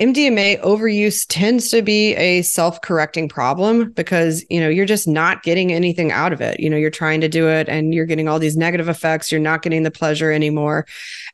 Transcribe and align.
MDMA 0.00 0.60
overuse 0.62 1.24
tends 1.28 1.68
to 1.68 1.80
be 1.80 2.16
a 2.16 2.42
self-correcting 2.42 3.28
problem 3.28 3.92
because, 3.92 4.44
you 4.50 4.58
know, 4.58 4.68
you're 4.68 4.86
just 4.86 5.06
not 5.06 5.44
getting 5.44 5.72
anything 5.72 6.10
out 6.10 6.32
of 6.32 6.40
it. 6.40 6.58
You 6.58 6.68
know, 6.68 6.76
you're 6.76 6.90
trying 6.90 7.20
to 7.20 7.28
do 7.28 7.48
it 7.48 7.68
and 7.68 7.94
you're 7.94 8.04
getting 8.04 8.26
all 8.26 8.40
these 8.40 8.56
negative 8.56 8.88
effects. 8.88 9.30
You're 9.30 9.40
not 9.40 9.62
getting 9.62 9.84
the 9.84 9.92
pleasure 9.92 10.32
anymore. 10.32 10.84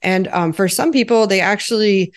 And 0.03 0.29
um, 0.29 0.53
for 0.53 0.69
some 0.69 0.93
people, 0.93 1.27
they 1.27 1.41
actually 1.41 2.13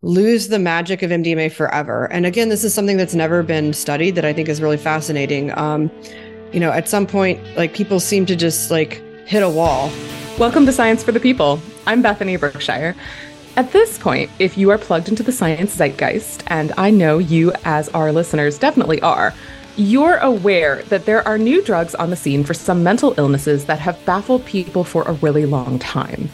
lose 0.00 0.48
the 0.48 0.58
magic 0.58 1.02
of 1.02 1.10
MDMA 1.10 1.52
forever. 1.52 2.10
And 2.10 2.24
again, 2.24 2.48
this 2.48 2.64
is 2.64 2.72
something 2.72 2.96
that's 2.96 3.14
never 3.14 3.42
been 3.42 3.74
studied 3.74 4.14
that 4.14 4.24
I 4.24 4.32
think 4.32 4.48
is 4.48 4.62
really 4.62 4.78
fascinating. 4.78 5.50
Um, 5.58 5.90
you 6.50 6.60
know, 6.60 6.70
at 6.70 6.88
some 6.88 7.06
point, 7.06 7.38
like 7.58 7.74
people 7.74 8.00
seem 8.00 8.24
to 8.26 8.36
just 8.36 8.70
like 8.70 9.02
hit 9.26 9.42
a 9.42 9.50
wall. 9.50 9.92
Welcome 10.38 10.64
to 10.64 10.72
Science 10.72 11.04
for 11.04 11.12
the 11.12 11.20
People. 11.20 11.60
I'm 11.86 12.00
Bethany 12.00 12.36
Brookshire. 12.36 12.96
At 13.56 13.70
this 13.70 13.98
point, 13.98 14.32
if 14.40 14.58
you 14.58 14.70
are 14.70 14.78
plugged 14.78 15.08
into 15.08 15.22
the 15.22 15.30
science 15.30 15.76
zeitgeist, 15.76 16.42
and 16.48 16.72
I 16.76 16.90
know 16.90 17.18
you 17.18 17.52
as 17.64 17.88
our 17.90 18.10
listeners 18.10 18.58
definitely 18.58 19.00
are, 19.00 19.32
you're 19.76 20.16
aware 20.16 20.82
that 20.84 21.04
there 21.04 21.26
are 21.26 21.38
new 21.38 21.62
drugs 21.62 21.94
on 21.94 22.10
the 22.10 22.16
scene 22.16 22.42
for 22.42 22.52
some 22.52 22.82
mental 22.82 23.14
illnesses 23.16 23.66
that 23.66 23.78
have 23.78 24.04
baffled 24.04 24.44
people 24.44 24.82
for 24.82 25.04
a 25.04 25.12
really 25.14 25.46
long 25.46 25.78
time. 25.78 26.28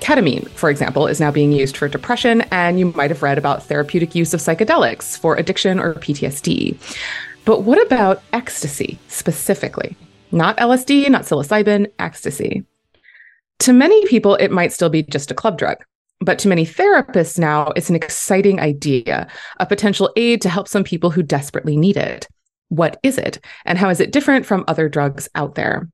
Ketamine, 0.00 0.50
for 0.50 0.68
example, 0.68 1.06
is 1.06 1.18
now 1.18 1.30
being 1.30 1.50
used 1.50 1.78
for 1.78 1.88
depression, 1.88 2.42
and 2.50 2.78
you 2.78 2.92
might 2.92 3.10
have 3.10 3.22
read 3.22 3.38
about 3.38 3.62
therapeutic 3.62 4.14
use 4.14 4.34
of 4.34 4.40
psychedelics 4.40 5.18
for 5.18 5.34
addiction 5.36 5.80
or 5.80 5.94
PTSD. 5.94 6.76
But 7.46 7.62
what 7.62 7.84
about 7.86 8.22
ecstasy 8.34 8.98
specifically? 9.08 9.96
Not 10.30 10.58
LSD, 10.58 11.08
not 11.08 11.22
psilocybin, 11.22 11.90
ecstasy. 11.98 12.64
To 13.60 13.72
many 13.72 14.06
people, 14.08 14.34
it 14.34 14.50
might 14.50 14.74
still 14.74 14.90
be 14.90 15.04
just 15.04 15.30
a 15.30 15.34
club 15.34 15.56
drug. 15.56 15.82
But 16.20 16.38
to 16.40 16.48
many 16.48 16.64
therapists 16.64 17.38
now, 17.38 17.72
it's 17.76 17.90
an 17.90 17.96
exciting 17.96 18.58
idea, 18.58 19.28
a 19.58 19.66
potential 19.66 20.12
aid 20.16 20.40
to 20.42 20.48
help 20.48 20.66
some 20.66 20.84
people 20.84 21.10
who 21.10 21.22
desperately 21.22 21.76
need 21.76 21.96
it. 21.96 22.26
What 22.68 22.98
is 23.02 23.18
it? 23.18 23.38
And 23.64 23.78
how 23.78 23.90
is 23.90 24.00
it 24.00 24.12
different 24.12 24.46
from 24.46 24.64
other 24.66 24.88
drugs 24.88 25.28
out 25.34 25.54
there? 25.54 25.88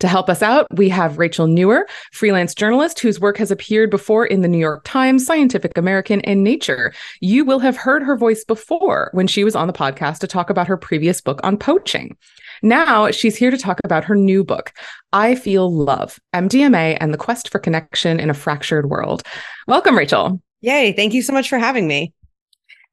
To 0.00 0.08
help 0.08 0.28
us 0.28 0.42
out, 0.42 0.66
we 0.76 0.88
have 0.88 1.18
Rachel 1.18 1.46
Nuwer, 1.46 1.82
freelance 2.10 2.56
journalist 2.56 2.98
whose 2.98 3.20
work 3.20 3.36
has 3.38 3.52
appeared 3.52 3.88
before 3.88 4.26
in 4.26 4.40
the 4.40 4.48
New 4.48 4.58
York 4.58 4.82
Times, 4.84 5.24
Scientific 5.24 5.78
American, 5.78 6.20
and 6.22 6.42
Nature. 6.42 6.92
You 7.20 7.44
will 7.44 7.60
have 7.60 7.76
heard 7.76 8.02
her 8.02 8.16
voice 8.16 8.44
before 8.44 9.10
when 9.12 9.28
she 9.28 9.44
was 9.44 9.54
on 9.54 9.68
the 9.68 9.72
podcast 9.72 10.18
to 10.18 10.26
talk 10.26 10.50
about 10.50 10.66
her 10.66 10.76
previous 10.76 11.20
book 11.20 11.38
on 11.44 11.56
poaching. 11.56 12.16
Now 12.62 13.10
she's 13.10 13.36
here 13.36 13.50
to 13.50 13.58
talk 13.58 13.80
about 13.84 14.04
her 14.04 14.14
new 14.14 14.44
book, 14.44 14.72
I 15.12 15.34
Feel 15.34 15.72
Love 15.72 16.18
MDMA 16.32 16.96
and 17.00 17.12
the 17.12 17.18
Quest 17.18 17.48
for 17.48 17.58
Connection 17.58 18.20
in 18.20 18.30
a 18.30 18.34
Fractured 18.34 18.88
World. 18.88 19.22
Welcome, 19.66 19.98
Rachel. 19.98 20.40
Yay. 20.60 20.92
Thank 20.92 21.12
you 21.12 21.22
so 21.22 21.32
much 21.32 21.48
for 21.48 21.58
having 21.58 21.88
me. 21.88 22.12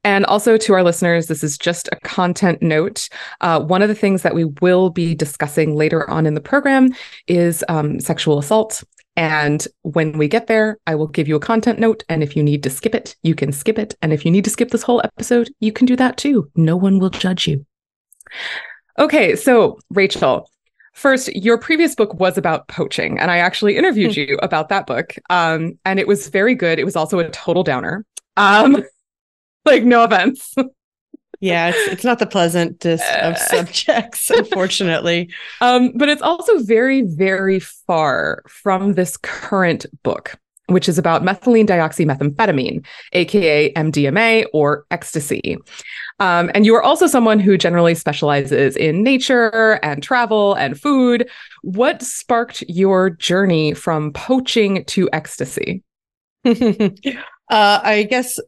And 0.03 0.25
also 0.25 0.57
to 0.57 0.73
our 0.73 0.83
listeners, 0.83 1.27
this 1.27 1.43
is 1.43 1.57
just 1.57 1.89
a 1.91 1.97
content 1.97 2.61
note. 2.61 3.09
Uh, 3.41 3.59
one 3.59 3.81
of 3.81 3.89
the 3.89 3.95
things 3.95 4.21
that 4.23 4.33
we 4.33 4.45
will 4.45 4.89
be 4.89 5.13
discussing 5.13 5.75
later 5.75 6.09
on 6.09 6.25
in 6.25 6.33
the 6.33 6.41
program 6.41 6.93
is 7.27 7.63
um, 7.67 7.99
sexual 7.99 8.39
assault. 8.39 8.83
And 9.15 9.67
when 9.81 10.17
we 10.17 10.29
get 10.29 10.47
there, 10.47 10.79
I 10.87 10.95
will 10.95 11.07
give 11.07 11.27
you 11.27 11.35
a 11.35 11.41
content 11.41 11.79
note. 11.79 12.03
And 12.07 12.23
if 12.23 12.35
you 12.37 12.43
need 12.43 12.63
to 12.63 12.69
skip 12.69 12.95
it, 12.95 13.17
you 13.23 13.35
can 13.35 13.51
skip 13.51 13.77
it. 13.77 13.93
And 14.01 14.13
if 14.13 14.25
you 14.25 14.31
need 14.31 14.45
to 14.45 14.49
skip 14.49 14.71
this 14.71 14.83
whole 14.83 15.01
episode, 15.03 15.51
you 15.59 15.73
can 15.73 15.85
do 15.85 15.97
that 15.97 16.15
too. 16.17 16.49
No 16.55 16.77
one 16.77 16.99
will 16.99 17.09
judge 17.09 17.45
you. 17.45 17.65
Okay, 18.97 19.35
so 19.35 19.79
Rachel, 19.91 20.49
first, 20.93 21.33
your 21.35 21.57
previous 21.57 21.95
book 21.95 22.13
was 22.15 22.37
about 22.37 22.67
poaching, 22.67 23.19
and 23.19 23.31
I 23.31 23.37
actually 23.37 23.77
interviewed 23.77 24.15
hmm. 24.15 24.21
you 24.21 24.39
about 24.41 24.69
that 24.69 24.87
book. 24.87 25.15
Um, 25.29 25.77
and 25.85 25.99
it 25.99 26.07
was 26.07 26.27
very 26.29 26.55
good. 26.55 26.79
It 26.79 26.85
was 26.85 26.95
also 26.95 27.19
a 27.19 27.29
total 27.29 27.63
downer. 27.63 28.05
Um, 28.37 28.83
like, 29.65 29.83
no 29.83 30.03
offense. 30.03 30.53
yeah, 31.39 31.69
it's 31.69 31.93
it's 31.93 32.03
not 32.03 32.19
the 32.19 32.25
pleasantest 32.25 33.03
of 33.21 33.37
subjects, 33.37 34.29
unfortunately. 34.29 35.29
um, 35.61 35.93
but 35.95 36.09
it's 36.09 36.21
also 36.21 36.59
very, 36.59 37.03
very 37.03 37.59
far 37.59 38.43
from 38.47 38.93
this 38.93 39.17
current 39.17 39.85
book 40.03 40.37
which 40.69 40.87
is 40.87 40.97
about 40.97 41.23
methylene 41.23 41.67
dioxymethamphetamine, 41.67 42.85
aka 43.13 43.73
MDMA 43.73 44.45
or 44.53 44.85
ecstasy. 44.91 45.57
Um, 46.19 46.51
and 46.53 46.65
you 46.65 46.75
are 46.75 46.83
also 46.83 47.07
someone 47.07 47.39
who 47.39 47.57
generally 47.57 47.95
specializes 47.95 48.75
in 48.75 49.03
nature 49.03 49.79
and 49.83 50.03
travel 50.03 50.53
and 50.55 50.79
food. 50.79 51.29
What 51.61 52.01
sparked 52.01 52.63
your 52.67 53.09
journey 53.09 53.73
from 53.73 54.11
poaching 54.13 54.83
to 54.85 55.09
ecstasy? 55.13 55.83
uh, 56.45 56.51
I 57.49 58.07
guess 58.09 58.39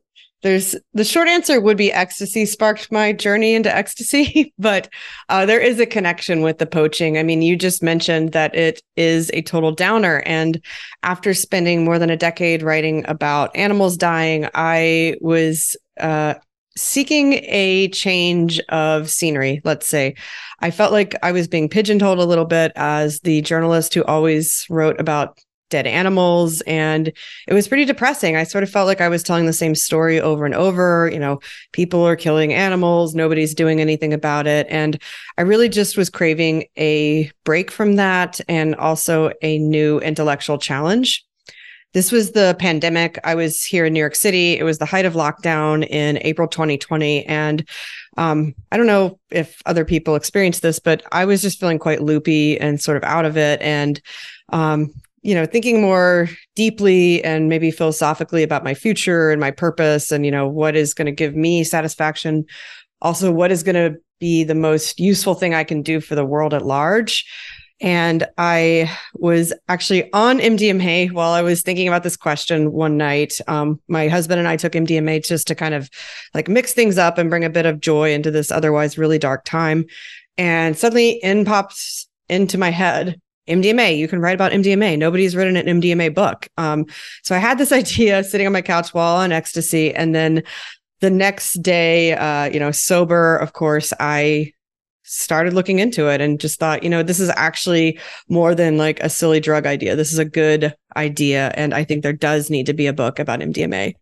there's 0.42 0.76
the 0.94 1.04
short 1.04 1.28
answer 1.28 1.62
would 1.62 1.78
be 1.78 1.94
ecstasy 1.94 2.46
sparked 2.46 2.92
my 2.92 3.14
journey 3.14 3.54
into 3.54 3.74
ecstasy, 3.74 4.53
but 4.59 4.90
uh, 5.30 5.46
there 5.46 5.59
is 5.59 5.80
a 5.80 5.86
connection 5.86 6.42
with 6.42 6.58
the 6.58 6.66
poaching. 6.66 7.18
I 7.18 7.24
mean, 7.24 7.42
you 7.42 7.56
just 7.56 7.84
mentioned 7.84 8.32
that 8.32 8.56
it 8.56 8.82
is 8.96 9.30
a 9.34 9.44
total 9.44 9.72
downer. 9.72 10.24
And 10.26 10.59
after 11.03 11.34
spending 11.34 11.86
more 11.86 12.00
than 12.00 12.09
a 12.09 12.18
decade 12.18 12.64
writing 12.64 13.06
about 13.08 13.56
animals 13.56 13.98
dying, 13.98 14.50
I 14.56 15.16
was 15.22 15.76
uh, 16.00 16.36
seeking 16.78 17.34
a 17.34 17.90
change 17.90 18.59
of 18.70 19.09
scenery, 19.09 19.62
let's 19.64 19.88
say. 19.88 20.16
I 20.59 20.72
felt 20.72 20.92
like 20.92 21.16
I 21.24 21.32
was 21.32 21.48
being 21.48 21.70
pigeonholed 21.70 22.20
a 22.20 22.26
little 22.26 22.46
bit 22.46 22.72
as 22.76 23.20
the 23.22 23.42
journalist 23.42 23.94
who 23.94 24.04
always 24.04 24.66
wrote 24.70 25.00
about 25.00 25.40
dead 25.72 25.88
animals 25.88 26.62
and 26.62 27.08
it 27.48 27.54
was 27.54 27.68
pretty 27.68 27.86
depressing. 27.86 28.36
I 28.36 28.44
sort 28.44 28.64
of 28.64 28.70
felt 28.70 28.86
like 28.86 29.02
I 29.02 29.09
was 29.09 29.24
telling 29.24 29.48
the 29.48 29.54
same 29.54 29.74
story 29.74 30.22
over 30.22 30.46
and 30.46 30.54
over, 30.54 31.09
you 31.12 31.18
know, 31.18 31.40
people 31.72 32.06
are 32.06 32.16
killing 32.16 32.54
animals, 32.54 33.16
nobody's 33.16 33.56
doing 33.56 33.82
anything 33.82 34.14
about 34.14 34.46
it 34.46 34.68
and 34.70 35.02
I 35.38 35.42
really 35.42 35.70
just 35.70 35.98
was 35.98 36.09
craving 36.09 36.66
a 36.78 37.32
break 37.46 37.72
from 37.72 37.96
that 37.96 38.40
and 38.48 38.76
also 38.76 39.32
a 39.42 39.58
new 39.58 40.00
intellectual 40.00 40.59
challenge. 40.59 41.26
This 41.94 42.12
was 42.12 42.31
the 42.31 42.56
pandemic. 42.59 43.19
I 43.24 43.35
was 43.35 43.63
here 43.63 43.85
in 43.85 43.94
New 43.94 44.00
York 44.00 44.16
City. 44.16 44.57
It 44.57 44.63
was 44.63 44.78
the 44.78 44.85
height 44.85 45.06
of 45.06 45.13
lockdown 45.13 45.85
in 45.88 46.19
April 46.22 46.47
2020 46.47 47.25
and 47.25 47.68
um, 48.18 48.53
I 48.72 48.78
don't 48.78 48.88
know 48.88 49.19
if 49.29 49.62
other 49.66 49.85
people 49.85 50.16
experienced 50.16 50.62
this, 50.62 50.79
but 50.79 51.03
I 51.12 51.25
was 51.25 51.41
just 51.41 51.59
feeling 51.59 51.79
quite 51.79 52.02
loopy 52.02 52.59
and 52.59 52.81
sort 52.81 52.97
of 52.97 53.03
out 53.03 53.25
of 53.25 53.38
it. 53.38 53.62
And 53.62 54.02
um, 54.50 54.94
you 55.22 55.35
know 55.35 55.46
thinking 55.46 55.81
more 55.81 56.29
deeply 56.56 57.24
and 57.24 57.47
maybe 57.47 57.72
philosophically 57.72 58.44
about 58.44 58.63
my 58.63 58.73
future 58.73 59.29
and 59.29 59.40
my 59.40 59.52
purpose 59.52 60.12
and 60.12 60.25
you 60.25 60.31
know 60.31 60.47
what 60.47 60.75
is 60.75 60.94
going 60.94 61.06
to 61.06 61.12
give 61.12 61.35
me 61.35 61.63
satisfaction 61.63 62.46
also 63.02 63.31
what 63.31 63.52
is 63.52 63.63
going 63.63 63.75
to 63.75 63.97
be 64.19 64.44
the 64.44 64.56
most 64.56 65.00
useful 65.00 65.35
thing 65.35 65.53
i 65.53 65.63
can 65.63 65.81
do 65.81 66.00
for 66.00 66.16
the 66.16 66.25
world 66.25 66.53
at 66.53 66.66
large 66.66 67.25
and 67.81 68.28
i 68.38 68.90
was 69.16 69.52
actually 69.68 70.12
on 70.14 70.40
mdma 70.40 71.12
while 71.12 71.31
i 71.31 71.42
was 71.42 71.62
thinking 71.62 71.88
about 71.88 72.03
this 72.03 72.16
question 72.16 72.72
one 72.72 72.97
night 72.97 73.34
um, 73.47 73.80
my 73.88 74.08
husband 74.08 74.40
and 74.40 74.47
i 74.47 74.56
took 74.56 74.74
mdma 74.74 75.25
just 75.25 75.47
to 75.47 75.56
kind 75.56 75.74
of 75.74 75.90
like 76.34 76.47
mix 76.47 76.74
things 76.74 76.97
up 76.97 77.18
and 77.18 77.30
bring 77.30 77.44
a 77.44 77.50
bit 77.50 77.66
of 77.66 77.80
joy 77.80 78.14
into 78.14 78.31
this 78.31 78.52
otherwise 78.52 78.97
really 78.97 79.18
dark 79.18 79.44
time 79.44 79.86
and 80.38 80.78
suddenly 80.78 81.12
in 81.24 81.44
pops 81.44 82.08
into 82.30 82.58
my 82.58 82.70
head 82.70 83.20
MDMA. 83.50 83.97
You 83.97 84.08
can 84.08 84.20
write 84.20 84.36
about 84.36 84.52
MDMA. 84.52 84.97
Nobody's 84.97 85.36
written 85.36 85.58
an 85.58 85.81
MDMA 85.81 86.14
book. 86.14 86.47
Um, 86.58 86.86
so 87.24 87.36
I 87.36 87.40
had 87.40 87.58
this 87.58 87.72
idea 87.72 88.24
sitting 88.24 88.47
on 88.47 88.53
my 88.53 88.62
couch 88.62 88.94
while 88.94 89.18
on 89.18 89.31
ecstasy, 89.31 89.94
and 89.94 90.16
then 90.16 90.44
the 91.02 91.09
next 91.09 91.62
day, 91.62 92.14
uh, 92.14 92.46
you 92.46 92.59
know, 92.59 92.72
sober, 92.72 93.36
of 93.38 93.53
course, 93.53 93.91
I 94.00 94.53
started 95.04 95.54
looking 95.54 95.80
into 95.80 96.08
it 96.08 96.22
and 96.22 96.40
just 96.40 96.60
thought, 96.60 96.84
you 96.84 96.90
know, 96.90 97.04
this 97.04 97.20
is 97.20 97.32
actually 97.36 98.00
more 98.30 98.56
than 98.56 98.78
like 98.78 99.00
a 99.00 99.10
silly 99.10 99.40
drug 99.40 99.66
idea. 99.66 99.96
This 99.96 100.14
is 100.14 100.20
a 100.20 100.26
good 100.26 100.76
idea, 100.96 101.52
and 101.56 101.74
I 101.74 101.84
think 101.84 102.04
there 102.04 102.14
does 102.14 102.50
need 102.50 102.66
to 102.68 102.74
be 102.74 102.88
a 102.88 102.94
book 102.94 103.20
about 103.20 103.40
MDMA. 103.40 103.96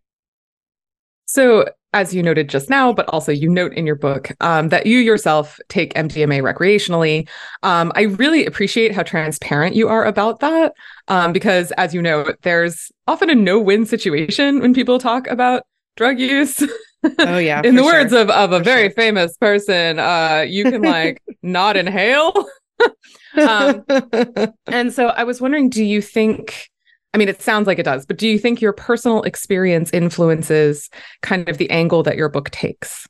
So 1.25 1.65
as 1.93 2.13
you 2.13 2.21
noted 2.21 2.49
just 2.49 2.69
now, 2.69 2.93
but 2.93 3.07
also 3.09 3.31
you 3.31 3.49
note 3.49 3.73
in 3.73 3.85
your 3.85 3.95
book 3.95 4.31
um, 4.41 4.69
that 4.69 4.85
you 4.85 4.99
yourself 4.99 5.59
take 5.69 5.93
MDMA 5.93 6.41
recreationally. 6.41 7.27
Um, 7.63 7.91
I 7.95 8.03
really 8.03 8.45
appreciate 8.45 8.93
how 8.93 9.03
transparent 9.03 9.75
you 9.75 9.87
are 9.89 10.05
about 10.05 10.39
that 10.41 10.73
um, 11.07 11.33
because, 11.33 11.71
as 11.73 11.93
you 11.93 12.01
know, 12.01 12.31
there's 12.43 12.91
often 13.07 13.29
a 13.29 13.35
no 13.35 13.59
win 13.59 13.85
situation 13.85 14.59
when 14.59 14.73
people 14.73 14.99
talk 14.99 15.27
about 15.27 15.63
drug 15.95 16.19
use. 16.19 16.63
Oh, 17.19 17.37
yeah. 17.37 17.61
in 17.63 17.75
the 17.75 17.83
sure. 17.83 17.93
words 17.93 18.13
of, 18.13 18.29
of 18.29 18.51
a 18.51 18.59
for 18.59 18.63
very 18.63 18.87
sure. 18.89 18.95
famous 18.95 19.37
person, 19.37 19.99
uh, 19.99 20.45
you 20.47 20.63
can 20.65 20.81
like 20.81 21.21
not 21.43 21.77
inhale. 21.77 22.33
Um, 23.37 23.83
and 24.67 24.91
so 24.91 25.07
I 25.07 25.23
was 25.23 25.39
wondering 25.39 25.69
do 25.69 25.83
you 25.83 26.01
think 26.01 26.69
I 27.13 27.17
mean, 27.17 27.27
it 27.27 27.41
sounds 27.41 27.67
like 27.67 27.79
it 27.79 27.83
does, 27.83 28.05
but 28.05 28.17
do 28.17 28.27
you 28.27 28.37
think 28.37 28.61
your 28.61 28.73
personal 28.73 29.23
experience 29.23 29.91
influences 29.91 30.89
kind 31.21 31.49
of 31.49 31.57
the 31.57 31.69
angle 31.71 32.03
that 32.03 32.17
your 32.17 32.29
book 32.29 32.49
takes? 32.51 33.07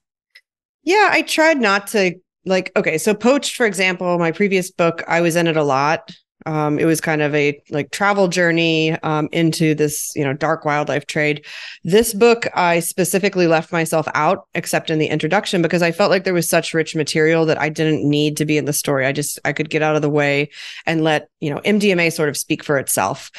Yeah, 0.83 1.09
I 1.11 1.21
tried 1.21 1.59
not 1.59 1.87
to 1.87 2.15
like, 2.45 2.71
okay, 2.75 2.97
so 2.97 3.13
Poached, 3.13 3.55
for 3.55 3.65
example, 3.65 4.17
my 4.17 4.31
previous 4.31 4.71
book, 4.71 5.03
I 5.07 5.21
was 5.21 5.35
in 5.35 5.47
it 5.47 5.57
a 5.57 5.63
lot. 5.63 6.11
Um, 6.45 6.79
it 6.79 6.85
was 6.85 7.01
kind 7.01 7.21
of 7.21 7.33
a 7.35 7.61
like 7.69 7.91
travel 7.91 8.27
journey 8.27 8.91
um, 9.03 9.29
into 9.31 9.75
this, 9.75 10.11
you 10.15 10.23
know, 10.23 10.33
dark 10.33 10.65
wildlife 10.65 11.05
trade. 11.05 11.45
This 11.83 12.13
book, 12.13 12.47
I 12.55 12.79
specifically 12.79 13.47
left 13.47 13.71
myself 13.71 14.07
out, 14.15 14.47
except 14.53 14.89
in 14.89 14.99
the 14.99 15.07
introduction, 15.07 15.61
because 15.61 15.81
I 15.81 15.91
felt 15.91 16.11
like 16.11 16.23
there 16.23 16.33
was 16.33 16.49
such 16.49 16.73
rich 16.73 16.95
material 16.95 17.45
that 17.45 17.59
I 17.59 17.69
didn't 17.69 18.07
need 18.07 18.37
to 18.37 18.45
be 18.45 18.57
in 18.57 18.65
the 18.65 18.73
story. 18.73 19.05
I 19.05 19.11
just 19.11 19.39
I 19.45 19.53
could 19.53 19.69
get 19.69 19.81
out 19.81 19.95
of 19.95 20.01
the 20.01 20.09
way 20.09 20.49
and 20.85 21.03
let 21.03 21.29
you 21.39 21.49
know 21.49 21.59
MDMA 21.61 22.11
sort 22.11 22.29
of 22.29 22.37
speak 22.37 22.63
for 22.63 22.77
itself. 22.77 23.31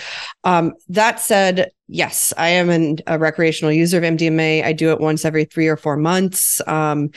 Um, 0.44 0.74
that 0.88 1.20
said, 1.20 1.70
yes, 1.90 2.32
I 2.38 2.48
am 2.50 2.70
an, 2.70 2.98
a 3.06 3.18
recreational 3.18 3.72
user 3.72 3.98
of 3.98 4.04
MDMA. 4.04 4.64
I 4.64 4.72
do 4.72 4.90
it 4.90 5.00
once 5.00 5.24
every 5.24 5.44
three 5.44 5.68
or 5.68 5.76
four 5.76 5.96
months. 5.96 6.60
Um, 6.66 7.10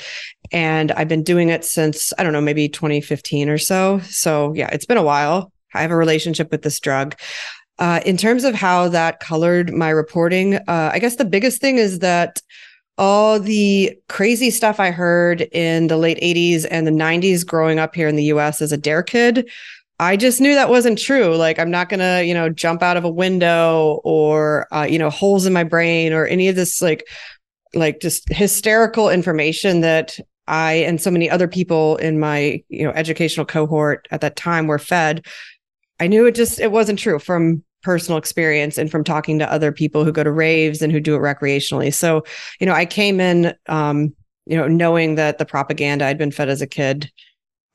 and 0.52 0.92
I've 0.92 1.08
been 1.08 1.24
doing 1.24 1.50
it 1.50 1.64
since, 1.64 2.12
I 2.18 2.24
don't 2.24 2.34
know, 2.34 2.42
maybe 2.42 2.68
2015 2.68 3.50
or 3.50 3.58
so. 3.58 4.00
So 4.00 4.54
yeah, 4.54 4.70
it's 4.72 4.86
been 4.86 4.98
a 4.98 5.04
while. 5.04 5.53
I 5.74 5.82
have 5.82 5.92
a 5.92 5.96
relationship 5.96 6.52
with 6.52 6.62
this 6.62 6.80
drug. 6.80 7.16
Uh, 7.80 8.02
in 8.06 8.18
terms 8.18 8.44
of 8.44 8.54
how 8.54 8.88
that 8.90 9.20
colored 9.20 9.74
my 9.74 9.90
reporting, 9.90 10.56
uh, 10.56 10.92
I 10.94 11.00
guess 11.00 11.16
the 11.16 11.26
biggest 11.26 11.60
thing 11.60 11.78
is 11.78 12.00
that 12.00 12.42
all 12.98 13.40
the 13.40 13.98
crazy 14.10 14.52
stuff 14.52 14.80
I 14.80 14.92
heard 14.92 15.42
in 15.52 15.88
the 15.88 15.98
late 15.98 16.20
80s 16.22 16.68
and 16.70 16.86
the 16.86 16.92
90s 16.92 17.46
growing 17.46 17.80
up 17.80 17.96
here 17.96 18.08
in 18.08 18.16
the 18.16 18.26
US 18.26 18.62
as 18.62 18.72
a 18.72 18.78
DARE 18.78 19.04
kid, 19.04 19.50
I 20.00 20.18
just 20.18 20.42
knew 20.42 20.54
that 20.54 20.70
wasn't 20.70 21.00
true. 21.00 21.36
Like, 21.36 21.60
I'm 21.60 21.72
not 21.72 21.90
going 21.90 22.00
to, 22.00 22.26
you 22.26 22.34
know, 22.34 22.50
jump 22.50 22.84
out 22.84 22.98
of 22.98 23.04
a 23.04 23.10
window 23.10 24.02
or, 24.04 24.68
uh, 24.72 24.84
you 24.84 25.00
know, 25.00 25.10
holes 25.10 25.46
in 25.46 25.54
my 25.54 25.64
brain 25.64 26.14
or 26.14 26.26
any 26.26 26.48
of 26.50 26.56
this, 26.56 26.82
like, 26.82 27.08
like 27.74 28.00
just 28.00 28.28
hysterical 28.30 29.10
information 29.10 29.82
that 29.82 30.20
I 30.48 30.74
and 30.74 31.02
so 31.02 31.10
many 31.10 31.30
other 31.30 31.48
people 31.48 31.96
in 31.98 32.20
my, 32.20 32.64
you 32.70 32.84
know, 32.84 32.92
educational 32.92 33.46
cohort 33.46 34.08
at 34.12 34.22
that 34.22 34.36
time 34.36 34.68
were 34.68 34.80
fed 34.80 35.26
I 36.00 36.08
knew 36.08 36.26
it 36.26 36.36
just 36.36 36.60
it 36.60 36.72
wasn't 36.72 37.00
true 37.00 37.20
from 37.20 37.64
personal 37.82 38.18
experience 38.18 38.78
and 38.78 38.90
from 38.90 39.04
talking 39.04 39.40
to 39.40 39.52
other 39.52 39.72
people 39.72 40.06
who 40.06 40.12
go 40.12 40.24
to 40.24 40.32
raves 40.32 40.82
and 40.82 40.92
who 40.92 41.00
do 41.00 41.16
it 41.16 41.20
recreationally. 41.20 41.94
So, 41.94 42.24
you 42.60 42.66
know, 42.66 42.74
I 42.74 42.86
came 42.86 43.20
in 43.20 43.54
um, 43.68 44.16
you 44.46 44.58
know, 44.58 44.68
knowing 44.68 45.16
that 45.16 45.38
the 45.38 45.46
propaganda 45.46 46.06
I'd 46.06 46.18
been 46.18 46.32
fed 46.32 46.50
as 46.50 46.62
a 46.62 46.68
kid 46.68 47.10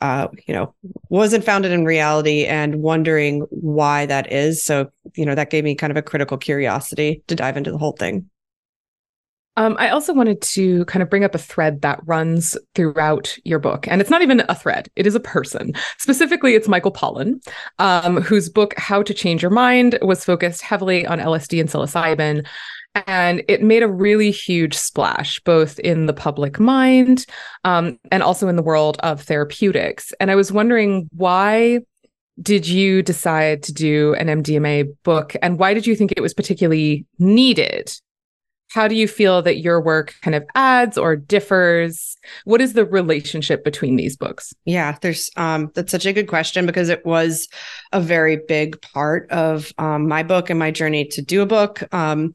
uh, 0.00 0.28
you 0.46 0.54
know, 0.54 0.74
wasn't 1.08 1.44
founded 1.44 1.72
in 1.72 1.84
reality 1.84 2.44
and 2.44 2.76
wondering 2.76 3.40
why 3.50 4.06
that 4.06 4.32
is. 4.32 4.64
So, 4.64 4.90
you 5.16 5.26
know, 5.26 5.34
that 5.34 5.50
gave 5.50 5.64
me 5.64 5.74
kind 5.74 5.90
of 5.90 5.96
a 5.96 6.02
critical 6.02 6.36
curiosity 6.36 7.22
to 7.26 7.34
dive 7.34 7.56
into 7.56 7.72
the 7.72 7.78
whole 7.78 7.92
thing. 7.92 8.28
Um, 9.58 9.74
I 9.80 9.88
also 9.88 10.14
wanted 10.14 10.40
to 10.42 10.84
kind 10.84 11.02
of 11.02 11.10
bring 11.10 11.24
up 11.24 11.34
a 11.34 11.38
thread 11.38 11.80
that 11.80 11.98
runs 12.06 12.56
throughout 12.76 13.36
your 13.44 13.58
book. 13.58 13.88
And 13.88 14.00
it's 14.00 14.08
not 14.08 14.22
even 14.22 14.44
a 14.48 14.54
thread, 14.54 14.88
it 14.94 15.04
is 15.04 15.16
a 15.16 15.20
person. 15.20 15.72
Specifically, 15.98 16.54
it's 16.54 16.68
Michael 16.68 16.92
Pollan, 16.92 17.44
um, 17.80 18.22
whose 18.22 18.48
book, 18.48 18.72
How 18.78 19.02
to 19.02 19.12
Change 19.12 19.42
Your 19.42 19.50
Mind, 19.50 19.98
was 20.00 20.24
focused 20.24 20.62
heavily 20.62 21.04
on 21.08 21.18
LSD 21.18 21.60
and 21.60 21.68
psilocybin. 21.68 22.46
And 23.08 23.42
it 23.48 23.60
made 23.60 23.82
a 23.82 23.88
really 23.88 24.30
huge 24.30 24.76
splash, 24.76 25.40
both 25.40 25.80
in 25.80 26.06
the 26.06 26.12
public 26.12 26.60
mind 26.60 27.26
um, 27.64 27.98
and 28.12 28.22
also 28.22 28.46
in 28.46 28.54
the 28.54 28.62
world 28.62 28.98
of 29.02 29.22
therapeutics. 29.22 30.12
And 30.20 30.30
I 30.30 30.36
was 30.36 30.52
wondering 30.52 31.08
why 31.16 31.80
did 32.40 32.68
you 32.68 33.02
decide 33.02 33.64
to 33.64 33.72
do 33.72 34.14
an 34.14 34.28
MDMA 34.28 34.94
book 35.02 35.34
and 35.42 35.58
why 35.58 35.74
did 35.74 35.84
you 35.84 35.96
think 35.96 36.12
it 36.12 36.20
was 36.20 36.32
particularly 36.32 37.04
needed 37.18 37.92
how 38.70 38.86
do 38.86 38.94
you 38.94 39.08
feel 39.08 39.42
that 39.42 39.58
your 39.58 39.80
work 39.80 40.14
kind 40.22 40.34
of 40.34 40.44
adds 40.54 40.98
or 40.98 41.16
differs 41.16 42.16
what 42.44 42.60
is 42.60 42.74
the 42.74 42.84
relationship 42.84 43.64
between 43.64 43.96
these 43.96 44.16
books 44.16 44.52
yeah 44.64 44.96
there's 45.02 45.30
um 45.36 45.70
that's 45.74 45.92
such 45.92 46.06
a 46.06 46.12
good 46.12 46.28
question 46.28 46.66
because 46.66 46.88
it 46.88 47.04
was 47.04 47.48
a 47.92 48.00
very 48.00 48.40
big 48.48 48.80
part 48.80 49.30
of 49.30 49.72
um, 49.78 50.06
my 50.08 50.22
book 50.22 50.50
and 50.50 50.58
my 50.58 50.70
journey 50.70 51.04
to 51.04 51.22
do 51.22 51.42
a 51.42 51.46
book 51.46 51.82
um 51.94 52.34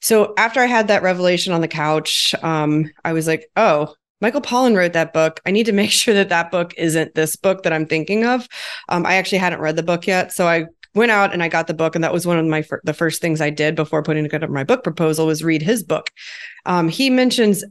so 0.00 0.32
after 0.36 0.60
i 0.60 0.66
had 0.66 0.88
that 0.88 1.02
revelation 1.02 1.52
on 1.52 1.60
the 1.60 1.68
couch 1.68 2.34
um 2.42 2.90
i 3.04 3.12
was 3.12 3.26
like 3.26 3.46
oh 3.56 3.94
Michael 4.20 4.40
Pollan 4.40 4.74
wrote 4.74 4.94
that 4.94 5.12
book. 5.12 5.40
I 5.44 5.50
need 5.50 5.66
to 5.66 5.72
make 5.82 5.90
sure 5.90 6.14
that 6.14 6.30
that 6.30 6.50
book 6.50 6.72
isn't 6.78 7.14
this 7.14 7.36
book 7.36 7.62
that 7.62 7.74
I'm 7.74 7.84
thinking 7.84 8.24
of. 8.24 8.48
Um, 8.88 9.04
I 9.04 9.16
actually 9.16 9.38
hadn't 9.38 9.60
read 9.60 9.76
the 9.76 9.82
book 9.82 10.06
yet, 10.06 10.32
so 10.32 10.48
I 10.48 10.64
went 10.94 11.10
out 11.10 11.32
and 11.32 11.42
I 11.42 11.48
got 11.48 11.66
the 11.66 11.74
book, 11.74 11.94
and 11.94 12.04
that 12.04 12.12
was 12.12 12.26
one 12.26 12.38
of 12.38 12.46
my 12.46 12.62
fir- 12.62 12.80
the 12.84 12.94
first 12.94 13.20
things 13.20 13.40
I 13.40 13.50
did 13.50 13.74
before 13.74 14.02
putting 14.02 14.24
together 14.24 14.48
my 14.48 14.64
book 14.64 14.82
proposal 14.82 15.26
was 15.26 15.44
read 15.44 15.62
his 15.62 15.82
book. 15.82 16.10
Um, 16.66 16.88
he 16.88 17.10
mentions 17.10 17.64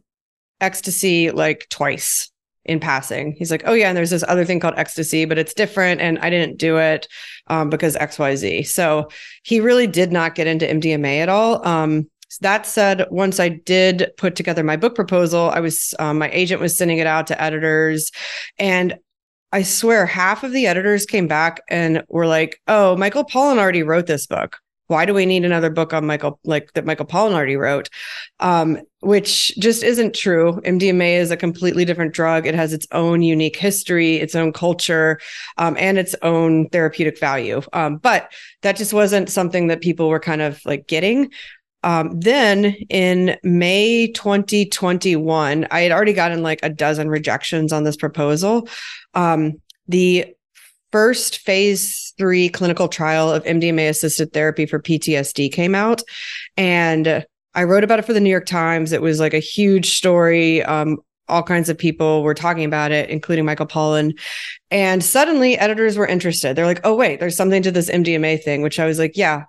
ecstasy 0.61 1.31
like 1.31 1.67
twice 1.69 2.29
in 2.65 2.79
passing. 2.79 3.35
He's 3.37 3.51
like, 3.51 3.63
"Oh 3.65 3.73
yeah, 3.73 3.89
and 3.89 3.97
there's 3.97 4.09
this 4.09 4.23
other 4.27 4.45
thing 4.45 4.59
called 4.59 4.75
ecstasy, 4.77 5.25
but 5.25 5.37
it's 5.37 5.53
different, 5.53 6.01
and 6.01 6.19
I 6.19 6.29
didn't 6.29 6.57
do 6.57 6.77
it 6.77 7.07
um, 7.47 7.69
because 7.69 7.95
X 7.95 8.19
Y 8.19 8.35
Z. 8.35 8.63
So 8.63 9.09
he 9.43 9.59
really 9.59 9.87
did 9.87 10.11
not 10.11 10.35
get 10.35 10.47
into 10.47 10.65
MDMA 10.65 11.19
at 11.19 11.29
all. 11.29 11.65
Um, 11.67 12.09
that 12.41 12.65
said, 12.65 13.05
once 13.11 13.39
I 13.39 13.49
did 13.49 14.11
put 14.17 14.35
together 14.35 14.63
my 14.63 14.75
book 14.75 14.95
proposal, 14.95 15.51
I 15.51 15.59
was 15.59 15.93
um, 15.99 16.17
my 16.17 16.29
agent 16.31 16.61
was 16.61 16.75
sending 16.75 16.97
it 16.97 17.07
out 17.07 17.27
to 17.27 17.41
editors, 17.41 18.11
and 18.57 18.97
I 19.53 19.61
swear 19.61 20.07
half 20.07 20.43
of 20.43 20.51
the 20.51 20.65
editors 20.65 21.05
came 21.05 21.27
back 21.27 21.61
and 21.69 22.03
were 22.09 22.25
like, 22.25 22.59
"Oh, 22.67 22.97
Michael 22.97 23.23
Pollan 23.23 23.59
already 23.59 23.83
wrote 23.83 24.07
this 24.07 24.25
book. 24.25 24.57
Why 24.87 25.05
do 25.05 25.13
we 25.13 25.27
need 25.27 25.45
another 25.45 25.69
book 25.69 25.93
on 25.93 26.07
Michael 26.07 26.39
like 26.43 26.73
that 26.73 26.85
Michael 26.85 27.05
Pollan 27.05 27.33
already 27.33 27.55
wrote?" 27.55 27.87
Um, 28.39 28.79
which 29.01 29.55
just 29.59 29.83
isn't 29.83 30.15
true. 30.15 30.59
MDMA 30.65 31.17
is 31.17 31.29
a 31.29 31.37
completely 31.37 31.85
different 31.85 32.13
drug. 32.15 32.47
It 32.47 32.55
has 32.55 32.73
its 32.73 32.87
own 32.91 33.21
unique 33.21 33.55
history, 33.55 34.15
its 34.17 34.33
own 34.33 34.53
culture, 34.53 35.19
um, 35.59 35.77
and 35.79 35.99
its 35.99 36.15
own 36.23 36.67
therapeutic 36.69 37.19
value. 37.19 37.61
Um, 37.73 37.97
but 37.97 38.31
that 38.63 38.75
just 38.75 38.93
wasn't 38.93 39.29
something 39.29 39.67
that 39.67 39.81
people 39.81 40.09
were 40.09 40.19
kind 40.19 40.41
of 40.41 40.59
like 40.65 40.87
getting. 40.87 41.29
Um, 41.83 42.17
then 42.17 42.75
in 42.89 43.37
May 43.43 44.07
2021, 44.07 45.67
I 45.69 45.81
had 45.81 45.91
already 45.91 46.13
gotten 46.13 46.41
like 46.41 46.61
a 46.63 46.69
dozen 46.69 47.09
rejections 47.09 47.73
on 47.73 47.83
this 47.83 47.97
proposal. 47.97 48.67
Um, 49.13 49.61
the 49.87 50.33
first 50.91 51.39
phase 51.39 52.13
three 52.17 52.49
clinical 52.49 52.87
trial 52.87 53.31
of 53.31 53.43
MDMA 53.45 53.89
assisted 53.89 54.31
therapy 54.31 54.65
for 54.65 54.79
PTSD 54.79 55.51
came 55.51 55.73
out. 55.73 56.03
And 56.55 57.25
I 57.55 57.63
wrote 57.63 57.83
about 57.83 57.99
it 57.99 58.05
for 58.05 58.13
the 58.13 58.19
New 58.19 58.29
York 58.29 58.45
Times. 58.45 58.91
It 58.91 59.01
was 59.01 59.19
like 59.19 59.33
a 59.33 59.39
huge 59.39 59.95
story. 59.95 60.63
Um, 60.63 60.97
all 61.27 61.43
kinds 61.43 61.69
of 61.69 61.77
people 61.77 62.21
were 62.21 62.33
talking 62.33 62.65
about 62.65 62.91
it, 62.91 63.09
including 63.09 63.45
Michael 63.45 63.65
Pollan. 63.65 64.19
And 64.71 65.03
suddenly 65.03 65.57
editors 65.57 65.97
were 65.97 66.07
interested. 66.07 66.55
They're 66.55 66.65
like, 66.65 66.81
oh, 66.83 66.95
wait, 66.95 67.19
there's 67.19 67.37
something 67.37 67.63
to 67.63 67.71
this 67.71 67.89
MDMA 67.89 68.43
thing, 68.43 68.61
which 68.61 68.79
I 68.79 68.85
was 68.85 68.99
like, 68.99 69.15
yeah, 69.15 69.45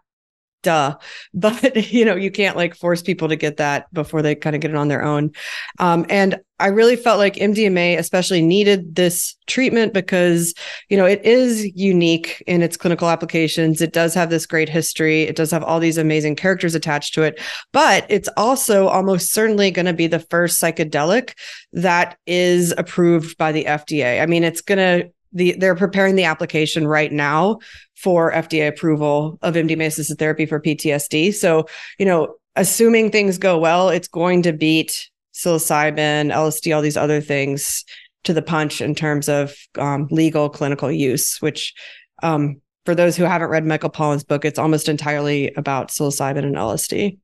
duh. 0.65 0.97
But 1.35 1.93
you 1.93 2.05
know 2.05 2.17
you 2.17 2.31
can't 2.31 2.57
like 2.57 2.75
force 2.75 3.03
people 3.03 3.29
to 3.29 3.37
get 3.37 3.59
that 3.59 3.93
before 3.93 4.23
they 4.23 4.35
kind 4.35 4.57
of 4.57 4.63
get 4.63 4.71
it 4.71 4.77
on 4.77 4.89
their 4.89 5.05
own. 5.05 5.31
Um, 5.79 6.07
and 6.09 6.41
i 6.61 6.69
really 6.69 6.95
felt 6.95 7.19
like 7.19 7.35
mdma 7.35 7.99
especially 7.99 8.41
needed 8.41 8.95
this 8.95 9.35
treatment 9.49 9.93
because 9.93 10.55
you 10.89 10.97
know 10.97 11.05
it 11.05 11.21
is 11.25 11.67
unique 11.75 12.45
in 12.47 12.63
its 12.63 12.77
clinical 12.77 13.09
applications. 13.09 13.83
It 13.83 13.93
does 13.93 14.15
have 14.15 14.31
this 14.31 14.47
great 14.47 14.69
history. 14.69 15.23
It 15.23 15.37
does 15.37 15.51
have 15.51 15.65
all 15.65 15.81
these 15.81 15.99
amazing 15.99 16.37
characters 16.37 16.75
attached 16.75 17.13
to 17.15 17.23
it. 17.23 17.41
But 17.73 18.07
it's 18.09 18.29
also 18.37 18.87
almost 18.87 19.33
certainly 19.33 19.71
going 19.71 19.87
to 19.87 19.93
be 19.93 20.07
the 20.07 20.21
first 20.21 20.63
psychedelic 20.63 21.35
that 21.73 22.19
is 22.27 22.73
approved 22.79 23.37
by 23.37 23.53
the 23.53 23.65
fda 23.65 24.23
i 24.23 24.27
mean 24.27 24.45
it's 24.45 24.61
going 24.61 24.79
to 24.79 25.11
the 25.35 25.57
they're 25.59 25.75
preparing 25.75 26.15
the 26.15 26.25
application 26.25 26.87
right 26.87 27.13
now 27.13 27.59
for 27.95 28.33
FDA 28.33 28.69
approval 28.69 29.39
of 29.43 29.55
MDMA 29.55 29.87
assisted 29.87 30.19
therapy 30.19 30.47
for 30.47 30.61
PTSD. 30.61 31.35
So, 31.35 31.67
you 31.99 32.07
know, 32.07 32.37
assuming 32.57 33.11
things 33.11 33.37
go 33.37 33.59
well, 33.59 33.89
it's 33.91 34.09
going 34.09 34.43
to 34.43 34.53
beat 34.53 35.09
psilocybin, 35.35 36.33
LSD, 36.33 36.75
all 36.75 36.83
these 36.83 36.97
other 36.97 37.21
things 37.21 37.85
to 38.23 38.33
the 38.33 38.43
punch 38.43 38.81
in 38.81 38.95
terms 38.95 39.29
of 39.29 39.55
um, 39.79 40.07
legal 40.11 40.49
clinical 40.49 40.91
use, 40.91 41.39
which 41.41 41.75
um, 42.23 42.61
for 42.85 42.95
those 42.95 43.17
who 43.17 43.25
haven't 43.25 43.51
read 43.51 43.67
Michael 43.67 43.91
Pollan's 43.91 44.25
book, 44.25 44.45
it's 44.45 44.59
almost 44.59 44.89
entirely 44.89 45.53
about 45.57 45.89
psilocybin 45.89 46.45
and 46.45 46.57
LSD. 46.57 47.19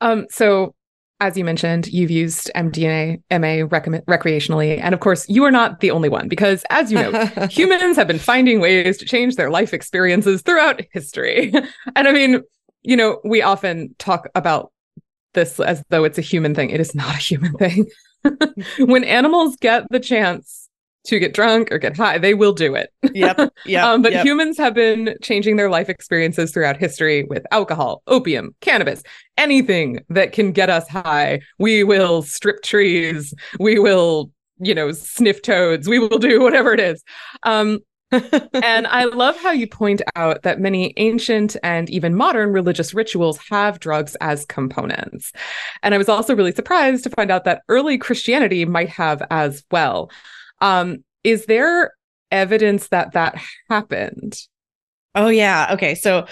Um, 0.00 0.26
so 0.30 0.74
as 1.22 1.36
you 1.36 1.44
mentioned, 1.44 1.86
you've 1.86 2.10
used 2.10 2.50
MDMA 2.56 3.22
MA 3.30 3.66
rec- 3.70 3.86
recreationally. 4.06 4.80
And 4.82 4.92
of 4.92 4.98
course, 4.98 5.24
you 5.28 5.44
are 5.44 5.52
not 5.52 5.78
the 5.78 5.92
only 5.92 6.08
one 6.08 6.26
because, 6.26 6.64
as 6.68 6.90
you 6.90 6.98
know, 6.98 7.26
humans 7.50 7.96
have 7.96 8.08
been 8.08 8.18
finding 8.18 8.58
ways 8.60 8.98
to 8.98 9.04
change 9.04 9.36
their 9.36 9.48
life 9.48 9.72
experiences 9.72 10.42
throughout 10.42 10.82
history. 10.90 11.52
and 11.96 12.08
I 12.08 12.12
mean, 12.12 12.42
you 12.82 12.96
know, 12.96 13.20
we 13.24 13.40
often 13.40 13.94
talk 13.98 14.28
about 14.34 14.72
this 15.34 15.60
as 15.60 15.84
though 15.90 16.02
it's 16.02 16.18
a 16.18 16.22
human 16.22 16.56
thing. 16.56 16.70
It 16.70 16.80
is 16.80 16.92
not 16.92 17.14
a 17.14 17.18
human 17.18 17.52
thing. 17.56 17.86
when 18.80 19.04
animals 19.04 19.54
get 19.56 19.86
the 19.90 20.00
chance 20.00 20.61
to 21.04 21.18
get 21.18 21.34
drunk 21.34 21.72
or 21.72 21.78
get 21.78 21.96
high, 21.96 22.18
they 22.18 22.34
will 22.34 22.52
do 22.52 22.74
it. 22.74 22.92
Yep. 23.12 23.52
Yeah. 23.64 23.90
um, 23.90 24.02
but 24.02 24.12
yep. 24.12 24.24
humans 24.24 24.58
have 24.58 24.74
been 24.74 25.14
changing 25.22 25.56
their 25.56 25.70
life 25.70 25.88
experiences 25.88 26.52
throughout 26.52 26.76
history 26.76 27.24
with 27.24 27.46
alcohol, 27.50 28.02
opium, 28.06 28.54
cannabis, 28.60 29.02
anything 29.36 30.00
that 30.08 30.32
can 30.32 30.52
get 30.52 30.68
us 30.68 30.88
high. 30.88 31.40
We 31.58 31.84
will 31.84 32.22
strip 32.22 32.62
trees. 32.62 33.34
We 33.60 33.78
will, 33.78 34.30
you 34.58 34.74
know, 34.74 34.92
sniff 34.92 35.42
toads. 35.42 35.88
We 35.88 35.98
will 35.98 36.18
do 36.18 36.40
whatever 36.40 36.72
it 36.72 36.80
is. 36.80 37.02
Um, 37.44 37.80
and 38.12 38.86
I 38.86 39.04
love 39.04 39.36
how 39.38 39.52
you 39.52 39.66
point 39.66 40.02
out 40.16 40.42
that 40.42 40.60
many 40.60 40.92
ancient 40.98 41.56
and 41.62 41.88
even 41.88 42.14
modern 42.14 42.52
religious 42.52 42.92
rituals 42.92 43.38
have 43.50 43.80
drugs 43.80 44.16
as 44.20 44.44
components. 44.44 45.32
And 45.82 45.94
I 45.94 45.98
was 45.98 46.08
also 46.08 46.36
really 46.36 46.52
surprised 46.52 47.04
to 47.04 47.10
find 47.10 47.30
out 47.30 47.44
that 47.44 47.62
early 47.68 47.96
Christianity 47.96 48.64
might 48.66 48.90
have 48.90 49.22
as 49.30 49.64
well. 49.70 50.10
Um, 50.62 51.04
is 51.24 51.44
there 51.46 51.92
evidence 52.30 52.88
that 52.88 53.12
that 53.12 53.38
happened? 53.68 54.38
Oh, 55.14 55.28
yeah. 55.28 55.68
Okay. 55.72 55.94
So 55.94 56.26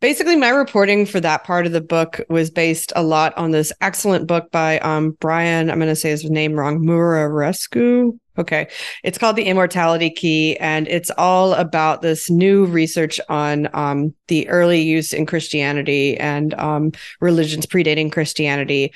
basically 0.00 0.36
my 0.36 0.48
reporting 0.48 1.06
for 1.06 1.20
that 1.20 1.44
part 1.44 1.66
of 1.66 1.72
the 1.72 1.80
book 1.80 2.20
was 2.28 2.50
based 2.50 2.92
a 2.96 3.02
lot 3.02 3.36
on 3.36 3.50
this 3.50 3.72
excellent 3.80 4.26
book 4.26 4.50
by 4.50 4.78
um, 4.80 5.12
Brian, 5.20 5.70
I'm 5.70 5.78
going 5.78 5.88
to 5.88 5.96
say 5.96 6.10
his 6.10 6.28
name 6.28 6.54
wrong, 6.54 6.80
Muraresku. 6.80 8.18
Okay. 8.38 8.68
It's 9.04 9.18
called 9.18 9.36
The 9.36 9.44
Immortality 9.44 10.08
Key, 10.08 10.56
and 10.56 10.88
it's 10.88 11.10
all 11.18 11.52
about 11.52 12.00
this 12.00 12.30
new 12.30 12.64
research 12.64 13.20
on 13.28 13.68
um, 13.74 14.14
the 14.28 14.48
early 14.48 14.80
use 14.80 15.12
in 15.12 15.26
Christianity 15.26 16.16
and 16.16 16.54
um, 16.54 16.92
religions 17.20 17.66
predating 17.66 18.10
Christianity 18.10 18.92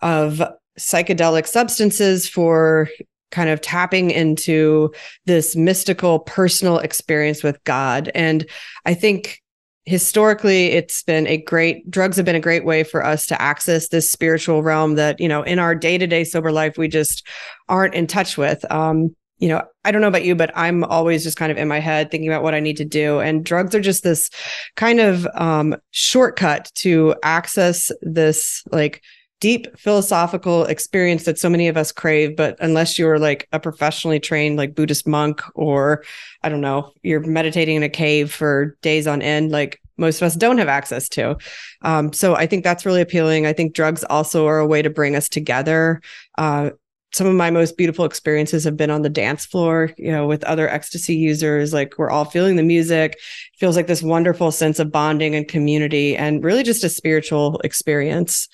of 0.00 0.40
psychedelic 0.78 1.46
substances 1.48 2.28
for 2.28 2.88
kind 3.30 3.50
of 3.50 3.60
tapping 3.60 4.10
into 4.10 4.92
this 5.24 5.56
mystical 5.56 6.20
personal 6.20 6.78
experience 6.78 7.42
with 7.42 7.62
God. 7.64 8.10
And 8.14 8.46
I 8.84 8.94
think 8.94 9.42
historically 9.86 10.66
it's 10.72 11.04
been 11.04 11.26
a 11.28 11.36
great 11.36 11.88
drugs 11.88 12.16
have 12.16 12.26
been 12.26 12.34
a 12.34 12.40
great 12.40 12.64
way 12.64 12.82
for 12.82 13.04
us 13.04 13.24
to 13.26 13.40
access 13.40 13.88
this 13.88 14.10
spiritual 14.10 14.62
realm 14.62 14.96
that 14.96 15.20
you 15.20 15.28
know 15.28 15.42
in 15.44 15.60
our 15.60 15.76
day-to-day 15.76 16.24
sober 16.24 16.50
life 16.50 16.76
we 16.76 16.88
just 16.88 17.24
aren't 17.68 17.94
in 17.94 18.04
touch 18.04 18.36
with 18.36 18.64
um 18.72 19.14
you 19.38 19.48
know 19.48 19.62
i 19.84 19.92
don't 19.92 20.00
know 20.00 20.08
about 20.08 20.24
you 20.24 20.34
but 20.34 20.50
i'm 20.56 20.82
always 20.82 21.22
just 21.22 21.36
kind 21.36 21.52
of 21.52 21.58
in 21.58 21.68
my 21.68 21.78
head 21.78 22.10
thinking 22.10 22.28
about 22.28 22.42
what 22.42 22.52
i 22.52 22.58
need 22.58 22.76
to 22.76 22.84
do 22.84 23.20
and 23.20 23.44
drugs 23.44 23.76
are 23.76 23.80
just 23.80 24.02
this 24.02 24.28
kind 24.74 24.98
of 24.98 25.24
um 25.34 25.76
shortcut 25.92 26.68
to 26.74 27.14
access 27.22 27.92
this 28.02 28.64
like 28.72 29.02
deep 29.46 29.78
philosophical 29.78 30.64
experience 30.64 31.22
that 31.22 31.38
so 31.38 31.48
many 31.48 31.68
of 31.68 31.76
us 31.76 31.92
crave 31.92 32.34
but 32.34 32.56
unless 32.58 32.98
you're 32.98 33.16
like 33.16 33.46
a 33.52 33.60
professionally 33.60 34.18
trained 34.18 34.56
like 34.56 34.74
buddhist 34.74 35.06
monk 35.06 35.40
or 35.54 36.02
i 36.42 36.48
don't 36.48 36.60
know 36.60 36.90
you're 37.04 37.20
meditating 37.20 37.76
in 37.76 37.84
a 37.84 37.88
cave 37.88 38.32
for 38.32 38.76
days 38.82 39.06
on 39.06 39.22
end 39.22 39.52
like 39.52 39.80
most 39.98 40.20
of 40.20 40.26
us 40.26 40.34
don't 40.34 40.58
have 40.58 40.68
access 40.68 41.08
to. 41.08 41.36
Um, 41.82 42.12
so 42.12 42.34
i 42.34 42.44
think 42.44 42.64
that's 42.64 42.84
really 42.84 43.00
appealing. 43.00 43.46
I 43.46 43.52
think 43.52 43.72
drugs 43.72 44.02
also 44.10 44.46
are 44.46 44.58
a 44.58 44.66
way 44.66 44.82
to 44.82 44.90
bring 44.90 45.14
us 45.14 45.28
together. 45.28 46.00
Uh, 46.36 46.70
some 47.12 47.28
of 47.28 47.34
my 47.36 47.50
most 47.52 47.76
beautiful 47.76 48.04
experiences 48.04 48.64
have 48.64 48.76
been 48.76 48.90
on 48.90 49.02
the 49.02 49.08
dance 49.08 49.46
floor 49.46 49.92
you 49.96 50.10
know 50.10 50.26
with 50.26 50.42
other 50.42 50.68
ecstasy 50.68 51.14
users 51.14 51.72
like 51.72 51.94
we're 51.98 52.10
all 52.10 52.24
feeling 52.24 52.56
the 52.56 52.64
music. 52.64 53.12
It 53.12 53.58
feels 53.60 53.76
like 53.76 53.86
this 53.86 54.02
wonderful 54.02 54.50
sense 54.50 54.80
of 54.80 54.90
bonding 54.90 55.36
and 55.36 55.46
community 55.46 56.16
and 56.16 56.42
really 56.42 56.64
just 56.64 56.82
a 56.82 56.88
spiritual 56.88 57.60
experience 57.60 58.48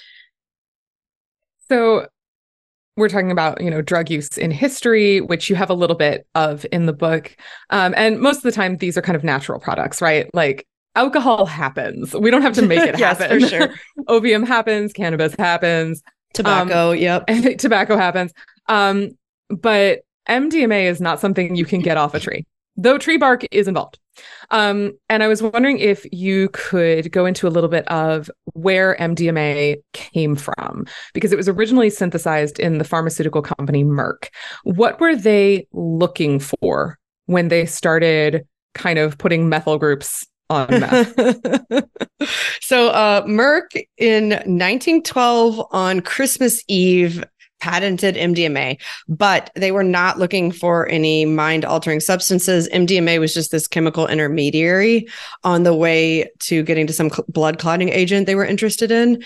so 1.72 2.06
we're 2.96 3.08
talking 3.08 3.30
about 3.30 3.62
you 3.62 3.70
know 3.70 3.80
drug 3.80 4.10
use 4.10 4.36
in 4.36 4.50
history 4.50 5.22
which 5.22 5.48
you 5.48 5.56
have 5.56 5.70
a 5.70 5.74
little 5.74 5.96
bit 5.96 6.26
of 6.34 6.66
in 6.70 6.84
the 6.84 6.92
book. 6.92 7.34
Um, 7.70 7.94
and 7.96 8.20
most 8.20 8.36
of 8.36 8.42
the 8.42 8.52
time 8.52 8.76
these 8.76 8.98
are 8.98 9.02
kind 9.02 9.16
of 9.16 9.24
natural 9.24 9.58
products 9.58 10.02
right? 10.02 10.28
Like 10.34 10.66
alcohol 10.94 11.46
happens. 11.46 12.12
We 12.14 12.30
don't 12.30 12.42
have 12.42 12.52
to 12.54 12.66
make 12.66 12.80
it 12.80 12.98
yes, 12.98 13.18
happen. 13.18 13.40
for 13.40 13.48
sure. 13.48 13.74
opium 14.08 14.44
happens 14.44 14.92
cannabis 14.92 15.34
happens 15.38 16.02
tobacco 16.34 16.90
um, 16.90 16.98
yep. 16.98 17.26
tobacco 17.58 17.96
happens. 17.96 18.32
Um, 18.68 19.12
but 19.48 20.00
mdma 20.28 20.84
is 20.84 21.00
not 21.00 21.20
something 21.20 21.56
you 21.56 21.64
can 21.64 21.80
get 21.80 21.96
off 21.96 22.14
a 22.14 22.20
tree. 22.20 22.44
Though 22.76 22.98
tree 22.98 23.16
bark 23.16 23.44
is 23.50 23.66
involved 23.66 23.98
um, 24.50 24.92
and 25.08 25.22
I 25.22 25.28
was 25.28 25.42
wondering 25.42 25.78
if 25.78 26.06
you 26.12 26.48
could 26.50 27.10
go 27.10 27.26
into 27.26 27.46
a 27.46 27.50
little 27.50 27.68
bit 27.68 27.86
of 27.88 28.30
where 28.52 28.96
MDMA 28.98 29.76
came 29.92 30.36
from, 30.36 30.86
because 31.14 31.32
it 31.32 31.36
was 31.36 31.48
originally 31.48 31.90
synthesized 31.90 32.58
in 32.58 32.78
the 32.78 32.84
pharmaceutical 32.84 33.42
company 33.42 33.84
Merck. 33.84 34.28
What 34.64 35.00
were 35.00 35.16
they 35.16 35.66
looking 35.72 36.38
for 36.38 36.98
when 37.26 37.48
they 37.48 37.66
started 37.66 38.46
kind 38.74 38.98
of 38.98 39.18
putting 39.18 39.48
methyl 39.48 39.78
groups 39.78 40.26
on 40.50 40.68
meth? 40.68 41.14
so, 42.60 42.88
uh, 42.88 43.24
Merck 43.24 43.82
in 43.96 44.30
1912 44.30 45.66
on 45.72 46.00
Christmas 46.00 46.62
Eve 46.68 47.24
patented 47.62 48.16
MDMA, 48.16 48.76
but 49.08 49.50
they 49.54 49.70
were 49.70 49.84
not 49.84 50.18
looking 50.18 50.50
for 50.50 50.88
any 50.88 51.24
mind 51.24 51.64
altering 51.64 52.00
substances. 52.00 52.68
MDMA 52.70 53.20
was 53.20 53.32
just 53.32 53.52
this 53.52 53.68
chemical 53.68 54.08
intermediary 54.08 55.06
on 55.44 55.62
the 55.62 55.74
way 55.74 56.28
to 56.40 56.64
getting 56.64 56.88
to 56.88 56.92
some 56.92 57.08
cl- 57.08 57.24
blood 57.28 57.60
clotting 57.60 57.88
agent 57.88 58.26
they 58.26 58.34
were 58.34 58.44
interested 58.44 58.90
in. 58.90 59.22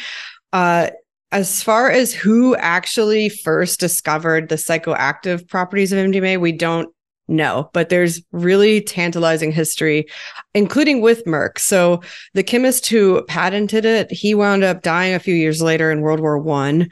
Uh, 0.52 0.90
as 1.33 1.62
far 1.62 1.90
as 1.90 2.12
who 2.12 2.55
actually 2.57 3.31
first 3.31 3.81
discovered 3.81 4.50
the 4.50 4.57
psychoactive 4.57 5.49
properties 5.49 5.90
of 5.90 5.99
MDMA, 5.99 6.38
we 6.38 6.52
don't 6.52 6.90
know, 7.28 7.71
but 7.73 7.88
there's 7.88 8.23
really 8.33 8.81
tantalizing 8.81 9.50
history, 9.50 10.07
including 10.55 11.00
with 11.00 11.25
Merck. 11.25 11.59
So 11.59 12.02
the 12.35 12.43
chemist 12.43 12.87
who 12.87 13.25
patented 13.25 13.85
it, 13.85 14.11
he 14.12 14.35
wound 14.35 14.62
up 14.62 14.83
dying 14.83 15.14
a 15.14 15.19
few 15.19 15.35
years 15.35 15.62
later 15.62 15.90
in 15.90 16.02
World 16.02 16.21
War 16.21 16.38
One. 16.38 16.90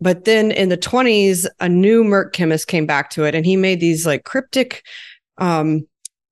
But 0.00 0.24
then 0.24 0.50
in 0.50 0.68
the 0.68 0.76
20s, 0.76 1.46
a 1.60 1.68
new 1.68 2.04
Merck 2.04 2.32
chemist 2.32 2.68
came 2.68 2.86
back 2.86 3.10
to 3.10 3.24
it 3.24 3.34
and 3.34 3.46
he 3.46 3.56
made 3.56 3.80
these 3.80 4.06
like 4.06 4.24
cryptic 4.24 4.84
um, 5.38 5.86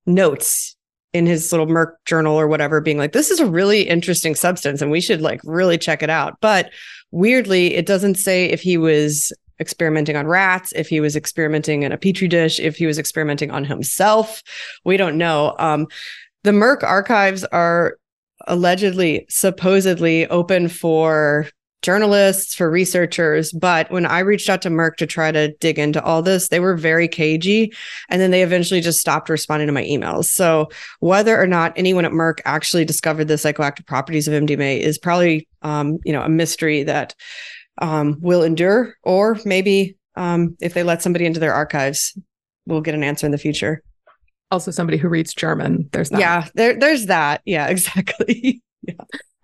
notes 0.06 0.76
in 1.12 1.26
his 1.26 1.50
little 1.52 1.66
Merck 1.66 1.94
journal 2.04 2.38
or 2.38 2.48
whatever, 2.48 2.80
being 2.80 2.98
like, 2.98 3.12
this 3.12 3.30
is 3.30 3.40
a 3.40 3.46
really 3.46 3.82
interesting 3.82 4.34
substance 4.34 4.82
and 4.82 4.90
we 4.90 5.00
should 5.00 5.20
like 5.20 5.40
really 5.44 5.78
check 5.78 6.02
it 6.02 6.10
out. 6.10 6.36
But 6.40 6.70
weirdly, 7.10 7.74
it 7.74 7.86
doesn't 7.86 8.16
say 8.16 8.46
if 8.46 8.60
he 8.60 8.76
was 8.76 9.32
experimenting 9.60 10.16
on 10.16 10.26
rats, 10.26 10.72
if 10.74 10.88
he 10.88 11.00
was 11.00 11.14
experimenting 11.14 11.84
in 11.84 11.92
a 11.92 11.96
petri 11.96 12.28
dish, 12.28 12.58
if 12.58 12.76
he 12.76 12.86
was 12.86 12.98
experimenting 12.98 13.50
on 13.50 13.64
himself. 13.64 14.42
We 14.84 14.96
don't 14.96 15.16
know. 15.16 15.54
Um, 15.58 15.86
the 16.42 16.50
Merck 16.50 16.82
archives 16.82 17.44
are 17.44 17.96
allegedly, 18.46 19.24
supposedly 19.28 20.26
open 20.26 20.68
for 20.68 21.48
journalists, 21.84 22.54
for 22.54 22.70
researchers. 22.70 23.52
But 23.52 23.90
when 23.90 24.06
I 24.06 24.20
reached 24.20 24.48
out 24.48 24.62
to 24.62 24.70
Merck 24.70 24.96
to 24.96 25.06
try 25.06 25.30
to 25.30 25.52
dig 25.60 25.78
into 25.78 26.02
all 26.02 26.22
this, 26.22 26.48
they 26.48 26.58
were 26.58 26.76
very 26.76 27.06
cagey. 27.06 27.72
And 28.08 28.20
then 28.20 28.30
they 28.30 28.42
eventually 28.42 28.80
just 28.80 29.00
stopped 29.00 29.28
responding 29.28 29.66
to 29.66 29.72
my 29.72 29.84
emails. 29.84 30.24
So 30.24 30.70
whether 31.00 31.40
or 31.40 31.46
not 31.46 31.74
anyone 31.76 32.06
at 32.06 32.12
Merck 32.12 32.40
actually 32.46 32.86
discovered 32.86 33.28
the 33.28 33.34
psychoactive 33.34 33.86
properties 33.86 34.26
of 34.26 34.32
MDMA 34.32 34.80
is 34.80 34.98
probably, 34.98 35.46
um, 35.60 35.98
you 36.04 36.12
know, 36.12 36.22
a 36.22 36.28
mystery 36.28 36.82
that 36.84 37.14
um, 37.82 38.16
will 38.20 38.42
endure, 38.42 38.94
or 39.02 39.38
maybe 39.44 39.96
um, 40.16 40.56
if 40.60 40.72
they 40.72 40.82
let 40.82 41.02
somebody 41.02 41.26
into 41.26 41.40
their 41.40 41.52
archives, 41.52 42.16
we'll 42.66 42.80
get 42.80 42.94
an 42.94 43.04
answer 43.04 43.26
in 43.26 43.32
the 43.32 43.38
future. 43.38 43.82
Also, 44.50 44.70
somebody 44.70 44.96
who 44.96 45.08
reads 45.08 45.34
German. 45.34 45.88
There's 45.92 46.10
that. 46.10 46.20
Yeah, 46.20 46.48
there, 46.54 46.78
there's 46.78 47.06
that. 47.06 47.42
Yeah, 47.44 47.66
exactly. 47.68 48.62
yeah. 48.82 48.94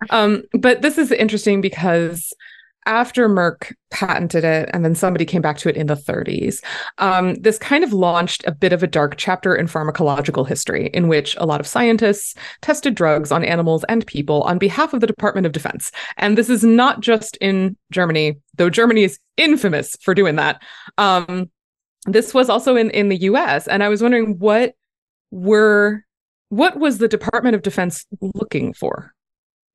Um, 0.09 0.43
but 0.53 0.81
this 0.81 0.97
is 0.97 1.11
interesting 1.11 1.61
because 1.61 2.33
after 2.85 3.29
Merck 3.29 3.73
patented 3.91 4.43
it, 4.43 4.69
and 4.73 4.83
then 4.83 4.95
somebody 4.95 5.23
came 5.23 5.41
back 5.41 5.57
to 5.59 5.69
it 5.69 5.77
in 5.77 5.87
the 5.87 5.95
30s, 5.95 6.63
um, 6.97 7.35
this 7.35 7.59
kind 7.59 7.83
of 7.83 7.93
launched 7.93 8.43
a 8.47 8.51
bit 8.51 8.73
of 8.73 8.81
a 8.81 8.87
dark 8.87 9.15
chapter 9.17 9.55
in 9.55 9.67
pharmacological 9.67 10.47
history, 10.47 10.89
in 10.93 11.07
which 11.07 11.35
a 11.37 11.45
lot 11.45 11.59
of 11.59 11.67
scientists 11.67 12.33
tested 12.61 12.95
drugs 12.95 13.31
on 13.31 13.43
animals 13.43 13.83
and 13.87 14.07
people 14.07 14.41
on 14.43 14.57
behalf 14.57 14.93
of 14.93 14.99
the 14.99 15.07
Department 15.07 15.45
of 15.45 15.51
Defense. 15.51 15.91
And 16.17 16.37
this 16.37 16.49
is 16.49 16.63
not 16.63 17.01
just 17.01 17.37
in 17.37 17.77
Germany, 17.91 18.37
though 18.55 18.69
Germany 18.69 19.03
is 19.03 19.19
infamous 19.37 19.95
for 20.01 20.15
doing 20.15 20.35
that. 20.37 20.61
Um, 20.97 21.51
this 22.07 22.33
was 22.33 22.49
also 22.49 22.75
in 22.75 22.89
in 22.91 23.09
the 23.09 23.17
U.S. 23.17 23.67
And 23.67 23.83
I 23.83 23.89
was 23.89 24.01
wondering 24.01 24.39
what 24.39 24.73
were 25.29 26.03
what 26.49 26.79
was 26.79 26.97
the 26.97 27.07
Department 27.07 27.55
of 27.55 27.61
Defense 27.61 28.05
looking 28.19 28.73
for? 28.73 29.13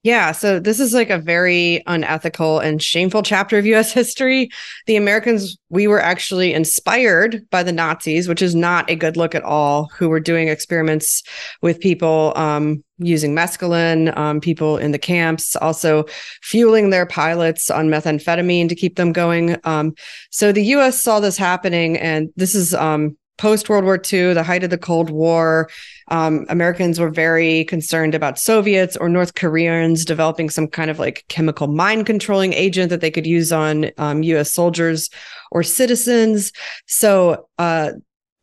Yeah, 0.07 0.31
so 0.31 0.61
this 0.61 0.79
is 0.79 0.95
like 0.95 1.11
a 1.11 1.19
very 1.19 1.83
unethical 1.89 2.61
and 2.61 2.81
shameful 2.81 3.25
chapter 3.25 3.59
of 3.59 3.67
US 3.67 3.93
history. 4.01 4.51
The 4.87 4.95
Americans, 4.95 5.59
we 5.69 5.89
were 5.89 6.01
actually 6.01 6.55
inspired 6.55 7.45
by 7.51 7.65
the 7.65 7.73
Nazis, 7.73 8.29
which 8.29 8.41
is 8.41 8.55
not 8.55 8.89
a 8.89 8.95
good 8.95 9.17
look 9.17 9.35
at 9.35 9.43
all, 9.43 9.91
who 9.99 10.09
were 10.09 10.21
doing 10.21 10.47
experiments 10.47 11.25
with 11.61 11.81
people 11.81 12.33
um, 12.37 12.85
using 12.99 13.35
mescaline, 13.35 14.17
um, 14.17 14.41
people 14.41 14.79
in 14.79 14.93
the 14.93 14.99
camps, 14.99 15.57
also 15.57 16.05
fueling 16.41 16.91
their 16.91 17.07
pilots 17.07 17.69
on 17.69 17.89
methamphetamine 17.89 18.69
to 18.69 18.77
keep 18.77 18.95
them 18.95 19.13
going. 19.13 19.57
Um, 19.65 19.93
so 20.31 20.53
the 20.53 20.67
US 20.77 21.03
saw 21.03 21.19
this 21.19 21.37
happening, 21.37 21.97
and 21.97 22.29
this 22.37 22.55
is 22.55 22.75
um, 22.75 23.17
post 23.39 23.69
World 23.69 23.85
War 23.85 24.01
II, 24.01 24.35
the 24.35 24.45
height 24.45 24.63
of 24.63 24.71
the 24.71 24.79
Cold 24.79 25.11
War, 25.11 25.69
um, 26.09 26.47
Americans 26.49 27.01
were 27.01 27.11
very 27.11 27.65
concerned 27.65 28.15
about 28.15 28.39
Soviets 28.39 28.97
or 28.97 29.09
North 29.09 29.35
Koreans 29.35 30.05
developing 30.05 30.51
some 30.51 30.69
kind 30.69 30.91
of 30.91 30.99
like 30.99 31.25
chemical 31.29 31.67
mind 31.67 32.07
controlling 32.07 32.53
agent 32.53 32.91
that 32.91 33.01
they 33.01 33.11
could 33.11 33.27
use 33.27 33.53
on 33.53 33.91
um, 33.99 34.23
US 34.23 34.53
soldiers 34.53 35.11
or 35.51 35.63
citizens. 35.63 36.53
So, 36.87 37.49
uh, 37.59 37.93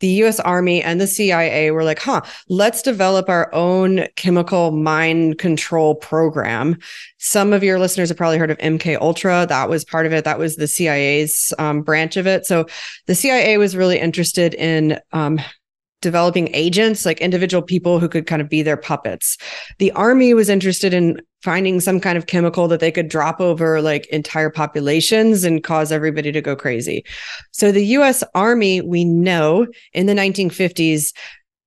the 0.00 0.22
US 0.24 0.38
Army 0.40 0.82
and 0.82 1.00
the 1.00 1.06
CIA 1.06 1.70
were 1.70 1.84
like, 1.84 1.98
huh, 1.98 2.20
let's 2.50 2.82
develop 2.82 3.30
our 3.30 3.48
own 3.54 4.06
chemical 4.16 4.70
mind 4.70 5.38
control 5.38 5.94
program. 5.94 6.76
Some 7.18 7.54
of 7.54 7.64
your 7.64 7.78
listeners 7.78 8.10
have 8.10 8.18
probably 8.18 8.36
heard 8.36 8.50
of 8.50 8.58
MK 8.58 9.00
Ultra. 9.00 9.46
That 9.48 9.70
was 9.70 9.82
part 9.82 10.04
of 10.04 10.12
it. 10.12 10.24
That 10.24 10.38
was 10.38 10.56
the 10.56 10.68
CIA's 10.68 11.54
um, 11.58 11.80
branch 11.80 12.18
of 12.18 12.26
it. 12.26 12.44
So 12.44 12.66
the 13.06 13.14
CIA 13.14 13.56
was 13.56 13.76
really 13.76 13.98
interested 13.98 14.52
in 14.52 15.00
um, 15.12 15.40
developing 16.04 16.54
agents, 16.54 17.04
like 17.04 17.20
individual 17.20 17.62
people 17.62 17.98
who 17.98 18.08
could 18.08 18.28
kind 18.28 18.40
of 18.40 18.48
be 18.48 18.62
their 18.62 18.76
puppets. 18.76 19.36
The 19.78 19.90
army 19.92 20.34
was 20.34 20.48
interested 20.48 20.94
in 20.94 21.20
finding 21.42 21.80
some 21.80 21.98
kind 21.98 22.16
of 22.16 22.26
chemical 22.26 22.68
that 22.68 22.78
they 22.78 22.92
could 22.92 23.08
drop 23.08 23.40
over 23.40 23.80
like 23.80 24.06
entire 24.06 24.50
populations 24.50 25.42
and 25.42 25.64
cause 25.64 25.90
everybody 25.90 26.30
to 26.30 26.40
go 26.40 26.54
crazy. 26.54 27.04
So 27.50 27.72
the 27.72 27.86
US 27.98 28.22
Army, 28.34 28.80
we 28.80 29.04
know 29.04 29.66
in 29.92 30.06
the 30.06 30.14
1950s, 30.14 31.12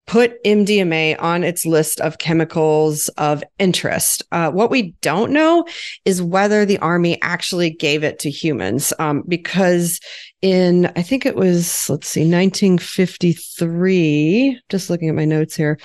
put 0.08 0.42
MDMA 0.46 1.22
on 1.22 1.44
its 1.44 1.66
list 1.66 2.00
of 2.00 2.18
chemicals 2.18 3.10
of 3.18 3.44
interest. 3.60 4.24
Uh, 4.32 4.50
what 4.50 4.72
we 4.72 4.94
don't 5.02 5.32
know 5.32 5.66
is 6.06 6.22
whether 6.22 6.66
the 6.66 6.78
army 6.80 7.22
actually 7.22 7.70
gave 7.70 8.04
it 8.04 8.18
to 8.20 8.32
humans, 8.32 8.94
um, 9.00 9.24
because 9.28 10.00
in 10.42 10.86
I 10.96 11.02
think 11.02 11.26
it 11.26 11.36
was 11.36 11.90
let's 11.90 12.08
see, 12.08 12.22
1953. 12.22 14.62
Just 14.70 14.90
looking 14.90 15.10
at 15.10 15.16
my 15.16 15.26
notes 15.26 15.56
here. 15.56 15.78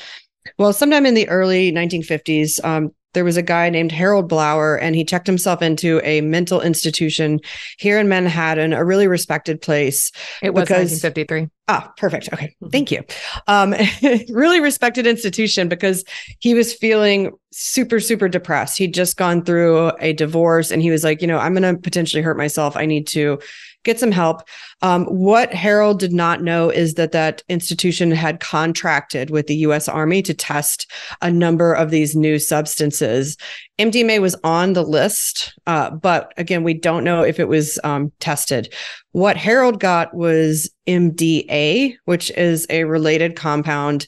Well, 0.58 0.72
sometime 0.72 1.06
in 1.06 1.14
the 1.14 1.28
early 1.28 1.72
1950s, 1.72 2.64
um, 2.64 2.90
there 3.14 3.24
was 3.24 3.36
a 3.36 3.42
guy 3.42 3.68
named 3.68 3.92
Harold 3.92 4.30
Blauer, 4.30 4.78
and 4.80 4.96
he 4.96 5.04
checked 5.04 5.26
himself 5.26 5.60
into 5.60 6.00
a 6.02 6.22
mental 6.22 6.60
institution 6.60 7.40
here 7.78 7.98
in 7.98 8.08
Manhattan, 8.08 8.72
a 8.72 8.84
really 8.84 9.06
respected 9.06 9.60
place. 9.60 10.10
It 10.42 10.54
was 10.54 10.62
because, 10.62 11.02
1953. 11.02 11.48
Ah, 11.68 11.92
perfect. 11.96 12.32
Okay. 12.32 12.46
Mm-hmm. 12.46 12.68
Thank 12.68 12.90
you. 12.90 13.02
Um, 13.48 13.74
really 14.30 14.60
respected 14.60 15.06
institution 15.06 15.68
because 15.68 16.04
he 16.38 16.54
was 16.54 16.72
feeling 16.72 17.32
super, 17.52 18.00
super 18.00 18.28
depressed. 18.28 18.78
He'd 18.78 18.94
just 18.94 19.16
gone 19.16 19.44
through 19.44 19.92
a 20.00 20.14
divorce 20.14 20.70
and 20.70 20.80
he 20.80 20.90
was 20.90 21.04
like, 21.04 21.20
you 21.20 21.28
know, 21.28 21.38
I'm 21.38 21.54
going 21.54 21.74
to 21.74 21.80
potentially 21.80 22.22
hurt 22.22 22.38
myself. 22.38 22.76
I 22.76 22.86
need 22.86 23.06
to 23.08 23.38
get 23.84 23.98
some 23.98 24.12
help. 24.12 24.42
Um, 24.82 25.04
what 25.06 25.52
Harold 25.52 25.98
did 25.98 26.12
not 26.12 26.42
know 26.42 26.70
is 26.70 26.94
that 26.94 27.12
that 27.12 27.42
institution 27.48 28.10
had 28.10 28.40
contracted 28.40 29.30
with 29.30 29.46
the 29.46 29.56
U.S. 29.56 29.88
Army 29.88 30.22
to 30.22 30.34
test 30.34 30.90
a 31.20 31.30
number 31.30 31.72
of 31.72 31.90
these 31.90 32.14
new 32.14 32.38
substances. 32.38 33.36
MDMA 33.78 34.20
was 34.20 34.36
on 34.44 34.72
the 34.74 34.84
list, 34.84 35.52
uh, 35.66 35.90
but 35.90 36.32
again, 36.36 36.62
we 36.62 36.74
don't 36.74 37.04
know 37.04 37.22
if 37.22 37.40
it 37.40 37.48
was 37.48 37.78
um, 37.84 38.12
tested. 38.20 38.72
What 39.12 39.36
Harold 39.36 39.80
got 39.80 40.14
was 40.14 40.70
MDA, 40.86 41.96
which 42.04 42.30
is 42.32 42.66
a 42.70 42.84
related 42.84 43.36
compound. 43.36 44.06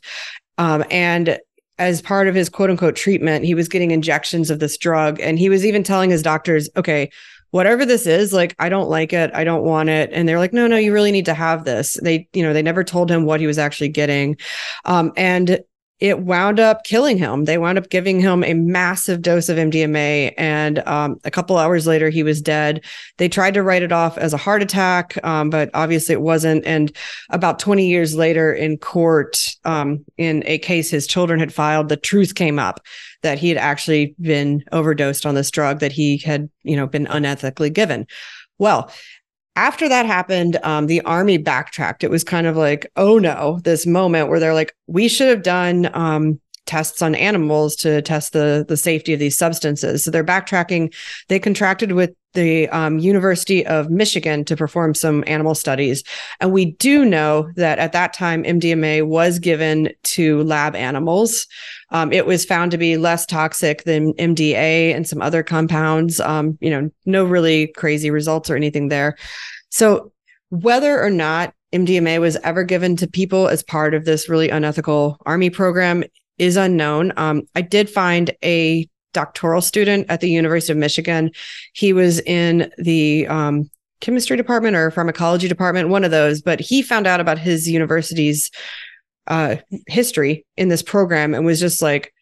Um, 0.59 0.85
and 0.90 1.38
as 1.78 2.00
part 2.00 2.28
of 2.28 2.35
his 2.35 2.49
quote 2.49 2.71
unquote 2.71 2.97
treatment, 2.97 3.45
he 3.45 3.54
was 3.54 3.69
getting 3.69 3.90
injections 3.90 4.50
of 4.50 4.61
this 4.61 4.78
drug. 4.78 5.21
And 5.21 5.38
he 5.38 5.49
was 5.49 5.66
even 5.66 5.83
telling 5.83 6.11
his 6.11 6.23
doctors, 6.23 6.69
okay, 6.76 7.11
whatever 7.54 7.87
this 7.87 8.04
is, 8.04 8.32
like, 8.32 8.52
I 8.58 8.68
don't 8.68 8.90
like 8.90 9.12
it. 9.12 9.30
I 9.32 9.44
don't 9.44 9.62
want 9.62 9.88
it. 9.88 10.11
And 10.12 10.28
they're 10.28 10.40
like, 10.40 10.52
no, 10.52 10.66
no, 10.66 10.76
you 10.76 10.92
really 10.92 11.12
need 11.12 11.26
to 11.26 11.34
have 11.34 11.64
this. 11.64 11.96
They, 12.02 12.28
you 12.32 12.42
know, 12.42 12.52
they 12.52 12.62
never 12.62 12.82
told 12.82 13.08
him 13.08 13.26
what 13.26 13.38
he 13.38 13.46
was 13.46 13.58
actually 13.58 13.90
getting. 13.90 14.38
Um, 14.87 15.12
and 15.16 15.61
it 16.00 16.18
wound 16.18 16.58
up 16.58 16.82
killing 16.82 17.16
him. 17.16 17.44
They 17.44 17.56
wound 17.56 17.78
up 17.78 17.90
giving 17.90 18.18
him 18.18 18.42
a 18.42 18.54
massive 18.54 19.23
dose 19.23 19.49
of 19.49 19.56
MDMA, 19.56 20.34
and 20.37 20.80
um, 20.80 21.20
a 21.23 21.30
couple 21.30 21.56
hours 21.56 21.87
later, 21.87 22.11
he 22.11 22.25
was 22.25 22.42
dead. 22.42 22.84
They 23.18 23.28
tried 23.28 23.54
to 23.54 23.62
write 23.62 23.82
it 23.82 23.92
off 23.92 24.18
as 24.18 24.32
a 24.32 24.37
heart 24.37 24.61
attack, 24.61 25.16
um, 25.25 25.49
but 25.49 25.70
obviously 25.75 26.12
it 26.12 26.23
wasn't. 26.23 26.66
And 26.66 26.90
about 27.30 27.61
20 27.61 27.87
years 27.87 28.16
later, 28.16 28.52
in 28.52 28.78
court, 28.78 29.38
um, 29.64 30.04
in 30.18 30.42
a 30.46 30.58
case 30.58 30.90
his 30.90 31.06
children 31.06 31.38
had 31.38 31.54
filed, 31.54 31.88
the 31.88 31.96
truth 31.96 32.34
came 32.34 32.58
up 32.58 32.80
that 33.25 33.38
he 33.38 33.49
had 33.49 33.59
actually 33.59 34.14
been 34.21 34.62
overdosed 34.71 35.26
on 35.26 35.35
this 35.35 35.50
drug 35.50 35.81
that 35.81 35.93
he 35.93 36.19
had, 36.19 36.49
you 36.62 36.76
know, 36.76 36.87
been 36.87 37.07
unethically 37.07 37.73
given. 37.73 38.07
Well, 38.59 38.90
after 39.57 39.88
that 39.88 40.07
happened, 40.07 40.59
um, 40.62 40.87
the 40.87 41.00
army 41.02 41.38
backtracked. 41.38 42.04
It 42.04 42.11
was 42.11 42.25
kind 42.25 42.47
of 42.47 42.57
like, 42.57 42.90
oh 42.97 43.19
no, 43.19 43.61
this 43.64 43.87
moment 43.87 44.28
where 44.28 44.41
they're 44.41 44.54
like, 44.54 44.75
we 44.87 45.08
should 45.08 45.28
have 45.28 45.43
done 45.43 45.91
um, 45.95 46.41
tests 46.67 47.03
on 47.03 47.15
animals 47.15 47.77
to 47.77 48.03
test 48.03 48.33
the 48.33 48.65
the 48.69 48.77
safety 48.77 49.13
of 49.13 49.21
these 49.21 49.37
substances. 49.37 50.05
So 50.05 50.11
they're 50.11 50.25
backtracking. 50.25 50.95
They 51.29 51.39
contracted 51.39 51.93
with 51.93 52.15
the 52.33 52.69
um, 52.71 52.99
University 52.99 53.65
of 53.65 53.91
Michigan 53.91 54.45
to 54.47 54.57
perform 54.57 54.95
some 54.95 55.23
animal 55.27 55.55
studies, 55.55 56.03
and 56.41 56.53
we 56.53 56.73
do 56.73 57.05
know 57.05 57.50
that 57.57 57.79
at 57.79 57.93
that 57.93 58.13
time 58.13 58.45
MDMA 58.45 59.07
was 59.07 59.39
given 59.39 59.91
to 60.05 60.43
lab 60.45 60.75
animals. 60.75 61.47
Um, 61.91 62.13
it 62.13 62.27
was 62.27 62.45
found 62.45 62.71
to 62.73 62.79
be 62.79 62.97
less 62.97 63.25
toxic 63.25 63.85
than 63.85 64.15
MDA 64.15 64.95
and 64.95 65.07
some 65.07 65.23
other 65.23 65.43
compounds. 65.43 66.19
Um, 66.21 66.59
you 66.61 66.71
know, 66.71 66.91
no 67.07 67.25
really 67.25 67.69
crazy 67.69 68.11
results 68.11 68.50
or 68.50 68.57
anything 68.57 68.89
there. 68.89 69.17
So 69.71 70.13
whether 70.50 71.03
or 71.03 71.11
not 71.11 71.55
MDMA 71.75 72.21
was 72.21 72.37
ever 72.45 72.63
given 72.63 72.95
to 72.97 73.09
people 73.09 73.49
as 73.49 73.63
part 73.65 73.95
of 73.95 74.05
this 74.05 74.29
really 74.29 74.49
unethical 74.49 75.19
army 75.27 75.50
program 75.50 76.05
is 76.38 76.56
unknown. 76.56 77.12
Um, 77.16 77.42
I 77.54 77.62
did 77.62 77.88
find 77.88 78.30
a 78.44 78.88
doctoral 79.12 79.60
student 79.60 80.06
at 80.08 80.20
the 80.20 80.30
University 80.30 80.73
of 80.73 80.78
Michigan. 80.78 81.30
He 81.73 81.92
was 81.92 82.20
in 82.20 82.73
the 82.78 83.26
um, 83.28 83.70
chemistry 84.00 84.36
department 84.36 84.76
or 84.76 84.90
pharmacology 84.90 85.49
department, 85.49 85.88
one 85.88 86.04
of 86.04 86.10
those, 86.10 86.42
but 86.42 86.60
he 86.60 86.82
found 86.82 87.06
out 87.06 87.20
about 87.20 87.38
his 87.38 87.68
university's 87.68 88.50
uh, 89.26 89.56
history 89.86 90.44
in 90.56 90.68
this 90.68 90.82
program 90.82 91.32
and 91.32 91.47
was 91.47 91.60
just 91.60 91.80
like 91.80 92.12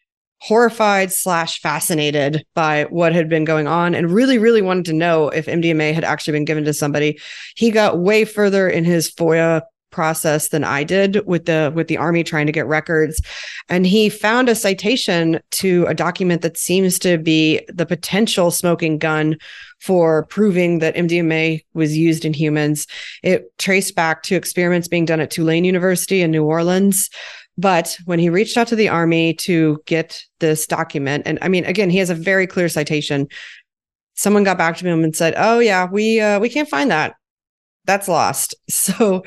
horrified 0.41 1.13
slash 1.13 1.61
fascinated 1.61 2.45
by 2.55 2.85
what 2.91 3.13
had 3.13 3.29
been 3.29 3.45
going 3.45 3.69
on 3.69 3.95
and 3.95 4.11
really 4.11 4.39
really 4.39 4.63
wanted 4.63 4.85
to 4.85 4.93
know 4.93 5.29
if 5.29 5.47
mdma 5.47 5.95
had 5.95 6.03
actually 6.03 6.33
been 6.33 6.45
given 6.45 6.65
to 6.65 6.75
somebody 6.75 7.17
he 7.55 7.71
got 7.71 7.99
way 7.99 8.25
further 8.25 8.69
in 8.69 8.85
his 8.85 9.09
foia 9.09 9.63
process 9.93 10.49
than 10.49 10.65
I 10.65 10.83
did 10.83 11.25
with 11.27 11.47
the 11.47 11.73
with 11.75 11.87
the 11.87 11.99
army 11.99 12.25
trying 12.25 12.47
to 12.47 12.53
get 12.53 12.67
records. 12.67 13.21
And 13.69 13.87
he 13.87 14.09
found 14.09 14.49
a 14.49 14.55
citation 14.55 15.41
to 15.53 15.87
a 15.87 15.95
document 15.95 16.43
that 16.43 16.59
seems 16.59 16.99
to 17.01 17.19
be 17.19 17.61
the 17.69 17.87
potential 17.87 18.51
smoking 18.51 18.99
gun 18.99 19.37
for 19.81 20.27
proving 20.27 20.79
that 20.79 20.95
MDMA 20.95 21.65
was 21.75 21.97
used 21.97 22.25
in 22.25 22.33
humans. 22.33 22.87
It 23.23 23.47
traced 23.59 23.95
back 23.95 24.23
to 24.25 24.37
experiments 24.37 24.89
being 24.89 25.05
done 25.05 25.21
at 25.21 25.31
Tulane 25.31 25.65
University 25.65 26.23
in 26.23 26.31
New 26.31 26.45
Orleans. 26.45 27.11
But 27.59 27.99
when 28.07 28.19
he 28.19 28.31
reached 28.31 28.57
out 28.57 28.69
to 28.69 28.77
the 28.77 28.89
army 28.89 29.35
to 29.35 29.83
get 29.87 30.23
this 30.41 30.67
document 30.67 31.25
and 31.27 31.39
I 31.43 31.49
mean 31.49 31.65
again 31.65 31.91
he 31.91 31.99
has 31.99 32.11
a 32.11 32.15
very 32.15 32.47
clear 32.47 32.69
citation. 32.69 33.29
Someone 34.15 34.45
got 34.45 34.59
back 34.59 34.77
to 34.77 34.87
him 34.87 35.05
and 35.05 35.15
said 35.15 35.35
oh 35.37 35.59
yeah 35.59 35.87
we 35.91 36.21
uh, 36.21 36.41
we 36.41 36.49
can't 36.49 36.69
find 36.69 36.91
that. 36.91 37.15
That's 37.85 38.09
lost. 38.09 38.55
So 38.71 39.25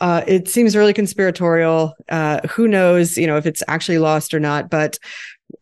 uh, 0.00 0.24
it 0.26 0.48
seems 0.48 0.76
really 0.76 0.92
conspiratorial. 0.92 1.94
Uh, 2.08 2.40
who 2.48 2.66
knows, 2.66 3.18
you 3.18 3.26
know, 3.26 3.36
if 3.36 3.46
it's 3.46 3.62
actually 3.68 3.98
lost 3.98 4.32
or 4.32 4.40
not. 4.40 4.70
But 4.70 4.98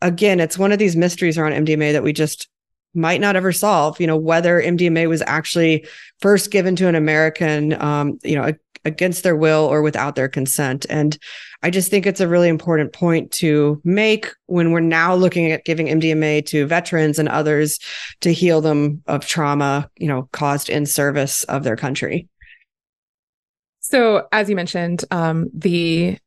again, 0.00 0.40
it's 0.40 0.58
one 0.58 0.72
of 0.72 0.78
these 0.78 0.96
mysteries 0.96 1.36
around 1.36 1.52
MDMA 1.66 1.92
that 1.92 2.02
we 2.02 2.12
just 2.12 2.48
might 2.94 3.20
not 3.20 3.36
ever 3.36 3.52
solve. 3.52 4.00
You 4.00 4.06
know, 4.06 4.16
whether 4.16 4.62
MDMA 4.62 5.08
was 5.08 5.22
actually 5.22 5.86
first 6.20 6.50
given 6.50 6.76
to 6.76 6.88
an 6.88 6.94
American, 6.94 7.80
um, 7.82 8.18
you 8.22 8.36
know, 8.36 8.52
against 8.84 9.22
their 9.22 9.36
will 9.36 9.66
or 9.66 9.82
without 9.82 10.14
their 10.14 10.28
consent. 10.28 10.86
And 10.88 11.18
I 11.62 11.70
just 11.70 11.90
think 11.90 12.06
it's 12.06 12.20
a 12.20 12.28
really 12.28 12.48
important 12.48 12.92
point 12.92 13.32
to 13.32 13.80
make 13.84 14.28
when 14.46 14.70
we're 14.70 14.80
now 14.80 15.14
looking 15.14 15.50
at 15.50 15.64
giving 15.64 15.88
MDMA 15.88 16.46
to 16.46 16.66
veterans 16.66 17.18
and 17.18 17.28
others 17.28 17.80
to 18.20 18.32
heal 18.32 18.60
them 18.60 19.02
of 19.06 19.26
trauma, 19.26 19.90
you 19.96 20.06
know, 20.06 20.28
caused 20.32 20.70
in 20.70 20.86
service 20.86 21.42
of 21.44 21.64
their 21.64 21.76
country. 21.76 22.28
So, 23.90 24.28
as 24.32 24.50
you 24.50 24.56
mentioned, 24.56 25.02
um, 25.10 25.48
the 25.54 26.18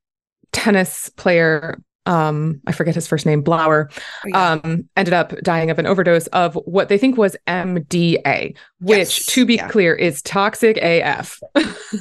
tennis 0.51 1.09
player, 1.09 1.79
um, 2.07 2.59
I 2.65 2.71
forget 2.71 2.95
his 2.95 3.07
first 3.07 3.27
name, 3.27 3.43
Blauer, 3.43 3.91
oh, 3.91 3.99
yeah. 4.25 4.51
um, 4.53 4.89
ended 4.97 5.13
up 5.13 5.39
dying 5.43 5.69
of 5.69 5.77
an 5.77 5.85
overdose 5.85 6.25
of 6.27 6.55
what 6.65 6.89
they 6.89 6.97
think 6.97 7.17
was 7.17 7.37
MDA, 7.47 8.57
which, 8.79 8.97
yes. 8.97 9.25
to 9.27 9.45
be 9.45 9.57
yeah. 9.57 9.67
clear, 9.67 9.93
is 9.93 10.23
toxic 10.23 10.77
AF. 10.77 11.39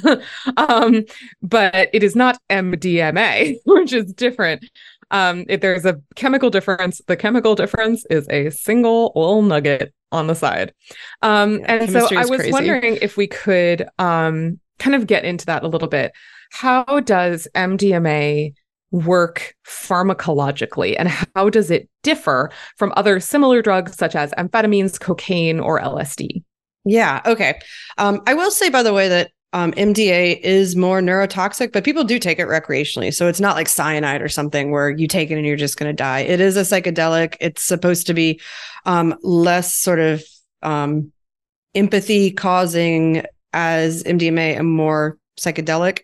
um, 0.57 1.03
but 1.43 1.89
it 1.93 2.01
is 2.01 2.15
not 2.15 2.39
MDMA, 2.49 3.57
which 3.65 3.93
is 3.93 4.11
different. 4.13 4.65
Um, 5.11 5.45
if 5.47 5.61
there's 5.61 5.85
a 5.85 6.01
chemical 6.15 6.49
difference, 6.49 7.03
the 7.05 7.15
chemical 7.15 7.53
difference 7.53 8.03
is 8.09 8.27
a 8.29 8.49
single 8.49 9.13
oil 9.15 9.43
nugget 9.43 9.93
on 10.11 10.25
the 10.25 10.33
side. 10.33 10.73
Um, 11.21 11.59
yeah, 11.59 11.73
and 11.73 11.91
so 11.91 12.07
I 12.15 12.25
was 12.25 12.39
crazy. 12.39 12.51
wondering 12.51 12.97
if 12.99 13.15
we 13.15 13.27
could 13.27 13.87
um, 13.99 14.59
kind 14.81 14.95
of 14.95 15.07
get 15.07 15.25
into 15.25 15.45
that 15.45 15.63
a 15.63 15.67
little 15.67 15.87
bit. 15.87 16.11
How 16.51 16.83
does 16.99 17.47
MDMA 17.55 18.53
work 18.91 19.55
pharmacologically 19.65 20.95
and 20.99 21.07
how 21.07 21.49
does 21.49 21.71
it 21.71 21.87
differ 22.03 22.51
from 22.75 22.91
other 22.97 23.19
similar 23.19 23.61
drugs 23.61 23.95
such 23.95 24.15
as 24.15 24.31
amphetamines, 24.31 24.99
cocaine, 24.99 25.59
or 25.59 25.79
LSD? 25.79 26.43
Yeah. 26.83 27.21
Okay. 27.25 27.59
Um, 27.97 28.21
I 28.27 28.33
will 28.33 28.51
say, 28.51 28.69
by 28.69 28.83
the 28.83 28.93
way, 28.93 29.07
that 29.07 29.31
um, 29.53 29.71
MDA 29.73 30.39
is 30.41 30.75
more 30.75 31.01
neurotoxic, 31.01 31.71
but 31.73 31.83
people 31.83 32.03
do 32.03 32.17
take 32.17 32.39
it 32.39 32.47
recreationally. 32.47 33.13
So 33.13 33.27
it's 33.27 33.41
not 33.41 33.55
like 33.55 33.67
cyanide 33.67 34.21
or 34.21 34.29
something 34.29 34.71
where 34.71 34.89
you 34.89 35.07
take 35.07 35.29
it 35.29 35.35
and 35.35 35.45
you're 35.45 35.57
just 35.57 35.77
going 35.77 35.89
to 35.89 35.95
die. 35.95 36.21
It 36.21 36.39
is 36.39 36.57
a 36.57 36.61
psychedelic. 36.61 37.35
It's 37.39 37.61
supposed 37.61 38.07
to 38.07 38.13
be 38.13 38.39
um, 38.85 39.15
less 39.21 39.73
sort 39.73 39.99
of 39.99 40.23
um, 40.63 41.11
empathy 41.75 42.31
causing 42.31 43.25
as 43.53 44.03
MDMA 44.03 44.57
and 44.57 44.69
more 44.69 45.17
psychedelic. 45.39 45.99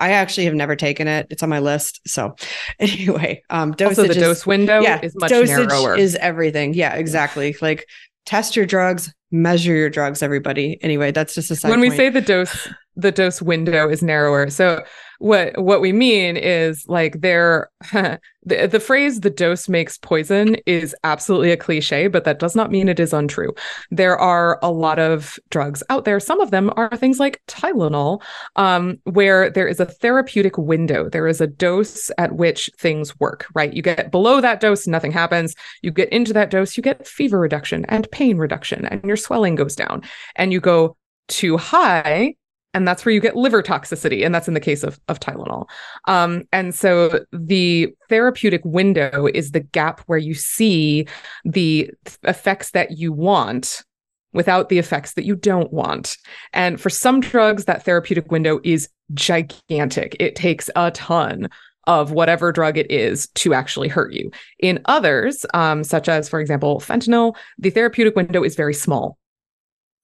I 0.00 0.12
actually 0.12 0.44
have 0.44 0.54
never 0.54 0.76
taken 0.76 1.08
it. 1.08 1.26
It's 1.30 1.42
on 1.42 1.48
my 1.48 1.58
list. 1.58 2.00
So 2.06 2.36
anyway, 2.78 3.42
um 3.50 3.72
dosage 3.72 3.98
also 3.98 4.02
the 4.04 4.10
is, 4.10 4.16
dose 4.16 4.46
window 4.46 4.80
yeah, 4.80 5.00
is 5.02 5.14
much 5.16 5.30
dosage 5.30 5.68
narrower. 5.68 5.96
is 5.96 6.14
everything. 6.16 6.74
Yeah, 6.74 6.94
exactly. 6.94 7.56
Like 7.60 7.86
test 8.26 8.54
your 8.56 8.66
drugs, 8.66 9.12
measure 9.30 9.74
your 9.74 9.90
drugs, 9.90 10.22
everybody. 10.22 10.78
Anyway, 10.82 11.10
that's 11.10 11.34
just 11.34 11.50
a 11.50 11.56
side 11.56 11.70
When 11.70 11.80
we 11.80 11.88
point. 11.88 11.96
say 11.98 12.08
the 12.10 12.20
dose 12.20 12.68
the 12.98 13.12
dose 13.12 13.40
window 13.40 13.88
is 13.88 14.02
narrower. 14.02 14.50
So 14.50 14.84
what 15.20 15.58
what 15.60 15.80
we 15.80 15.92
mean 15.92 16.36
is 16.36 16.84
like 16.86 17.20
there 17.20 17.70
the, 17.92 18.68
the 18.70 18.80
phrase 18.80 19.20
the 19.20 19.30
dose 19.30 19.68
makes 19.68 19.98
poison 19.98 20.56
is 20.64 20.94
absolutely 21.02 21.50
a 21.50 21.56
cliche 21.56 22.06
but 22.06 22.22
that 22.24 22.38
does 22.38 22.54
not 22.54 22.70
mean 22.70 22.88
it 22.88 23.00
is 23.00 23.12
untrue. 23.12 23.52
There 23.90 24.16
are 24.16 24.58
a 24.62 24.70
lot 24.70 24.98
of 24.98 25.38
drugs 25.50 25.82
out 25.90 26.04
there. 26.04 26.20
Some 26.20 26.40
of 26.40 26.50
them 26.50 26.70
are 26.76 26.96
things 26.96 27.18
like 27.18 27.42
tylenol 27.48 28.22
um, 28.56 28.98
where 29.04 29.50
there 29.50 29.66
is 29.66 29.80
a 29.80 29.86
therapeutic 29.86 30.56
window. 30.56 31.08
There 31.08 31.26
is 31.26 31.40
a 31.40 31.46
dose 31.48 32.10
at 32.18 32.36
which 32.36 32.70
things 32.78 33.18
work 33.18 33.46
right? 33.54 33.72
You 33.72 33.82
get 33.82 34.10
below 34.10 34.40
that 34.40 34.60
dose 34.60 34.86
nothing 34.86 35.12
happens. 35.12 35.54
You 35.82 35.90
get 35.90 36.08
into 36.10 36.32
that 36.32 36.50
dose 36.50 36.76
you 36.76 36.82
get 36.82 37.06
fever 37.06 37.38
reduction 37.38 37.84
and 37.86 38.10
pain 38.12 38.38
reduction 38.38 38.86
and 38.86 39.02
your 39.04 39.16
swelling 39.16 39.56
goes 39.56 39.74
down. 39.74 40.02
And 40.36 40.52
you 40.52 40.60
go 40.60 40.96
too 41.28 41.56
high 41.56 42.34
and 42.74 42.86
that's 42.86 43.04
where 43.04 43.14
you 43.14 43.20
get 43.20 43.36
liver 43.36 43.62
toxicity 43.62 44.24
and 44.24 44.34
that's 44.34 44.48
in 44.48 44.54
the 44.54 44.60
case 44.60 44.82
of, 44.82 44.98
of 45.08 45.20
tylenol 45.20 45.66
um, 46.06 46.44
and 46.52 46.74
so 46.74 47.24
the 47.32 47.88
therapeutic 48.08 48.62
window 48.64 49.28
is 49.32 49.52
the 49.52 49.60
gap 49.60 50.00
where 50.06 50.18
you 50.18 50.34
see 50.34 51.06
the 51.44 51.90
effects 52.24 52.70
that 52.72 52.98
you 52.98 53.12
want 53.12 53.84
without 54.32 54.68
the 54.68 54.78
effects 54.78 55.14
that 55.14 55.24
you 55.24 55.34
don't 55.34 55.72
want 55.72 56.16
and 56.52 56.80
for 56.80 56.90
some 56.90 57.20
drugs 57.20 57.64
that 57.64 57.84
therapeutic 57.84 58.30
window 58.30 58.60
is 58.64 58.88
gigantic 59.14 60.16
it 60.20 60.36
takes 60.36 60.68
a 60.76 60.90
ton 60.90 61.48
of 61.88 62.12
whatever 62.12 62.52
drug 62.52 62.76
it 62.76 62.90
is 62.90 63.28
to 63.28 63.54
actually 63.54 63.88
hurt 63.88 64.12
you. 64.12 64.30
In 64.60 64.78
others, 64.84 65.46
um, 65.54 65.82
such 65.82 66.06
as, 66.06 66.28
for 66.28 66.38
example, 66.38 66.80
fentanyl, 66.80 67.34
the 67.58 67.70
therapeutic 67.70 68.14
window 68.14 68.44
is 68.44 68.54
very 68.54 68.74
small. 68.74 69.16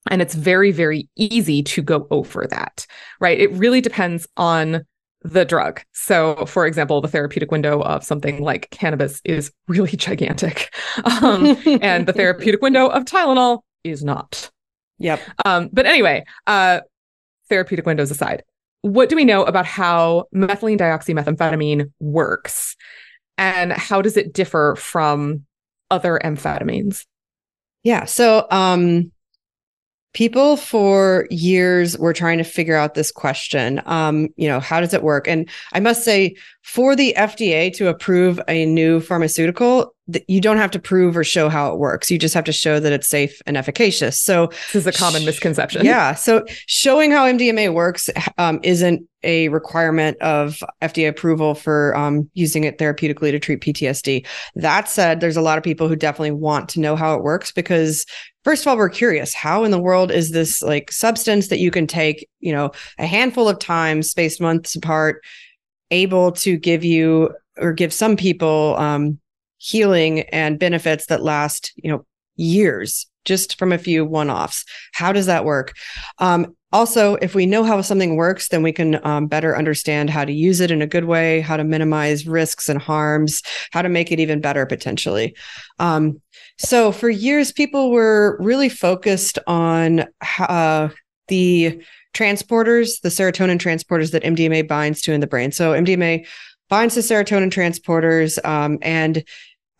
And 0.09 0.21
it's 0.21 0.35
very, 0.35 0.71
very 0.71 1.09
easy 1.15 1.63
to 1.63 1.81
go 1.81 2.07
over 2.11 2.45
that, 2.47 2.85
right? 3.19 3.39
It 3.39 3.51
really 3.53 3.81
depends 3.81 4.27
on 4.37 4.85
the 5.23 5.43
drug. 5.43 5.81
So, 5.93 6.45
for 6.45 6.67
example, 6.67 7.01
the 7.01 7.07
therapeutic 7.07 7.51
window 7.51 7.81
of 7.81 8.03
something 8.03 8.41
like 8.41 8.69
cannabis 8.69 9.21
is 9.25 9.51
really 9.67 9.97
gigantic. 9.97 10.73
Um, 11.03 11.57
and 11.81 12.05
the 12.05 12.13
therapeutic 12.13 12.61
window 12.61 12.87
of 12.87 13.05
Tylenol 13.05 13.61
is 13.83 14.03
not. 14.03 14.51
Yep. 14.99 15.19
Um, 15.43 15.69
but 15.73 15.85
anyway, 15.85 16.23
uh, 16.47 16.81
therapeutic 17.49 17.85
windows 17.85 18.11
aside, 18.11 18.43
what 18.81 19.09
do 19.09 19.15
we 19.15 19.25
know 19.25 19.43
about 19.43 19.65
how 19.65 20.25
methylene 20.33 20.79
dioxymethamphetamine 20.79 21.91
works? 21.99 22.75
And 23.37 23.73
how 23.73 24.01
does 24.01 24.15
it 24.15 24.31
differ 24.31 24.75
from 24.77 25.45
other 25.89 26.19
amphetamines? 26.23 27.05
Yeah. 27.83 28.05
So, 28.05 28.47
um, 28.51 29.11
people 30.15 30.57
for 30.57 31.27
years 31.29 31.97
were 31.99 32.13
trying 32.13 32.39
to 32.39 32.43
figure 32.43 32.75
out 32.75 32.95
this 32.95 33.11
question 33.11 33.81
um, 33.85 34.29
you 34.37 34.47
know 34.47 34.59
how 34.59 34.79
does 34.79 34.93
it 34.93 35.03
work? 35.03 35.27
And 35.27 35.47
i 35.73 35.79
must 35.79 36.03
say 36.03 36.35
for 36.63 36.95
the 36.95 37.13
fda 37.17 37.71
to 37.75 37.87
approve 37.87 38.39
a 38.47 38.65
new 38.65 38.99
pharmaceutical 38.99 39.94
you 40.27 40.39
don't 40.39 40.57
have 40.57 40.71
to 40.71 40.79
prove 40.79 41.17
or 41.17 41.23
show 41.23 41.49
how 41.49 41.71
it 41.73 41.79
works. 41.79 42.11
You 42.11 42.19
just 42.19 42.35
have 42.35 42.43
to 42.43 42.51
show 42.51 42.79
that 42.79 42.93
it's 42.93 43.07
safe 43.07 43.41
and 43.47 43.57
efficacious. 43.57 44.21
So 44.21 44.47
this 44.71 44.75
is 44.75 44.87
a 44.87 44.91
common 44.91 45.25
misconception. 45.25 45.85
yeah. 45.85 46.13
So 46.13 46.45
showing 46.67 47.11
how 47.11 47.25
mdma 47.25 47.73
works 47.73 48.09
um, 48.37 48.59
isn't 48.63 49.07
a 49.23 49.49
requirement 49.49 50.17
of 50.21 50.63
fda 50.83 51.09
approval 51.09 51.55
for 51.55 51.95
um, 51.97 52.29
using 52.33 52.63
it 52.63 52.77
therapeutically 52.77 53.31
to 53.31 53.39
treat 53.39 53.61
ptsd 53.61 54.25
that 54.53 54.87
said 54.87 55.19
there's 55.19 55.37
a 55.37 55.41
lot 55.41 55.57
of 55.57 55.63
people 55.63 55.87
who 55.87 55.95
definitely 55.95 56.31
want 56.31 56.69
to 56.69 56.79
know 56.79 56.95
how 56.95 57.15
it 57.15 57.23
works 57.23 57.51
because 57.51 58.05
first 58.43 58.61
of 58.63 58.67
all 58.67 58.77
we're 58.77 58.89
curious 58.89 59.33
how 59.33 59.63
in 59.63 59.71
the 59.71 59.79
world 59.79 60.11
is 60.11 60.31
this 60.31 60.61
like 60.61 60.91
substance 60.91 61.47
that 61.47 61.59
you 61.59 61.71
can 61.71 61.87
take 61.87 62.27
you 62.39 62.53
know 62.53 62.71
a 62.99 63.07
handful 63.07 63.49
of 63.49 63.57
times 63.57 64.11
spaced 64.11 64.39
months 64.39 64.75
apart 64.75 65.23
able 65.91 66.31
to 66.31 66.57
give 66.57 66.83
you 66.83 67.33
or 67.57 67.73
give 67.73 67.93
some 67.93 68.15
people 68.15 68.75
um, 68.77 69.19
healing 69.57 70.21
and 70.31 70.59
benefits 70.59 71.07
that 71.07 71.23
last 71.23 71.71
you 71.75 71.91
know 71.91 72.05
years 72.35 73.07
just 73.23 73.57
from 73.57 73.71
a 73.71 73.77
few 73.77 74.05
one-offs. 74.05 74.65
How 74.93 75.11
does 75.11 75.25
that 75.25 75.45
work? 75.45 75.73
Um, 76.19 76.55
also 76.71 77.15
if 77.15 77.33
we 77.33 77.45
know 77.45 77.63
how 77.63 77.79
something 77.81 78.17
works 78.17 78.49
then 78.49 78.61
we 78.61 78.71
can 78.71 78.99
um, 79.05 79.27
better 79.27 79.57
understand 79.57 80.09
how 80.09 80.25
to 80.25 80.33
use 80.33 80.59
it 80.59 80.69
in 80.69 80.81
a 80.81 80.87
good 80.87 81.05
way 81.05 81.39
how 81.39 81.55
to 81.55 81.63
minimize 81.63 82.27
risks 82.27 82.67
and 82.67 82.81
harms 82.81 83.41
how 83.71 83.81
to 83.81 83.87
make 83.87 84.11
it 84.11 84.19
even 84.19 84.41
better 84.41 84.65
potentially. 84.65 85.35
Um, 85.79 86.21
so 86.57 86.91
for 86.91 87.09
years, 87.09 87.51
people 87.51 87.91
were 87.91 88.37
really 88.39 88.69
focused 88.69 89.39
on 89.47 90.05
uh, 90.39 90.89
the 91.27 91.81
transporters, 92.13 93.01
the 93.01 93.09
serotonin 93.09 93.59
transporters 93.59 94.11
that 94.11 94.23
MDMA 94.23 94.67
binds 94.67 95.01
to 95.01 95.13
in 95.13 95.19
the 95.19 95.27
brain. 95.27 95.51
So 95.51 95.73
MDMA 95.73 96.25
binds 96.69 96.95
to 96.95 97.01
serotonin 97.01 97.51
transporters, 97.51 98.43
um, 98.45 98.77
and 98.81 99.23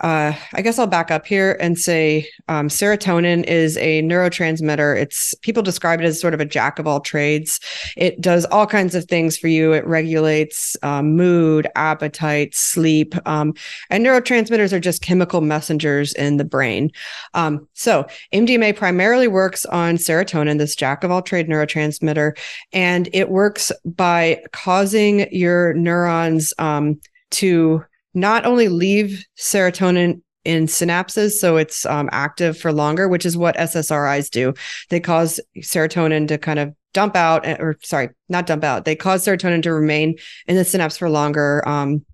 uh, 0.02 0.34
I 0.54 0.62
guess 0.62 0.78
I'll 0.78 0.88
back 0.88 1.10
up 1.10 1.26
here 1.26 1.58
and 1.62 1.80
say 1.80 2.28
um, 2.50 2.68
serotonin 2.68 3.46
is 3.46 3.78
a 3.78 4.02
neurotransmitter. 4.02 5.00
It's 5.00 5.34
people 5.36 5.64
describe 5.64 6.02
it 6.02 6.06
as 6.06 6.20
sort 6.20 6.34
of 6.34 6.42
a 6.42 6.46
jack 6.46 6.80
of 6.80 6.88
all 6.88 7.00
trades. 7.00 7.62
It 7.96 8.20
does 8.20 8.44
all 8.46 8.68
kinds 8.68 8.94
of 8.94 9.06
things 9.06 9.38
for 9.38 9.48
you. 9.48 9.72
It 9.72 9.88
regulates 9.88 10.76
um, 10.84 11.16
mood, 11.16 11.68
appetite, 11.76 12.54
sleep, 12.54 13.16
um, 13.26 13.54
and 13.90 14.06
neurotransmitters 14.06 14.74
are 14.74 14.82
just 14.82 15.02
chemical 15.02 15.40
messengers 15.40 16.12
in 16.14 16.36
the 16.38 16.46
brain. 16.46 16.92
Um, 17.34 17.66
so 17.74 18.06
MDMA 18.34 18.76
primarily 18.76 19.30
works 19.30 19.66
on 19.66 19.96
serotonin, 19.96 20.58
this 20.58 20.76
jack 20.76 21.06
of 21.06 21.12
all 21.12 21.22
trade 21.22 21.48
neurotransmitter, 21.48 22.38
and 22.74 23.08
it 23.14 23.30
works 23.30 23.72
by 23.86 24.44
causing 24.52 25.32
your 25.32 25.74
neurons 25.74 26.54
um, 26.60 27.00
to 27.32 27.84
not 28.16 28.46
only 28.46 28.68
leave 28.68 29.26
serotonin 29.38 30.22
in 30.44 30.68
synapses 30.68 31.32
so 31.32 31.58
it's 31.58 31.86
um, 31.88 32.08
active 32.12 32.58
for 32.58 32.72
longer 32.72 33.08
which 33.08 33.26
is 33.26 33.36
what 33.36 33.56
ssris 33.58 34.30
do. 34.30 34.54
They 34.90 35.00
cause 35.00 35.40
serotonin 35.60 36.28
to 36.28 36.38
kind 36.38 36.60
of 36.60 36.74
dump 36.94 37.16
out 37.16 37.46
eh, 37.46 37.58
or 37.60 37.78
sorry 37.84 38.10
not 38.30 38.46
dump 38.46 38.64
out. 38.64 38.86
They 38.86 38.96
cause 38.96 39.26
serotonin 39.26 39.64
to 39.64 39.74
remain 39.74 40.16
in 40.48 40.56
the 40.56 40.64
synapse 40.64 40.98
for 40.98 41.10
longer 41.10 41.68
um, 41.68 42.06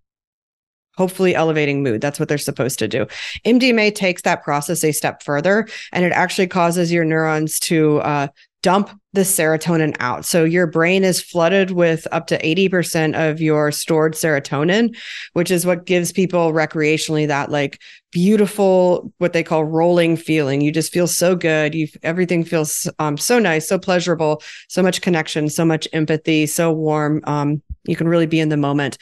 hopefully 0.97 1.35
elevating 1.35 1.83
mood. 1.83 2.01
That's 2.01 2.19
what 2.19 2.29
they're 2.29 2.37
supposed 2.37 2.79
to 2.79 2.87
do. 2.87 3.05
Mdma 3.45 3.95
takes 3.95 4.21
that 4.23 4.43
process 4.43 4.83
a 4.83 4.91
step 4.91 5.23
further 5.23 5.67
and 5.91 6.03
it 6.03 6.11
actually 6.11 6.47
causes 6.47 6.91
your 6.91 7.05
neurons 7.05 7.59
to 7.61 7.99
uh, 7.99 8.27
dump 8.61 8.89
the 9.13 9.21
serotonin 9.21 9.95
out. 9.99 10.23
So 10.23 10.43
your 10.43 10.67
brain 10.67 11.03
is 11.03 11.21
flooded 11.21 11.71
with 11.71 12.07
up 12.11 12.27
to 12.27 12.37
80% 12.37 13.15
of 13.15 13.41
your 13.41 13.71
stored 13.71 14.13
serotonin, 14.13 14.95
which 15.33 15.51
is 15.51 15.65
what 15.65 15.85
gives 15.85 16.11
people 16.11 16.53
recreationally 16.53 17.27
that 17.27 17.49
like 17.49 17.81
beautiful, 18.11 19.11
what 19.17 19.33
they 19.33 19.43
call 19.43 19.65
rolling 19.65 20.15
feeling. 20.15 20.61
You 20.61 20.71
just 20.71 20.93
feel 20.93 21.07
so 21.07 21.35
good. 21.35 21.73
You 21.73 21.87
everything 22.03 22.43
feels 22.43 22.89
um, 22.99 23.17
so 23.17 23.39
nice, 23.39 23.67
so 23.67 23.79
pleasurable, 23.79 24.41
so 24.69 24.83
much 24.83 25.01
connection, 25.01 25.49
so 25.49 25.65
much 25.65 25.87
empathy, 25.93 26.45
so 26.45 26.71
warm. 26.71 27.21
Um, 27.25 27.61
you 27.83 27.95
can 27.95 28.07
really 28.07 28.27
be 28.27 28.39
in 28.39 28.49
the 28.49 28.57
moment. 28.57 28.97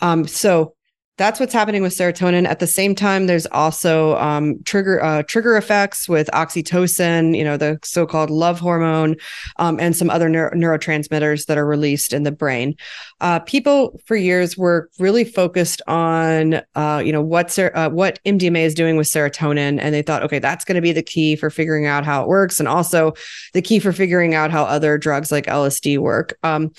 Um, 0.00 0.26
so 0.26 0.74
that's 1.16 1.38
what's 1.38 1.52
happening 1.52 1.80
with 1.80 1.96
serotonin. 1.96 2.44
At 2.46 2.58
the 2.58 2.66
same 2.66 2.94
time, 2.94 3.26
there's 3.26 3.46
also 3.46 4.16
um, 4.16 4.60
trigger 4.64 5.02
uh, 5.02 5.22
trigger 5.22 5.56
effects 5.56 6.08
with 6.08 6.28
oxytocin, 6.32 7.36
you 7.36 7.44
know, 7.44 7.56
the 7.56 7.78
so-called 7.84 8.30
love 8.30 8.58
hormone, 8.58 9.16
um, 9.58 9.78
and 9.78 9.96
some 9.96 10.10
other 10.10 10.28
neuro- 10.28 10.50
neurotransmitters 10.56 11.46
that 11.46 11.56
are 11.56 11.66
released 11.66 12.12
in 12.12 12.24
the 12.24 12.32
brain. 12.32 12.74
Uh, 13.20 13.38
people 13.40 14.00
for 14.06 14.16
years 14.16 14.58
were 14.58 14.90
really 14.98 15.24
focused 15.24 15.80
on, 15.86 16.60
uh, 16.74 17.00
you 17.04 17.12
know, 17.12 17.22
what 17.22 17.50
ser- 17.50 17.76
uh, 17.76 17.88
what 17.88 18.18
MDMA 18.24 18.64
is 18.64 18.74
doing 18.74 18.96
with 18.96 19.06
serotonin, 19.06 19.78
and 19.80 19.94
they 19.94 20.02
thought, 20.02 20.24
okay, 20.24 20.40
that's 20.40 20.64
going 20.64 20.76
to 20.76 20.82
be 20.82 20.92
the 20.92 21.02
key 21.02 21.36
for 21.36 21.48
figuring 21.48 21.86
out 21.86 22.04
how 22.04 22.22
it 22.22 22.28
works, 22.28 22.58
and 22.58 22.68
also 22.68 23.12
the 23.52 23.62
key 23.62 23.78
for 23.78 23.92
figuring 23.92 24.34
out 24.34 24.50
how 24.50 24.64
other 24.64 24.98
drugs 24.98 25.30
like 25.30 25.46
LSD 25.46 25.98
work. 25.98 26.36
Um, 26.42 26.72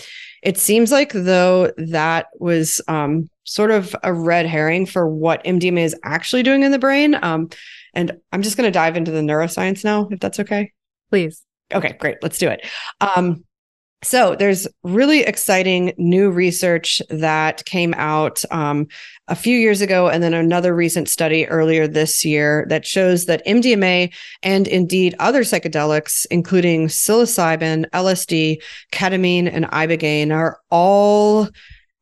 it 0.43 0.57
seems 0.57 0.91
like 0.91 1.11
though 1.13 1.71
that 1.77 2.27
was 2.39 2.81
um, 2.87 3.29
sort 3.45 3.71
of 3.71 3.95
a 4.03 4.13
red 4.13 4.45
herring 4.45 4.85
for 4.85 5.07
what 5.07 5.43
MDMA 5.43 5.83
is 5.83 5.95
actually 6.03 6.43
doing 6.43 6.63
in 6.63 6.71
the 6.71 6.79
brain. 6.79 7.17
Um, 7.21 7.49
and 7.93 8.19
I'm 8.31 8.41
just 8.41 8.57
going 8.57 8.67
to 8.67 8.71
dive 8.71 8.97
into 8.97 9.11
the 9.11 9.21
neuroscience 9.21 9.83
now, 9.83 10.07
if 10.11 10.19
that's 10.19 10.39
okay. 10.39 10.71
Please. 11.09 11.41
Okay, 11.73 11.95
great. 11.99 12.17
Let's 12.21 12.37
do 12.37 12.49
it. 12.49 12.65
Um, 13.01 13.43
so 14.03 14.35
there's 14.35 14.67
really 14.83 15.21
exciting 15.21 15.93
new 15.97 16.29
research 16.29 17.01
that 17.09 17.65
came 17.65 17.95
out 17.95 18.43
um, 18.51 18.85
a 19.27 19.35
few 19.35 19.57
years 19.57 19.81
ago, 19.81 20.09
and 20.09 20.21
then 20.21 20.35
another 20.35 20.75
recent 20.75 21.09
study 21.09 21.47
earlier 21.47 21.87
this 21.87 22.23
year 22.23 22.67
that 22.69 22.85
shows 22.85 23.25
that 23.25 23.43
MDMA 23.47 24.13
and 24.43 24.67
indeed 24.67 25.15
other 25.17 25.41
psychedelics, 25.41 26.27
including 26.29 26.87
psilocybin, 26.87 27.89
LSD, 27.91 28.61
ketamine, 28.91 29.49
and 29.51 29.65
ibogaine, 29.71 30.31
are 30.31 30.59
all 30.69 31.49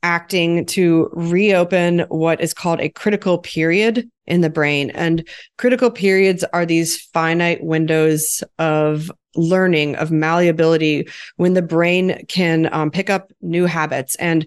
acting 0.03 0.65
to 0.65 1.09
reopen 1.13 1.99
what 2.09 2.39
is 2.41 2.53
called 2.53 2.79
a 2.79 2.89
critical 2.89 3.39
period 3.39 4.09
in 4.27 4.41
the 4.41 4.49
brain. 4.49 4.91
And 4.91 5.27
critical 5.57 5.89
periods 5.89 6.43
are 6.53 6.65
these 6.65 7.01
finite 7.01 7.63
windows 7.63 8.43
of 8.59 9.11
learning, 9.35 9.95
of 9.95 10.11
malleability, 10.11 11.07
when 11.37 11.53
the 11.53 11.61
brain 11.61 12.23
can 12.27 12.71
um, 12.71 12.91
pick 12.91 13.09
up 13.09 13.31
new 13.41 13.65
habits. 13.65 14.15
And 14.15 14.45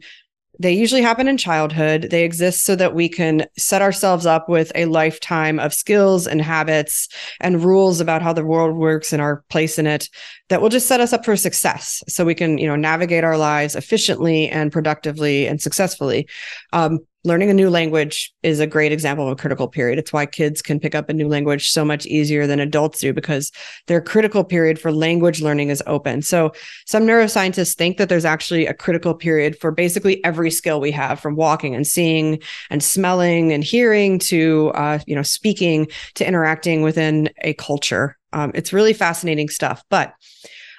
they 0.59 0.73
usually 0.73 1.03
happen 1.03 1.29
in 1.29 1.37
childhood. 1.37 2.09
They 2.11 2.25
exist 2.25 2.65
so 2.65 2.77
that 2.77 2.95
we 2.95 3.09
can 3.09 3.47
set 3.59 3.83
ourselves 3.83 4.27
up 4.27 4.49
with 4.49 4.73
a 4.75 4.87
lifetime 4.87 5.59
of 5.59 5.75
skills 5.75 6.27
and 6.27 6.41
habits 6.41 7.09
and 7.41 7.63
rules 7.63 8.01
about 8.01 8.23
how 8.23 8.33
the 8.33 8.45
world 8.45 8.77
works 8.77 9.13
and 9.13 9.21
our 9.21 9.45
place 9.49 9.79
in 9.79 9.87
it 9.87 10.09
that 10.49 10.63
will 10.63 10.69
just 10.69 10.87
set 10.87 11.01
us 11.01 11.13
up 11.13 11.25
for 11.25 11.37
success 11.37 12.03
so 12.09 12.25
we 12.25 12.35
can, 12.35 12.59
you 12.59 12.67
know, 12.67 12.77
navigate 12.77 13.25
our 13.25 13.37
lives 13.37 13.75
efficiently 13.75 14.49
and 14.49 14.73
productively 14.73 15.47
and 15.47 15.61
successfully. 15.61 16.29
Um, 16.73 17.01
learning 17.27 17.51
a 17.51 17.55
new 17.55 17.69
language 17.69 18.33
is 18.43 18.61
a 18.61 18.67
great 18.67 18.93
example 18.93 19.27
of 19.27 19.33
a 19.33 19.37
critical 19.37 19.67
period. 19.67 19.99
It's 19.99 20.13
why 20.13 20.27
kids 20.27 20.63
can 20.63 20.79
pick 20.79 20.95
up 20.95 21.09
a 21.09 21.13
new 21.13 21.29
language 21.29 21.71
so 21.71 21.85
much 21.85 22.07
easier 22.07 22.47
than 22.47 22.61
adults 22.61 23.01
do 23.01 23.13
because 23.13 23.51
their 23.89 24.01
critical 24.01 24.45
period 24.45 24.79
for 24.79 24.93
language 24.93 25.43
learning 25.43 25.71
is 25.71 25.83
open. 25.87 26.23
So 26.23 26.53
some 26.87 27.03
neuroscientists 27.03 27.75
think 27.75 27.99
that 27.99 28.09
there's 28.09 28.25
actually 28.25 28.67
a 28.67 28.75
critical 28.75 29.13
period 29.13 29.59
for 29.59 29.73
basically 29.73 30.25
every 30.25 30.51
skill 30.51 30.81
we 30.81 30.93
have 30.93 31.19
from 31.19 31.35
walking 31.35 31.75
and 31.75 31.87
seeing 31.87 32.39
and 32.71 32.83
smelling 32.83 33.53
and 33.53 33.65
hearing 33.65 34.21
to, 34.21 34.71
uh, 34.77 35.01
you 35.07 35.17
know, 35.17 35.23
speaking 35.23 35.89
to 36.15 36.27
interacting 36.27 36.83
within 36.83 37.29
a 37.43 37.55
culture. 37.55 38.17
Um, 38.33 38.53
it's 38.55 38.73
really 38.73 38.93
fascinating 38.93 39.49
stuff. 39.49 39.83
But 39.91 40.15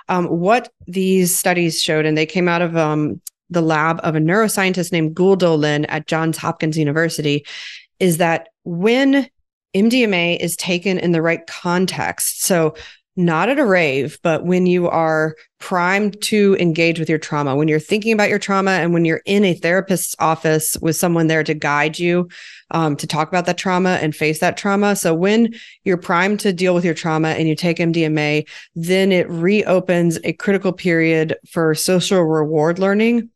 um, 0.10 0.28
what 0.28 0.72
these 0.88 1.36
studies 1.36 1.82
showed, 1.82 2.06
and 2.06 2.18
they 2.18 2.26
came 2.26 2.48
out 2.48 2.62
of 2.62 2.78
um, 2.78 3.22
the 3.50 3.62
lab 3.62 4.00
of 4.04 4.16
a 4.16 4.20
neuroscientist 4.20 4.92
named 4.92 5.16
Gül 5.16 5.38
Dölen 5.38 5.86
at 5.90 6.08
Johns 6.08 6.38
Hopkins 6.38 6.78
University 6.78 7.46
is 8.00 8.18
that 8.18 8.50
when 8.64 9.28
MDMA 9.76 10.38
is 10.40 10.56
taken 10.56 10.98
in 10.98 11.12
the 11.12 11.22
right 11.22 11.46
context, 11.48 12.44
so 12.44 12.76
not 13.18 13.50
at 13.50 13.58
a 13.58 13.66
rave, 13.66 14.20
but 14.22 14.46
when 14.46 14.68
you 14.68 14.88
are 14.88 15.36
primed 15.60 16.22
to 16.22 16.56
engage 16.60 17.00
with 17.00 17.10
your 17.10 17.18
trauma, 17.18 17.56
when 17.56 17.68
you're 17.68 17.80
thinking 17.80 18.14
about 18.14 18.30
your 18.30 18.38
trauma, 18.38 18.72
and 18.72 18.94
when 18.94 19.06
you're 19.06 19.24
in 19.26 19.44
a 19.44 19.56
therapist's 19.56 20.16
office 20.20 20.78
with 20.84 20.96
someone 20.96 21.26
there 21.26 21.44
to 21.44 21.56
guide 21.56 21.98
you 21.98 22.30
um, 22.72 22.96
to 22.96 23.08
talk 23.08 23.28
about 23.28 23.48
that 23.48 23.58
trauma 23.58 23.98
and 24.02 24.16
face 24.16 24.40
that 24.40 24.56
trauma. 24.56 24.96
So 24.96 25.16
when 25.16 25.56
you're 25.84 25.98
primed 25.98 26.40
to 26.42 26.54
deal 26.54 26.76
with 26.76 26.86
your 26.86 26.94
trauma 26.94 27.30
and 27.30 27.48
you 27.48 27.56
take 27.56 27.78
MDMA, 27.78 28.48
then 28.76 29.12
it 29.12 29.28
reopens 29.30 30.20
a 30.24 30.34
critical 30.34 30.72
period 30.72 31.36
for 31.50 31.74
social 31.74 32.22
reward 32.22 32.78
learning 32.78 33.32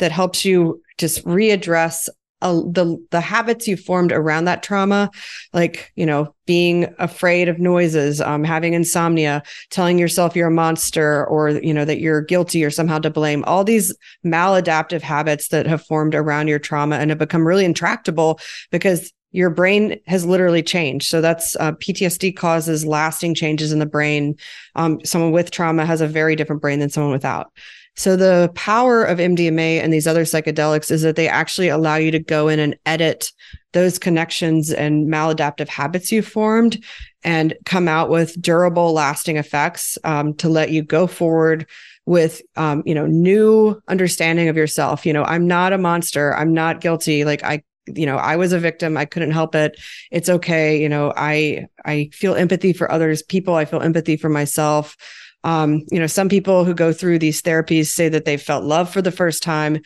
that 0.00 0.12
helps 0.12 0.44
you 0.44 0.82
just 0.98 1.24
readdress 1.24 2.08
uh, 2.42 2.54
the 2.72 2.96
the 3.10 3.20
habits 3.20 3.68
you 3.68 3.76
formed 3.76 4.12
around 4.12 4.46
that 4.46 4.62
trauma 4.62 5.10
like 5.52 5.92
you 5.94 6.06
know 6.06 6.34
being 6.46 6.92
afraid 6.98 7.48
of 7.48 7.58
noises 7.58 8.20
um, 8.20 8.44
having 8.44 8.72
insomnia 8.72 9.42
telling 9.70 9.98
yourself 9.98 10.34
you're 10.34 10.48
a 10.48 10.50
monster 10.50 11.26
or 11.26 11.50
you 11.50 11.74
know 11.74 11.84
that 11.84 12.00
you're 12.00 12.22
guilty 12.22 12.64
or 12.64 12.70
somehow 12.70 12.98
to 12.98 13.10
blame 13.10 13.44
all 13.44 13.62
these 13.62 13.94
maladaptive 14.24 15.02
habits 15.02 15.48
that 15.48 15.66
have 15.66 15.84
formed 15.84 16.14
around 16.14 16.48
your 16.48 16.58
trauma 16.58 16.96
and 16.96 17.10
have 17.10 17.18
become 17.18 17.46
really 17.46 17.64
intractable 17.64 18.40
because 18.70 19.12
your 19.32 19.50
brain 19.50 19.96
has 20.06 20.26
literally 20.26 20.62
changed. 20.62 21.06
So 21.06 21.20
that's 21.20 21.54
uh, 21.56 21.72
PTSD 21.72 22.36
causes 22.36 22.84
lasting 22.84 23.34
changes 23.36 23.72
in 23.72 23.78
the 23.78 23.86
brain. 23.86 24.36
Um, 24.74 24.98
someone 25.04 25.30
with 25.30 25.52
trauma 25.52 25.86
has 25.86 26.00
a 26.00 26.08
very 26.08 26.34
different 26.34 26.60
brain 26.60 26.80
than 26.80 26.90
someone 26.90 27.12
without. 27.12 27.52
So 27.96 28.16
the 28.16 28.50
power 28.54 29.04
of 29.04 29.18
MDMA 29.18 29.82
and 29.82 29.92
these 29.92 30.06
other 30.06 30.24
psychedelics 30.24 30.90
is 30.90 31.02
that 31.02 31.16
they 31.16 31.28
actually 31.28 31.68
allow 31.68 31.96
you 31.96 32.10
to 32.12 32.18
go 32.18 32.48
in 32.48 32.58
and 32.58 32.76
edit 32.86 33.30
those 33.72 33.98
connections 33.98 34.72
and 34.72 35.06
maladaptive 35.06 35.68
habits 35.68 36.10
you 36.10 36.22
formed 36.22 36.82
and 37.22 37.54
come 37.66 37.88
out 37.88 38.08
with 38.08 38.40
durable 38.40 38.92
lasting 38.92 39.36
effects 39.36 39.98
um, 40.04 40.34
to 40.34 40.48
let 40.48 40.70
you 40.70 40.82
go 40.82 41.06
forward 41.06 41.66
with 42.06 42.42
um, 42.56 42.82
you 42.86 42.94
know 42.94 43.06
new 43.06 43.80
understanding 43.88 44.48
of 44.48 44.56
yourself. 44.56 45.04
You 45.06 45.12
know 45.12 45.24
i'm 45.24 45.46
not 45.46 45.72
a 45.72 45.78
monster. 45.78 46.34
I'm 46.34 46.52
not 46.52 46.80
guilty. 46.80 47.24
Like 47.24 47.44
i 47.44 47.62
you 47.86 48.06
know 48.06 48.16
i 48.16 48.36
was 48.36 48.52
a 48.52 48.58
victim. 48.58 48.96
I 48.96 49.04
couldn't 49.04 49.32
help 49.32 49.54
it. 49.54 49.78
It's 50.10 50.28
okay. 50.28 50.80
You 50.80 50.88
know 50.88 51.12
i 51.16 51.66
i 51.84 52.08
feel 52.12 52.34
empathy 52.34 52.72
for 52.72 52.90
others 52.90 53.22
people. 53.22 53.54
I 53.54 53.64
feel 53.64 53.82
empathy 53.82 54.16
for 54.16 54.28
myself 54.28 54.96
um, 55.44 55.84
you 55.90 55.98
know, 55.98 56.06
some 56.06 56.28
people 56.28 56.64
who 56.64 56.74
go 56.74 56.92
through 56.92 57.18
these 57.18 57.42
therapies 57.42 57.86
say 57.86 58.08
that 58.08 58.24
they 58.24 58.36
felt 58.36 58.64
love 58.64 58.92
for 58.92 59.02
the 59.02 59.12
first 59.12 59.42
time. 59.42 59.80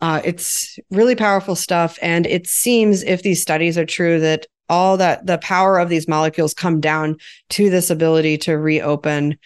Uh, 0.00 0.20
it's 0.24 0.78
really 0.90 1.14
powerful 1.14 1.54
stuff. 1.54 1.98
And 2.02 2.26
it 2.26 2.46
seems, 2.46 3.02
if 3.02 3.22
these 3.22 3.40
studies 3.40 3.78
are 3.78 3.86
true, 3.86 4.20
that 4.20 4.46
all 4.68 4.96
that 4.96 5.26
the 5.26 5.38
power 5.38 5.78
of 5.78 5.88
these 5.88 6.08
molecules 6.08 6.54
come 6.54 6.80
down 6.80 7.16
to 7.50 7.70
this 7.70 7.90
ability 7.90 8.38
to 8.38 8.56
reopen 8.56 9.38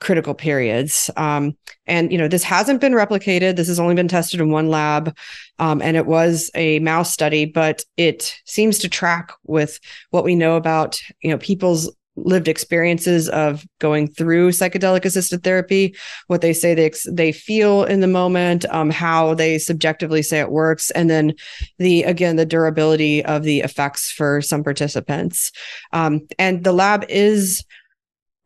critical 0.00 0.34
periods. 0.34 1.10
Um, 1.16 1.56
and 1.86 2.10
you 2.10 2.18
know, 2.18 2.28
this 2.28 2.42
hasn't 2.42 2.80
been 2.80 2.94
replicated. 2.94 3.56
This 3.56 3.68
has 3.68 3.78
only 3.78 3.94
been 3.94 4.08
tested 4.08 4.40
in 4.40 4.50
one 4.50 4.70
lab, 4.70 5.16
um, 5.58 5.82
and 5.82 5.96
it 5.96 6.06
was 6.06 6.50
a 6.54 6.78
mouse 6.78 7.12
study, 7.12 7.44
but 7.44 7.84
it 7.96 8.34
seems 8.46 8.78
to 8.78 8.88
track 8.88 9.32
with 9.44 9.78
what 10.10 10.24
we 10.24 10.34
know 10.34 10.56
about 10.56 11.00
you 11.22 11.30
know 11.30 11.38
people's 11.38 11.94
lived 12.24 12.48
experiences 12.48 13.28
of 13.28 13.66
going 13.78 14.08
through 14.08 14.50
psychedelic 14.50 15.04
assisted 15.04 15.42
therapy, 15.42 15.94
what 16.26 16.40
they 16.40 16.52
say 16.52 16.74
they 16.74 16.92
they 17.10 17.32
feel 17.32 17.84
in 17.84 18.00
the 18.00 18.06
moment, 18.06 18.64
um, 18.70 18.90
how 18.90 19.34
they 19.34 19.58
subjectively 19.58 20.22
say 20.22 20.40
it 20.40 20.50
works, 20.50 20.90
and 20.92 21.10
then 21.10 21.34
the 21.78 22.02
again 22.04 22.36
the 22.36 22.46
durability 22.46 23.24
of 23.24 23.42
the 23.42 23.60
effects 23.60 24.10
for 24.10 24.40
some 24.40 24.64
participants. 24.64 25.52
Um, 25.92 26.26
and 26.38 26.64
the 26.64 26.72
lab 26.72 27.04
is 27.08 27.64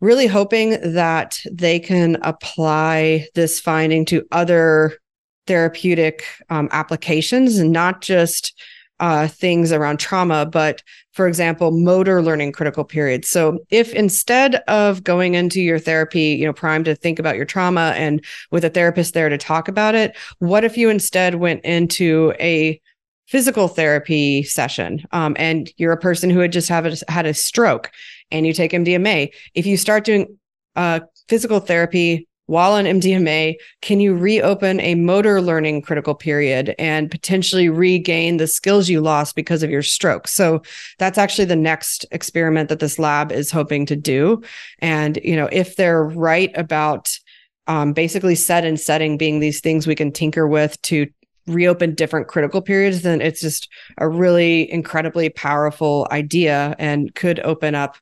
really 0.01 0.27
hoping 0.27 0.79
that 0.93 1.41
they 1.51 1.79
can 1.79 2.17
apply 2.23 3.27
this 3.35 3.59
finding 3.59 4.05
to 4.05 4.27
other 4.33 4.99
therapeutic 5.47 6.25
um, 6.51 6.69
applications 6.73 7.59
and 7.59 7.73
not 7.73 8.01
just 8.01 8.59
uh, 9.01 9.29
things 9.29 9.73
around 9.73 9.99
trauma, 9.99 10.47
but 10.47 10.83
for 11.13 11.27
example, 11.27 11.71
motor 11.71 12.23
learning 12.23 12.53
critical 12.53 12.85
periods. 12.85 13.29
So 13.29 13.59
if 13.71 13.93
instead 13.93 14.57
of 14.69 15.03
going 15.03 15.35
into 15.35 15.61
your 15.61 15.79
therapy, 15.79 16.37
you 16.39 16.47
know, 16.47 16.53
primed 16.53 16.85
to 16.87 16.95
think 16.95 17.19
about 17.19 17.37
your 17.37 17.45
trauma 17.45 17.95
and 17.97 18.25
with 18.51 18.65
a 18.65 18.71
therapist 18.71 19.15
there 19.15 19.29
to 19.29 19.39
talk 19.39 19.69
about 19.69 19.95
it, 19.95 20.17
what 20.39 20.65
if 20.65 20.77
you 20.77 20.89
instead 20.91 21.37
went 21.37 21.65
into 21.65 22.33
a 22.39 22.81
physical 23.27 23.69
therapy 23.69 24.43
session 24.43 25.03
um, 25.13 25.35
and 25.39 25.73
you're 25.77 25.93
a 25.93 25.97
person 25.97 26.31
who 26.31 26.41
had 26.41 26.53
just 26.53 26.69
have 26.69 26.87
a, 26.87 26.97
had 27.09 27.27
a 27.27 27.35
stroke 27.35 27.91
and 28.31 28.47
you 28.47 28.53
take 28.53 28.73
MDMA? 28.73 29.33
If 29.55 29.67
you 29.67 29.77
start 29.77 30.05
doing 30.05 30.39
uh, 30.77 31.01
physical 31.29 31.61
therapy 31.61 32.29
while 32.47 32.73
on 32.73 32.85
MDMA, 32.85 33.55
can 33.81 34.01
you 34.01 34.15
reopen 34.15 34.81
a 34.81 34.95
motor 34.95 35.41
learning 35.41 35.83
critical 35.83 36.15
period 36.15 36.75
and 36.79 37.11
potentially 37.11 37.69
regain 37.69 38.37
the 38.37 38.47
skills 38.47 38.89
you 38.89 39.01
lost 39.01 39.35
because 39.35 39.63
of 39.63 39.71
your 39.71 39.83
stroke? 39.83 40.29
So 40.29 40.63
that's 40.99 41.19
actually 41.19 41.47
the 41.47 41.57
next 41.57 42.05
experiment 42.11 42.69
that 42.69 42.81
this 42.81 42.99
lab 42.99 43.33
is 43.33 43.51
hoping 43.51 43.87
to 43.87 43.97
do. 43.97 44.43
And, 44.81 45.19
you 45.25 45.37
know, 45.37 45.49
if 45.53 45.77
they're 45.77 46.05
right 46.05 46.51
about 46.55 47.19
um, 47.67 47.95
basically 47.95 48.35
set 48.35 48.65
and 48.65 48.79
setting 48.79 49.17
being 49.17 49.41
these 49.41 49.61
things 49.61 49.87
we 49.87 49.95
can 49.95 50.13
tinker 50.13 50.47
with 50.47 50.81
to 50.83 51.07
reopen 51.47 51.95
different 51.95 52.29
critical 52.29 52.61
periods, 52.61 53.03
then 53.03 53.21
it's 53.21 53.41
just 53.41 53.69
a 53.99 54.09
really 54.09 54.71
incredibly 54.71 55.29
powerful 55.29 56.07
idea 56.11 56.75
and 56.79 57.15
could 57.15 57.41
open 57.41 57.75
up 57.75 57.97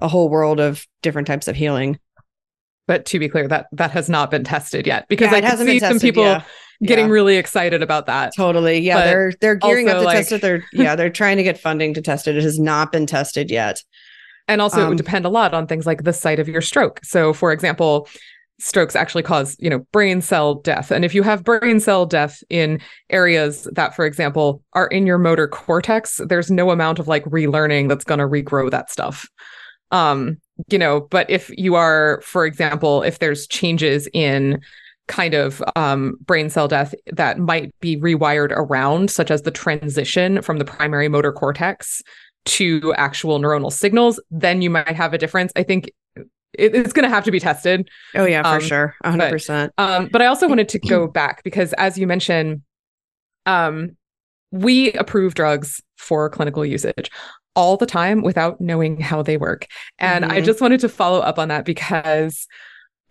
a 0.00 0.08
whole 0.08 0.28
world 0.28 0.60
of 0.60 0.86
different 1.02 1.26
types 1.26 1.48
of 1.48 1.56
healing. 1.56 1.98
But 2.86 3.06
to 3.06 3.18
be 3.18 3.28
clear, 3.28 3.48
that 3.48 3.66
that 3.72 3.90
has 3.92 4.08
not 4.08 4.30
been 4.30 4.44
tested 4.44 4.86
yet 4.86 5.06
because 5.08 5.30
yeah, 5.30 5.38
I 5.38 5.40
can 5.40 5.56
see 5.58 5.80
some 5.80 5.98
people 5.98 6.24
yeah. 6.24 6.42
getting 6.82 7.06
yeah. 7.06 7.12
really 7.12 7.36
excited 7.36 7.82
about 7.82 8.06
that. 8.06 8.32
Totally. 8.36 8.78
Yeah, 8.78 8.96
but 8.96 9.04
they're 9.04 9.32
they're 9.40 9.54
gearing 9.54 9.88
up 9.88 9.98
to 9.98 10.02
like, 10.02 10.16
test 10.18 10.32
it. 10.32 10.42
They're 10.42 10.64
yeah, 10.72 10.94
they're 10.94 11.10
trying 11.10 11.38
to 11.38 11.42
get 11.42 11.58
funding 11.58 11.94
to 11.94 12.02
test 12.02 12.28
it. 12.28 12.36
It 12.36 12.42
has 12.42 12.58
not 12.58 12.92
been 12.92 13.06
tested 13.06 13.50
yet. 13.50 13.82
And 14.48 14.60
also 14.60 14.78
um, 14.78 14.82
it 14.82 14.88
would 14.88 14.92
um, 14.92 15.04
depend 15.04 15.24
a 15.24 15.30
lot 15.30 15.54
on 15.54 15.66
things 15.66 15.86
like 15.86 16.04
the 16.04 16.12
site 16.12 16.38
of 16.38 16.48
your 16.48 16.60
stroke. 16.60 17.00
So 17.02 17.32
for 17.32 17.52
example, 17.52 18.06
strokes 18.60 18.94
actually 18.94 19.22
cause, 19.22 19.56
you 19.58 19.68
know, 19.68 19.80
brain 19.92 20.20
cell 20.20 20.54
death. 20.54 20.90
And 20.90 21.04
if 21.04 21.14
you 21.14 21.22
have 21.22 21.44
brain 21.44 21.80
cell 21.80 22.06
death 22.06 22.42
in 22.50 22.80
areas 23.10 23.68
that, 23.72 23.96
for 23.96 24.06
example, 24.06 24.62
are 24.74 24.86
in 24.86 25.06
your 25.06 25.18
motor 25.18 25.48
cortex, 25.48 26.20
there's 26.28 26.50
no 26.50 26.70
amount 26.70 26.98
of 26.98 27.08
like 27.08 27.24
relearning 27.24 27.88
that's 27.88 28.04
going 28.04 28.20
to 28.20 28.26
regrow 28.26 28.70
that 28.70 28.90
stuff. 28.90 29.28
Um, 29.90 30.38
you 30.68 30.78
know, 30.78 31.00
but 31.00 31.28
if 31.28 31.50
you 31.56 31.74
are, 31.74 32.20
for 32.22 32.46
example, 32.46 33.02
if 33.02 33.18
there's 33.18 33.46
changes 33.46 34.08
in 34.12 34.60
kind 35.08 35.34
of 35.34 35.62
um, 35.76 36.16
brain 36.24 36.48
cell 36.48 36.68
death 36.68 36.94
that 37.12 37.38
might 37.38 37.74
be 37.80 37.96
rewired 37.96 38.52
around, 38.52 39.10
such 39.10 39.30
as 39.30 39.42
the 39.42 39.50
transition 39.50 40.40
from 40.42 40.58
the 40.58 40.64
primary 40.64 41.08
motor 41.08 41.32
cortex 41.32 42.02
to 42.46 42.94
actual 42.94 43.38
neuronal 43.38 43.72
signals, 43.72 44.20
then 44.30 44.62
you 44.62 44.70
might 44.70 44.94
have 44.94 45.12
a 45.12 45.18
difference. 45.18 45.52
I 45.56 45.62
think 45.62 45.90
it's 46.52 46.92
going 46.92 47.02
to 47.02 47.08
have 47.08 47.24
to 47.24 47.30
be 47.30 47.40
tested. 47.40 47.88
Oh 48.14 48.24
yeah, 48.24 48.42
for 48.42 48.56
um, 48.56 48.60
sure, 48.60 48.94
hundred 49.04 49.30
percent. 49.30 49.72
Um, 49.76 50.08
but 50.10 50.22
I 50.22 50.26
also 50.26 50.48
wanted 50.48 50.68
to 50.70 50.78
go 50.88 51.06
back 51.06 51.42
because, 51.42 51.72
as 51.74 51.98
you 51.98 52.06
mentioned, 52.06 52.62
um, 53.46 53.96
we 54.52 54.92
approve 54.92 55.34
drugs 55.34 55.82
for 55.96 56.28
clinical 56.30 56.64
usage 56.64 57.10
all 57.56 57.76
the 57.76 57.86
time 57.86 58.22
without 58.22 58.60
knowing 58.60 59.00
how 59.00 59.22
they 59.22 59.36
work, 59.36 59.66
and 59.98 60.24
mm-hmm. 60.24 60.32
I 60.32 60.40
just 60.40 60.60
wanted 60.60 60.80
to 60.80 60.88
follow 60.88 61.20
up 61.20 61.38
on 61.38 61.48
that 61.48 61.64
because 61.64 62.46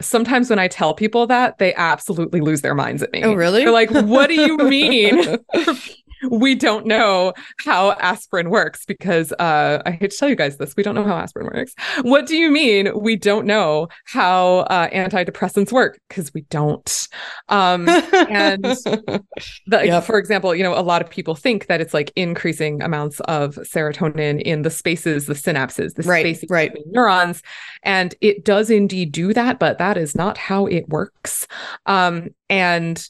sometimes 0.02 0.50
when 0.50 0.60
I 0.60 0.68
tell 0.68 0.94
people 0.94 1.28
that, 1.28 1.58
they 1.58 1.74
absolutely 1.76 2.42
lose 2.42 2.62
their 2.62 2.76
minds 2.76 3.04
at 3.04 3.12
me. 3.12 3.24
Oh, 3.24 3.34
really? 3.34 3.64
They're 3.64 3.72
like, 3.72 3.92
what 3.92 4.28
do 4.28 4.34
you 4.34 4.58
mean? 4.58 5.38
we 6.30 6.56
don't 6.56 6.86
know 6.86 7.34
how 7.60 7.92
aspirin 7.94 8.50
works 8.50 8.86
because 8.86 9.32
uh, 9.34 9.82
I 9.86 9.92
hate 9.92 10.12
to 10.12 10.18
tell 10.18 10.30
you 10.30 10.36
guys 10.36 10.58
this. 10.58 10.76
We 10.76 10.84
don't 10.84 10.96
know 10.96 11.04
how 11.04 11.16
aspirin 11.16 11.48
works. 11.54 11.74
What 12.02 12.26
do 12.26 12.36
you 12.36 12.52
mean 12.52 12.92
we 13.00 13.16
don't 13.16 13.46
know 13.46 13.88
how 14.06 14.60
uh, 14.70 14.90
antidepressants 14.90 15.72
work? 15.72 16.00
Because 16.10 16.34
we 16.34 16.42
don't. 16.50 17.08
Um, 17.50 17.88
and 17.90 18.64
the, 19.68 20.04
for 20.06 20.18
example, 20.18 20.56
you 20.56 20.64
know, 20.64 20.78
a 20.78 20.82
lot 20.82 21.02
of 21.02 21.10
people 21.10 21.36
think 21.36 21.68
that 21.68 21.82
it's 21.82 21.94
like 21.94 22.12
increasing 22.16 22.82
amounts 22.82 23.20
of 23.22 23.56
serotonin 23.56 24.42
in 24.42 24.62
the 24.62 24.70
spaces, 24.70 25.26
the 25.26 25.34
synapses, 25.34 25.96
the 25.96 26.04
right, 26.04 26.24
spaces 26.24 26.50
right. 26.50 26.72
neurons, 26.88 27.42
and 27.84 28.16
it 28.22 28.46
does 28.46 28.70
indeed 28.70 29.12
do 29.12 29.34
that, 29.34 29.60
but 29.60 29.78
that 29.78 29.98
is 29.98 30.16
not 30.16 30.38
how 30.38 30.66
it 30.66 30.88
works. 30.90 31.48
Um, 31.86 32.30
and 32.50 33.08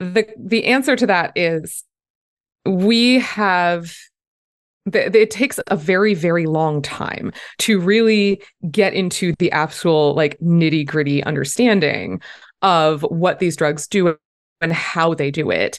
the 0.00 0.26
the 0.38 0.66
answer 0.66 0.94
to 0.96 1.06
that 1.06 1.32
is 1.34 1.84
we 2.68 3.18
have 3.20 3.96
it 4.94 5.30
takes 5.30 5.60
a 5.66 5.76
very 5.76 6.14
very 6.14 6.46
long 6.46 6.80
time 6.80 7.32
to 7.58 7.78
really 7.78 8.42
get 8.70 8.94
into 8.94 9.34
the 9.38 9.50
actual 9.52 10.14
like 10.14 10.38
nitty 10.40 10.86
gritty 10.86 11.22
understanding 11.24 12.20
of 12.62 13.02
what 13.02 13.38
these 13.38 13.56
drugs 13.56 13.86
do 13.86 14.16
and 14.60 14.72
how 14.72 15.12
they 15.14 15.30
do 15.30 15.50
it 15.50 15.78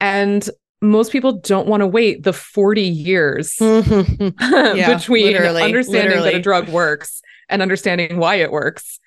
and 0.00 0.50
most 0.80 1.12
people 1.12 1.32
don't 1.32 1.68
want 1.68 1.80
to 1.80 1.86
wait 1.86 2.24
the 2.24 2.32
40 2.32 2.82
years 2.82 3.56
yeah, 3.60 3.78
between 4.96 5.26
literally, 5.26 5.62
understanding 5.62 6.08
literally. 6.08 6.32
that 6.32 6.38
a 6.38 6.42
drug 6.42 6.68
works 6.68 7.22
and 7.48 7.62
understanding 7.62 8.16
why 8.16 8.36
it 8.36 8.50
works 8.50 8.98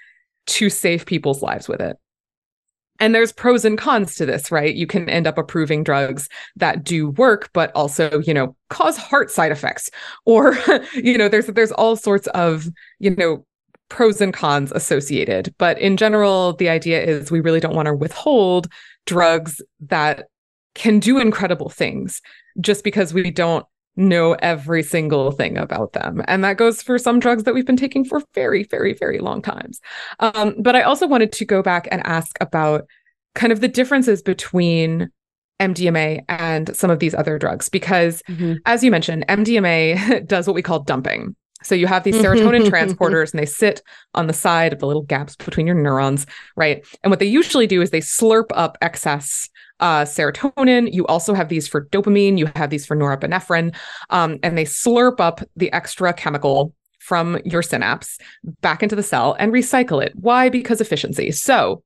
to 0.48 0.70
save 0.70 1.06
people's 1.06 1.42
lives 1.42 1.68
with 1.68 1.82
it 1.82 1.98
and 3.00 3.14
there's 3.14 3.32
pros 3.32 3.66
and 3.66 3.78
cons 3.78 4.16
to 4.16 4.26
this, 4.26 4.52
right? 4.52 4.74
You 4.74 4.88
can 4.88 5.10
end 5.10 5.28
up 5.28 5.38
approving 5.38 5.84
drugs 5.84 6.30
that 6.56 6.84
do 6.84 7.10
work, 7.12 7.50
but 7.54 7.72
also, 7.76 8.20
you 8.22 8.34
know, 8.34 8.56
cause 8.70 8.98
heart 8.98 9.30
side 9.30 9.52
effects. 9.52 9.90
Or, 10.26 10.58
you 10.94 11.18
know, 11.18 11.28
there's 11.28 11.48
there's 11.48 11.72
all 11.74 11.96
sorts 11.96 12.28
of, 12.28 12.68
you 13.00 13.16
know, 13.16 13.46
pros 13.90 14.22
and 14.22 14.34
cons 14.34 14.72
associated. 14.72 15.54
But 15.58 15.78
in 15.80 15.98
general, 15.98 16.54
the 16.54 16.70
idea 16.70 17.04
is 17.04 17.32
we 17.32 17.42
really 17.42 17.60
don't 17.60 17.76
want 17.76 17.88
to 17.88 17.94
withhold 17.94 18.68
drugs 19.06 19.62
that 19.88 20.28
can 20.74 21.00
do 21.00 21.20
incredible 21.20 21.70
things 21.70 22.22
just 22.60 22.84
because 22.84 23.14
we 23.14 23.32
don't 23.32 23.66
know 23.96 24.34
every 24.40 24.84
single 24.84 25.32
thing 25.32 25.58
about 25.58 25.94
them. 25.94 26.22
And 26.28 26.44
that 26.44 26.58
goes 26.58 26.82
for 26.82 26.98
some 26.98 27.20
drugs 27.20 27.44
that 27.44 27.54
we've 27.54 27.66
been 27.66 27.78
taking 27.78 28.04
for 28.04 28.22
very, 28.34 28.64
very, 28.64 28.94
very 28.94 29.20
long 29.20 29.42
times. 29.42 29.80
Um, 30.20 30.56
but 30.60 30.76
I 30.76 30.82
also 30.82 31.08
wanted 31.08 31.32
to 31.34 31.46
go 31.46 31.62
back 31.62 31.88
and 31.92 32.06
ask 32.06 32.38
about 32.42 32.88
kind 33.36 33.54
of 33.54 33.62
the 33.62 33.68
differences 33.68 34.22
between 34.22 35.10
MDMA 35.60 36.24
and 36.28 36.76
some 36.76 36.90
of 36.90 37.00
these 37.00 37.14
other 37.14 37.40
drugs, 37.40 37.70
because 37.70 38.22
mm-hmm. 38.24 38.56
as 38.66 38.84
you 38.84 38.92
mentioned, 38.92 39.26
MDMA 39.30 40.28
does 40.28 40.48
what 40.48 40.56
we 40.56 40.62
call 40.62 40.80
dumping. 40.80 41.36
So 41.64 41.74
you 41.74 41.88
have 41.88 42.04
these 42.04 42.16
serotonin 42.16 42.66
transporters 42.70 43.32
and 43.32 43.40
they 43.40 43.46
sit 43.46 43.82
on 44.14 44.28
the 44.28 44.34
side 44.34 44.72
of 44.72 44.80
the 44.80 44.88
little 44.88 45.02
gaps 45.02 45.36
between 45.36 45.66
your 45.66 45.76
neurons, 45.76 46.28
right? 46.56 46.86
And 47.04 47.10
what 47.10 47.20
they 47.20 47.26
usually 47.26 47.66
do 47.66 47.82
is 47.82 47.90
they 47.90 48.02
slurp 48.02 48.48
up 48.54 48.78
excess 48.82 49.50
uh, 49.80 50.04
serotonin. 50.04 50.92
You 50.94 51.06
also 51.08 51.34
have 51.34 51.50
these 51.50 51.68
for 51.68 51.86
dopamine. 51.88 52.38
You 52.38 52.50
have 52.56 52.70
these 52.70 52.86
for 52.86 52.96
norepinephrine, 52.96 53.76
um, 54.10 54.40
and 54.44 54.58
they 54.58 54.66
slurp 54.66 55.20
up 55.20 55.42
the 55.56 55.72
extra 55.74 56.14
chemical 56.14 56.74
from 57.00 57.40
your 57.46 57.62
synapse 57.62 58.18
back 58.62 58.82
into 58.82 58.96
the 58.96 59.04
cell 59.04 59.36
and 59.40 59.54
recycle 59.54 60.04
it. 60.04 60.14
Why? 60.16 60.50
Because 60.50 60.82
efficiency. 60.82 61.32
So 61.32 61.84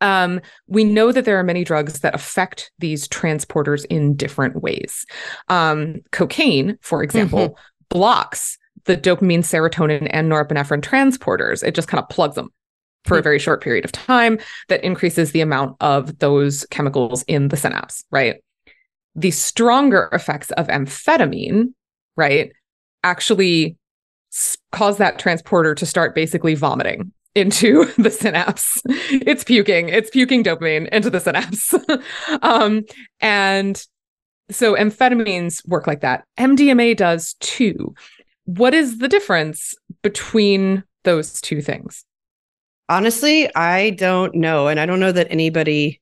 um, 0.00 0.40
we 0.66 0.84
know 0.84 1.12
that 1.12 1.24
there 1.24 1.38
are 1.38 1.44
many 1.44 1.64
drugs 1.64 2.00
that 2.00 2.14
affect 2.14 2.72
these 2.78 3.06
transporters 3.08 3.84
in 3.88 4.16
different 4.16 4.62
ways. 4.62 5.04
Um, 5.48 6.00
cocaine, 6.10 6.78
for 6.80 7.02
example, 7.02 7.50
mm-hmm. 7.50 7.98
blocks 7.98 8.58
the 8.84 8.96
dopamine, 8.96 9.40
serotonin, 9.40 10.08
and 10.10 10.30
norepinephrine 10.30 10.82
transporters. 10.82 11.62
It 11.62 11.74
just 11.74 11.88
kind 11.88 12.02
of 12.02 12.08
plugs 12.08 12.34
them 12.34 12.48
for 13.04 13.18
a 13.18 13.22
very 13.22 13.38
short 13.38 13.62
period 13.62 13.84
of 13.84 13.92
time 13.92 14.38
that 14.68 14.84
increases 14.84 15.32
the 15.32 15.40
amount 15.40 15.76
of 15.80 16.18
those 16.18 16.64
chemicals 16.70 17.22
in 17.24 17.48
the 17.48 17.56
synapse, 17.56 18.04
right? 18.10 18.36
The 19.14 19.30
stronger 19.30 20.08
effects 20.12 20.50
of 20.52 20.68
amphetamine, 20.68 21.74
right, 22.16 22.52
actually 23.04 23.76
cause 24.70 24.98
that 24.98 25.18
transporter 25.18 25.74
to 25.74 25.84
start 25.84 26.14
basically 26.14 26.54
vomiting 26.54 27.12
into 27.34 27.84
the 27.98 28.10
synapse. 28.10 28.80
It's 28.86 29.44
puking, 29.44 29.88
it's 29.88 30.10
puking 30.10 30.44
dopamine 30.44 30.88
into 30.88 31.10
the 31.10 31.20
synapse. 31.20 31.74
um, 32.42 32.84
and 33.20 33.84
so 34.50 34.74
amphetamines 34.74 35.66
work 35.66 35.86
like 35.86 36.00
that. 36.00 36.24
MDMA 36.38 36.96
does 36.96 37.34
too. 37.40 37.94
What 38.44 38.74
is 38.74 38.98
the 38.98 39.08
difference 39.08 39.74
between 40.02 40.84
those 41.04 41.40
two 41.40 41.60
things? 41.60 42.04
Honestly, 42.88 43.54
I 43.54 43.90
don't 43.90 44.34
know. 44.34 44.68
And 44.68 44.78
I 44.78 44.86
don't 44.86 45.00
know 45.00 45.12
that 45.12 45.28
anybody 45.30 46.00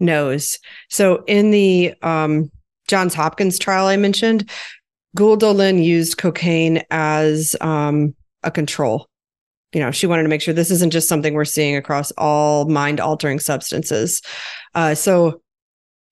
knows. 0.00 0.58
So 0.88 1.24
in 1.26 1.50
the 1.50 1.94
um, 2.02 2.50
Johns 2.86 3.14
Hopkins 3.14 3.58
trial 3.58 3.86
I 3.86 3.96
mentioned, 3.96 4.50
Gül 5.16 5.38
Dölen 5.38 5.82
used 5.82 6.18
cocaine 6.18 6.82
as 6.90 7.56
um, 7.60 8.14
a 8.42 8.50
control. 8.50 9.08
You 9.72 9.80
know, 9.80 9.90
she 9.90 10.06
wanted 10.06 10.22
to 10.22 10.28
make 10.28 10.40
sure 10.40 10.54
this 10.54 10.70
isn't 10.70 10.92
just 10.92 11.08
something 11.08 11.34
we're 11.34 11.44
seeing 11.44 11.76
across 11.76 12.10
all 12.12 12.66
mind 12.66 13.00
altering 13.00 13.38
substances. 13.38 14.22
Uh, 14.74 14.94
so 14.94 15.42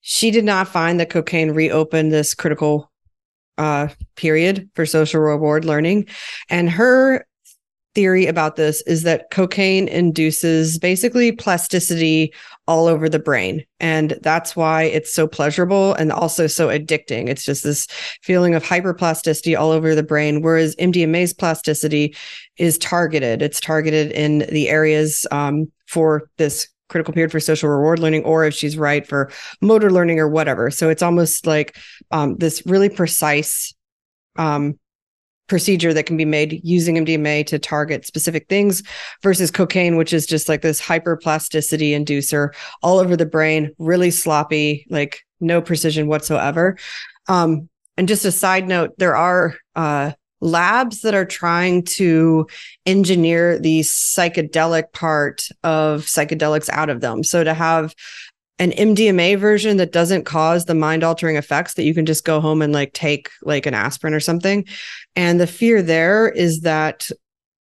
she 0.00 0.30
did 0.30 0.44
not 0.44 0.68
find 0.68 1.00
that 1.00 1.10
cocaine 1.10 1.52
reopened 1.52 2.12
this 2.12 2.34
critical 2.34 2.90
uh, 3.58 3.88
period 4.16 4.68
for 4.74 4.84
social 4.84 5.20
reward 5.20 5.64
learning. 5.64 6.06
And 6.50 6.68
her 6.70 7.26
theory 7.96 8.26
about 8.26 8.56
this 8.56 8.82
is 8.82 9.04
that 9.04 9.30
cocaine 9.30 9.88
induces 9.88 10.78
basically 10.78 11.32
plasticity 11.32 12.32
all 12.68 12.86
over 12.88 13.08
the 13.08 13.18
brain. 13.18 13.64
And 13.80 14.18
that's 14.20 14.54
why 14.54 14.82
it's 14.82 15.14
so 15.14 15.26
pleasurable 15.26 15.94
and 15.94 16.12
also 16.12 16.46
so 16.46 16.68
addicting. 16.68 17.30
It's 17.30 17.44
just 17.44 17.64
this 17.64 17.86
feeling 18.22 18.54
of 18.54 18.62
hyperplasticity 18.62 19.58
all 19.58 19.70
over 19.70 19.94
the 19.94 20.02
brain, 20.02 20.42
whereas 20.42 20.76
MDMA's 20.76 21.32
plasticity 21.32 22.14
is 22.58 22.76
targeted. 22.76 23.40
It's 23.40 23.60
targeted 23.60 24.12
in 24.12 24.40
the 24.52 24.68
areas 24.68 25.26
um, 25.30 25.72
for 25.88 26.28
this 26.36 26.68
critical 26.90 27.14
period 27.14 27.32
for 27.32 27.40
social 27.40 27.70
reward 27.70 27.98
learning, 27.98 28.24
or 28.24 28.44
if 28.44 28.52
she's 28.52 28.76
right 28.76 29.06
for 29.06 29.32
motor 29.62 29.90
learning 29.90 30.20
or 30.20 30.28
whatever. 30.28 30.70
So 30.70 30.90
it's 30.90 31.02
almost 31.02 31.46
like 31.46 31.78
um, 32.10 32.36
this 32.36 32.62
really 32.66 32.90
precise 32.90 33.72
um, 34.36 34.78
procedure 35.48 35.94
that 35.94 36.06
can 36.06 36.16
be 36.16 36.24
made 36.24 36.60
using 36.64 36.96
MDMA 36.96 37.46
to 37.46 37.58
target 37.58 38.06
specific 38.06 38.48
things 38.48 38.82
versus 39.22 39.50
cocaine, 39.50 39.96
which 39.96 40.12
is 40.12 40.26
just 40.26 40.48
like 40.48 40.62
this 40.62 40.80
hyperplasticity 40.80 41.90
inducer 41.90 42.54
all 42.82 42.98
over 42.98 43.16
the 43.16 43.26
brain, 43.26 43.72
really 43.78 44.10
sloppy, 44.10 44.86
like 44.90 45.20
no 45.40 45.60
precision 45.60 46.08
whatsoever. 46.08 46.76
Um, 47.28 47.68
and 47.96 48.08
just 48.08 48.24
a 48.24 48.32
side 48.32 48.68
note, 48.68 48.92
there 48.98 49.16
are 49.16 49.56
uh, 49.74 50.12
labs 50.40 51.00
that 51.00 51.14
are 51.14 51.24
trying 51.24 51.82
to 51.82 52.46
engineer 52.84 53.58
the 53.58 53.80
psychedelic 53.80 54.92
part 54.92 55.48
of 55.62 56.02
psychedelics 56.02 56.68
out 56.70 56.90
of 56.90 57.00
them. 57.00 57.22
So 57.22 57.42
to 57.42 57.54
have 57.54 57.94
an 58.58 58.70
MDMA 58.72 59.38
version 59.38 59.76
that 59.76 59.92
doesn't 59.92 60.24
cause 60.24 60.64
the 60.64 60.74
mind 60.74 61.04
altering 61.04 61.36
effects 61.36 61.74
that 61.74 61.84
you 61.84 61.94
can 61.94 62.06
just 62.06 62.24
go 62.24 62.40
home 62.40 62.62
and 62.62 62.72
like 62.72 62.92
take 62.94 63.30
like 63.42 63.66
an 63.66 63.74
aspirin 63.74 64.14
or 64.14 64.20
something. 64.20 64.64
And 65.14 65.38
the 65.38 65.46
fear 65.46 65.82
there 65.82 66.28
is 66.28 66.62
that 66.62 67.10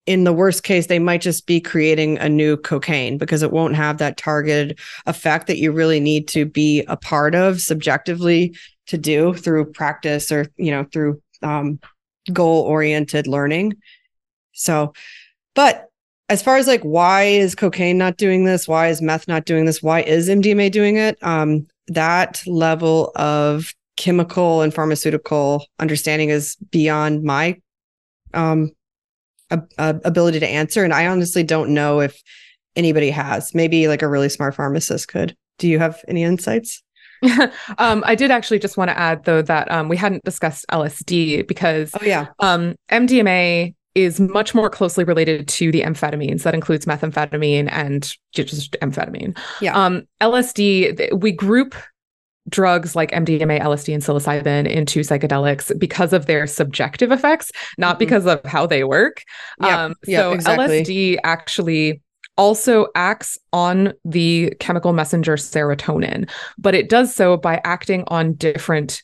in 0.07 0.25
the 0.25 0.33
worst 0.33 0.63
case, 0.63 0.87
they 0.87 0.99
might 0.99 1.21
just 1.21 1.47
be 1.47 1.61
creating 1.61 2.17
a 2.19 2.31
new 2.31 2.57
cocaine 2.57 3.19
because 3.19 3.43
it 3.43 3.53
won't 3.53 3.77
have 3.77 3.99
that 3.99 4.17
targeted 4.17 4.79
effect 5.05 5.47
that 5.47 5.59
you 5.59 5.71
really 5.71 6.01
need 6.01 6.27
to 6.29 6.47
be 6.47 6.83
a 6.89 6.97
part 6.97 7.35
of 7.35 7.61
subjectively 7.61 8.57
to 8.87 8.97
do 8.97 9.35
through 9.35 9.71
practice 9.71 10.33
or, 10.33 10.47
you 10.57 10.71
know, 10.71 10.85
through 10.85 11.21
um, 11.43 11.79
goal 12.33 12.63
oriented 12.63 13.27
learning. 13.27 13.75
So, 14.53 14.95
but 15.55 15.88
as 16.29 16.43
far 16.43 16.57
as 16.57 16.67
like 16.67 16.83
why 16.83 17.25
is 17.25 17.55
cocaine 17.55 17.99
not 17.99 18.17
doing 18.17 18.45
this? 18.45 18.69
Why 18.69 18.89
is 18.89 19.03
meth 19.03 19.29
not 19.29 19.45
doing 19.45 19.65
this? 19.65 19.83
Why 19.83 20.03
is 20.03 20.29
mdma 20.29 20.71
doing 20.71 20.97
it? 20.97 21.19
Um 21.23 21.67
that 21.89 22.43
level 22.47 23.13
of 23.17 23.75
chemical 23.97 24.63
and 24.63 24.73
pharmaceutical 24.73 25.67
understanding 25.79 26.29
is 26.29 26.57
beyond 26.71 27.25
my 27.25 27.61
um 28.35 28.71
a, 29.51 29.61
a 29.79 30.01
ability 30.05 30.39
to 30.39 30.47
answer 30.47 30.85
and 30.85 30.93
i 30.93 31.07
honestly 31.07 31.43
don't 31.43 31.73
know 31.73 32.01
if 32.01 32.23
anybody 32.79 33.11
has. 33.11 33.55
Maybe 33.55 33.89
like 33.89 34.01
a 34.01 34.09
really 34.09 34.31
smart 34.31 34.55
pharmacist 34.55 35.09
could. 35.09 35.37
Do 35.59 35.69
you 35.69 35.79
have 35.79 36.03
any 36.09 36.23
insights? 36.23 36.83
Um, 37.79 38.05
I 38.07 38.15
did 38.15 38.31
actually 38.31 38.61
just 38.61 38.77
want 38.77 38.91
to 38.91 38.99
add 38.99 39.25
though 39.25 39.43
that 39.43 39.69
um, 39.73 39.89
we 39.89 39.97
hadn't 39.97 40.25
discussed 40.25 40.65
LSD 40.71 41.49
because 41.49 41.91
oh 42.01 42.05
yeah. 42.05 42.29
um, 42.39 42.77
MDMA 42.91 43.75
is 43.99 44.21
much 44.21 44.55
more 44.55 44.71
closely 44.71 45.05
related 45.05 45.49
to 45.49 45.73
the 45.73 45.83
amphetamines. 45.83 46.43
That 46.43 46.55
includes 46.55 46.87
methamphetamine 46.87 47.69
and 47.71 48.15
just 48.33 48.73
amphetamine. 48.81 49.39
Yeah. 49.61 49.75
Um, 49.75 50.07
LSD, 50.21 51.21
we 51.21 51.33
group 51.33 51.75
drugs 52.49 52.97
like 52.97 53.11
MDMA, 53.11 53.61
LSD, 53.61 53.95
and 53.95 54.03
psilocybin 54.03 54.67
into 54.67 55.01
psychedelics 55.01 55.77
because 55.79 56.13
of 56.13 56.27
their 56.27 56.47
subjective 56.47 57.13
effects, 57.13 57.51
not 57.77 57.93
mm-hmm. 57.93 57.99
because 57.99 58.27
of 58.27 58.43
how 58.45 58.67
they 58.67 58.85
work. 58.85 59.23
Yeah. 59.61 59.85
Um, 59.85 59.95
yep, 60.07 60.21
so 60.21 60.33
exactly. 60.33 60.83
LSD 60.83 61.19
actually 61.25 62.03
also 62.37 62.87
acts 62.95 63.37
on 63.53 63.93
the 64.05 64.55
chemical 64.61 64.93
messenger 64.93 65.35
serotonin, 65.35 66.31
but 66.57 66.75
it 66.75 66.89
does 66.89 67.15
so 67.15 67.37
by 67.37 67.61
acting 67.65 68.05
on 68.07 68.35
different 68.35 69.03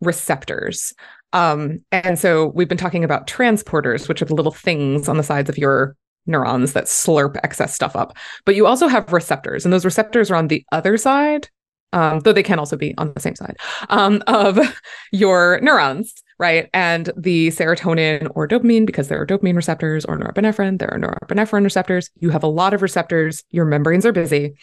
receptors. 0.00 0.92
Um, 1.34 1.80
and 1.92 2.18
so 2.18 2.46
we've 2.54 2.68
been 2.68 2.78
talking 2.78 3.04
about 3.04 3.26
transporters, 3.26 4.08
which 4.08 4.22
are 4.22 4.26
the 4.26 4.34
little 4.34 4.52
things 4.52 5.08
on 5.08 5.16
the 5.18 5.22
sides 5.22 5.50
of 5.50 5.58
your 5.58 5.96
neurons 6.26 6.72
that 6.72 6.84
slurp 6.84 7.36
excess 7.42 7.74
stuff 7.74 7.96
up. 7.96 8.16
But 8.46 8.54
you 8.54 8.66
also 8.66 8.88
have 8.88 9.12
receptors, 9.12 9.64
and 9.64 9.72
those 9.72 9.84
receptors 9.84 10.30
are 10.30 10.36
on 10.36 10.48
the 10.48 10.64
other 10.72 10.96
side, 10.96 11.48
um, 11.92 12.20
though 12.20 12.32
they 12.32 12.42
can 12.42 12.58
also 12.58 12.76
be 12.76 12.94
on 12.98 13.12
the 13.12 13.20
same 13.20 13.34
side 13.34 13.56
um, 13.90 14.22
of 14.26 14.58
your 15.12 15.60
neurons, 15.60 16.14
right? 16.38 16.70
And 16.72 17.10
the 17.16 17.48
serotonin 17.48 18.30
or 18.34 18.48
dopamine, 18.48 18.86
because 18.86 19.08
there 19.08 19.20
are 19.20 19.26
dopamine 19.26 19.56
receptors, 19.56 20.04
or 20.04 20.16
norepinephrine, 20.16 20.78
there 20.78 20.92
are 20.94 20.98
norepinephrine 20.98 21.64
receptors. 21.64 22.10
You 22.20 22.30
have 22.30 22.44
a 22.44 22.48
lot 22.48 22.74
of 22.74 22.80
receptors. 22.80 23.42
Your 23.50 23.64
membranes 23.64 24.06
are 24.06 24.12
busy. 24.12 24.54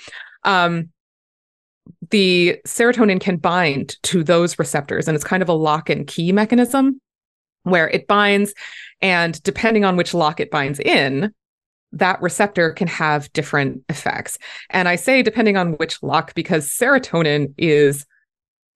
Um, 0.46 0.90
the 2.10 2.60
serotonin 2.66 3.20
can 3.20 3.38
bind 3.38 3.98
to 4.04 4.24
those 4.24 4.60
receptors 4.60 5.08
and 5.08 5.16
it's 5.16 5.24
kind 5.24 5.42
of 5.42 5.50
a 5.50 5.54
lock 5.54 5.90
and 5.90 6.08
key 6.08 6.32
mechanism 6.32 7.00
where 7.64 7.90
it 7.90 8.08
binds 8.08 8.54
and 9.02 9.42
depending 9.44 9.86
on 9.86 9.96
which 9.96 10.14
lock 10.14 10.40
it 10.40 10.52
binds 10.52 10.80
in 10.80 11.34
that 11.94 12.22
receptor 12.22 12.72
can 12.72 12.88
have 12.88 13.32
different 13.34 13.84
effects. 13.90 14.38
And 14.70 14.88
i 14.88 14.96
say 14.96 15.22
depending 15.22 15.58
on 15.58 15.74
which 15.74 16.02
lock 16.02 16.34
because 16.36 16.70
serotonin 16.70 17.54
is 17.58 18.06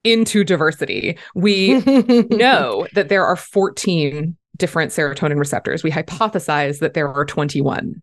into 0.05 0.43
diversity. 0.43 1.17
We 1.33 1.79
know 2.29 2.87
that 2.93 3.09
there 3.09 3.25
are 3.25 3.35
14 3.35 4.37
different 4.55 4.91
serotonin 4.91 5.37
receptors. 5.37 5.83
We 5.83 5.91
hypothesize 5.91 6.79
that 6.79 6.93
there 6.93 7.11
are 7.11 7.25
21 7.25 8.01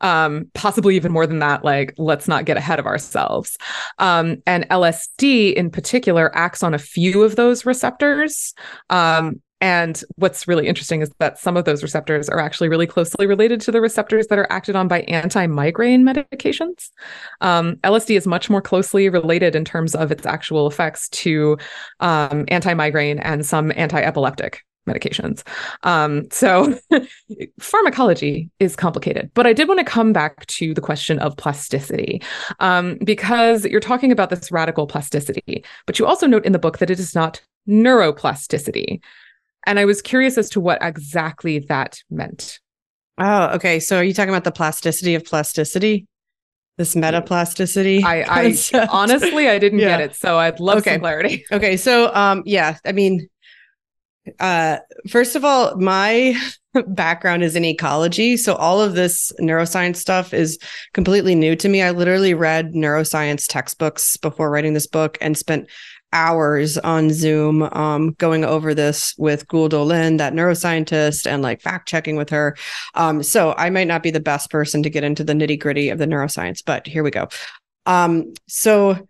um, 0.00 0.50
possibly 0.54 0.96
even 0.96 1.12
more 1.12 1.26
than 1.26 1.38
that. 1.40 1.64
Like, 1.64 1.94
let's 1.98 2.28
not 2.28 2.44
get 2.44 2.56
ahead 2.56 2.78
of 2.78 2.86
ourselves. 2.86 3.56
Um, 3.98 4.42
and 4.46 4.68
LSD 4.68 5.54
in 5.54 5.70
particular 5.70 6.34
acts 6.36 6.62
on 6.62 6.74
a 6.74 6.78
few 6.78 7.22
of 7.22 7.36
those 7.36 7.66
receptors. 7.66 8.54
Um, 8.90 9.40
and 9.60 10.02
what's 10.16 10.46
really 10.46 10.68
interesting 10.68 11.02
is 11.02 11.10
that 11.18 11.38
some 11.38 11.56
of 11.56 11.64
those 11.64 11.82
receptors 11.82 12.28
are 12.28 12.38
actually 12.38 12.68
really 12.68 12.86
closely 12.86 13.26
related 13.26 13.60
to 13.62 13.72
the 13.72 13.80
receptors 13.80 14.28
that 14.28 14.38
are 14.38 14.50
acted 14.52 14.76
on 14.76 14.86
by 14.86 15.00
anti 15.02 15.46
migraine 15.46 16.04
medications. 16.04 16.90
Um, 17.40 17.76
LSD 17.76 18.16
is 18.16 18.26
much 18.26 18.48
more 18.48 18.62
closely 18.62 19.08
related 19.08 19.56
in 19.56 19.64
terms 19.64 19.94
of 19.96 20.12
its 20.12 20.26
actual 20.26 20.68
effects 20.68 21.08
to 21.10 21.58
um, 21.98 22.44
anti 22.48 22.72
migraine 22.74 23.18
and 23.18 23.44
some 23.44 23.72
anti 23.74 24.00
epileptic 24.00 24.62
medications. 24.88 25.42
Um, 25.82 26.28
so 26.30 26.78
pharmacology 27.60 28.50
is 28.58 28.76
complicated, 28.76 29.30
but 29.34 29.46
I 29.46 29.52
did 29.52 29.68
want 29.68 29.80
to 29.80 29.84
come 29.84 30.12
back 30.12 30.46
to 30.46 30.74
the 30.74 30.80
question 30.80 31.18
of 31.18 31.36
plasticity 31.36 32.22
um, 32.60 32.98
because 33.04 33.64
you're 33.64 33.80
talking 33.80 34.12
about 34.12 34.30
this 34.30 34.50
radical 34.50 34.86
plasticity, 34.86 35.64
but 35.86 35.98
you 35.98 36.06
also 36.06 36.26
note 36.26 36.44
in 36.44 36.52
the 36.52 36.58
book 36.58 36.78
that 36.78 36.90
it 36.90 36.98
is 36.98 37.14
not 37.14 37.40
neuroplasticity. 37.68 39.00
And 39.66 39.78
I 39.78 39.84
was 39.84 40.00
curious 40.00 40.38
as 40.38 40.48
to 40.50 40.60
what 40.60 40.78
exactly 40.80 41.58
that 41.60 42.02
meant. 42.10 42.58
Oh, 43.18 43.48
okay. 43.48 43.80
So 43.80 43.98
are 43.98 44.04
you 44.04 44.14
talking 44.14 44.30
about 44.30 44.44
the 44.44 44.52
plasticity 44.52 45.14
of 45.14 45.24
plasticity? 45.24 46.06
This 46.78 46.94
metaplasticity. 46.94 48.04
I, 48.04 48.22
I 48.22 48.86
honestly 48.92 49.48
I 49.48 49.58
didn't 49.58 49.78
yeah. 49.80 49.98
get 49.98 50.00
it, 50.00 50.14
so 50.14 50.38
I'd 50.38 50.60
love 50.60 50.78
okay. 50.78 50.92
some 50.92 51.00
clarity. 51.00 51.44
Okay, 51.52 51.76
so 51.76 52.14
um, 52.14 52.44
yeah, 52.46 52.78
I 52.84 52.92
mean, 52.92 53.28
uh, 54.40 54.78
first 55.08 55.36
of 55.36 55.44
all, 55.44 55.76
my 55.76 56.38
background 56.88 57.42
is 57.42 57.56
in 57.56 57.64
ecology. 57.64 58.36
So 58.36 58.54
all 58.54 58.80
of 58.80 58.94
this 58.94 59.32
neuroscience 59.40 59.96
stuff 59.96 60.32
is 60.32 60.58
completely 60.92 61.34
new 61.34 61.56
to 61.56 61.68
me. 61.68 61.82
I 61.82 61.90
literally 61.90 62.34
read 62.34 62.72
neuroscience 62.72 63.46
textbooks 63.48 64.16
before 64.16 64.50
writing 64.50 64.74
this 64.74 64.86
book 64.86 65.18
and 65.20 65.36
spent 65.36 65.68
hours 66.12 66.78
on 66.78 67.10
Zoom 67.10 67.62
um, 67.62 68.12
going 68.12 68.44
over 68.44 68.74
this 68.74 69.14
with 69.18 69.46
Gül 69.48 69.68
Dölen, 69.68 70.18
that 70.18 70.32
neuroscientist, 70.32 71.26
and 71.26 71.42
like 71.42 71.60
fact 71.60 71.88
checking 71.88 72.16
with 72.16 72.30
her. 72.30 72.56
Um, 72.94 73.22
so 73.22 73.54
I 73.58 73.70
might 73.70 73.88
not 73.88 74.02
be 74.02 74.10
the 74.10 74.20
best 74.20 74.50
person 74.50 74.82
to 74.82 74.90
get 74.90 75.04
into 75.04 75.24
the 75.24 75.34
nitty 75.34 75.58
gritty 75.60 75.90
of 75.90 75.98
the 75.98 76.06
neuroscience, 76.06 76.62
but 76.64 76.86
here 76.86 77.02
we 77.02 77.10
go. 77.10 77.28
Um, 77.86 78.32
so 78.46 79.07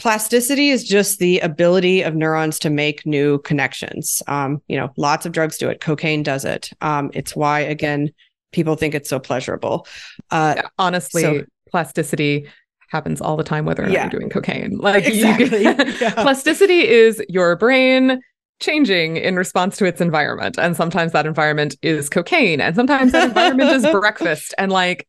plasticity 0.00 0.70
is 0.70 0.82
just 0.82 1.18
the 1.18 1.38
ability 1.40 2.02
of 2.02 2.14
neurons 2.14 2.58
to 2.58 2.70
make 2.70 3.04
new 3.04 3.38
connections. 3.40 4.22
Um, 4.26 4.60
you 4.66 4.76
know, 4.76 4.90
lots 4.96 5.26
of 5.26 5.32
drugs 5.32 5.58
do 5.58 5.68
it. 5.68 5.80
Cocaine 5.80 6.22
does 6.22 6.44
it. 6.44 6.70
Um, 6.80 7.10
it's 7.14 7.36
why, 7.36 7.60
again, 7.60 8.10
people 8.52 8.74
think 8.74 8.94
it's 8.94 9.08
so 9.08 9.20
pleasurable. 9.20 9.86
Uh, 10.30 10.54
yeah, 10.56 10.68
honestly, 10.78 11.22
so, 11.22 11.44
plasticity 11.70 12.48
happens 12.88 13.20
all 13.20 13.36
the 13.36 13.44
time, 13.44 13.66
whether 13.66 13.82
or 13.82 13.86
not 13.86 13.92
yeah. 13.92 14.02
you're 14.04 14.18
doing 14.18 14.30
cocaine. 14.30 14.78
Like 14.78 15.06
exactly. 15.06 15.62
yeah. 16.00 16.14
plasticity 16.14 16.88
is 16.88 17.22
your 17.28 17.54
brain 17.56 18.20
changing 18.58 19.16
in 19.18 19.36
response 19.36 19.76
to 19.76 19.84
its 19.84 20.00
environment, 20.00 20.58
and 20.58 20.76
sometimes 20.76 21.12
that 21.12 21.26
environment 21.26 21.76
is 21.82 22.08
cocaine, 22.08 22.60
and 22.60 22.74
sometimes 22.74 23.12
that 23.12 23.28
environment 23.28 23.70
is 23.70 23.86
breakfast, 23.92 24.54
and 24.58 24.72
like, 24.72 25.06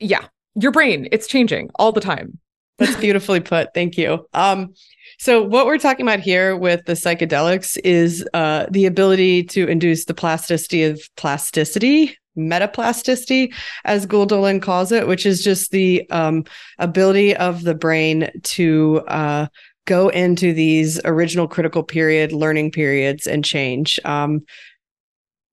yeah, 0.00 0.24
your 0.54 0.72
brain 0.72 1.08
it's 1.12 1.26
changing 1.26 1.70
all 1.76 1.92
the 1.92 2.00
time 2.00 2.38
that's 2.78 2.96
beautifully 2.96 3.40
put. 3.40 3.74
Thank 3.74 3.96
you. 3.96 4.26
Um, 4.32 4.74
so 5.18 5.42
what 5.42 5.66
we're 5.66 5.78
talking 5.78 6.06
about 6.06 6.20
here 6.20 6.56
with 6.56 6.84
the 6.86 6.94
psychedelics 6.94 7.78
is 7.84 8.26
uh, 8.34 8.66
the 8.70 8.86
ability 8.86 9.44
to 9.44 9.68
induce 9.68 10.06
the 10.06 10.14
plasticity 10.14 10.82
of 10.84 11.00
plasticity, 11.16 12.16
metaplasticity, 12.36 13.54
as 13.84 14.06
Gül 14.06 14.26
Dölen 14.26 14.60
calls 14.60 14.90
it, 14.90 15.06
which 15.06 15.26
is 15.26 15.44
just 15.44 15.70
the 15.70 16.08
um, 16.10 16.44
ability 16.78 17.36
of 17.36 17.62
the 17.62 17.74
brain 17.74 18.30
to 18.42 19.02
uh, 19.06 19.46
go 19.84 20.08
into 20.08 20.52
these 20.52 21.00
original 21.04 21.48
critical 21.48 21.82
period 21.82 22.32
learning 22.32 22.70
periods 22.70 23.26
and 23.26 23.44
change. 23.44 24.00
Um, 24.04 24.44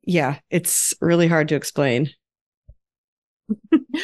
yeah, 0.04 0.40
it's 0.50 0.94
really 1.02 1.28
hard 1.28 1.50
to 1.50 1.56
explain. 1.56 2.10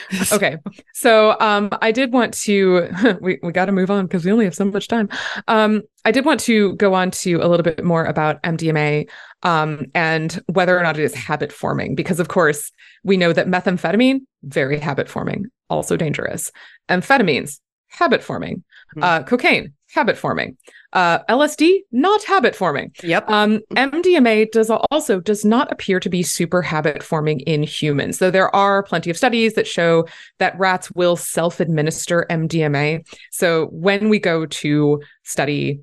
okay. 0.32 0.58
So 0.94 1.36
um 1.40 1.70
I 1.82 1.92
did 1.92 2.14
want 2.14 2.34
to 2.46 2.90
we, 3.22 3.40
we 3.42 3.52
got 3.52 3.66
to 3.66 3.72
move 3.72 3.92
on 3.92 4.06
because 4.06 4.26
we 4.26 4.32
only 4.32 4.46
have 4.46 4.56
so 4.56 4.66
much 4.66 4.88
time. 4.88 5.10
Um 5.48 5.82
I 6.04 6.12
did 6.12 6.26
want 6.26 6.40
to 6.42 6.76
go 6.76 6.94
on 6.94 7.12
to 7.12 7.36
a 7.36 7.48
little 7.48 7.64
bit 7.64 7.84
more 7.84 8.06
about 8.06 8.42
MDMA 8.44 9.10
um 9.44 9.86
and 9.94 10.42
whether 10.48 10.78
or 10.78 10.84
not 10.84 10.98
it 10.98 11.04
is 11.04 11.14
habit 11.14 11.52
forming 11.52 11.96
because 11.96 12.20
of 12.20 12.28
course 12.28 12.72
we 13.04 13.18
know 13.18 13.34
that 13.34 13.48
methamphetamine 13.48 14.22
very 14.44 14.80
habit 14.80 15.10
forming, 15.10 15.46
also 15.70 15.98
dangerous. 15.98 16.52
Amphetamines 16.90 17.60
habit 17.90 18.24
forming. 18.24 18.64
Mm-hmm. 18.96 19.04
Uh 19.04 19.24
cocaine 19.24 19.74
habit 19.96 20.18
forming. 20.18 20.58
Uh, 20.94 21.20
LSD, 21.30 21.80
not 21.92 22.24
habit 22.24 22.56
forming. 22.56 22.92
Yep. 23.02 23.30
Um, 23.30 23.62
MDMA 23.72 24.52
does 24.52 24.70
also 24.70 25.20
does 25.20 25.44
not 25.44 25.72
appear 25.72 26.00
to 26.00 26.10
be 26.10 26.22
super 26.22 26.62
habit 26.62 27.02
forming 27.02 27.40
in 27.42 27.64
humans. 27.64 28.18
So 28.20 28.30
there 28.30 28.54
are 28.56 28.84
plenty 28.84 29.10
of 29.10 29.18
studies 29.18 29.54
that 29.56 29.66
show 29.66 30.06
that 30.40 30.58
rats 30.60 30.92
will 30.92 31.16
self 31.16 31.60
administer 31.60 32.28
MDMA. 32.30 33.08
So 33.32 33.68
when 33.72 34.10
we 34.10 34.20
go 34.20 34.46
to 34.46 35.02
study 35.24 35.80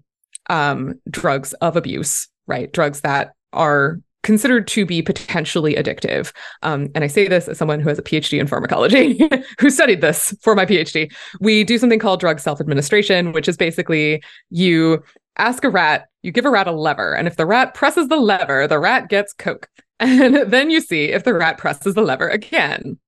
um, 0.48 1.00
drugs 1.10 1.54
of 1.54 1.76
abuse, 1.76 2.28
right, 2.46 2.72
drugs 2.72 3.00
that 3.00 3.32
are 3.52 3.98
considered 4.22 4.66
to 4.68 4.86
be 4.86 5.02
potentially 5.02 5.74
addictive. 5.74 6.32
Um, 6.62 6.88
and 6.94 7.04
I 7.04 7.06
say 7.06 7.28
this 7.28 7.48
as 7.48 7.58
someone 7.58 7.80
who 7.80 7.88
has 7.88 7.98
a 7.98 8.02
PhD 8.02 8.40
in 8.40 8.46
pharmacology, 8.46 9.20
who 9.58 9.70
studied 9.70 10.00
this 10.00 10.34
for 10.40 10.54
my 10.54 10.66
PhD. 10.66 11.12
We 11.40 11.64
do 11.64 11.78
something 11.78 11.98
called 11.98 12.20
drug 12.20 12.40
self 12.40 12.60
administration, 12.60 13.32
which 13.32 13.48
is 13.48 13.56
basically 13.56 14.22
you 14.50 15.02
ask 15.38 15.64
a 15.64 15.70
rat, 15.70 16.08
you 16.22 16.30
give 16.30 16.44
a 16.44 16.50
rat 16.50 16.66
a 16.66 16.72
lever, 16.72 17.14
and 17.14 17.26
if 17.26 17.36
the 17.36 17.46
rat 17.46 17.74
presses 17.74 18.08
the 18.08 18.16
lever, 18.16 18.66
the 18.66 18.78
rat 18.78 19.08
gets 19.08 19.32
Coke. 19.32 19.68
And 20.00 20.50
then 20.50 20.68
you 20.68 20.80
see 20.80 21.12
if 21.12 21.22
the 21.22 21.32
rat 21.32 21.58
presses 21.58 21.94
the 21.94 22.02
lever 22.02 22.28
again. 22.28 22.98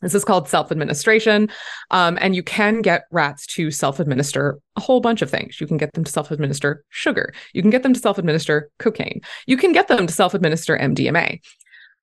This 0.00 0.14
is 0.14 0.24
called 0.24 0.48
self 0.48 0.70
administration. 0.70 1.50
Um, 1.90 2.18
and 2.20 2.34
you 2.34 2.42
can 2.42 2.82
get 2.82 3.04
rats 3.10 3.46
to 3.48 3.70
self 3.70 3.98
administer 3.98 4.58
a 4.76 4.80
whole 4.80 5.00
bunch 5.00 5.22
of 5.22 5.30
things. 5.30 5.60
You 5.60 5.66
can 5.66 5.76
get 5.76 5.92
them 5.94 6.04
to 6.04 6.12
self 6.12 6.30
administer 6.30 6.84
sugar. 6.90 7.32
You 7.52 7.62
can 7.62 7.70
get 7.70 7.82
them 7.82 7.94
to 7.94 8.00
self 8.00 8.18
administer 8.18 8.70
cocaine. 8.78 9.20
You 9.46 9.56
can 9.56 9.72
get 9.72 9.88
them 9.88 10.06
to 10.06 10.12
self 10.12 10.34
administer 10.34 10.78
MDMA. 10.78 11.40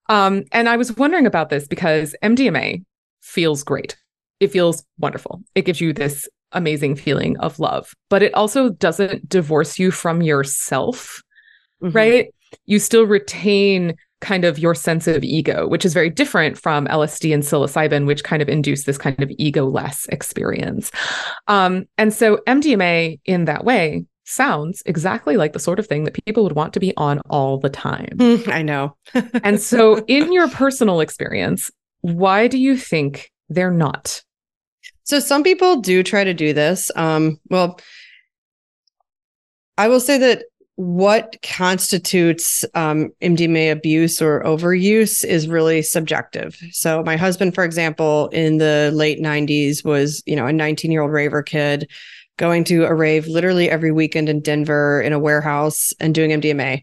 Um, 0.10 0.44
and 0.52 0.70
I 0.70 0.78
was 0.78 0.96
wondering 0.98 1.26
about 1.26 1.50
this 1.50 1.68
because 1.68 2.16
MDMA 2.22 2.84
feels 3.22 3.64
great. 3.64 3.98
It 4.40 4.52
feels 4.52 4.84
wonderful. 5.00 5.42
It 5.56 5.64
gives 5.64 5.82
you 5.82 5.94
this 5.94 6.28
amazing 6.52 6.96
feeling 6.96 7.38
of 7.38 7.60
love, 7.60 7.94
but 8.10 8.22
it 8.22 8.34
also 8.34 8.70
doesn't 8.70 9.28
divorce 9.28 9.80
you 9.80 9.92
from 9.92 10.22
yourself, 10.22 11.24
mm-hmm. 11.82 11.96
right? 11.96 12.34
You 12.66 12.80
still 12.80 13.06
retain 13.06 13.96
kind 14.26 14.44
of 14.44 14.58
your 14.58 14.74
sense 14.74 15.08
of 15.08 15.24
ego, 15.24 15.68
which 15.68 15.86
is 15.86 15.94
very 15.94 16.10
different 16.10 16.58
from 16.58 16.88
LSD 16.88 17.32
and 17.32 17.44
psilocybin, 17.44 18.08
which 18.08 18.24
kind 18.24 18.42
of 18.42 18.50
induce 18.50 18.86
this 18.86 18.98
kind 18.98 19.22
of 19.22 19.32
ego-less 19.38 20.08
experience. 20.08 20.92
Um, 21.48 21.86
and 22.00 22.12
so 22.12 22.40
MDMA 22.48 23.20
in 23.26 23.46
that 23.46 23.64
way 23.64 24.06
sounds 24.24 24.82
exactly 24.88 25.38
like 25.38 25.54
the 25.54 25.60
sort 25.60 25.78
of 25.78 25.86
thing 25.86 26.06
that 26.06 26.26
people 26.26 26.42
would 26.42 26.56
want 26.56 26.74
to 26.74 26.80
be 26.80 26.92
on 26.98 27.22
all 27.30 27.60
the 27.60 27.70
time. 27.70 28.18
I 28.48 28.64
know. 28.64 28.98
and 29.44 29.62
so 29.62 30.04
in 30.08 30.34
your 30.34 30.50
personal 30.50 31.02
experience, 31.02 31.70
why 32.02 32.48
do 32.48 32.58
you 32.58 32.76
think 32.76 33.32
they're 33.50 33.70
not? 33.70 34.24
So 35.04 35.20
some 35.20 35.44
people 35.44 35.82
do 35.82 36.02
try 36.02 36.24
to 36.24 36.34
do 36.34 36.52
this. 36.52 36.90
Um, 36.96 37.40
well, 37.52 37.80
I 39.78 39.88
will 39.88 40.00
say 40.00 40.18
that 40.18 40.46
what 40.78 41.38
constitutes 41.42 42.66
um, 42.74 43.10
MDMA 43.22 43.72
abuse 43.72 44.22
or 44.22 44.44
overuse 44.44 45.24
is 45.24 45.48
really 45.48 45.82
subjective. 45.82 46.62
So, 46.72 47.02
my 47.04 47.16
husband, 47.16 47.56
for 47.56 47.64
example, 47.64 48.28
in 48.30 48.58
the 48.58 48.92
late 48.94 49.22
90s 49.22 49.86
was, 49.86 50.22
you 50.26 50.36
know, 50.36 50.48
a 50.48 50.54
19 50.54 50.92
year 50.92 51.02
old 51.02 51.12
raver 51.12 51.42
kid 51.42 51.90
going 52.38 52.66
to 52.66 52.84
a 52.84 52.94
rave 52.94 53.28
literally 53.28 53.70
every 53.70 53.94
weekend 53.94 54.28
in 54.28 54.42
Denver 54.42 55.02
in 55.02 55.14
a 55.14 55.20
warehouse 55.20 55.94
and 56.02 56.14
doing 56.14 56.32
MDMA 56.32 56.82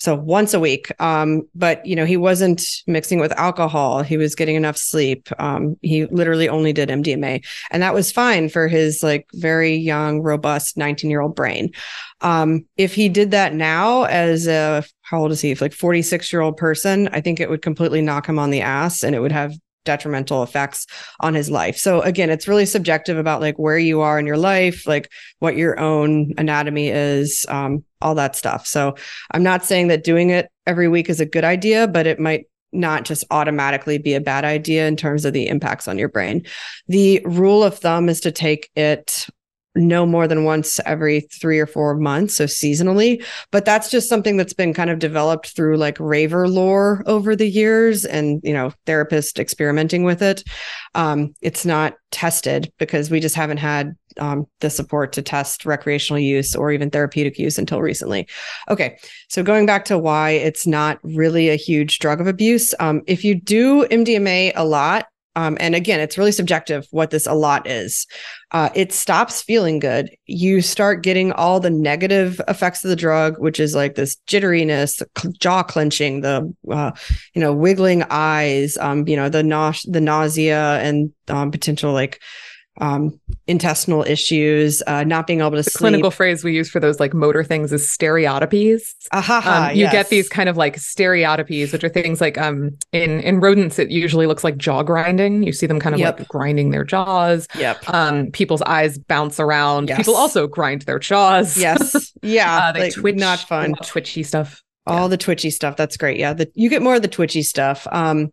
so 0.00 0.14
once 0.14 0.54
a 0.54 0.60
week. 0.60 0.90
Um, 1.00 1.42
but 1.54 1.84
you 1.86 1.94
know 1.94 2.04
he 2.04 2.16
wasn't 2.16 2.62
mixing 2.86 3.20
with 3.20 3.32
alcohol. 3.32 4.02
He 4.02 4.16
was 4.16 4.34
getting 4.34 4.56
enough 4.56 4.76
sleep. 4.76 5.28
Um, 5.38 5.76
he 5.82 6.06
literally 6.06 6.48
only 6.48 6.72
did 6.72 6.88
mdma 6.88 7.44
and 7.70 7.82
that 7.82 7.94
was 7.94 8.10
fine 8.10 8.48
for 8.48 8.66
his 8.66 9.02
like 9.02 9.26
very 9.34 9.74
young 9.74 10.20
robust 10.20 10.76
19 10.76 11.10
year 11.10 11.20
old 11.20 11.36
brain. 11.36 11.70
Um, 12.22 12.66
if 12.76 12.94
he 12.94 13.08
did 13.08 13.30
that 13.30 13.54
now 13.54 14.04
as 14.04 14.46
a 14.46 14.84
how 15.02 15.20
old 15.20 15.32
is 15.32 15.40
he? 15.40 15.50
If 15.50 15.60
like 15.60 15.72
46 15.72 16.32
year 16.32 16.42
old 16.42 16.56
person 16.56 17.08
i 17.12 17.20
think 17.20 17.40
it 17.40 17.50
would 17.50 17.62
completely 17.62 18.00
knock 18.00 18.28
him 18.28 18.38
on 18.38 18.50
the 18.50 18.60
ass 18.60 19.02
and 19.02 19.14
it 19.14 19.20
would 19.20 19.32
have 19.32 19.52
detrimental 19.84 20.42
effects 20.42 20.86
on 21.20 21.34
his 21.34 21.50
life. 21.50 21.76
So 21.76 22.00
again, 22.02 22.30
it's 22.30 22.48
really 22.48 22.66
subjective 22.66 23.18
about 23.18 23.40
like 23.40 23.58
where 23.58 23.78
you 23.78 24.00
are 24.00 24.18
in 24.18 24.26
your 24.26 24.36
life, 24.36 24.86
like 24.86 25.10
what 25.38 25.56
your 25.56 25.78
own 25.78 26.32
anatomy 26.38 26.88
is, 26.88 27.46
um, 27.48 27.84
all 28.00 28.14
that 28.14 28.36
stuff. 28.36 28.66
So 28.66 28.96
I'm 29.30 29.42
not 29.42 29.64
saying 29.64 29.88
that 29.88 30.04
doing 30.04 30.30
it 30.30 30.50
every 30.66 30.88
week 30.88 31.08
is 31.08 31.20
a 31.20 31.26
good 31.26 31.44
idea, 31.44 31.88
but 31.88 32.06
it 32.06 32.20
might 32.20 32.46
not 32.72 33.04
just 33.04 33.24
automatically 33.30 33.98
be 33.98 34.14
a 34.14 34.20
bad 34.20 34.44
idea 34.44 34.86
in 34.86 34.96
terms 34.96 35.24
of 35.24 35.32
the 35.32 35.48
impacts 35.48 35.88
on 35.88 35.98
your 35.98 36.08
brain. 36.08 36.44
The 36.88 37.20
rule 37.24 37.64
of 37.64 37.78
thumb 37.78 38.08
is 38.08 38.20
to 38.20 38.30
take 38.30 38.70
it 38.76 39.26
no 39.74 40.04
more 40.04 40.26
than 40.26 40.44
once 40.44 40.80
every 40.84 41.20
three 41.20 41.58
or 41.58 41.66
four 41.66 41.94
months, 41.96 42.34
so 42.34 42.44
seasonally. 42.44 43.24
But 43.52 43.64
that's 43.64 43.90
just 43.90 44.08
something 44.08 44.36
that's 44.36 44.52
been 44.52 44.74
kind 44.74 44.90
of 44.90 44.98
developed 44.98 45.54
through 45.54 45.76
like 45.76 45.98
raver 46.00 46.48
lore 46.48 47.02
over 47.06 47.36
the 47.36 47.48
years 47.48 48.04
and, 48.04 48.40
you 48.42 48.52
know, 48.52 48.72
therapists 48.86 49.38
experimenting 49.38 50.04
with 50.04 50.22
it. 50.22 50.42
Um, 50.94 51.34
it's 51.40 51.64
not 51.64 51.94
tested 52.10 52.72
because 52.78 53.10
we 53.10 53.20
just 53.20 53.36
haven't 53.36 53.58
had 53.58 53.94
um, 54.18 54.46
the 54.58 54.70
support 54.70 55.12
to 55.12 55.22
test 55.22 55.64
recreational 55.64 56.18
use 56.18 56.56
or 56.56 56.72
even 56.72 56.90
therapeutic 56.90 57.38
use 57.38 57.58
until 57.58 57.80
recently. 57.80 58.26
Okay, 58.68 58.98
so 59.28 59.42
going 59.42 59.66
back 59.66 59.84
to 59.84 59.98
why 59.98 60.30
it's 60.30 60.66
not 60.66 60.98
really 61.04 61.48
a 61.48 61.56
huge 61.56 62.00
drug 62.00 62.20
of 62.20 62.26
abuse. 62.26 62.74
Um, 62.80 63.02
if 63.06 63.24
you 63.24 63.36
do 63.36 63.86
MDMA 63.86 64.52
a 64.56 64.64
lot, 64.64 65.06
um, 65.36 65.56
and 65.60 65.74
again, 65.74 66.00
it's 66.00 66.18
really 66.18 66.32
subjective 66.32 66.86
what 66.90 67.10
this 67.10 67.26
a 67.26 67.34
lot 67.34 67.66
is. 67.66 68.06
Uh, 68.50 68.68
it 68.74 68.92
stops 68.92 69.42
feeling 69.42 69.78
good. 69.78 70.10
You 70.26 70.60
start 70.60 71.04
getting 71.04 71.30
all 71.32 71.60
the 71.60 71.70
negative 71.70 72.40
effects 72.48 72.84
of 72.84 72.90
the 72.90 72.96
drug, 72.96 73.38
which 73.38 73.60
is 73.60 73.74
like 73.74 73.94
this 73.94 74.16
jitteriness, 74.26 74.98
the 74.98 75.32
jaw 75.38 75.62
clenching, 75.62 76.22
the 76.22 76.52
uh, 76.70 76.90
you 77.34 77.40
know 77.40 77.52
wiggling 77.52 78.02
eyes, 78.10 78.76
um, 78.78 79.06
you 79.06 79.14
know 79.16 79.28
the 79.28 79.44
na- 79.44 79.72
the 79.84 80.00
nausea 80.00 80.80
and 80.80 81.12
um, 81.28 81.52
potential 81.52 81.92
like 81.92 82.20
um, 82.78 83.20
intestinal 83.46 84.02
issues, 84.04 84.82
uh, 84.86 85.04
not 85.04 85.26
being 85.26 85.40
able 85.40 85.50
to 85.50 85.56
the 85.56 85.64
sleep. 85.64 85.78
clinical 85.78 86.10
phrase 86.10 86.44
we 86.44 86.54
use 86.54 86.70
for 86.70 86.80
those 86.80 87.00
like 87.00 87.12
motor 87.12 87.44
things 87.44 87.72
is 87.72 87.86
stereotypies. 87.86 88.94
Um, 89.12 89.70
you 89.74 89.82
yes. 89.82 89.92
get 89.92 90.08
these 90.08 90.28
kind 90.28 90.48
of 90.48 90.56
like 90.56 90.76
stereotopies, 90.76 91.72
which 91.72 91.84
are 91.84 91.88
things 91.88 92.20
like 92.20 92.38
um, 92.38 92.76
in 92.92 93.20
in 93.20 93.40
rodents, 93.40 93.78
it 93.78 93.90
usually 93.90 94.26
looks 94.26 94.44
like 94.44 94.56
jaw 94.56 94.82
grinding. 94.82 95.42
You 95.42 95.52
see 95.52 95.66
them 95.66 95.80
kind 95.80 95.94
of 95.94 96.00
yep. 96.00 96.18
like 96.18 96.28
grinding 96.28 96.70
their 96.70 96.84
jaws. 96.84 97.48
Yep. 97.56 97.88
Um, 97.88 98.30
people's 98.30 98.62
eyes 98.62 98.98
bounce 98.98 99.40
around. 99.40 99.88
Yes. 99.88 99.98
People 99.98 100.16
also 100.16 100.46
grind 100.46 100.82
their 100.82 100.98
jaws. 100.98 101.56
Yes. 101.56 102.12
Yeah. 102.22 102.68
uh, 102.68 102.72
they 102.72 102.80
like, 102.80 102.92
twitch. 102.92 103.16
Not 103.16 103.38
fun. 103.40 103.74
Twitchy 103.82 104.22
stuff. 104.22 104.62
All 104.86 105.02
yeah. 105.02 105.08
the 105.08 105.16
twitchy 105.16 105.50
stuff. 105.50 105.76
That's 105.76 105.96
great. 105.96 106.18
Yeah. 106.18 106.34
The, 106.34 106.50
you 106.54 106.68
get 106.68 106.82
more 106.82 106.96
of 106.96 107.02
the 107.02 107.08
twitchy 107.08 107.42
stuff. 107.42 107.86
Um, 107.90 108.30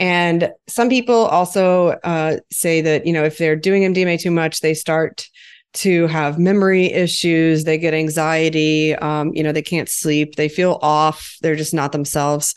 and 0.00 0.50
some 0.66 0.88
people 0.88 1.26
also 1.26 1.88
uh, 2.04 2.38
say 2.50 2.80
that, 2.80 3.06
you 3.06 3.12
know, 3.12 3.22
if 3.22 3.36
they're 3.36 3.54
doing 3.54 3.82
MDMA 3.82 4.18
too 4.18 4.30
much, 4.30 4.62
they 4.62 4.72
start 4.72 5.28
to 5.72 6.08
have 6.08 6.36
memory 6.36 6.86
issues 6.86 7.62
they 7.62 7.78
get 7.78 7.94
anxiety 7.94 8.92
um, 8.96 9.30
you 9.34 9.40
know 9.40 9.52
they 9.52 9.62
can't 9.62 9.88
sleep 9.88 10.34
they 10.34 10.48
feel 10.48 10.80
off 10.82 11.36
they're 11.42 11.54
just 11.54 11.72
not 11.72 11.92
themselves. 11.92 12.56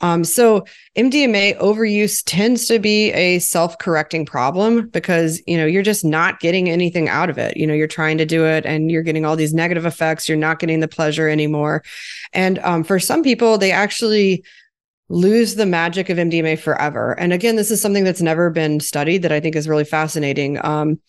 Um, 0.00 0.22
so 0.22 0.64
mdma 0.96 1.58
overuse 1.58 2.22
tends 2.24 2.66
to 2.68 2.78
be 2.78 3.10
a 3.14 3.40
self-correcting 3.40 4.26
problem 4.26 4.88
because 4.90 5.42
you 5.48 5.56
know 5.56 5.66
you're 5.66 5.82
just 5.82 6.04
not 6.04 6.38
getting 6.38 6.70
anything 6.70 7.08
out 7.08 7.30
of 7.30 7.36
it. 7.36 7.56
You 7.56 7.66
know 7.66 7.74
you're 7.74 7.88
trying 7.88 8.18
to 8.18 8.26
do 8.26 8.46
it 8.46 8.64
and 8.64 8.92
you're 8.92 9.02
getting 9.02 9.24
all 9.24 9.34
these 9.34 9.52
negative 9.52 9.84
effects 9.84 10.28
you're 10.28 10.38
not 10.38 10.60
getting 10.60 10.78
the 10.78 10.86
pleasure 10.86 11.28
anymore. 11.28 11.82
And 12.32 12.60
um, 12.60 12.84
for 12.84 13.00
some 13.00 13.24
people 13.24 13.58
they 13.58 13.72
actually 13.72 14.44
lose 15.12 15.56
the 15.56 15.66
magic 15.66 16.08
of 16.08 16.16
MDMA 16.16 16.58
forever. 16.58 17.12
And 17.18 17.34
again, 17.34 17.56
this 17.56 17.70
is 17.70 17.82
something 17.82 18.02
that's 18.02 18.22
never 18.22 18.48
been 18.48 18.80
studied 18.80 19.22
that 19.22 19.32
I 19.32 19.40
think 19.40 19.54
is 19.54 19.68
really 19.68 19.84
fascinating. 19.84 20.58
Um, 20.64 21.00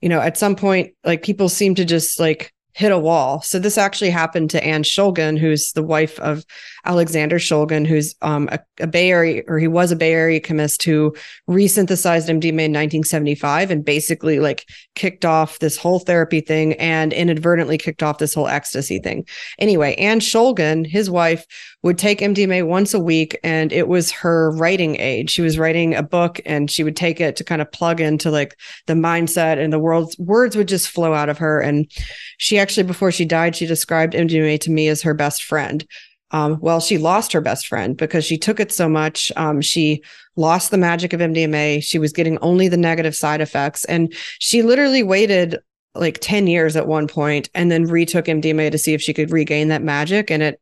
you 0.00 0.08
know, 0.08 0.20
at 0.20 0.36
some 0.36 0.56
point, 0.56 0.94
like 1.04 1.22
people 1.22 1.48
seem 1.48 1.76
to 1.76 1.84
just 1.84 2.18
like 2.18 2.52
hit 2.72 2.90
a 2.90 2.98
wall. 2.98 3.40
So 3.42 3.60
this 3.60 3.78
actually 3.78 4.10
happened 4.10 4.50
to 4.50 4.64
Anne 4.64 4.82
Shulgin, 4.82 5.38
who's 5.38 5.70
the 5.72 5.84
wife 5.84 6.18
of 6.18 6.44
Alexander 6.84 7.38
Shulgin, 7.38 7.86
who's 7.86 8.16
um, 8.20 8.48
a, 8.50 8.58
a, 8.80 8.86
Bay 8.86 9.10
Area, 9.10 9.42
or 9.46 9.58
he 9.58 9.68
was 9.68 9.92
a 9.92 9.96
Bay 9.96 10.12
Area 10.12 10.40
chemist 10.40 10.82
who 10.82 11.14
resynthesized 11.48 12.28
MDMA 12.28 12.64
in 12.64 12.72
1975 12.72 13.70
and 13.70 13.84
basically 13.84 14.38
like 14.38 14.66
kicked 14.94 15.24
off 15.24 15.58
this 15.58 15.76
whole 15.76 15.98
therapy 15.98 16.40
thing 16.40 16.74
and 16.74 17.12
inadvertently 17.12 17.78
kicked 17.78 18.02
off 18.02 18.18
this 18.18 18.34
whole 18.34 18.48
ecstasy 18.48 18.98
thing. 18.98 19.26
Anyway, 19.58 19.94
Anne 19.96 20.20
Shulgin, 20.20 20.86
his 20.86 21.10
wife, 21.10 21.46
would 21.82 21.98
take 21.98 22.20
MDMA 22.20 22.66
once 22.66 22.94
a 22.94 23.00
week 23.00 23.38
and 23.44 23.70
it 23.70 23.88
was 23.88 24.10
her 24.10 24.50
writing 24.52 24.98
aid. 24.98 25.30
She 25.30 25.42
was 25.42 25.58
writing 25.58 25.94
a 25.94 26.02
book 26.02 26.40
and 26.46 26.70
she 26.70 26.82
would 26.82 26.96
take 26.96 27.20
it 27.20 27.36
to 27.36 27.44
kind 27.44 27.60
of 27.60 27.70
plug 27.70 28.00
into 28.00 28.30
like 28.30 28.56
the 28.86 28.94
mindset 28.94 29.62
and 29.62 29.72
the 29.72 29.78
world's 29.78 30.18
words 30.18 30.56
would 30.56 30.68
just 30.68 30.88
flow 30.88 31.12
out 31.12 31.28
of 31.28 31.38
her. 31.38 31.60
And 31.60 31.90
she 32.38 32.58
actually, 32.58 32.84
before 32.84 33.12
she 33.12 33.26
died, 33.26 33.54
she 33.54 33.66
described 33.66 34.14
MDMA 34.14 34.58
to 34.60 34.70
me 34.70 34.88
as 34.88 35.02
her 35.02 35.12
best 35.12 35.44
friend. 35.44 35.86
Um, 36.34 36.58
well, 36.60 36.80
she 36.80 36.98
lost 36.98 37.32
her 37.32 37.40
best 37.40 37.68
friend 37.68 37.96
because 37.96 38.24
she 38.24 38.36
took 38.36 38.58
it 38.58 38.72
so 38.72 38.88
much. 38.88 39.30
Um, 39.36 39.60
she 39.60 40.02
lost 40.34 40.72
the 40.72 40.76
magic 40.76 41.12
of 41.12 41.20
MDMA. 41.20 41.80
She 41.80 41.96
was 41.96 42.12
getting 42.12 42.38
only 42.38 42.66
the 42.66 42.76
negative 42.76 43.14
side 43.14 43.40
effects. 43.40 43.84
And 43.84 44.12
she 44.40 44.64
literally 44.64 45.04
waited 45.04 45.60
like 45.94 46.18
10 46.20 46.48
years 46.48 46.74
at 46.74 46.88
one 46.88 47.06
point 47.06 47.48
and 47.54 47.70
then 47.70 47.84
retook 47.84 48.24
MDMA 48.24 48.72
to 48.72 48.78
see 48.78 48.94
if 48.94 49.00
she 49.00 49.14
could 49.14 49.30
regain 49.30 49.68
that 49.68 49.82
magic. 49.82 50.28
And 50.28 50.42
it 50.42 50.60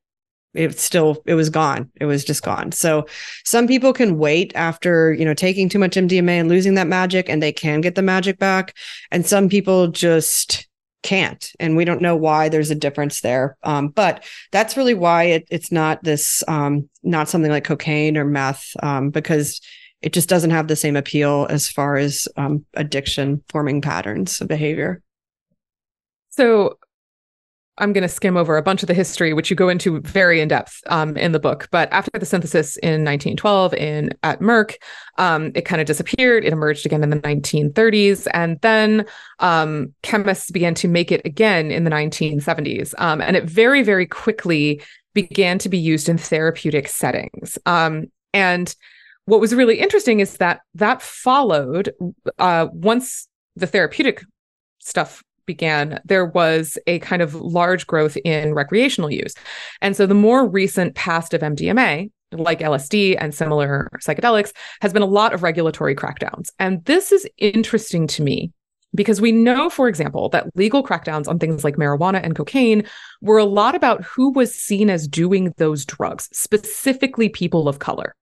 it 0.55 0.79
still 0.79 1.23
it 1.25 1.33
was 1.33 1.49
gone 1.49 1.91
it 1.99 2.05
was 2.05 2.27
just 2.27 2.43
gone 2.43 2.71
so 2.73 3.07
some 3.43 3.67
people 3.67 3.95
can 3.95 4.19
wait 4.19 4.53
after 4.55 5.15
you 5.15 5.25
know 5.25 5.33
taking 5.33 5.67
too 5.67 5.79
much 5.79 5.93
mdma 5.93 6.33
and 6.33 6.51
losing 6.51 6.75
that 6.75 6.87
magic 6.87 7.31
and 7.31 7.43
they 7.43 7.51
can 7.51 7.81
get 7.81 7.95
the 7.95 8.03
magic 8.03 8.39
back 8.39 8.77
and 9.11 9.27
some 9.27 9.49
people 9.49 9.89
just 9.89 10.69
can't 11.03 11.53
and 11.59 11.77
we 11.77 11.85
don't 11.85 12.01
know 12.01 12.17
why 12.17 12.49
there's 12.49 12.71
a 12.71 12.77
difference 12.77 13.21
there. 13.21 13.57
Um, 13.63 13.89
but 13.89 14.25
that's 14.53 14.77
really 14.77 14.95
why 14.95 15.25
it, 15.25 15.49
it's 15.51 15.73
not 15.73 16.03
this 16.05 16.43
um, 16.49 16.89
not 17.03 17.29
something 17.29 17.51
like 17.51 17.65
cocaine 17.65 18.17
or 18.17 18.25
meth 18.25 18.77
um, 18.83 19.11
because 19.11 19.61
it 20.01 20.13
just 20.13 20.29
doesn't 20.29 20.51
have 20.51 20.69
the 20.69 20.77
same 20.77 20.97
appeal 20.97 21.47
as 21.49 21.69
far 21.69 21.97
as 21.97 22.27
um, 22.37 22.65
addiction 22.75 23.43
forming 23.49 23.81
patterns 23.81 24.41
of 24.41 24.49
behavior. 24.49 25.01
So 26.31 26.79
I'm 27.79 27.93
going 27.93 28.03
to 28.03 28.09
skim 28.09 28.37
over 28.37 28.57
a 28.57 28.63
bunch 28.63 28.83
of 28.83 28.87
the 28.87 28.95
history, 28.95 29.33
which 29.33 29.49
you 29.49 29.57
go 29.57 29.71
into 29.71 30.01
very 30.01 30.41
in 30.41 30.49
depth 30.49 30.81
um, 30.89 31.17
in 31.17 31.33
the 31.33 31.41
book. 31.41 31.69
But 31.71 31.91
after 31.91 32.11
the 32.19 32.27
synthesis 32.27 32.77
in 32.77 33.05
1912 33.05 33.75
in 33.75 34.11
at 34.23 34.41
Merck, 34.41 34.77
um, 35.17 35.53
it 35.55 35.63
kind 35.63 35.81
of 35.81 35.87
disappeared. 35.87 36.45
It 36.45 36.53
emerged 36.53 36.85
again 36.85 37.03
in 37.03 37.11
the 37.11 37.17
1930s, 37.17 38.29
and 38.35 38.61
then 38.61 39.07
um, 39.39 39.95
chemists 40.03 40.51
began 40.51 40.75
to 40.75 40.89
make 40.89 41.11
it 41.11 41.23
again 41.25 41.71
in 41.71 41.85
the 41.85 41.91
1970s. 41.91 42.95
Um, 42.99 43.23
and 43.23 43.37
it 43.37 43.45
very, 43.45 43.83
very 43.83 44.07
quickly 44.07 44.83
began 45.15 45.59
to 45.59 45.69
be 45.69 45.79
used 45.79 46.09
in 46.09 46.19
therapeutic 46.19 46.89
settings. 46.89 47.59
Um, 47.65 48.07
and 48.35 48.75
what 49.25 49.41
was 49.41 49.55
really 49.55 49.79
interesting 49.79 50.21
is 50.21 50.39
that 50.39 50.61
that 50.75 51.01
followed 51.01 51.93
uh, 52.39 52.69
once 52.73 53.29
the 53.57 53.67
therapeutic 53.67 54.25
stuff 54.79 55.23
began, 55.47 56.01
there 56.05 56.27
was 56.27 56.79
a 56.87 56.99
kind 57.01 57.23
of 57.23 57.35
large 57.35 57.87
growth 57.87 58.17
in 58.25 58.55
recreational 58.55 59.11
use. 59.11 59.35
And 59.81 59.97
so 59.97 60.07
the 60.07 60.15
more 60.15 60.49
recent 60.49 60.95
past 60.95 61.35
of 61.35 61.41
MDMA, 61.41 62.11
like 62.33 62.61
LSD 62.61 63.17
and 63.19 63.35
similar 63.35 63.89
psychedelics, 63.99 64.53
has 64.81 64.93
been 64.93 65.03
a 65.03 65.07
lot 65.07 65.35
of 65.35 65.43
regulatory 65.43 65.95
crackdowns. 65.95 66.49
And 66.59 66.85
this 66.85 67.13
is 67.13 67.29
interesting 67.39 68.07
to 68.09 68.23
me 68.23 68.53
because 68.95 69.21
we 69.21 69.33
know, 69.33 69.71
for 69.71 69.89
example, 69.89 70.29
that 70.31 70.55
legal 70.55 70.83
crackdowns 70.83 71.29
on 71.29 71.39
things 71.39 71.65
like 71.65 71.77
marijuana 71.77 72.23
and 72.23 72.37
cocaine 72.37 72.85
were 73.21 73.39
a 73.39 73.45
lot 73.45 73.75
about 73.75 74.05
who 74.05 74.31
was 74.31 74.55
seen 74.55 74.91
as 74.91 75.09
doing 75.09 75.53
those 75.57 75.85
drugs, 75.85 76.29
specifically 76.33 77.29
people 77.29 77.69
of 77.69 77.79
color 77.79 78.15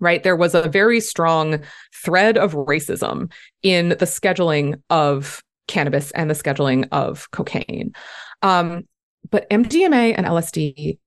right? 0.00 0.22
There 0.22 0.36
was 0.36 0.54
a 0.54 0.68
very 0.68 0.98
strong 0.98 1.60
thread 1.94 2.36
of 2.36 2.54
racism 2.54 3.30
in 3.62 3.90
the 3.90 4.06
scheduling 4.06 4.80
of 4.88 5.42
cannabis 5.70 6.10
and 6.10 6.28
the 6.28 6.34
scheduling 6.34 6.86
of 6.92 7.30
cocaine. 7.30 7.92
Um, 8.42 8.86
but 9.30 9.48
MDMA 9.50 10.14
and 10.16 10.26
LSD 10.26 10.98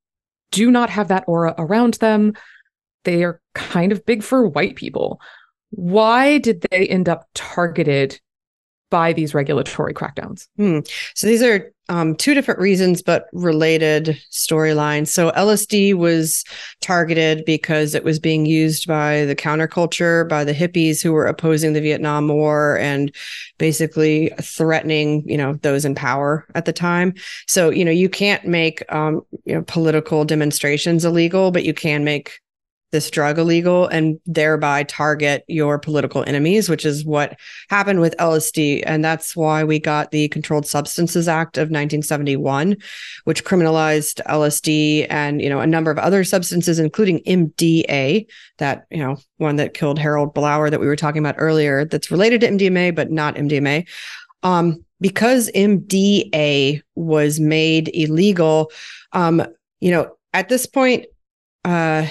do 0.52 0.72
not 0.72 0.90
have 0.90 1.10
that 1.10 1.26
aura 1.28 1.54
around 1.58 1.96
them. 1.96 2.34
They 3.04 3.24
are 3.24 3.42
kind 3.54 3.92
of 3.92 4.06
big 4.06 4.24
for 4.24 4.48
white 4.48 4.76
people. 4.76 5.20
Why 5.72 6.38
did 6.38 6.66
they 6.70 6.88
end 6.88 7.10
up 7.10 7.28
targeted 7.34 8.20
by 8.94 9.12
these 9.12 9.34
regulatory 9.34 9.92
crackdowns. 9.92 10.48
Hmm. 10.56 10.82
So 11.16 11.26
these 11.26 11.42
are 11.42 11.74
um, 11.90 12.16
two 12.16 12.36
different 12.36 12.60
reasons, 12.60 13.02
but 13.02 13.26
related 13.34 14.22
storylines. 14.32 15.08
So 15.08 15.32
LSD 15.32 15.96
was 15.96 16.46
targeted 16.80 17.44
because 17.44 17.96
it 17.96 18.04
was 18.04 18.20
being 18.20 18.46
used 18.46 18.88
by 18.88 19.26
the 19.26 19.36
counterculture, 19.36 20.30
by 20.30 20.44
the 20.44 20.54
hippies 20.54 21.02
who 21.02 21.12
were 21.12 21.26
opposing 21.26 21.74
the 21.74 21.82
Vietnam 21.82 22.28
War 22.28 22.78
and 22.78 23.12
basically 23.58 24.32
threatening, 24.40 25.28
you 25.28 25.38
know, 25.38 25.54
those 25.64 25.86
in 25.86 25.96
power 25.96 26.46
at 26.54 26.66
the 26.66 26.74
time. 26.74 27.16
So 27.48 27.72
you 27.72 27.84
know, 27.84 27.90
you 27.90 28.10
can't 28.10 28.46
make 28.46 28.84
um, 28.94 29.26
you 29.46 29.56
know 29.56 29.64
political 29.64 30.24
demonstrations 30.24 31.04
illegal, 31.04 31.50
but 31.50 31.66
you 31.66 31.74
can 31.74 32.04
make 32.04 32.43
this 32.94 33.10
drug 33.10 33.38
illegal 33.38 33.88
and 33.88 34.20
thereby 34.26 34.84
target 34.84 35.44
your 35.48 35.78
political 35.78 36.24
enemies, 36.26 36.70
which 36.70 36.86
is 36.86 37.04
what 37.04 37.38
happened 37.70 38.00
with 38.00 38.16
LSD. 38.20 38.84
And 38.86 39.04
that's 39.04 39.36
why 39.36 39.64
we 39.64 39.80
got 39.80 40.12
the 40.12 40.30
Controlled 40.30 40.68
Substances 40.68 41.28
Act 41.28 41.58
of 41.58 41.64
1971, 41.64 42.78
which 43.26 43.44
criminalized 43.44 44.22
LSD 44.28 45.08
and, 45.10 45.42
you 45.42 45.50
know, 45.50 45.60
a 45.60 45.68
number 45.68 45.92
of 45.92 45.98
other 45.98 46.24
substances, 46.24 46.80
including 46.80 47.20
MDA, 47.24 48.28
that, 48.60 48.86
you 48.92 49.00
know, 49.00 49.18
one 49.38 49.56
that 49.58 49.74
killed 49.74 49.98
Harold 49.98 50.34
Blauer 50.34 50.70
that 50.70 50.80
we 50.80 50.88
were 50.88 50.96
talking 50.96 51.20
about 51.20 51.36
earlier, 51.40 51.84
that's 51.84 52.12
related 52.12 52.42
to 52.42 52.48
MDMA, 52.48 52.96
but 52.96 53.12
not 53.12 53.36
MDMA. 53.36 53.88
Um, 54.44 54.86
because 55.02 55.50
MDA 55.56 56.82
was 56.96 57.40
made 57.40 57.90
illegal, 57.94 58.72
um, 59.14 59.44
you 59.82 59.92
know, 59.92 60.16
at 60.32 60.48
this 60.48 60.66
point, 60.66 61.08
uh, 61.66 62.08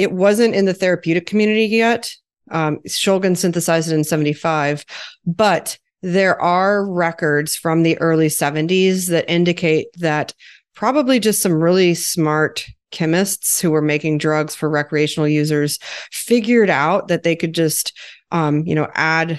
it 0.00 0.12
wasn't 0.12 0.54
in 0.54 0.64
the 0.64 0.72
therapeutic 0.72 1.26
community 1.26 1.66
yet. 1.66 2.10
Um, 2.50 2.78
Shulgin 2.88 3.36
synthesized 3.36 3.92
it 3.92 3.94
in 3.94 4.02
75, 4.02 4.84
but 5.26 5.78
there 6.02 6.40
are 6.40 6.90
records 6.90 7.54
from 7.54 7.82
the 7.82 7.98
early 7.98 8.28
70s 8.28 9.08
that 9.08 9.30
indicate 9.30 9.88
that 9.98 10.32
probably 10.74 11.20
just 11.20 11.42
some 11.42 11.62
really 11.62 11.94
smart 11.94 12.66
chemists 12.90 13.60
who 13.60 13.70
were 13.70 13.82
making 13.82 14.16
drugs 14.16 14.54
for 14.54 14.70
recreational 14.70 15.28
users 15.28 15.78
figured 16.10 16.70
out 16.70 17.08
that 17.08 17.22
they 17.22 17.36
could 17.36 17.54
just 17.54 17.92
um, 18.32 18.64
you 18.66 18.74
know 18.74 18.88
add 18.94 19.38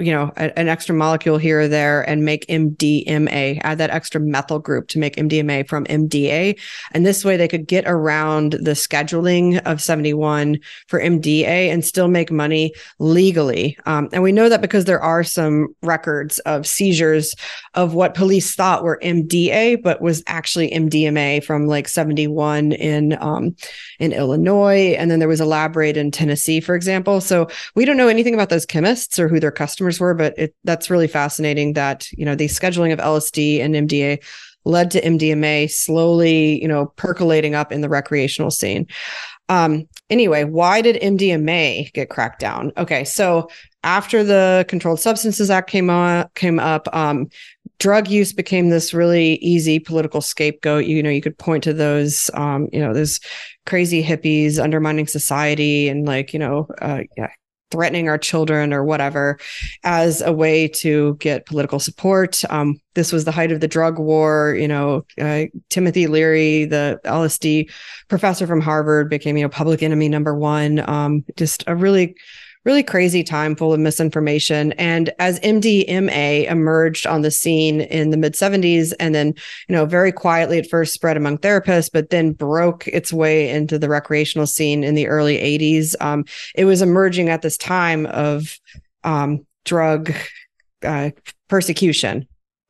you 0.00 0.10
know, 0.10 0.32
a, 0.36 0.58
an 0.58 0.68
extra 0.68 0.94
molecule 0.94 1.38
here 1.38 1.60
or 1.60 1.68
there 1.68 2.02
and 2.08 2.24
make 2.24 2.44
MDMA, 2.46 3.60
add 3.62 3.78
that 3.78 3.90
extra 3.90 4.20
methyl 4.20 4.58
group 4.58 4.88
to 4.88 4.98
make 4.98 5.14
MDMA 5.14 5.68
from 5.68 5.84
MDA. 5.84 6.58
And 6.92 7.06
this 7.06 7.24
way 7.24 7.36
they 7.36 7.46
could 7.46 7.68
get 7.68 7.84
around 7.86 8.52
the 8.54 8.72
scheduling 8.72 9.62
of 9.64 9.80
71 9.80 10.58
for 10.88 11.00
MDA 11.00 11.72
and 11.72 11.84
still 11.84 12.08
make 12.08 12.32
money 12.32 12.72
legally. 12.98 13.78
Um, 13.86 14.08
and 14.12 14.24
we 14.24 14.32
know 14.32 14.48
that 14.48 14.60
because 14.60 14.86
there 14.86 15.00
are 15.00 15.22
some 15.22 15.68
records 15.82 16.40
of 16.40 16.66
seizures 16.66 17.34
of 17.74 17.94
what 17.94 18.14
police 18.14 18.56
thought 18.56 18.82
were 18.82 18.98
MDA, 19.04 19.82
but 19.82 20.00
was 20.02 20.22
actually 20.26 20.70
MDMA 20.70 21.44
from 21.44 21.68
like 21.68 21.86
71 21.86 22.72
in, 22.72 23.16
um, 23.20 23.54
in 24.00 24.12
Illinois. 24.12 24.96
And 24.98 25.12
then 25.12 25.20
there 25.20 25.28
was 25.28 25.40
a 25.40 25.46
lab 25.46 25.76
raid 25.76 25.96
in 25.96 26.10
Tennessee, 26.10 26.58
for 26.58 26.74
example. 26.74 27.20
So 27.20 27.46
we 27.76 27.84
don't 27.84 27.96
know 27.96 28.08
anything 28.08 28.34
about 28.34 28.48
those 28.48 28.66
chemists 28.66 29.20
or 29.20 29.28
who 29.28 29.38
their 29.38 29.52
customers 29.52 29.75
customers 29.76 30.00
were, 30.00 30.14
but 30.14 30.38
it, 30.38 30.54
that's 30.64 30.88
really 30.88 31.06
fascinating 31.06 31.74
that, 31.74 32.10
you 32.12 32.24
know, 32.24 32.34
the 32.34 32.46
scheduling 32.46 32.94
of 32.94 32.98
LSD 32.98 33.60
and 33.60 33.74
MDA 33.74 34.24
led 34.64 34.90
to 34.90 35.02
MDMA 35.02 35.70
slowly, 35.70 36.60
you 36.60 36.66
know, 36.66 36.86
percolating 36.96 37.54
up 37.54 37.72
in 37.72 37.82
the 37.82 37.88
recreational 37.88 38.50
scene. 38.50 38.86
Um, 39.50 39.86
anyway, 40.08 40.44
why 40.44 40.80
did 40.80 40.96
MDMA 41.02 41.92
get 41.92 42.08
cracked 42.08 42.40
down? 42.40 42.72
Okay, 42.78 43.04
so 43.04 43.50
after 43.84 44.24
the 44.24 44.64
Controlled 44.66 44.98
Substances 44.98 45.50
Act 45.50 45.68
came 45.68 45.90
on 45.90 46.26
came 46.34 46.58
up, 46.58 46.88
um, 46.94 47.28
drug 47.78 48.08
use 48.08 48.32
became 48.32 48.70
this 48.70 48.94
really 48.94 49.34
easy 49.34 49.78
political 49.78 50.22
scapegoat. 50.22 50.86
You 50.86 51.02
know, 51.02 51.10
you 51.10 51.20
could 51.20 51.36
point 51.36 51.62
to 51.64 51.74
those, 51.74 52.30
um, 52.32 52.68
you 52.72 52.80
know, 52.80 52.94
those 52.94 53.20
crazy 53.66 54.02
hippies 54.02 54.58
undermining 54.58 55.06
society 55.06 55.88
and 55.88 56.06
like, 56.06 56.32
you 56.32 56.38
know, 56.38 56.66
uh, 56.80 57.02
yeah, 57.16 57.28
threatening 57.70 58.08
our 58.08 58.18
children 58.18 58.72
or 58.72 58.84
whatever 58.84 59.38
as 59.84 60.20
a 60.22 60.32
way 60.32 60.68
to 60.68 61.16
get 61.16 61.46
political 61.46 61.80
support. 61.80 62.42
Um, 62.50 62.80
this 62.94 63.12
was 63.12 63.24
the 63.24 63.32
height 63.32 63.52
of 63.52 63.60
the 63.60 63.68
drug 63.68 63.98
war. 63.98 64.56
You 64.58 64.68
know, 64.68 65.04
uh, 65.20 65.44
Timothy 65.68 66.06
Leary, 66.06 66.64
the 66.64 67.00
LSD 67.04 67.70
professor 68.08 68.46
from 68.46 68.60
Harvard, 68.60 69.10
became, 69.10 69.36
you 69.36 69.42
know, 69.42 69.48
public 69.48 69.82
enemy 69.82 70.08
number 70.08 70.34
one. 70.34 70.88
Um, 70.88 71.24
just 71.36 71.64
a 71.66 71.74
really 71.74 72.16
really 72.66 72.82
crazy 72.82 73.22
time 73.22 73.54
full 73.54 73.72
of 73.72 73.78
misinformation. 73.78 74.72
And 74.72 75.12
as 75.20 75.38
MDMA 75.40 76.50
emerged 76.50 77.06
on 77.06 77.22
the 77.22 77.30
scene 77.30 77.82
in 77.82 78.10
the 78.10 78.16
mid 78.16 78.34
70s, 78.34 78.92
and 78.98 79.14
then, 79.14 79.28
you 79.68 79.72
know, 79.72 79.86
very 79.86 80.10
quietly 80.10 80.58
at 80.58 80.68
first 80.68 80.92
spread 80.92 81.16
among 81.16 81.38
therapists, 81.38 81.88
but 81.90 82.10
then 82.10 82.32
broke 82.32 82.88
its 82.88 83.12
way 83.12 83.48
into 83.48 83.78
the 83.78 83.88
recreational 83.88 84.46
scene 84.46 84.82
in 84.82 84.96
the 84.96 85.06
early 85.06 85.38
80s, 85.38 85.94
um, 86.00 86.24
it 86.56 86.64
was 86.64 86.82
emerging 86.82 87.28
at 87.28 87.42
this 87.42 87.56
time 87.56 88.04
of 88.06 88.58
um, 89.04 89.46
drug 89.64 90.12
uh, 90.82 91.10
persecution 91.48 92.26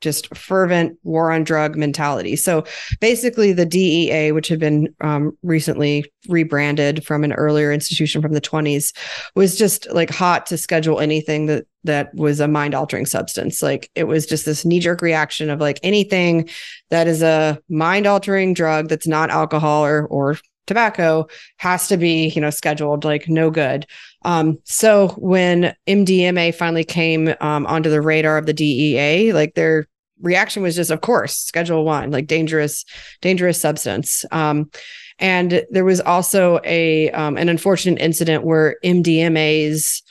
just 0.07 0.33
fervent 0.37 0.97
war 1.03 1.33
on 1.33 1.43
drug 1.43 1.77
mentality. 1.77 2.37
So 2.37 2.63
basically, 3.01 3.53
the 3.53 3.67
DEA, 3.67 4.31
which 4.31 4.47
had 4.47 4.61
been 4.61 4.95
um, 5.01 5.37
recently 5.43 6.05
rebranded 6.29 7.05
from 7.05 7.25
an 7.25 7.33
earlier 7.33 7.73
institution 7.73 8.23
from 8.23 8.33
the 8.33 8.41
20s, 8.41 8.97
was 9.35 9.59
just 9.59 9.91
like 9.93 10.11
hot 10.11 10.47
to 10.47 10.57
schedule 10.57 11.01
anything 11.01 11.47
that 11.47 11.67
that 11.83 12.15
was 12.15 12.39
a 12.39 12.47
mind 12.47 12.73
altering 12.73 13.05
substance. 13.05 13.63
Like 13.63 13.91
it 13.97 14.05
was 14.05 14.27
just 14.27 14.45
this 14.45 14.65
knee 14.65 14.79
jerk 14.79 15.03
reaction 15.03 15.51
of 15.51 15.59
like 15.59 15.81
anything 15.83 16.49
that 16.91 17.09
is 17.09 17.21
a 17.21 17.61
mind 17.69 18.07
altering 18.07 18.55
drug 18.55 18.89
that's 18.89 19.09
not 19.09 19.31
alcohol 19.31 19.85
or 19.85 20.07
or 20.07 20.39
tobacco 20.69 21.27
has 21.59 21.87
to 21.89 21.97
be 21.97 22.29
you 22.31 22.41
know 22.41 22.51
scheduled 22.51 23.05
like 23.05 23.29
no 23.29 23.51
good 23.51 23.87
um, 24.27 24.59
so 24.65 25.11
when 25.19 25.73
MDMA 25.87 26.53
finally 26.53 26.83
came 26.83 27.33
um, 27.41 27.65
onto 27.67 27.89
the 27.89 28.03
radar 28.03 28.37
of 28.37 28.47
the 28.47 28.53
DEA, 28.53 29.33
like 29.33 29.55
their 29.55 29.87
reaction 30.21 30.63
was 30.63 30.77
just, 30.77 30.91
of 30.91 31.01
course, 31.01 31.37
Schedule 31.37 31.85
One, 31.85 32.11
like 32.11 32.27
dangerous, 32.27 32.85
dangerous 33.21 33.61
substance. 33.61 34.25
Um, 34.33 34.71
and 35.19 35.65
there 35.71 35.85
was 35.85 36.01
also 36.01 36.61
a 36.65 37.11
um, 37.13 37.37
an 37.37 37.49
unfortunate 37.49 38.01
incident 38.01 38.45
where 38.45 38.77
MDMA's 38.85 40.03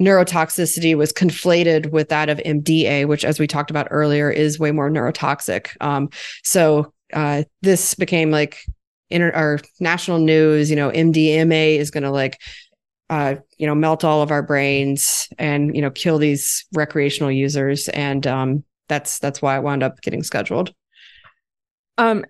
neurotoxicity 0.00 0.96
was 0.96 1.12
conflated 1.12 1.90
with 1.90 2.08
that 2.08 2.28
of 2.28 2.38
MDA, 2.38 3.06
which, 3.06 3.24
as 3.24 3.38
we 3.38 3.46
talked 3.46 3.70
about 3.70 3.88
earlier, 3.90 4.30
is 4.30 4.58
way 4.58 4.70
more 4.70 4.90
neurotoxic. 4.90 5.76
Um, 5.80 6.10
so 6.42 6.92
uh, 7.12 7.42
this 7.62 7.94
became 7.94 8.30
like 8.30 8.58
inter- 9.10 9.32
our 9.32 9.58
national 9.80 10.18
news. 10.18 10.70
You 10.70 10.76
know, 10.76 10.90
MDMA 10.90 11.76
is 11.76 11.90
going 11.90 12.04
to 12.04 12.10
like 12.10 12.38
uh, 13.12 13.36
you 13.58 13.66
know, 13.66 13.74
melt 13.74 14.04
all 14.04 14.22
of 14.22 14.30
our 14.30 14.42
brains 14.42 15.28
and, 15.38 15.76
you 15.76 15.82
know, 15.82 15.90
kill 15.90 16.16
these 16.16 16.64
recreational 16.72 17.30
users. 17.30 17.90
And 17.90 18.26
um, 18.26 18.64
that's 18.88 19.18
that's 19.18 19.40
why 19.40 19.56
I 19.56 19.60
wound 19.60 19.82
up 19.82 20.00
getting 20.00 20.22
scheduled. 20.22 20.74
Um, 21.98 22.24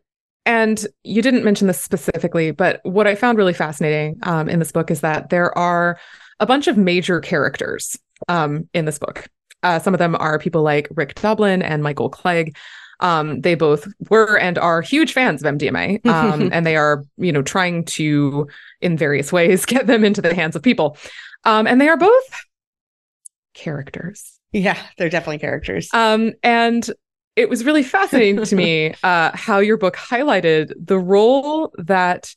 and 0.44 0.84
you 1.04 1.22
didn't 1.22 1.44
mention 1.44 1.66
this 1.66 1.80
specifically, 1.80 2.50
but 2.50 2.80
what 2.82 3.06
I 3.06 3.14
found 3.14 3.38
really 3.38 3.52
fascinating 3.52 4.18
um, 4.24 4.48
in 4.48 4.58
this 4.58 4.72
book 4.72 4.90
is 4.90 5.00
that 5.00 5.30
there 5.30 5.56
are 5.56 5.98
a 6.40 6.46
bunch 6.46 6.66
of 6.66 6.76
major 6.76 7.20
characters 7.20 7.96
um, 8.28 8.68
in 8.74 8.84
this 8.84 8.98
book. 8.98 9.28
Uh, 9.62 9.78
some 9.78 9.94
of 9.94 9.98
them 9.98 10.16
are 10.18 10.40
people 10.40 10.62
like 10.62 10.88
Rick 10.90 11.14
Doblin 11.14 11.62
and 11.62 11.82
Michael 11.82 12.10
Clegg. 12.10 12.56
Um, 12.98 13.40
they 13.40 13.54
both 13.54 13.86
were 14.10 14.38
and 14.38 14.58
are 14.58 14.80
huge 14.80 15.12
fans 15.12 15.42
of 15.42 15.54
MDMA, 15.54 16.04
um, 16.08 16.50
and 16.52 16.66
they 16.66 16.76
are, 16.76 17.04
you 17.16 17.32
know, 17.32 17.42
trying 17.42 17.84
to, 17.84 18.48
in 18.80 18.96
various 18.96 19.32
ways, 19.32 19.64
get 19.66 19.86
them 19.86 20.04
into 20.04 20.20
the 20.20 20.34
hands 20.34 20.56
of 20.56 20.62
people. 20.62 20.96
Um, 21.44 21.66
and 21.66 21.80
they 21.80 21.88
are 21.88 21.96
both 21.96 22.44
characters. 23.54 24.40
Yeah, 24.52 24.78
they're 24.98 25.08
definitely 25.08 25.38
characters. 25.38 25.88
Um, 25.92 26.32
and 26.42 26.88
it 27.36 27.48
was 27.48 27.64
really 27.64 27.82
fascinating 27.82 28.44
to 28.44 28.56
me 28.56 28.94
uh, 29.02 29.30
how 29.34 29.58
your 29.58 29.78
book 29.78 29.96
highlighted 29.96 30.72
the 30.78 30.98
role 30.98 31.72
that 31.78 32.34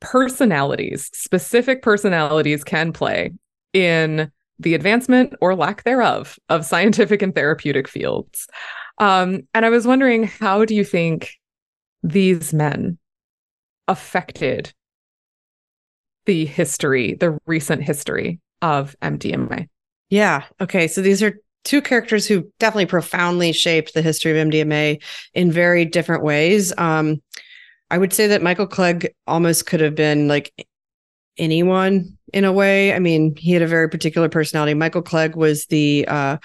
personalities, 0.00 1.10
specific 1.12 1.82
personalities, 1.82 2.62
can 2.62 2.92
play 2.92 3.32
in 3.72 4.30
the 4.60 4.74
advancement 4.74 5.34
or 5.40 5.56
lack 5.56 5.82
thereof 5.82 6.38
of 6.48 6.64
scientific 6.64 7.22
and 7.22 7.34
therapeutic 7.34 7.88
fields. 7.88 8.46
Um, 8.98 9.40
and 9.52 9.66
I 9.66 9.70
was 9.70 9.86
wondering, 9.86 10.24
how 10.24 10.64
do 10.64 10.74
you 10.74 10.84
think 10.84 11.32
these 12.02 12.54
men 12.54 12.98
affected 13.88 14.72
the 16.26 16.46
history, 16.46 17.14
the 17.14 17.38
recent 17.46 17.82
history 17.82 18.40
of 18.62 18.94
MDMA? 19.02 19.68
Yeah. 20.14 20.44
Okay. 20.60 20.86
So 20.86 21.02
these 21.02 21.24
are 21.24 21.40
two 21.64 21.82
characters 21.82 22.24
who 22.24 22.48
definitely 22.60 22.86
profoundly 22.86 23.52
shaped 23.52 23.94
the 23.94 24.00
history 24.00 24.30
of 24.30 24.46
MDMA 24.46 25.02
in 25.32 25.50
very 25.50 25.84
different 25.84 26.22
ways. 26.22 26.72
Um, 26.78 27.20
I 27.90 27.98
would 27.98 28.12
say 28.12 28.28
that 28.28 28.40
Michael 28.40 28.68
Clegg 28.68 29.12
almost 29.26 29.66
could 29.66 29.80
have 29.80 29.96
been 29.96 30.28
like 30.28 30.52
anyone 31.36 32.16
in 32.32 32.44
a 32.44 32.52
way. 32.52 32.94
I 32.94 33.00
mean, 33.00 33.34
he 33.36 33.50
had 33.50 33.62
a 33.62 33.66
very 33.66 33.90
particular 33.90 34.28
personality. 34.28 34.72
Michael 34.72 35.02
Clegg 35.02 35.34
was 35.34 35.66
the 35.66 36.06
uh, 36.06 36.36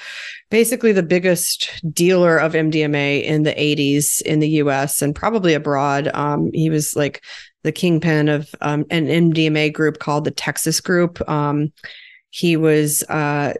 basically 0.50 0.92
the 0.92 1.04
biggest 1.04 1.70
dealer 1.94 2.38
of 2.38 2.54
MDMA 2.54 3.24
in 3.24 3.44
the 3.44 3.54
80s 3.54 4.20
in 4.24 4.40
the 4.40 4.50
US 4.64 5.00
and 5.04 5.14
probably 5.14 5.54
abroad. 5.54 6.10
Um, 6.16 6.50
he 6.56 6.72
was 6.72 6.96
like 6.96 7.24
the 7.64 7.72
kingpin 7.72 8.30
of 8.30 8.50
um, 8.62 8.84
an 8.90 9.06
MDMA 9.06 9.72
group 9.72 10.00
called 10.00 10.24
the 10.24 10.32
Texas 10.32 10.82
Group. 10.82 11.22
Um, 11.30 11.72
he 12.30 12.58
was 12.58 13.04
uh, 13.04 13.54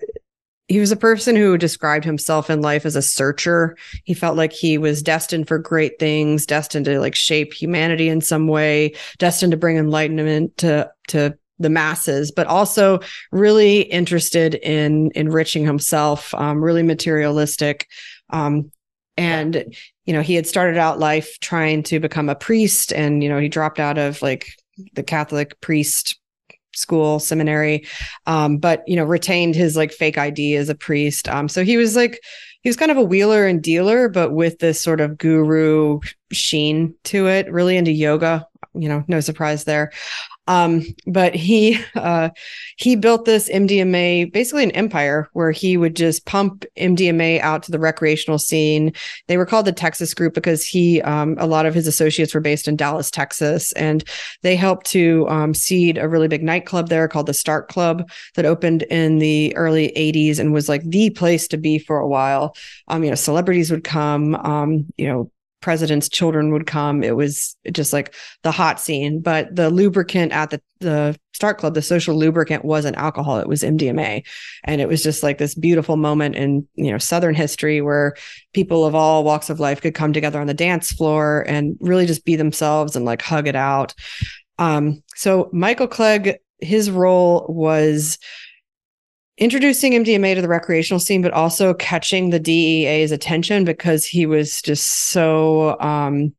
he 0.70 0.80
was 0.80 0.92
a 0.92 0.96
person 0.96 1.36
who 1.36 1.58
described 1.58 2.06
himself 2.06 2.50
in 2.50 2.62
life 2.62 2.86
as 2.86 2.96
a 2.96 3.02
searcher. 3.02 3.76
He 4.04 4.14
felt 4.14 4.38
like 4.38 4.54
he 4.54 4.78
was 4.78 5.02
destined 5.02 5.48
for 5.48 5.58
great 5.58 5.98
things, 5.98 6.46
destined 6.46 6.86
to 6.86 7.00
like 7.00 7.16
shape 7.16 7.54
humanity 7.54 8.08
in 8.08 8.22
some 8.22 8.48
way, 8.48 8.94
destined 9.18 9.52
to 9.52 9.58
bring 9.58 9.78
enlightenment 9.78 10.56
to 10.58 10.92
to 11.08 11.38
the 11.58 11.70
masses, 11.70 12.32
but 12.32 12.48
also 12.48 13.00
really 13.32 13.82
interested 13.82 14.56
in 14.56 15.12
enriching 15.16 15.66
himself, 15.66 16.34
um, 16.36 16.64
really 16.64 16.84
materialistic. 16.84 17.88
Um, 18.30 18.72
and 19.18 19.76
you 20.06 20.14
know, 20.14 20.22
he 20.22 20.36
had 20.36 20.48
started 20.48 20.78
out 20.78 21.00
life 21.00 21.40
trying 21.42 21.82
to 21.84 22.00
become 22.00 22.30
a 22.30 22.36
priest, 22.36 22.94
and 22.94 23.24
you 23.24 23.30
know, 23.30 23.40
he 23.40 23.50
dropped 23.50 23.80
out 23.80 23.98
of 23.98 24.22
like 24.22 24.52
the 24.94 25.04
Catholic 25.04 25.60
priest 25.62 26.19
school 26.80 27.20
seminary 27.20 27.86
um, 28.26 28.58
but 28.58 28.84
you 28.88 28.96
know 28.96 29.04
retained 29.04 29.56
his 29.56 29.76
like 29.76 29.92
fake 29.92 30.18
id 30.18 30.56
as 30.56 30.70
a 30.70 30.76
priest. 30.76 31.28
Um, 31.28 31.48
so 31.50 31.64
he 31.64 31.78
was 31.78 31.96
like 31.96 32.22
he 32.62 32.70
was 32.70 32.78
kind 32.78 32.92
of 32.92 32.98
a 32.98 33.04
wheeler 33.04 33.46
and 33.46 33.62
dealer 33.62 34.10
but 34.10 34.34
with 34.34 34.60
this 34.60 34.82
sort 34.82 35.02
of 35.02 35.18
guru 35.18 36.00
sheen 36.32 36.94
to 37.06 37.28
it 37.28 37.52
really 37.52 37.78
into 37.78 37.92
yoga 37.92 38.46
you 38.74 38.88
know 38.90 39.04
no 39.08 39.20
surprise 39.20 39.64
there 39.64 39.92
um, 40.50 40.84
but 41.06 41.36
he 41.36 41.80
uh, 41.96 42.30
he 42.78 42.96
built 42.96 43.26
this 43.26 43.48
MDMA, 43.50 44.34
basically 44.34 44.64
an 44.64 44.72
empire 44.72 45.30
where 45.34 45.52
he 45.52 45.78
would 45.78 45.96
just 45.96 46.26
pump 46.26 46.66
MDMA 46.76 47.40
out 47.40 47.62
to 47.64 47.72
the 47.72 47.80
recreational 47.80 48.40
scene. 48.40 48.92
They 49.28 49.38
were 49.38 49.46
called 49.46 49.68
the 49.68 49.72
Texas 49.72 50.14
Group 50.16 50.34
because 50.34 50.66
he 50.66 51.04
um, 51.04 51.36
a 51.38 51.46
lot 51.46 51.68
of 51.68 51.76
his 51.76 51.86
associates 51.86 52.34
were 52.34 52.42
based 52.42 52.68
in 52.68 52.76
Dallas, 52.76 53.12
Texas, 53.12 53.72
and 53.74 54.04
they 54.42 54.56
helped 54.56 54.88
to 54.88 55.28
um, 55.30 55.54
seed 55.54 56.00
a 56.00 56.10
really 56.10 56.28
big 56.28 56.44
nightclub 56.44 56.90
there 56.90 57.08
called 57.08 57.28
the 57.28 57.34
Starck 57.34 57.70
Club 57.70 58.10
that 58.36 58.46
opened 58.46 58.82
in 58.84 59.20
the 59.20 59.56
early 59.56 59.94
'80s 59.96 60.40
and 60.40 60.52
was 60.52 60.68
like 60.68 60.84
the 60.84 61.12
place 61.12 61.48
to 61.50 61.58
be 61.58 61.78
for 61.78 62.00
a 62.00 62.08
while. 62.08 62.56
Um, 62.88 63.04
you 63.04 63.12
know, 63.12 63.16
celebrities 63.16 63.70
would 63.70 63.84
come. 63.84 64.34
Um, 64.34 64.88
you 64.98 65.08
know, 65.08 65.32
president's 65.62 66.10
children 66.10 66.52
would 66.52 66.68
come. 66.68 67.04
It 67.04 67.16
was 67.16 67.56
just 67.72 67.94
like 67.94 68.16
the 68.44 68.52
hot 68.52 68.80
scene. 68.80 69.22
But 69.22 69.56
the 69.56 69.70
lubricant 69.70 70.32
at 70.32 70.50
the 70.50 70.62
the 70.80 71.20
Starck 71.34 71.58
Club, 71.58 71.74
the 71.74 71.82
social 71.82 72.18
lubricant 72.18 72.64
wasn't 72.66 72.98
alcohol; 72.98 73.40
it 73.40 73.48
was 73.48 73.64
MDMA, 73.64 74.26
and 74.64 74.82
it 74.82 74.88
was 74.88 75.04
just 75.04 75.24
like 75.24 75.38
this 75.38 75.56
beautiful 75.56 75.98
moment 75.98 76.36
in 76.36 76.68
you 76.76 76.92
know 76.92 76.98
Southern 76.98 77.36
history 77.36 77.82
where 77.82 78.16
people 78.54 78.86
of 78.86 78.96
all 78.96 79.24
walks 79.24 79.50
of 79.50 79.60
life 79.60 79.82
could 79.82 79.94
come 79.94 80.14
together 80.14 80.40
on 80.40 80.48
the 80.48 80.54
dance 80.54 80.92
floor 80.92 81.46
and 81.48 81.78
really 81.80 82.06
just 82.06 82.26
be 82.26 82.36
themselves 82.36 82.96
and 82.96 83.06
like 83.06 83.22
hug 83.22 83.48
it 83.48 83.56
out. 83.56 83.94
Um, 84.58 85.04
so 85.16 85.50
Michael 85.54 85.88
Clegg, 85.88 86.38
his 86.60 86.92
role 86.92 87.46
was 87.50 88.18
introducing 89.40 89.94
MDMA 89.94 90.36
to 90.36 90.42
the 90.42 90.48
recreational 90.48 91.00
scene, 91.00 91.22
but 91.22 91.34
also 91.34 91.74
catching 91.74 92.30
the 92.30 92.40
DEA's 92.40 93.12
attention 93.12 93.64
because 93.64 94.06
he 94.06 94.26
was 94.26 94.62
just 94.62 95.10
so 95.10 95.80
um, 95.80 96.34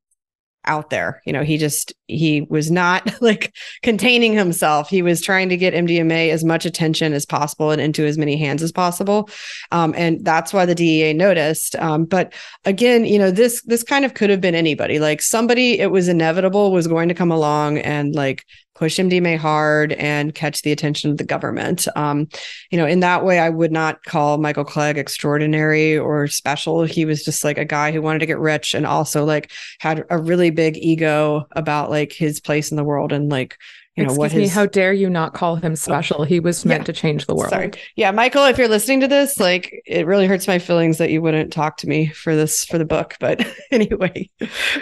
out 0.66 0.90
there. 0.90 1.22
You 1.24 1.32
know, 1.32 1.42
he 1.42 1.56
just 1.56 1.92
he 2.06 2.42
was 2.42 2.70
not 2.70 3.10
like 3.22 3.54
containing 3.82 4.34
himself. 4.34 4.88
He 4.88 5.02
was 5.02 5.20
trying 5.20 5.48
to 5.48 5.56
get 5.56 5.74
MDMA 5.74 6.30
as 6.30 6.44
much 6.44 6.66
attention 6.66 7.12
as 7.12 7.24
possible 7.26 7.70
and 7.70 7.80
into 7.80 8.04
as 8.04 8.18
many 8.18 8.36
hands 8.36 8.62
as 8.62 8.72
possible, 8.72 9.30
um, 9.72 9.94
and 9.96 10.24
that's 10.24 10.52
why 10.52 10.66
the 10.66 10.74
DEA 10.74 11.14
noticed. 11.14 11.76
Um, 11.76 12.04
but 12.04 12.32
again, 12.64 13.04
you 13.04 13.18
know, 13.18 13.30
this 13.30 13.62
this 13.62 13.82
kind 13.82 14.04
of 14.04 14.14
could 14.14 14.30
have 14.30 14.40
been 14.40 14.54
anybody. 14.54 14.98
Like 14.98 15.22
somebody, 15.22 15.80
it 15.80 15.90
was 15.90 16.08
inevitable 16.08 16.72
was 16.72 16.86
going 16.86 17.08
to 17.08 17.14
come 17.14 17.32
along 17.32 17.78
and 17.78 18.14
like 18.14 18.44
push 18.80 18.98
MDMA 18.98 19.36
hard 19.36 19.92
and 19.92 20.34
catch 20.34 20.62
the 20.62 20.72
attention 20.72 21.10
of 21.10 21.18
the 21.18 21.24
government. 21.24 21.86
Um, 21.96 22.28
you 22.70 22.78
know, 22.78 22.86
in 22.86 23.00
that 23.00 23.26
way, 23.26 23.38
I 23.38 23.50
would 23.50 23.70
not 23.70 24.02
call 24.04 24.38
Michael 24.38 24.64
Clegg 24.64 24.96
extraordinary 24.96 25.98
or 25.98 26.26
special. 26.28 26.84
He 26.84 27.04
was 27.04 27.22
just 27.22 27.44
like 27.44 27.58
a 27.58 27.64
guy 27.66 27.92
who 27.92 28.00
wanted 28.00 28.20
to 28.20 28.26
get 28.26 28.38
rich 28.38 28.72
and 28.72 28.86
also 28.86 29.26
like 29.26 29.52
had 29.80 30.06
a 30.08 30.16
really 30.16 30.48
big 30.48 30.78
ego 30.78 31.46
about 31.52 31.90
like 31.90 32.10
his 32.10 32.40
place 32.40 32.70
in 32.70 32.78
the 32.78 32.82
world 32.84 33.12
and 33.12 33.28
like 33.30 33.58
you 33.96 34.04
know 34.04 34.06
Excuse 34.12 34.18
what 34.18 34.32
me, 34.32 34.40
his 34.44 34.54
how 34.54 34.64
dare 34.64 34.94
you 34.94 35.10
not 35.10 35.34
call 35.34 35.56
him 35.56 35.76
special? 35.76 36.24
He 36.24 36.40
was 36.40 36.64
meant 36.64 36.80
Yeah. 36.80 36.84
to 36.84 36.92
change 36.94 37.26
the 37.26 37.34
world. 37.34 37.50
Sorry. 37.50 37.72
Yeah, 37.96 38.12
Michael, 38.12 38.46
if 38.46 38.56
you're 38.56 38.66
listening 38.66 39.00
to 39.00 39.08
this, 39.08 39.38
like 39.38 39.82
it 39.84 40.06
really 40.06 40.26
hurts 40.26 40.48
my 40.48 40.58
feelings 40.58 40.96
that 40.96 41.10
you 41.10 41.20
wouldn't 41.20 41.52
talk 41.52 41.76
to 41.78 41.86
me 41.86 42.06
for 42.06 42.34
this 42.34 42.64
for 42.64 42.78
the 42.78 42.86
book. 42.86 43.16
But 43.20 43.46
anyway, 43.70 44.30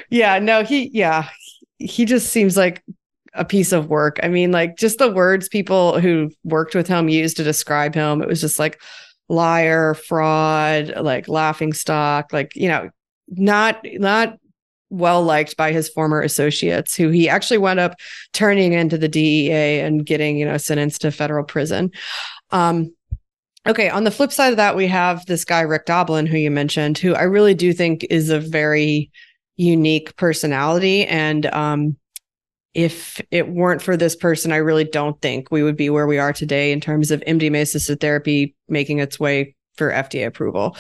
yeah, 0.09 0.39
no, 0.39 0.63
he 0.63 0.89
yeah, 0.95 1.31
he 1.79 2.05
just 2.05 2.31
seems 2.31 2.57
like 2.57 2.85
a 3.35 3.45
piece 3.45 3.73
of 3.73 3.89
work. 3.89 4.19
I 4.23 4.29
mean, 4.29 4.51
like 4.53 4.77
just 4.77 4.99
the 4.99 5.13
words 5.13 5.49
people 5.49 6.01
who 6.01 6.31
worked 6.45 6.75
with 6.75 6.87
him 6.87 7.09
used 7.09 7.37
to 7.37 7.45
describe 7.45 7.95
him, 7.95 8.23
it 8.23 8.29
was 8.29 8.41
just 8.41 8.59
like 8.59 8.81
liar, 9.29 9.95
fraud, 9.95 10.95
like 11.01 11.29
laughing 11.29 11.73
stock, 11.73 12.33
like, 12.33 12.55
you 12.57 12.69
know, 12.69 12.91
not 13.29 13.81
not 13.85 14.39
well 14.91 15.23
liked 15.23 15.57
by 15.57 15.71
his 15.71 15.89
former 15.89 16.23
associates 16.23 16.95
who 16.95 17.11
he 17.11 17.29
actually 17.29 17.59
wound 17.59 17.79
up 17.79 17.95
turning 18.33 18.73
into 18.73 18.97
the 18.97 19.09
DEA 19.09 19.81
and 19.81 20.07
getting, 20.07 20.39
you 20.39 20.47
know, 20.47 20.57
sentenced 20.57 21.03
to 21.03 21.11
federal 21.11 21.45
prison. 21.45 21.91
Um 22.51 22.93
Okay, 23.67 23.91
on 23.91 24.05
the 24.05 24.11
flip 24.11 24.33
side 24.33 24.51
of 24.51 24.57
that, 24.57 24.77
we 24.77 24.87
have 24.87 25.27
this 25.27 25.45
guy, 25.45 25.61
Rick 25.61 25.85
Doblin, 25.85 26.25
who 26.25 26.39
you 26.39 26.51
mentioned, 26.51 26.97
who 26.97 27.15
I 27.15 27.25
really 27.25 27.53
do 27.53 27.75
think 27.75 28.07
is 28.09 28.31
a 28.31 28.41
very 28.41 29.11
unique 29.57 30.17
personality. 30.17 31.05
And 31.05 31.45
um, 31.47 31.97
if 32.79 33.21
it 33.33 33.49
weren't 33.49 33.83
for 33.83 33.97
this 33.97 34.15
person, 34.15 34.53
I 34.53 34.59
really 34.59 34.85
don't 34.85 35.21
think 35.21 35.51
we 35.51 35.65
would 35.65 35.77
be 35.77 35.91
where 35.91 36.07
we 36.07 36.17
are 36.19 36.33
today 36.33 36.71
in 36.71 36.81
terms 36.81 37.11
of 37.11 37.21
MDMA 37.23 37.63
assisted 37.63 37.99
therapy 37.99 38.55
making 38.69 39.01
its 39.01 39.19
way 39.19 39.57
for 39.75 39.91
FDA 39.91 40.25
approval. 40.25 40.77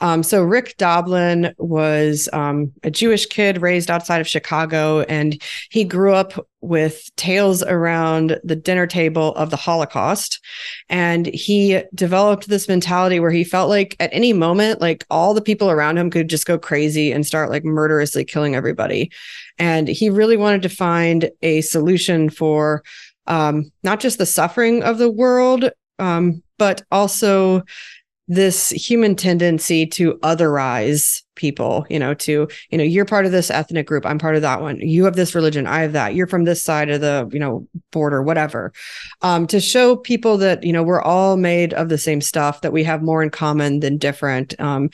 Um, 0.00 0.22
so 0.22 0.44
Rick 0.44 0.76
Doblin 0.78 1.52
was 1.58 2.28
um, 2.32 2.70
a 2.84 2.90
Jewish 2.90 3.26
kid 3.26 3.60
raised 3.60 3.90
outside 3.90 4.20
of 4.20 4.28
Chicago, 4.28 5.00
and 5.00 5.42
he 5.70 5.82
grew 5.82 6.14
up 6.14 6.46
with 6.60 7.10
tales 7.16 7.64
around 7.64 8.38
the 8.44 8.54
dinner 8.54 8.86
table 8.86 9.34
of 9.34 9.50
the 9.50 9.56
Holocaust. 9.56 10.38
And 10.88 11.26
he 11.26 11.82
developed 11.94 12.48
this 12.48 12.68
mentality 12.68 13.18
where 13.18 13.32
he 13.32 13.42
felt 13.42 13.68
like 13.68 13.96
at 13.98 14.10
any 14.12 14.32
moment, 14.32 14.80
like 14.80 15.04
all 15.10 15.34
the 15.34 15.42
people 15.42 15.68
around 15.68 15.98
him 15.98 16.10
could 16.10 16.30
just 16.30 16.46
go 16.46 16.58
crazy 16.58 17.10
and 17.10 17.26
start 17.26 17.50
like 17.50 17.64
murderously 17.64 18.24
killing 18.24 18.54
everybody. 18.54 19.10
And 19.60 19.86
he 19.86 20.10
really 20.10 20.36
wanted 20.36 20.62
to 20.62 20.68
find 20.68 21.30
a 21.42 21.60
solution 21.60 22.30
for 22.30 22.82
um, 23.26 23.70
not 23.84 24.00
just 24.00 24.18
the 24.18 24.26
suffering 24.26 24.82
of 24.82 24.98
the 24.98 25.10
world, 25.10 25.70
um, 26.00 26.42
but 26.58 26.82
also 26.90 27.62
this 28.26 28.70
human 28.70 29.16
tendency 29.16 29.84
to 29.84 30.14
otherize 30.18 31.22
people, 31.34 31.84
you 31.90 31.98
know, 31.98 32.14
to, 32.14 32.46
you 32.70 32.78
know, 32.78 32.84
you're 32.84 33.04
part 33.04 33.26
of 33.26 33.32
this 33.32 33.50
ethnic 33.50 33.88
group, 33.88 34.06
I'm 34.06 34.20
part 34.20 34.36
of 34.36 34.42
that 34.42 34.60
one. 34.60 34.78
You 34.78 35.04
have 35.04 35.16
this 35.16 35.34
religion, 35.34 35.66
I 35.66 35.80
have 35.80 35.94
that. 35.94 36.14
You're 36.14 36.28
from 36.28 36.44
this 36.44 36.62
side 36.62 36.90
of 36.90 37.00
the, 37.00 37.28
you 37.32 37.40
know, 37.40 37.66
border, 37.90 38.22
whatever. 38.22 38.72
Um, 39.22 39.48
to 39.48 39.58
show 39.58 39.96
people 39.96 40.36
that, 40.38 40.62
you 40.62 40.72
know, 40.72 40.82
we're 40.84 41.02
all 41.02 41.36
made 41.36 41.74
of 41.74 41.88
the 41.88 41.98
same 41.98 42.20
stuff, 42.20 42.60
that 42.60 42.72
we 42.72 42.84
have 42.84 43.02
more 43.02 43.20
in 43.20 43.30
common 43.30 43.80
than 43.80 43.98
different. 43.98 44.58
Um, 44.60 44.90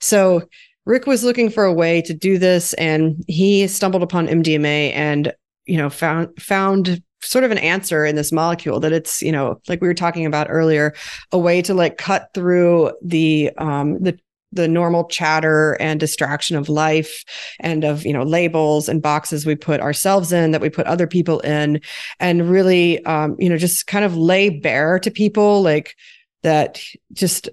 so 0.00 0.48
Rick 0.86 1.06
was 1.06 1.24
looking 1.24 1.50
for 1.50 1.64
a 1.64 1.72
way 1.72 2.00
to 2.02 2.14
do 2.14 2.38
this 2.38 2.72
and 2.74 3.22
he 3.26 3.66
stumbled 3.66 4.02
upon 4.02 4.28
MDMA 4.28 4.92
and, 4.94 5.34
you 5.66 5.76
know, 5.76 5.90
found 5.90 6.30
found 6.40 7.02
sort 7.22 7.44
of 7.44 7.50
an 7.50 7.58
answer 7.58 8.04
in 8.06 8.14
this 8.14 8.30
molecule 8.30 8.78
that 8.78 8.92
it's 8.92 9.20
you 9.20 9.32
know 9.32 9.60
like 9.68 9.80
we 9.80 9.88
were 9.88 9.94
talking 9.94 10.26
about 10.26 10.46
earlier 10.48 10.94
a 11.32 11.38
way 11.38 11.60
to 11.60 11.74
like 11.74 11.98
cut 11.98 12.28
through 12.34 12.92
the 13.02 13.50
um 13.58 14.00
the 14.00 14.16
the 14.52 14.68
normal 14.68 15.04
chatter 15.08 15.76
and 15.80 15.98
distraction 15.98 16.56
of 16.56 16.68
life 16.68 17.24
and 17.58 17.84
of 17.84 18.06
you 18.06 18.12
know 18.12 18.22
labels 18.22 18.88
and 18.88 19.02
boxes 19.02 19.44
we 19.44 19.56
put 19.56 19.80
ourselves 19.80 20.32
in 20.32 20.52
that 20.52 20.60
we 20.60 20.70
put 20.70 20.86
other 20.86 21.06
people 21.06 21.40
in 21.40 21.80
and 22.20 22.48
really 22.48 23.04
um 23.06 23.34
you 23.38 23.48
know 23.48 23.56
just 23.56 23.86
kind 23.86 24.04
of 24.04 24.16
lay 24.16 24.48
bare 24.48 24.98
to 24.98 25.10
people 25.10 25.62
like 25.62 25.96
that 26.42 26.80
just 27.12 27.48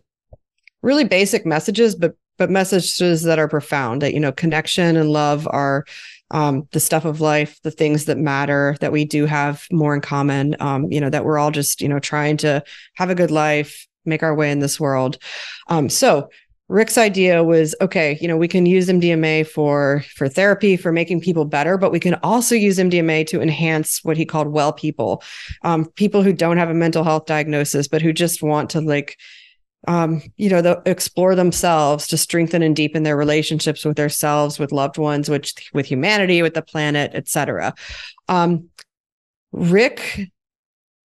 really 0.83 1.03
basic 1.05 1.45
messages 1.45 1.95
but 1.95 2.15
but 2.37 2.49
messages 2.49 3.23
that 3.23 3.39
are 3.39 3.47
profound 3.47 4.01
that 4.01 4.13
you 4.13 4.19
know 4.19 4.31
connection 4.31 4.95
and 4.97 5.09
love 5.09 5.47
are 5.51 5.85
um, 6.33 6.67
the 6.71 6.79
stuff 6.79 7.05
of 7.05 7.21
life, 7.21 7.59
the 7.61 7.71
things 7.71 8.05
that 8.05 8.17
matter, 8.17 8.75
that 8.81 8.91
we 8.91 9.05
do 9.05 9.25
have 9.25 9.67
more 9.71 9.93
in 9.93 10.01
common. 10.01 10.55
Um, 10.59 10.91
you 10.91 10.99
know, 10.99 11.09
that 11.09 11.23
we're 11.23 11.37
all 11.37 11.51
just, 11.51 11.79
you 11.79 11.87
know, 11.87 11.99
trying 11.99 12.37
to 12.37 12.63
have 12.95 13.11
a 13.11 13.15
good 13.15 13.31
life, 13.31 13.87
make 14.03 14.23
our 14.23 14.33
way 14.33 14.51
in 14.51 14.59
this 14.59 14.79
world. 14.79 15.19
Um, 15.67 15.89
so 15.89 16.29
Rick's 16.69 16.97
idea 16.97 17.43
was 17.43 17.75
okay, 17.81 18.17
you 18.19 18.27
know, 18.27 18.37
we 18.37 18.47
can 18.47 18.65
use 18.65 18.87
MDMA 18.87 19.45
for 19.45 20.03
for 20.15 20.27
therapy, 20.27 20.75
for 20.75 20.91
making 20.91 21.21
people 21.21 21.45
better, 21.45 21.77
but 21.77 21.91
we 21.91 21.99
can 21.99 22.15
also 22.23 22.55
use 22.55 22.79
MDMA 22.79 23.27
to 23.27 23.41
enhance 23.41 24.03
what 24.03 24.17
he 24.17 24.25
called 24.25 24.47
well 24.47 24.73
people, 24.73 25.21
um, 25.61 25.85
people 25.91 26.23
who 26.23 26.33
don't 26.33 26.57
have 26.57 26.69
a 26.69 26.73
mental 26.73 27.03
health 27.03 27.25
diagnosis, 27.25 27.87
but 27.87 28.01
who 28.01 28.11
just 28.11 28.41
want 28.41 28.71
to 28.71 28.81
like 28.81 29.19
um, 29.87 30.21
you 30.37 30.49
know, 30.49 30.61
the, 30.61 30.81
explore 30.85 31.35
themselves 31.35 32.07
to 32.07 32.17
strengthen 32.17 32.61
and 32.61 32.75
deepen 32.75 33.03
their 33.03 33.17
relationships 33.17 33.83
with 33.83 33.97
themselves, 33.97 34.59
with 34.59 34.71
loved 34.71 34.97
ones, 34.97 35.29
which 35.29 35.69
with 35.73 35.85
humanity, 35.85 36.41
with 36.41 36.53
the 36.53 36.61
planet, 36.61 37.11
etc. 37.13 37.73
Um, 38.27 38.69
Rick 39.51 40.31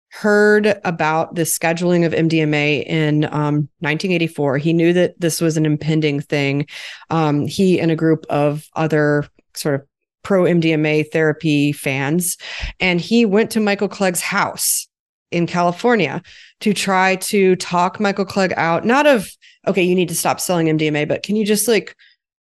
heard 0.09 0.79
about 0.85 1.35
the 1.35 1.41
scheduling 1.41 2.05
of 2.05 2.13
MDMA 2.13 2.85
in 2.85 3.25
um, 3.25 3.67
1984. 3.79 4.57
He 4.57 4.73
knew 4.73 4.93
that 4.93 5.19
this 5.19 5.41
was 5.41 5.57
an 5.57 5.65
impending 5.65 6.21
thing. 6.21 6.67
Um, 7.09 7.47
he 7.47 7.79
and 7.81 7.91
a 7.91 7.95
group 7.95 8.25
of 8.29 8.69
other 8.75 9.27
sort 9.55 9.75
of 9.75 9.87
pro 10.23 10.43
MDMA 10.43 11.11
therapy 11.11 11.71
fans, 11.71 12.37
and 12.79 12.99
he 12.99 13.25
went 13.25 13.51
to 13.51 13.59
Michael 13.59 13.89
Clegg's 13.89 14.21
house 14.21 14.87
in 15.31 15.47
California 15.47 16.21
to 16.61 16.73
try 16.73 17.15
to 17.17 17.55
talk 17.57 17.99
Michael 17.99 18.25
Clegg 18.25 18.53
out, 18.57 18.85
not 18.85 19.05
of, 19.07 19.29
okay, 19.67 19.83
you 19.83 19.95
need 19.95 20.09
to 20.09 20.15
stop 20.15 20.39
selling 20.39 20.67
MDMA, 20.67 21.07
but 21.07 21.23
can 21.23 21.35
you 21.35 21.45
just 21.45 21.67
like, 21.67 21.95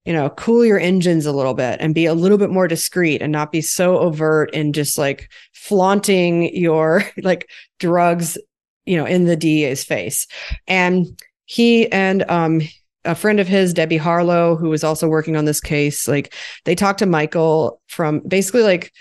you 0.04 0.12
know, 0.12 0.28
cool 0.30 0.64
your 0.64 0.78
engines 0.78 1.24
a 1.24 1.32
little 1.32 1.54
bit 1.54 1.80
and 1.80 1.94
be 1.94 2.04
a 2.04 2.14
little 2.14 2.36
bit 2.36 2.50
more 2.50 2.68
discreet 2.68 3.22
and 3.22 3.32
not 3.32 3.50
be 3.50 3.62
so 3.62 3.98
overt 3.98 4.50
and 4.54 4.74
just 4.74 4.98
like 4.98 5.30
flaunting 5.52 6.54
your 6.54 7.04
like 7.22 7.48
drugs, 7.80 8.36
you 8.84 8.96
know, 8.96 9.06
in 9.06 9.24
the 9.24 9.36
DEA's 9.36 9.82
face. 9.84 10.26
And 10.66 11.06
he 11.46 11.90
and 11.90 12.28
um 12.30 12.60
a 13.04 13.14
friend 13.14 13.38
of 13.38 13.48
his, 13.48 13.74
Debbie 13.74 13.96
Harlow, 13.96 14.56
who 14.56 14.70
was 14.70 14.82
also 14.82 15.08
working 15.08 15.36
on 15.36 15.44
this 15.44 15.60
case, 15.60 16.08
like 16.08 16.34
they 16.64 16.74
talked 16.74 17.00
to 17.00 17.06
Michael 17.06 17.80
from 17.88 18.20
basically 18.20 18.62
like 18.62 18.92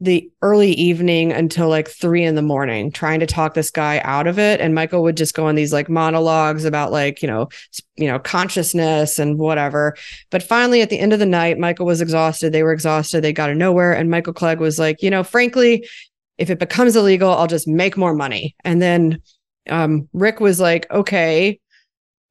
the 0.00 0.30
early 0.42 0.72
evening 0.72 1.32
until 1.32 1.68
like 1.68 1.88
three 1.88 2.22
in 2.22 2.34
the 2.34 2.42
morning 2.42 2.92
trying 2.92 3.18
to 3.20 3.26
talk 3.26 3.54
this 3.54 3.70
guy 3.70 4.00
out 4.04 4.26
of 4.26 4.38
it. 4.38 4.60
And 4.60 4.74
michael 4.74 5.02
would 5.02 5.16
just 5.16 5.34
go 5.34 5.46
on 5.46 5.54
these 5.54 5.72
like 5.72 5.88
monologues 5.88 6.64
about 6.64 6.92
like 6.92 7.22
you 7.22 7.28
know 7.28 7.48
you 7.96 8.06
know 8.06 8.18
consciousness 8.18 9.18
and 9.18 9.38
whatever. 9.38 9.96
But 10.30 10.42
finally 10.42 10.82
at 10.82 10.90
the 10.90 10.98
end 10.98 11.12
of 11.12 11.18
the 11.18 11.26
night 11.26 11.58
michael 11.58 11.86
was 11.86 12.00
exhausted. 12.00 12.52
They 12.52 12.62
were 12.62 12.72
exhausted. 12.72 13.22
They 13.22 13.32
got 13.32 13.46
to 13.46 13.54
nowhere. 13.54 13.94
And 13.94 14.10
michael 14.10 14.34
clegg 14.34 14.60
was 14.60 14.78
like 14.78 15.02
you 15.02 15.10
know 15.10 15.24
frankly 15.24 15.88
if 16.36 16.50
it 16.50 16.58
becomes 16.58 16.96
illegal 16.96 17.30
i'll 17.30 17.46
just 17.46 17.68
make 17.68 17.96
more 17.96 18.14
money. 18.14 18.54
And 18.64 18.82
then 18.82 19.22
um, 19.68 20.08
rick 20.12 20.40
was 20.40 20.60
like 20.60 20.90
okay 20.90 21.58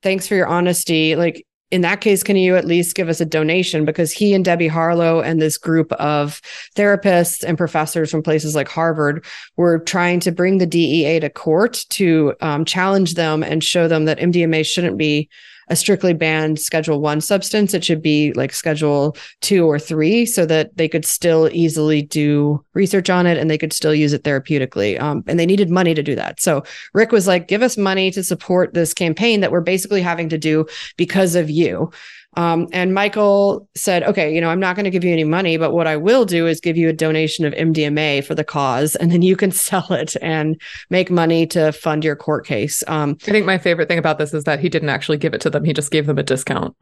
thanks 0.06 0.28
for 0.28 0.36
your 0.36 0.46
honesty. 0.48 1.16
Like 1.16 1.46
in 1.72 1.82
that 1.82 2.02
case, 2.02 2.22
can 2.22 2.36
you 2.36 2.56
at 2.56 2.66
least 2.66 2.96
give 2.96 3.10
us 3.10 3.20
a 3.20 3.26
donation? 3.26 3.86
Because 3.86 4.12
he 4.12 4.34
and 4.34 4.46
Debbie 4.46 4.68
Harlow 4.68 5.22
and 5.22 5.42
this 5.42 5.58
group 5.58 5.92
of 5.94 6.42
therapists 6.76 7.44
and 7.44 7.58
professors 7.58 8.12
from 8.12 8.22
places 8.22 8.56
like 8.56 8.68
Harvard 8.68 9.26
were 9.58 9.80
trying 9.80 10.20
to 10.22 10.32
bring 10.32 10.60
the 10.60 10.68
DEA 10.68 11.20
to 11.20 11.30
court 11.30 11.86
to 11.90 12.34
um, 12.42 12.66
challenge 12.66 13.16
them 13.16 13.42
and 13.42 13.64
show 13.64 13.88
them 13.88 14.06
that 14.06 14.20
MDMA 14.20 14.66
shouldn't 14.66 14.98
be 14.98 15.28
a 15.70 15.76
strictly 15.76 16.14
banned 16.14 16.60
schedule 16.60 17.02
one 17.02 17.22
substance. 17.22 17.74
It 17.74 17.84
should 17.84 18.02
be 18.02 18.34
like 18.34 18.54
schedule 18.54 19.16
two 19.42 19.66
or 19.66 19.80
three 19.80 20.26
so 20.26 20.46
that 20.46 20.76
they 20.78 20.88
could 20.88 21.06
still 21.06 21.50
easily 21.52 22.02
do 22.02 22.64
research 22.74 23.10
on 23.10 23.26
it 23.26 23.38
and 23.38 23.50
they 23.50 23.58
could 23.58 23.74
still 23.74 23.96
use 23.96 24.14
it 24.14 24.24
therapeutically. 24.24 25.00
Um, 25.00 25.24
and 25.28 25.40
they 25.40 25.46
needed 25.46 25.70
money 25.70 25.94
to 25.94 26.04
do 26.04 26.16
that. 26.16 26.40
So 26.40 26.64
Rick 26.94 27.12
was 27.12 27.28
like, 27.28 27.48
give 27.48 27.62
us 27.62 27.78
money 27.78 28.12
to 28.12 28.24
support 28.24 28.74
this 28.74 28.94
campaign 28.94 29.42
that 29.42 29.52
we're 29.52 29.62
basically 29.62 30.02
having 30.02 30.30
to 30.30 30.38
do 30.38 30.66
because 30.98 31.36
of 31.36 31.50
you. 31.50 31.92
Um, 32.36 32.68
and 32.72 32.94
Michael 32.94 33.68
said, 33.76 34.04
okay, 34.04 34.34
you 34.34 34.42
know, 34.42 34.50
I'm 34.50 34.60
not 34.60 34.76
going 34.76 34.84
to 34.84 34.90
give 34.90 35.04
you 35.04 35.12
any 35.12 35.24
money, 35.24 35.58
but 35.58 35.72
what 35.72 35.88
I 35.88 35.98
will 35.98 36.26
do 36.26 36.48
is 36.48 36.60
give 36.60 36.78
you 36.78 36.90
a 36.90 36.94
donation 36.94 37.46
of 37.46 37.54
MDMA 37.54 38.24
for 38.24 38.36
the 38.36 38.44
cause, 38.44 38.96
and 38.96 39.12
then 39.12 39.22
you 39.22 39.36
can 39.36 39.52
sell 39.66 39.92
it 39.92 40.16
and 40.22 40.60
make 40.90 41.10
money 41.10 41.48
to 41.48 41.72
fund 41.72 42.04
your 42.04 42.16
court 42.16 42.46
case. 42.46 42.84
Um, 42.88 43.18
I 43.24 43.32
think 43.32 43.46
my 43.46 43.58
favorite 43.58 43.88
thing 43.88 44.00
about 44.00 44.18
this 44.18 44.34
is 44.34 44.44
that 44.44 44.60
he 44.60 44.70
didn't 44.70 44.90
actually 44.90 45.18
give 45.18 45.34
it 45.34 45.42
to 45.42 45.50
them; 45.50 45.64
he 45.64 45.74
just 45.74 45.92
gave 45.92 46.06
them 46.06 46.18
a 46.18 46.24
discount. 46.24 46.76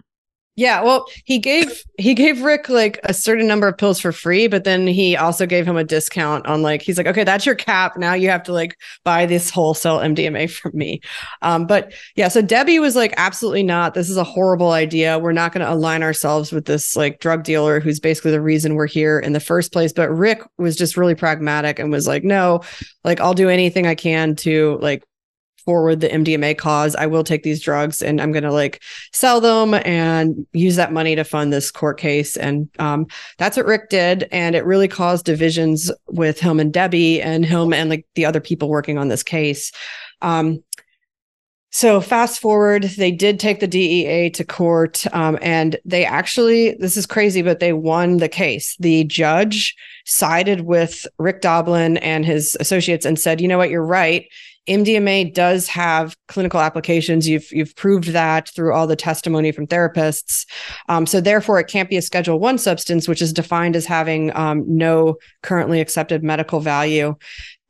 Yeah, 0.56 0.84
well, 0.84 1.08
he 1.26 1.40
gave 1.40 1.82
he 1.98 2.14
gave 2.14 2.44
Rick 2.44 2.70
like 2.70 3.00
a 3.04 3.14
certain 3.14 3.48
number 3.48 3.68
of 3.68 3.76
pills 3.76 4.00
for 4.00 4.12
free, 4.12 4.46
but 4.48 4.66
then 4.66 4.86
he 4.86 5.18
also 5.18 5.48
gave 5.48 5.66
him 5.68 5.78
a 5.78 5.84
discount 5.84 6.46
on 6.46 6.62
like 6.62 6.84
he's 6.84 6.96
like, 6.96 7.08
okay, 7.08 7.24
that's 7.24 7.44
your 7.44 7.56
cap. 7.56 7.98
Now 7.98 8.14
you 8.14 8.30
have 8.30 8.44
to 8.44 8.54
like 8.54 8.78
buy 9.04 9.26
this 9.26 9.50
wholesale 9.50 9.98
MDMA 9.98 10.52
from 10.52 10.72
me. 10.76 11.02
Um, 11.42 11.66
but 11.66 11.92
yeah, 12.16 12.28
so 12.28 12.44
Debbie 12.44 12.78
was 12.78 12.96
like, 12.96 13.16
absolutely 13.18 13.64
not. 13.64 13.96
This 13.96 14.12
is 14.12 14.18
a 14.18 14.24
horrible 14.24 14.72
idea. 14.72 15.18
We're 15.18 15.32
not 15.32 15.54
going 15.54 15.66
to 15.66 15.74
align 15.74 16.04
ourselves 16.04 16.52
with 16.52 16.66
this 16.66 16.96
like 16.96 17.20
drug 17.20 17.44
dealer 17.44 17.80
who's 17.80 18.00
basically 18.00 18.32
the 18.32 18.42
reason 18.42 18.76
we're 18.76 18.86
here 18.86 19.18
in 19.18 19.34
the 19.34 19.40
first 19.40 19.74
place. 19.74 19.92
But 19.92 20.12
Rick 20.12 20.44
was 20.60 20.76
just 20.76 20.98
really 20.98 21.16
pragmatic 21.16 21.80
and 21.80 21.92
was 21.92 22.06
like, 22.06 22.24
no, 22.24 22.62
like 23.04 23.20
I'll 23.20 23.34
do 23.34 23.50
anything 23.50 23.88
I 23.88 23.96
can 23.96 24.36
to 24.38 24.78
like 24.82 25.04
forward 25.66 26.02
the 26.02 26.10
MDMA 26.10 26.58
cause. 26.58 26.96
I 26.96 27.06
will 27.06 27.24
take 27.24 27.44
these 27.44 27.62
drugs 27.62 28.02
and 28.02 28.22
I'm 28.22 28.32
going 28.32 28.44
to 28.44 28.52
like 28.52 28.82
sell 29.12 29.42
them 29.42 29.74
and 29.74 30.46
use 30.54 30.76
that 30.76 30.94
money 30.94 31.16
to 31.16 31.24
fund 31.24 31.52
this 31.52 31.72
court 31.72 32.00
case. 32.00 32.38
And 32.38 32.70
um, 32.80 33.08
that's 33.38 33.58
what 33.58 33.66
Rick 33.66 33.90
did. 33.90 34.28
And 34.32 34.56
it 34.56 34.66
really 34.66 34.88
caused 34.88 35.26
divisions 35.26 35.92
with 36.08 36.40
him 36.40 36.60
and 36.60 36.74
Debbie 36.74 37.22
and 37.22 37.46
him 37.46 37.74
and 37.74 37.90
like 37.90 38.06
the 38.16 38.26
other 38.26 38.42
people 38.42 38.70
working 38.70 38.98
on 38.98 39.08
this 39.08 39.24
case. 39.24 39.72
Um, 40.22 40.64
so 41.76 42.02
fast 42.02 42.40
forward, 42.40 42.84
they 42.84 43.10
did 43.10 43.40
take 43.40 43.60
the 43.60 43.66
DEA 43.66 44.30
to 44.30 44.46
court, 44.46 45.08
um, 45.12 45.40
and 45.42 45.76
they 45.84 46.06
actually, 46.06 46.76
this 46.76 46.96
is 46.96 47.08
crazy, 47.08 47.42
but 47.42 47.60
they 47.60 47.74
won 47.74 48.18
the 48.18 48.30
case. 48.30 48.78
The 48.80 49.06
judge 49.06 49.76
sided 50.06 50.62
with 50.62 51.08
Rick 51.18 51.42
Doblin 51.42 51.98
and 51.98 52.26
his 52.26 52.56
associates 52.60 53.08
and 53.08 53.18
said, 53.18 53.42
you 53.42 53.48
know 53.48 53.58
what, 53.58 53.72
you're 53.72 53.84
right. 53.84 54.28
MDMA 54.68 55.34
does 55.34 55.68
have 55.68 56.16
clinical 56.28 56.60
applications. 56.60 57.28
You've 57.28 57.52
you've 57.52 57.76
proved 57.76 58.10
that 58.10 58.50
through 58.50 58.74
all 58.74 58.88
the 58.88 58.96
testimony 58.96 59.52
from 59.52 59.68
therapists. 59.68 60.46
Um, 60.88 61.06
so 61.06 61.20
therefore, 61.20 61.60
it 61.60 61.68
can't 61.68 61.90
be 61.90 61.98
a 61.98 62.02
Schedule 62.02 62.40
One 62.40 62.58
substance, 62.58 63.08
which 63.08 63.22
is 63.22 63.34
defined 63.34 63.76
as 63.76 63.86
having 63.86 64.36
um, 64.36 64.64
no 64.66 65.18
currently 65.42 65.82
accepted 65.82 66.24
medical 66.24 66.62
value. 66.62 67.16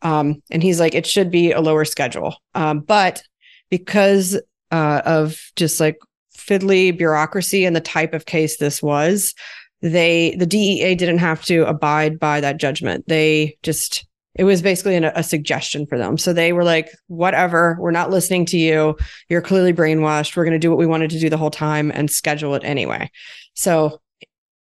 Um, 0.03 0.43
and 0.51 0.61
he's 0.61 0.79
like, 0.79 0.93
it 0.93 1.07
should 1.07 1.31
be 1.31 1.51
a 1.51 1.61
lower 1.61 1.85
schedule. 1.85 2.35
Um, 2.53 2.81
but 2.81 3.23
because 3.69 4.39
uh, 4.69 5.01
of 5.05 5.39
just 5.55 5.79
like 5.79 5.97
fiddly 6.37 6.95
bureaucracy 6.95 7.65
and 7.65 7.75
the 7.75 7.81
type 7.81 8.13
of 8.13 8.25
case 8.25 8.57
this 8.57 8.83
was, 8.83 9.33
they 9.81 10.35
the 10.37 10.45
DEA 10.45 10.95
didn't 10.95 11.17
have 11.19 11.43
to 11.45 11.65
abide 11.65 12.19
by 12.19 12.39
that 12.41 12.57
judgment. 12.57 13.05
They 13.07 13.57
just 13.63 14.05
it 14.35 14.43
was 14.43 14.61
basically 14.61 14.95
an, 14.95 15.05
a 15.05 15.23
suggestion 15.23 15.85
for 15.85 15.97
them. 15.97 16.17
So 16.17 16.33
they 16.33 16.53
were 16.53 16.63
like, 16.63 16.89
whatever, 17.07 17.77
we're 17.79 17.91
not 17.91 18.09
listening 18.09 18.45
to 18.47 18.57
you. 18.57 18.97
You're 19.29 19.41
clearly 19.41 19.73
brainwashed. 19.73 20.35
We're 20.35 20.45
going 20.45 20.53
to 20.53 20.59
do 20.59 20.69
what 20.69 20.79
we 20.79 20.87
wanted 20.87 21.11
to 21.11 21.19
do 21.19 21.29
the 21.29 21.37
whole 21.37 21.51
time 21.51 21.91
and 21.93 22.09
schedule 22.09 22.55
it 22.55 22.63
anyway. 22.63 23.11
So 23.53 24.01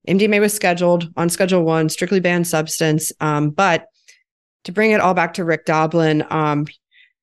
MDMA 0.07 0.39
was 0.39 0.53
scheduled 0.53 1.07
on 1.17 1.30
schedule 1.30 1.63
one, 1.63 1.89
strictly 1.89 2.20
banned 2.20 2.47
substance. 2.47 3.11
Um, 3.20 3.51
but 3.51 3.86
to 4.63 4.72
bring 4.72 4.91
it 4.91 5.01
all 5.01 5.13
back 5.13 5.36
to 5.36 5.45
Rick 5.45 5.65
Doblin, 5.65 6.26
um, 6.30 6.65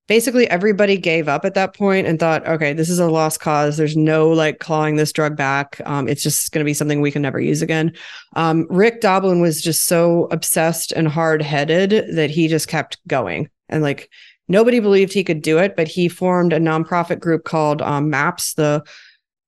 basically 0.07 0.48
everybody 0.48 0.96
gave 0.96 1.28
up 1.28 1.44
at 1.44 1.54
that 1.54 1.74
point 1.74 2.07
and 2.07 2.18
thought, 2.18 2.46
okay, 2.46 2.72
this 2.72 2.88
is 2.88 2.98
a 2.98 3.11
lost 3.11 3.40
cause. 3.40 3.76
There's 3.76 3.96
no 3.96 4.30
like 4.30 4.61
clawing 4.61 4.96
this 4.96 5.12
drug 5.12 5.36
back. 5.36 5.80
Um, 5.84 6.09
it's 6.09 6.22
just 6.22 6.52
going 6.52 6.64
to 6.64 6.68
be 6.68 6.74
something 6.74 7.00
we 7.00 7.11
can 7.11 7.22
never 7.22 7.40
use 7.40 7.62
again. 7.62 7.92
Um, 8.34 8.66
Rick 8.70 9.00
Doblin 9.00 9.40
was 9.40 9.61
just 9.61 9.84
so 9.84 10.28
obsessed 10.30 10.92
and 10.92 11.09
hard 11.09 11.42
headed 11.42 12.14
that 12.14 12.30
he 12.30 12.48
just 12.48 12.68
kept 12.68 12.98
going 13.07 13.50
and 13.68 13.82
like 13.82 14.11
nobody 14.48 14.80
believed 14.80 15.12
he 15.12 15.24
could 15.24 15.42
do 15.42 15.59
it, 15.59 15.76
but 15.76 15.88
he 15.88 16.09
formed 16.09 16.52
a 16.52 16.61
nonprofit 16.61 17.20
group 17.20 17.44
called 17.44 17.82
um, 17.82 18.11
MAPS, 18.11 18.54
the 18.54 18.84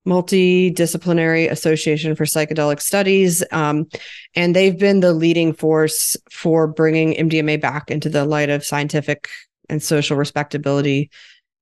Multidisciplinary 0.07 1.49
Association 1.49 2.15
for 2.15 2.25
Psychedelic 2.25 2.81
Studies. 2.81 3.43
Um, 3.51 3.87
and 4.35 4.55
they've 4.55 4.77
been 4.77 5.01
the 5.01 5.13
leading 5.13 5.53
force 5.53 6.17
for 6.31 6.67
bringing 6.67 7.13
MDMA 7.13 7.61
back 7.61 7.91
into 7.91 8.09
the 8.09 8.25
light 8.25 8.49
of 8.49 8.65
scientific 8.65 9.29
and 9.69 9.81
social 9.81 10.17
respectability 10.17 11.09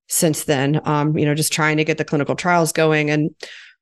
since 0.08 0.46
then. 0.46 0.82
Um, 0.86 1.18
you 1.18 1.26
know, 1.26 1.36
just 1.36 1.54
trying 1.54 1.78
to 1.78 1.84
get 1.84 1.98
the 1.98 2.06
clinical 2.06 2.36
trials 2.36 2.72
going. 2.72 3.10
And 3.10 3.32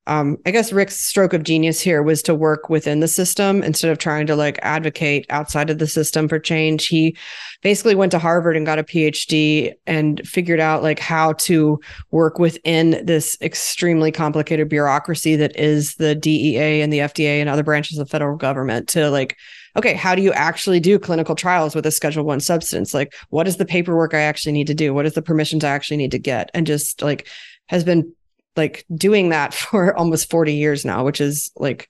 um, 0.08 0.36
I 0.46 0.52
guess 0.52 0.72
Rick's 0.72 1.00
stroke 1.00 1.32
of 1.32 1.42
genius 1.42 1.80
here 1.80 2.00
was 2.00 2.22
to 2.22 2.34
work 2.34 2.70
within 2.70 3.00
the 3.00 3.08
system 3.08 3.62
instead 3.64 3.90
of 3.90 3.98
trying 3.98 4.26
to 4.28 4.36
like 4.36 4.58
advocate 4.62 5.26
outside 5.30 5.68
of 5.68 5.78
the 5.78 5.88
system 5.88 6.28
for 6.28 6.38
change. 6.38 6.86
He 6.86 7.16
basically 7.60 7.96
went 7.96 8.12
to 8.12 8.20
Harvard 8.20 8.56
and 8.56 8.64
got 8.64 8.78
a 8.78 8.84
PhD 8.84 9.72
and 9.86 10.20
figured 10.26 10.60
out 10.60 10.84
like 10.84 11.00
how 11.00 11.32
to 11.32 11.80
work 12.12 12.38
within 12.38 13.04
this 13.04 13.36
extremely 13.40 14.12
complicated 14.12 14.68
bureaucracy 14.68 15.34
that 15.36 15.58
is 15.58 15.96
the 15.96 16.14
DEA 16.14 16.82
and 16.82 16.92
the 16.92 17.00
FDA 17.00 17.40
and 17.40 17.48
other 17.48 17.64
branches 17.64 17.98
of 17.98 18.08
federal 18.08 18.36
government 18.36 18.88
to 18.90 19.10
like 19.10 19.36
okay, 19.76 19.94
how 19.94 20.14
do 20.14 20.22
you 20.22 20.32
actually 20.32 20.80
do 20.80 20.98
clinical 20.98 21.34
trials 21.34 21.74
with 21.74 21.86
a 21.86 21.90
schedule 21.90 22.24
one 22.24 22.40
substance? 22.40 22.94
Like, 22.94 23.14
what 23.30 23.46
is 23.46 23.58
the 23.58 23.64
paperwork 23.64 24.14
I 24.14 24.20
actually 24.20 24.52
need 24.52 24.66
to 24.68 24.74
do? 24.74 24.94
What 24.94 25.06
is 25.06 25.14
the 25.14 25.22
permissions 25.22 25.64
I 25.64 25.70
actually 25.70 25.98
need 25.98 26.12
to 26.12 26.18
get? 26.18 26.50
And 26.54 26.66
just 26.66 27.02
like 27.02 27.28
has 27.68 27.84
been 27.84 28.12
like 28.56 28.84
doing 28.94 29.28
that 29.28 29.54
for 29.54 29.96
almost 29.96 30.30
40 30.30 30.54
years 30.54 30.84
now, 30.84 31.04
which 31.04 31.20
is 31.20 31.50
like 31.56 31.88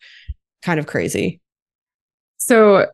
kind 0.63 0.81
of 0.81 0.87
crazy. 0.87 1.41
So 2.39 2.87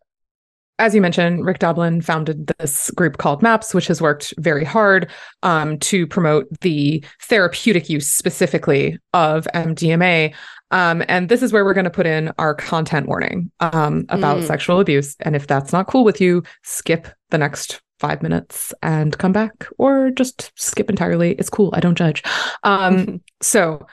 as 0.78 0.94
you 0.94 1.00
mentioned, 1.00 1.44
Rick 1.44 1.60
Doblin 1.60 2.00
founded 2.00 2.48
this 2.58 2.90
group 2.90 3.18
called 3.18 3.40
MAPS, 3.40 3.72
which 3.72 3.86
has 3.86 4.00
worked 4.00 4.34
very 4.38 4.64
hard 4.64 5.08
um, 5.42 5.78
to 5.78 6.06
promote 6.06 6.48
the 6.60 7.04
therapeutic 7.22 7.88
use 7.88 8.08
specifically 8.08 8.98
of 9.12 9.46
MDMA. 9.54 10.34
Um, 10.72 11.04
and 11.06 11.28
this 11.28 11.42
is 11.42 11.52
where 11.52 11.64
we're 11.64 11.74
going 11.74 11.84
to 11.84 11.90
put 11.90 12.06
in 12.06 12.32
our 12.38 12.54
content 12.54 13.06
warning 13.06 13.50
um, 13.60 14.06
about 14.08 14.38
mm. 14.38 14.46
sexual 14.46 14.80
abuse. 14.80 15.16
And 15.20 15.36
if 15.36 15.46
that's 15.46 15.72
not 15.72 15.86
cool 15.86 16.02
with 16.02 16.20
you, 16.20 16.42
skip 16.62 17.06
the 17.30 17.38
next 17.38 17.80
five 18.00 18.22
minutes 18.22 18.74
and 18.82 19.16
come 19.16 19.32
back, 19.32 19.66
or 19.78 20.10
just 20.10 20.50
skip 20.56 20.90
entirely. 20.90 21.32
It's 21.32 21.50
cool. 21.50 21.70
I 21.72 21.80
don't 21.80 21.96
judge. 21.96 22.22
Um, 22.64 23.20
so, 23.40 23.86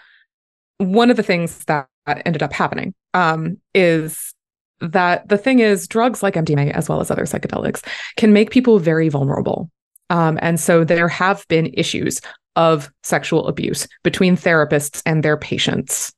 one 0.78 1.12
of 1.12 1.18
the 1.18 1.24
things 1.24 1.64
that 1.66 1.88
ended 2.08 2.42
up 2.42 2.54
happening 2.54 2.96
um, 3.14 3.58
is 3.76 4.34
that 4.80 5.28
the 5.28 5.38
thing 5.38 5.60
is, 5.60 5.88
drugs 5.88 6.24
like 6.24 6.36
MDMA, 6.36 6.72
as 6.72 6.88
well 6.88 7.02
as 7.02 7.12
other 7.12 7.26
psychedelics, 7.26 7.86
can 8.16 8.34
make 8.34 8.50
people 8.50 8.80
very 8.80 9.10
vulnerable. 9.10 9.70
Um, 10.10 10.40
and 10.42 10.60
so 10.60 10.84
there 10.84 11.08
have 11.08 11.46
been 11.50 11.72
issues 11.74 12.20
of 12.56 12.92
sexual 13.04 13.48
abuse 13.48 13.88
between 14.04 14.36
therapists 14.36 15.02
and 15.06 15.24
their 15.24 15.38
patients. 15.38 16.14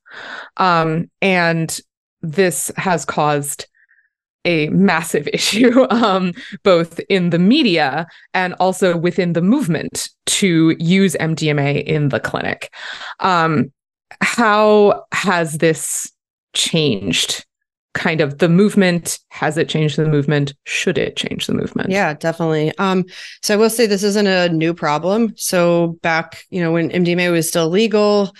Um, 0.56 1.10
and 1.20 1.78
this 2.20 2.70
has 2.76 3.04
caused 3.04 3.66
a 4.44 4.68
massive 4.68 5.28
issue, 5.32 5.86
um, 5.90 6.32
both 6.62 7.00
in 7.08 7.30
the 7.30 7.38
media 7.38 8.06
and 8.34 8.54
also 8.54 8.96
within 8.96 9.34
the 9.34 9.42
movement 9.42 10.10
to 10.26 10.76
use 10.78 11.16
MDMA 11.20 11.84
in 11.84 12.08
the 12.08 12.20
clinic. 12.20 12.72
Um, 13.20 13.72
how 14.20 15.04
has 15.12 15.58
this 15.58 16.10
changed 16.54 17.44
kind 17.94 18.20
of 18.20 18.38
the 18.38 18.48
movement. 18.48 19.18
Has 19.30 19.58
it 19.58 19.68
changed 19.68 19.96
the 19.96 20.08
movement? 20.08 20.54
Should 20.64 20.98
it 20.98 21.16
change 21.16 21.46
the 21.46 21.54
movement? 21.54 21.90
Yeah 21.90 22.14
definitely. 22.14 22.76
Um 22.78 23.04
so 23.42 23.54
i 23.54 23.56
will 23.56 23.70
say 23.70 23.86
this 23.86 24.02
isn't 24.02 24.26
a 24.26 24.48
new 24.48 24.74
problem. 24.74 25.34
So 25.36 25.98
back 26.02 26.44
you 26.50 26.60
know 26.60 26.72
when 26.72 26.90
mdma 26.90 27.30
was 27.32 27.48
still 27.48 27.68
legal 27.68 28.34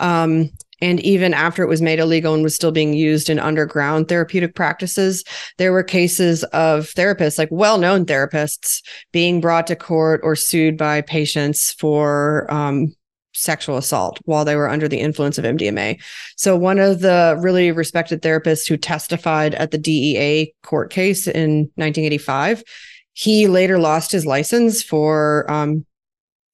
um 0.00 0.50
and 0.80 1.00
even 1.00 1.32
after 1.32 1.62
it 1.62 1.68
was 1.68 1.80
made 1.80 1.98
illegal 1.98 2.34
and 2.34 2.42
was 2.42 2.54
still 2.54 2.72
being 2.72 2.92
used 2.92 3.30
in 3.30 3.38
underground 3.38 4.08
therapeutic 4.08 4.54
practices, 4.54 5.24
there 5.56 5.72
were 5.72 5.82
cases 5.82 6.44
of 6.44 6.92
therapists, 6.94 7.38
like 7.38 7.48
well 7.50 7.78
known 7.78 8.04
therapists, 8.04 8.82
being 9.12 9.40
brought 9.40 9.66
to 9.68 9.76
court 9.76 10.20
or 10.22 10.36
sued 10.36 10.76
by 10.76 11.00
patients 11.00 11.72
for 11.72 12.46
um, 12.52 12.94
sexual 13.36 13.76
assault 13.76 14.18
while 14.24 14.44
they 14.44 14.56
were 14.56 14.68
under 14.68 14.88
the 14.88 15.00
influence 15.00 15.38
of 15.38 15.44
MDMA. 15.44 16.00
So 16.36 16.56
one 16.56 16.78
of 16.78 17.00
the 17.00 17.36
really 17.40 17.70
respected 17.70 18.22
therapists 18.22 18.66
who 18.68 18.76
testified 18.76 19.54
at 19.54 19.70
the 19.70 19.78
DEA 19.78 20.52
court 20.62 20.90
case 20.90 21.26
in 21.26 21.70
1985, 21.76 22.64
he 23.12 23.46
later 23.46 23.78
lost 23.78 24.12
his 24.12 24.26
license 24.26 24.82
for 24.82 25.50
um, 25.50 25.86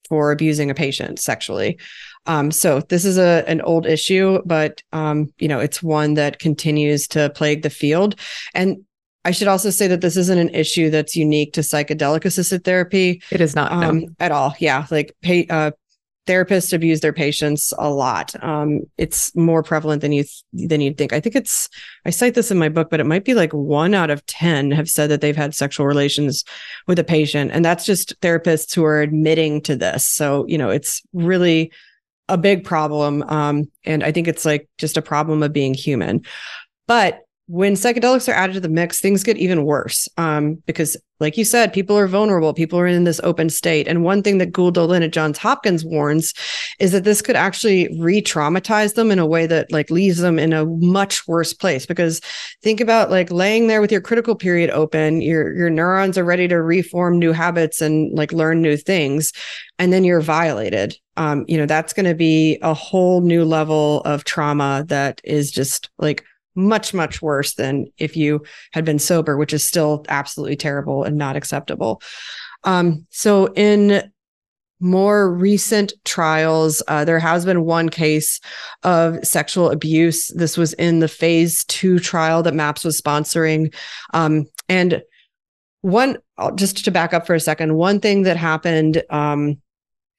for 0.08 0.30
abusing 0.30 0.70
a 0.70 0.74
patient 0.74 1.18
sexually. 1.18 1.78
Um, 2.26 2.50
so 2.50 2.80
this 2.80 3.04
is 3.04 3.18
a 3.18 3.44
an 3.48 3.60
old 3.62 3.86
issue, 3.86 4.40
but 4.44 4.82
um, 4.92 5.32
you 5.38 5.48
know 5.48 5.58
it's 5.58 5.82
one 5.82 6.14
that 6.14 6.38
continues 6.38 7.08
to 7.08 7.30
plague 7.30 7.62
the 7.62 7.70
field. 7.70 8.14
And 8.54 8.84
I 9.24 9.30
should 9.30 9.48
also 9.48 9.70
say 9.70 9.86
that 9.86 10.00
this 10.00 10.16
isn't 10.16 10.38
an 10.38 10.48
issue 10.50 10.90
that's 10.90 11.14
unique 11.14 11.52
to 11.54 11.60
psychedelic 11.60 12.24
assisted 12.24 12.64
therapy. 12.64 13.22
It 13.30 13.40
is 13.40 13.54
not 13.54 13.70
um, 13.70 14.00
no. 14.00 14.08
at 14.18 14.32
all. 14.32 14.54
Yeah, 14.58 14.86
like 14.90 15.14
pay, 15.22 15.46
uh, 15.46 15.70
therapists 16.26 16.72
abuse 16.72 17.00
their 17.00 17.12
patients 17.12 17.72
a 17.78 17.90
lot. 17.90 18.32
Um, 18.42 18.82
it's 18.96 19.34
more 19.34 19.62
prevalent 19.62 20.02
than 20.02 20.12
you 20.12 20.22
th- 20.22 20.68
than 20.68 20.80
you'd 20.80 20.96
think. 20.96 21.12
I 21.12 21.20
think 21.20 21.34
it's 21.34 21.68
I 22.04 22.10
cite 22.10 22.34
this 22.34 22.50
in 22.50 22.58
my 22.58 22.68
book, 22.68 22.90
but 22.90 23.00
it 23.00 23.06
might 23.06 23.24
be 23.24 23.34
like 23.34 23.52
one 23.52 23.94
out 23.94 24.10
of 24.10 24.24
ten 24.26 24.70
have 24.70 24.88
said 24.88 25.10
that 25.10 25.20
they've 25.20 25.36
had 25.36 25.54
sexual 25.54 25.86
relations 25.86 26.44
with 26.86 26.98
a 26.98 27.04
patient, 27.04 27.50
and 27.52 27.64
that's 27.64 27.84
just 27.84 28.18
therapists 28.20 28.74
who 28.74 28.84
are 28.84 29.00
admitting 29.00 29.60
to 29.62 29.76
this. 29.76 30.06
So 30.06 30.46
you 30.46 30.58
know, 30.58 30.70
it's 30.70 31.02
really 31.12 31.72
a 32.28 32.38
big 32.38 32.64
problem, 32.64 33.22
um, 33.24 33.70
and 33.84 34.04
I 34.04 34.12
think 34.12 34.28
it's 34.28 34.44
like 34.44 34.68
just 34.78 34.96
a 34.96 35.02
problem 35.02 35.42
of 35.42 35.52
being 35.52 35.74
human. 35.74 36.22
But 36.86 37.22
when 37.53 37.74
psychedelics 37.74 38.30
are 38.30 38.34
added 38.34 38.55
to 38.55 38.61
the 38.61 38.68
mix, 38.70 38.98
things 38.98 39.22
get 39.22 39.36
even 39.36 39.66
worse. 39.66 40.09
Um, 40.16 40.55
because, 40.64 40.96
like 41.20 41.36
you 41.36 41.44
said, 41.44 41.74
people 41.74 41.98
are 41.98 42.07
vulnerable. 42.07 42.55
People 42.55 42.78
are 42.78 42.86
in 42.86 43.05
this 43.05 43.20
open 43.22 43.50
state. 43.50 43.86
And 43.86 44.03
one 44.03 44.22
thing 44.22 44.38
that 44.38 44.53
Gül 44.53 44.72
Dölen 44.72 45.05
at 45.05 45.12
Johns 45.12 45.36
Hopkins 45.36 45.84
warns 45.84 46.32
is 46.80 46.92
that 46.92 47.05
this 47.05 47.20
could 47.20 47.36
actually 47.36 47.94
re-traumatize 48.00 48.94
them 48.94 49.11
in 49.11 49.18
a 49.18 49.26
way 49.26 49.46
that 49.46 49.70
like 49.70 49.90
leaves 49.90 50.16
them 50.16 50.38
in 50.38 50.55
a 50.55 50.64
much 50.64 51.28
worse 51.28 51.53
place. 51.53 51.84
Because 51.84 52.22
think 52.62 52.80
about 52.80 53.11
like 53.11 53.30
laying 53.30 53.66
there 53.66 53.82
with 53.82 53.92
your 53.92 54.00
critical 54.00 54.34
period 54.34 54.70
open, 54.70 55.20
your 55.20 55.55
your 55.55 55.68
neurons 55.68 56.16
are 56.16 56.24
ready 56.24 56.48
to 56.48 56.57
reform 56.57 57.18
new 57.18 57.32
habits 57.32 57.82
and 57.82 58.16
like 58.16 58.32
learn 58.32 58.62
new 58.62 58.78
things, 58.78 59.30
and 59.78 59.92
then 59.92 60.05
you're 60.05 60.22
violated. 60.22 60.96
Um, 61.18 61.44
you 61.46 61.59
know, 61.59 61.66
that's 61.66 61.92
going 61.92 62.07
to 62.07 62.14
be 62.14 62.59
a 62.62 62.72
whole 62.72 63.20
new 63.20 63.44
level 63.44 64.00
of 64.07 64.24
trauma 64.24 64.86
that 64.88 65.20
is 65.22 65.50
just 65.50 65.90
like 65.98 66.24
much 66.55 66.92
much 66.92 67.22
worse 67.22 67.55
than 67.55 67.86
if 67.98 68.16
you 68.16 68.42
had 68.72 68.84
been 68.84 68.98
sober 68.98 69.36
which 69.36 69.53
is 69.53 69.66
still 69.66 70.05
absolutely 70.09 70.57
terrible 70.57 71.05
and 71.05 71.16
not 71.16 71.36
acceptable. 71.36 72.03
Um, 72.64 73.07
so 73.11 73.53
in 73.55 74.11
more 74.80 75.32
recent 75.32 75.92
trials 76.05 76.82
uh, 76.88 77.05
there 77.05 77.20
has 77.20 77.44
been 77.44 77.64
one 77.64 77.88
case 77.88 78.40
of 78.82 79.24
sexual 79.24 79.70
abuse. 79.70 80.28
This 80.34 80.57
was 80.57 80.72
in 80.74 80.98
the 80.98 81.09
phase 81.09 81.64
two 81.66 81.98
trial 81.98 82.42
that 82.42 82.55
maps 82.55 82.84
was 82.84 83.00
sponsoring. 83.00 83.72
Um, 84.12 84.46
and 84.68 85.03
one 85.82 86.18
just 86.57 86.84
to 86.84 86.90
back 86.90 87.14
up 87.14 87.26
for 87.26 87.34
a 87.34 87.40
second 87.40 87.74
one 87.74 88.00
thing 88.00 88.22
that 88.22 88.36
happened 88.36 89.03
um, 89.11 89.61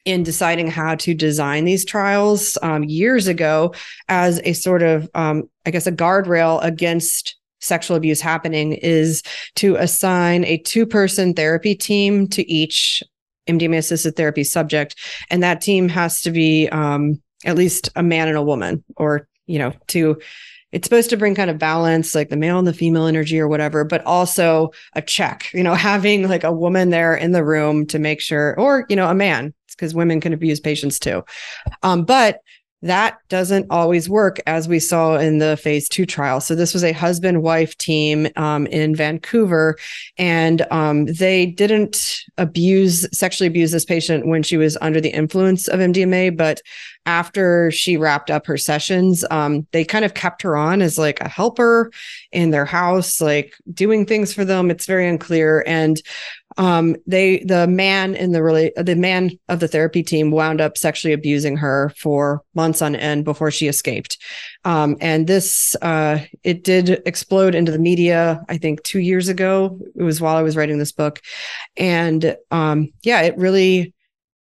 in 0.05 0.23
deciding 0.23 0.67
how 0.67 0.95
to 0.95 1.13
design 1.13 1.65
these 1.65 1.85
trials 1.85 2.57
um, 2.61 2.83
years 2.83 3.27
ago 3.27 3.73
as 4.09 4.41
a 4.43 4.53
sort 4.53 4.83
of, 4.83 5.09
um, 5.15 5.49
I 5.65 5.71
guess, 5.71 5.87
a 5.87 5.91
guardrail 5.91 6.63
against 6.63 7.37
sexual 7.61 7.95
abuse 7.95 8.19
happening 8.19 8.73
is 8.73 9.23
to 9.55 9.75
assign 9.75 10.43
a 10.45 10.57
two 10.57 10.85
person 10.85 11.33
therapy 11.33 11.75
team 11.75 12.27
to 12.27 12.49
each 12.51 13.01
MDMA 13.47 13.77
assisted 13.77 14.15
therapy 14.15 14.43
subject. 14.43 14.95
And 15.29 15.41
that 15.43 15.61
team 15.61 15.89
has 15.89 16.21
to 16.21 16.31
be 16.31 16.67
um, 16.69 17.21
at 17.45 17.55
least 17.55 17.89
a 17.95 18.03
man 18.03 18.27
and 18.27 18.37
a 18.37 18.43
woman, 18.43 18.83
or, 18.97 19.27
you 19.47 19.59
know, 19.59 19.73
to 19.87 20.19
it's 20.73 20.87
supposed 20.87 21.11
to 21.11 21.17
bring 21.17 21.35
kind 21.35 21.51
of 21.51 21.59
balance 21.59 22.15
like 22.15 22.29
the 22.29 22.35
male 22.35 22.57
and 22.57 22.67
the 22.67 22.73
female 22.73 23.05
energy 23.05 23.39
or 23.39 23.47
whatever 23.47 23.83
but 23.83 24.03
also 24.05 24.71
a 24.93 25.01
check 25.03 25.53
you 25.53 25.63
know 25.63 25.75
having 25.75 26.27
like 26.27 26.43
a 26.43 26.51
woman 26.51 26.89
there 26.89 27.15
in 27.15 27.31
the 27.31 27.45
room 27.45 27.85
to 27.85 27.99
make 27.99 28.19
sure 28.19 28.59
or 28.59 28.85
you 28.89 28.95
know 28.95 29.07
a 29.07 29.13
man 29.13 29.53
because 29.75 29.93
women 29.93 30.21
can 30.21 30.33
abuse 30.33 30.59
patients 30.59 30.99
too. 30.99 31.23
Um, 31.81 32.05
but 32.05 32.39
that 32.83 33.19
doesn't 33.29 33.67
always 33.69 34.09
work 34.09 34.41
as 34.45 34.67
we 34.67 34.77
saw 34.77 35.15
in 35.15 35.37
the 35.37 35.55
phase 35.55 35.87
two 35.87 36.05
trial. 36.05 36.41
So 36.41 36.53
this 36.53 36.73
was 36.73 36.83
a 36.83 36.91
husband 36.91 37.41
wife 37.41 37.77
team 37.77 38.27
um, 38.35 38.67
in 38.67 38.93
vancouver 38.93 39.77
and 40.17 40.65
um, 40.69 41.05
they 41.05 41.45
didn't 41.45 42.19
abuse 42.37 43.07
sexually 43.17 43.47
abuse 43.47 43.71
this 43.71 43.85
patient 43.85 44.27
when 44.27 44.43
she 44.43 44.57
was 44.57 44.77
under 44.81 44.99
the 44.99 45.09
influence 45.09 45.67
of 45.67 45.79
mdma 45.79 46.35
but 46.35 46.61
after 47.05 47.69
she 47.69 47.95
wrapped 47.95 48.31
up 48.31 48.45
her 48.45 48.57
sessions 48.57 49.23
um, 49.29 49.67
they 49.71 49.85
kind 49.85 50.03
of 50.03 50.13
kept 50.13 50.41
her 50.41 50.57
on 50.57 50.81
as 50.81 50.97
like 50.97 51.21
a 51.21 51.29
helper 51.29 51.91
in 52.31 52.49
their 52.49 52.65
house 52.65 53.21
like 53.21 53.53
doing 53.73 54.05
things 54.05 54.33
for 54.33 54.45
them. 54.45 54.69
It's 54.69 54.85
very 54.85 55.07
unclear. 55.07 55.63
And 55.65 56.01
um, 56.57 56.95
they 57.07 57.39
the 57.39 57.67
man 57.67 58.15
in 58.15 58.31
the 58.31 58.43
really 58.43 58.71
the 58.77 58.95
man 58.95 59.31
of 59.49 59.59
the 59.59 59.67
therapy 59.67 60.03
team 60.03 60.31
wound 60.31 60.61
up 60.61 60.77
sexually 60.77 61.13
abusing 61.13 61.57
her 61.57 61.91
for 61.97 62.41
months 62.55 62.81
on 62.81 62.95
end 62.95 63.25
before 63.25 63.51
she 63.51 63.67
escaped. 63.67 64.17
Um, 64.65 64.97
and 65.01 65.27
this 65.27 65.75
uh, 65.81 66.19
it 66.43 66.63
did 66.63 67.01
explode 67.05 67.55
into 67.55 67.71
the 67.71 67.79
media 67.79 68.43
i 68.49 68.57
think 68.57 68.83
two 68.83 68.99
years 68.99 69.29
ago. 69.29 69.79
It 69.95 70.03
was 70.03 70.21
while 70.21 70.35
i 70.35 70.41
was 70.41 70.55
writing 70.55 70.79
this 70.79 70.91
book. 70.91 71.21
And 71.77 72.35
um, 72.51 72.91
yeah 73.03 73.21
it 73.21 73.37
really 73.37 73.92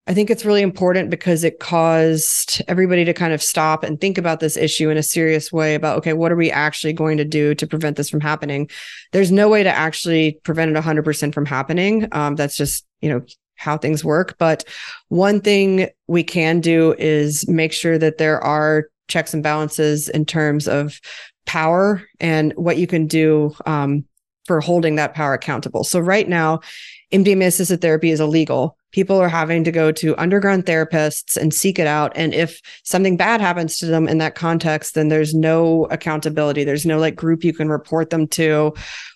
I 0.09 0.15
think 0.15 0.31
it's 0.31 0.45
really 0.45 0.63
important 0.63 1.11
because 1.11 1.43
it 1.43 1.59
caused 1.59 2.63
everybody 2.69 3.05
to 3.05 3.13
kind 3.13 3.33
of 3.33 3.43
stop 3.43 3.83
and 3.83 4.01
think 4.01 4.19
about 4.19 4.39
this 4.39 4.57
issue 4.57 4.89
in 4.89 4.97
a 4.97 5.03
serious 5.03 5.51
way 5.51 5.75
about, 5.75 5.99
okay, 5.99 6.13
what 6.13 6.31
are 6.31 6.37
we 6.37 6.51
actually 6.51 6.93
going 6.93 7.17
to 7.17 7.25
do 7.25 7.57
to 7.57 7.67
prevent 7.67 7.97
this 7.97 8.09
from 8.09 8.21
happening? 8.21 8.71
There's 9.11 9.33
no 9.33 9.49
way 9.49 9.65
to 9.65 9.69
actually 9.69 10.39
prevent 10.45 10.71
it 10.71 10.81
100% 10.81 11.35
from 11.35 11.45
happening. 11.45 12.07
Um, 12.13 12.37
that's 12.37 12.57
just, 12.57 12.87
you 13.01 13.09
know, 13.09 13.23
how 13.57 13.77
things 13.77 14.05
work. 14.05 14.37
But 14.39 14.65
one 15.09 15.41
thing 15.41 15.89
we 16.07 16.23
can 16.23 16.61
do 16.61 16.95
is 16.99 17.49
make 17.49 17.73
sure 17.73 17.99
that 17.99 18.19
there 18.19 18.41
are 18.41 18.89
checks 19.09 19.35
and 19.35 19.43
balances 19.43 20.09
in 20.09 20.25
terms 20.25 20.69
of 20.69 21.01
power 21.47 22.03
and 22.21 22.53
what 22.53 22.77
you 22.77 22.87
can 22.87 23.09
do 23.09 23.57
um, 23.67 24.05
for 24.45 24.61
holding 24.61 24.97
that 24.97 25.15
power 25.15 25.35
accountable. 25.35 25.83
So 25.83 25.99
right 25.99 26.29
now, 26.29 26.61
MDMA 27.13 27.47
assisted 27.47 27.81
therapy 27.81 28.11
is 28.11 28.21
illegal 28.21 28.77
people 28.97 29.21
are 29.21 29.29
having 29.29 29.63
to 29.63 29.71
go 29.71 29.93
to 29.93 30.17
underground 30.17 30.65
therapists 30.65 31.37
and 31.37 31.53
seek 31.53 31.79
it 31.79 31.87
out. 31.87 32.11
And 32.17 32.33
if 32.33 32.63
something 32.83 33.15
bad 33.15 33.43
happens 33.43 33.77
to 33.77 33.85
them 33.85 34.09
in 34.09 34.17
that 34.19 34.37
context 34.37 34.95
then 34.95 35.09
there's 35.09 35.35
no 35.35 35.85
accountability. 35.91 36.65
There's 36.65 36.87
no 36.87 36.99
like 36.99 37.15
group 37.15 37.45
you 37.45 37.53
can 37.53 37.69
report 37.69 38.09
them 38.09 38.27
to. 38.29 38.73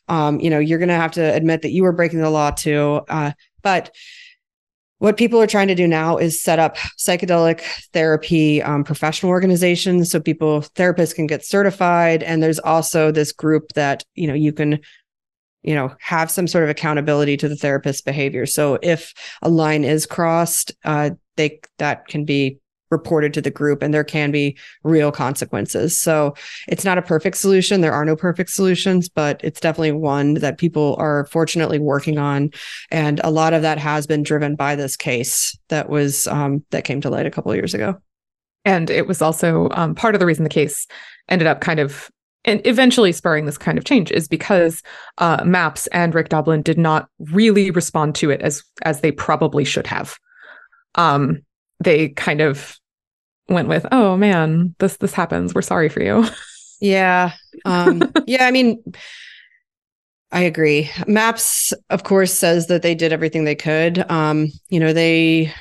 Um, 0.09 0.39
you 0.39 0.51
know 0.51 0.59
you're 0.59 0.79
going 0.79 0.91
to 0.91 0.95
have 0.95 1.13
to 1.13 1.35
admit 1.35 1.63
that 1.63 1.71
you 1.71 1.83
were 1.83 1.93
breaking 1.93 2.21
the 2.21 2.29
law 2.29 2.51
too. 2.51 3.01
Uh, 3.09 3.33
but 3.63 3.91
what 4.99 5.17
people 5.17 5.41
are 5.41 5.47
trying 5.47 5.69
to 5.69 5.75
do 5.75 5.89
now 5.89 6.19
is 6.19 6.43
set 6.43 6.59
up 6.59 6.77
psychedelic 6.99 7.63
therapy 7.95 8.63
um, 8.63 8.85
professional 8.85 9.31
organizations 9.31 10.11
so 10.11 10.21
people 10.21 10.61
therapists 10.75 11.15
can 11.15 11.27
get 11.27 11.43
certified. 11.43 12.23
And 12.23 12.43
there's 12.43 12.59
also 12.59 13.11
this 13.11 13.33
group 13.33 13.73
that 13.77 14.05
you 14.15 14.29
know 14.29 14.35
you 14.35 14.53
can 14.53 14.79
you 15.63 15.75
know 15.75 15.95
have 16.01 16.31
some 16.31 16.47
sort 16.47 16.65
of 16.65 16.71
accountability 16.71 17.37
to 17.37 17.49
the 17.49 17.57
therapist's 17.57 18.03
behavior. 18.03 18.47
So 18.47 18.79
if 18.83 19.15
a 19.43 19.49
line 19.49 19.85
is 19.85 20.07
crossed 20.07 20.73
uh, 20.85 21.11
they 21.37 21.61
that 21.79 22.07
can 22.07 22.25
be 22.25 22.59
reported 22.91 23.33
to 23.33 23.41
the 23.41 23.51
group 23.51 23.83
and 23.83 23.95
there 23.95 24.05
can 24.05 24.33
be 24.33 24.59
real 24.83 25.13
consequences. 25.13 25.99
So 25.99 26.35
it's 26.67 26.85
not 26.85 26.99
a 26.99 27.03
perfect 27.03 27.37
solution. 27.37 27.81
There 27.81 27.93
are 27.93 28.05
no 28.05 28.17
perfect 28.17 28.51
solutions 28.51 29.09
but 29.09 29.41
it's 29.45 29.61
definitely 29.61 29.93
one 29.93 30.35
that 30.35 30.59
people 30.59 30.97
are 30.99 31.27
fortunately 31.27 31.79
working 31.79 32.19
on. 32.19 32.51
And 32.91 33.21
a 33.23 33.31
lot 33.31 33.53
of 33.53 33.63
that 33.63 33.79
has 33.79 34.07
been 34.07 34.23
driven 34.23 34.57
by 34.57 34.75
this 34.75 34.97
case 34.97 35.57
that 35.69 35.89
was 35.89 36.27
um, 36.27 36.65
that 36.71 36.85
came 36.85 37.01
to 37.03 37.11
light 37.11 37.27
a 37.27 37.31
couple 37.31 37.55
years 37.55 37.75
ago. 37.75 37.97
And 38.65 38.91
it 38.91 39.07
was 39.07 39.23
also 39.23 39.69
um, 39.71 39.95
part 39.95 40.15
of 40.15 40.19
the 40.19 40.27
reason 40.27 40.45
the 40.45 40.51
case 40.51 40.87
ended 41.29 41.47
up 41.47 41.61
kind 41.61 41.81
of 41.81 42.11
and 42.51 42.67
eventually 42.67 43.13
spurring 43.13 43.47
this 43.47 43.57
kind 43.57 43.79
of 43.79 43.85
change 43.85 44.11
is 44.11 44.29
because 44.29 44.83
uh, 45.19 45.43
MAPS 45.45 45.87
and 45.89 46.15
Rick 46.15 46.29
Doblin 46.29 46.63
did 46.63 46.79
not 46.79 47.09
really 47.19 47.71
respond 47.71 48.15
to 48.17 48.31
it 48.31 48.43
as 48.43 48.63
as 48.83 49.01
they 49.01 49.13
probably 49.13 49.65
should 49.65 49.87
have. 49.87 50.17
Um, 50.97 51.43
they 51.83 52.11
kind 52.11 52.41
of 52.41 52.77
went 53.49 53.69
with, 53.69 53.87
"Oh 53.93 54.17
man, 54.17 54.75
this 54.81 54.97
this 54.99 55.15
happens. 55.15 55.55
We're 55.55 55.63
sorry 55.63 55.89
for 55.89 56.03
you." 56.03 56.27
Yeah, 56.81 57.33
um, 57.65 58.03
yeah. 58.27 58.47
I 58.47 58.51
mean, 58.51 58.83
I 60.33 60.41
agree. 60.41 60.91
MAPS, 61.07 61.73
of 61.91 62.05
course, 62.05 62.33
says 62.33 62.67
that 62.67 62.83
they 62.83 62.95
did 62.95 63.13
everything 63.13 63.45
they 63.45 63.55
could. 63.55 64.11
Um, 64.11 64.49
you 64.69 64.81
know, 64.81 64.93
they 64.93 65.53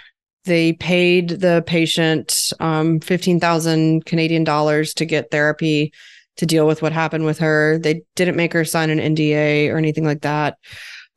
they 0.46 0.74
paid 0.74 1.30
the 1.30 1.64
patient 1.68 2.52
um, 2.60 3.00
fifteen 3.00 3.40
thousand 3.40 4.06
Canadian 4.06 4.44
dollars 4.44 4.94
to 4.96 5.06
get 5.06 5.30
therapy 5.30 5.94
to 6.40 6.46
deal 6.46 6.66
with 6.66 6.82
what 6.82 6.94
happened 6.94 7.26
with 7.26 7.38
her. 7.40 7.78
They 7.78 8.04
didn't 8.16 8.38
make 8.38 8.54
her 8.54 8.64
sign 8.64 8.90
an 8.90 9.00
NDA 9.00 9.70
or 9.70 9.78
anything 9.78 10.06
like 10.06 10.22
that. 10.22 10.58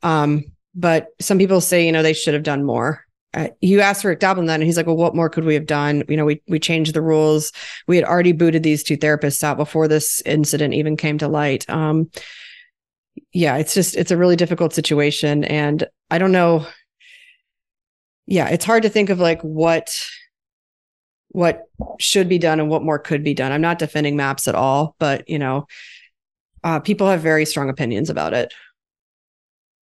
Um, 0.02 0.44
but 0.74 1.06
some 1.20 1.38
people 1.38 1.60
say, 1.60 1.86
you 1.86 1.92
know, 1.92 2.02
they 2.02 2.12
should 2.12 2.34
have 2.34 2.42
done 2.42 2.64
more. 2.64 3.04
Uh, 3.34 3.48
you 3.60 3.80
asked 3.80 4.04
Rick 4.04 4.18
Doblin 4.18 4.46
then, 4.46 4.60
and 4.60 4.64
he's 4.64 4.76
like, 4.76 4.86
"Well, 4.86 4.96
what 4.96 5.14
more 5.14 5.30
could 5.30 5.44
we 5.44 5.54
have 5.54 5.64
done? 5.64 6.02
You 6.08 6.18
know, 6.18 6.26
we 6.26 6.42
we 6.48 6.58
changed 6.58 6.92
the 6.92 7.00
rules. 7.00 7.50
We 7.86 7.96
had 7.96 8.04
already 8.04 8.32
booted 8.32 8.62
these 8.62 8.82
two 8.82 8.98
therapists 8.98 9.42
out 9.42 9.56
before 9.56 9.88
this 9.88 10.20
incident 10.26 10.74
even 10.74 10.98
came 10.98 11.16
to 11.18 11.28
light." 11.28 11.68
Um, 11.70 12.10
yeah, 13.32 13.56
it's 13.56 13.72
just 13.72 13.96
it's 13.96 14.10
a 14.10 14.18
really 14.18 14.36
difficult 14.36 14.74
situation, 14.74 15.44
and 15.44 15.86
I 16.10 16.18
don't 16.18 16.32
know. 16.32 16.66
Yeah, 18.26 18.48
it's 18.48 18.66
hard 18.66 18.82
to 18.82 18.90
think 18.90 19.08
of 19.08 19.18
like 19.18 19.40
what 19.40 20.06
what 21.32 21.64
should 21.98 22.28
be 22.28 22.38
done 22.38 22.60
and 22.60 22.68
what 22.68 22.82
more 22.82 22.98
could 22.98 23.24
be 23.24 23.34
done. 23.34 23.52
I'm 23.52 23.60
not 23.60 23.78
defending 23.78 24.16
maps 24.16 24.46
at 24.46 24.54
all, 24.54 24.94
but 24.98 25.28
you 25.28 25.38
know, 25.38 25.66
uh, 26.62 26.80
people 26.80 27.08
have 27.08 27.20
very 27.20 27.44
strong 27.44 27.68
opinions 27.68 28.10
about 28.10 28.34
it. 28.34 28.52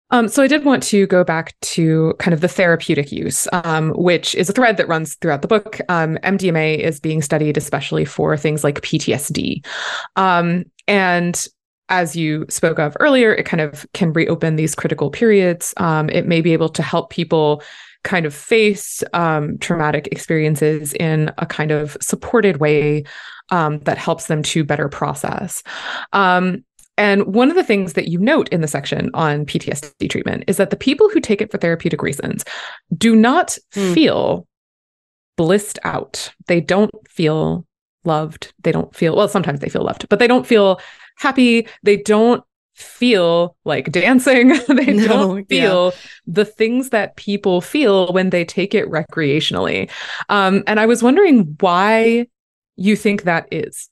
Um, 0.10 0.28
so 0.28 0.44
I 0.44 0.48
did 0.48 0.64
want 0.64 0.84
to 0.84 1.08
go 1.08 1.24
back 1.24 1.60
to 1.62 2.14
kind 2.20 2.34
of 2.34 2.42
the 2.42 2.48
therapeutic 2.48 3.12
use, 3.12 3.48
um, 3.52 3.90
which 3.96 4.36
is 4.36 4.48
a 4.48 4.54
thread 4.54 4.78
that 4.78 4.88
runs 4.88 5.16
throughout 5.16 5.42
the 5.42 5.48
book. 5.48 5.80
Um, 5.90 6.18
MDMA 6.24 6.78
is 6.78 7.00
being 7.00 7.22
studied 7.22 7.58
especially 7.58 8.06
for 8.06 8.38
things 8.38 8.64
like 8.64 8.82
PTSD, 8.82 9.66
um, 10.16 10.66
and 10.88 11.48
as 11.90 12.16
you 12.16 12.46
spoke 12.50 12.80
of 12.80 12.96
earlier, 13.00 13.34
it 13.34 13.46
kind 13.46 13.62
of 13.62 13.86
can 13.94 14.14
reopen 14.14 14.56
these 14.56 14.76
critical 14.76 15.10
periods. 15.10 15.74
Um, 15.78 16.10
it 16.10 16.26
may 16.26 16.42
be 16.42 16.54
able 16.54 16.70
to 16.70 16.84
help 16.84 17.10
people 17.10 17.62
kind 18.04 18.26
of 18.26 18.34
face 18.34 19.04
um, 19.14 19.58
traumatic 19.60 20.08
experiences 20.12 20.94
in 20.94 21.32
a 21.38 21.46
kind 21.46 21.72
of 21.72 21.98
supported 22.02 22.58
way 22.58 23.04
um, 23.50 23.80
that 23.80 23.98
helps 23.98 24.28
them 24.28 24.44
to 24.44 24.64
better 24.64 24.90
process. 24.90 25.64
Um, 26.12 26.64
and 26.98 27.26
one 27.26 27.50
of 27.50 27.56
the 27.56 27.64
things 27.64 27.94
that 27.94 28.08
you 28.08 28.20
note 28.20 28.50
in 28.50 28.62
the 28.62 28.68
section 28.68 29.10
on 29.14 29.46
PTSD 29.46 30.10
treatment 30.10 30.44
is 30.48 30.58
that 30.58 30.70
the 30.70 30.76
people 30.76 31.10
who 31.10 31.20
take 31.20 31.42
it 31.42 31.52
for 31.52 31.58
therapeutic 31.58 32.02
reasons 32.04 32.44
do 32.96 33.16
not 33.16 33.58
mm. 33.74 33.94
feel 33.94 34.48
blissed 35.36 35.80
out. 35.84 36.32
They 36.48 36.62
don't 36.62 36.94
feel 37.10 37.66
loved. 38.06 38.54
They 38.64 38.72
don't 38.72 38.96
feel, 38.96 39.16
well, 39.16 39.28
sometimes 39.28 39.60
they 39.60 39.70
feel 39.70 39.84
loved, 39.84 40.08
but 40.10 40.20
they 40.20 40.28
don't 40.28 40.46
feel 40.46 40.80
happy. 41.18 41.68
They 41.82 41.98
don't 41.98 42.44
feel 42.74 43.56
like 43.66 43.92
dancing. 43.92 44.50
they 44.68 44.94
no, 44.94 45.08
don't 45.08 45.50
feel 45.50 45.86
yeah. 45.86 46.00
the 46.28 46.46
things 46.46 46.90
that 46.90 47.16
people 47.16 47.62
feel 47.62 48.12
when 48.14 48.30
they 48.30 48.46
take 48.46 48.74
it 48.74 48.90
recreationally. 48.90 49.90
Um, 50.30 50.64
and 50.68 50.80
I 50.80 50.86
was 50.86 51.04
wondering 51.04 51.56
why 51.60 52.28
you 52.76 52.96
think 52.96 53.24
that 53.24 53.48
is. 53.52 53.90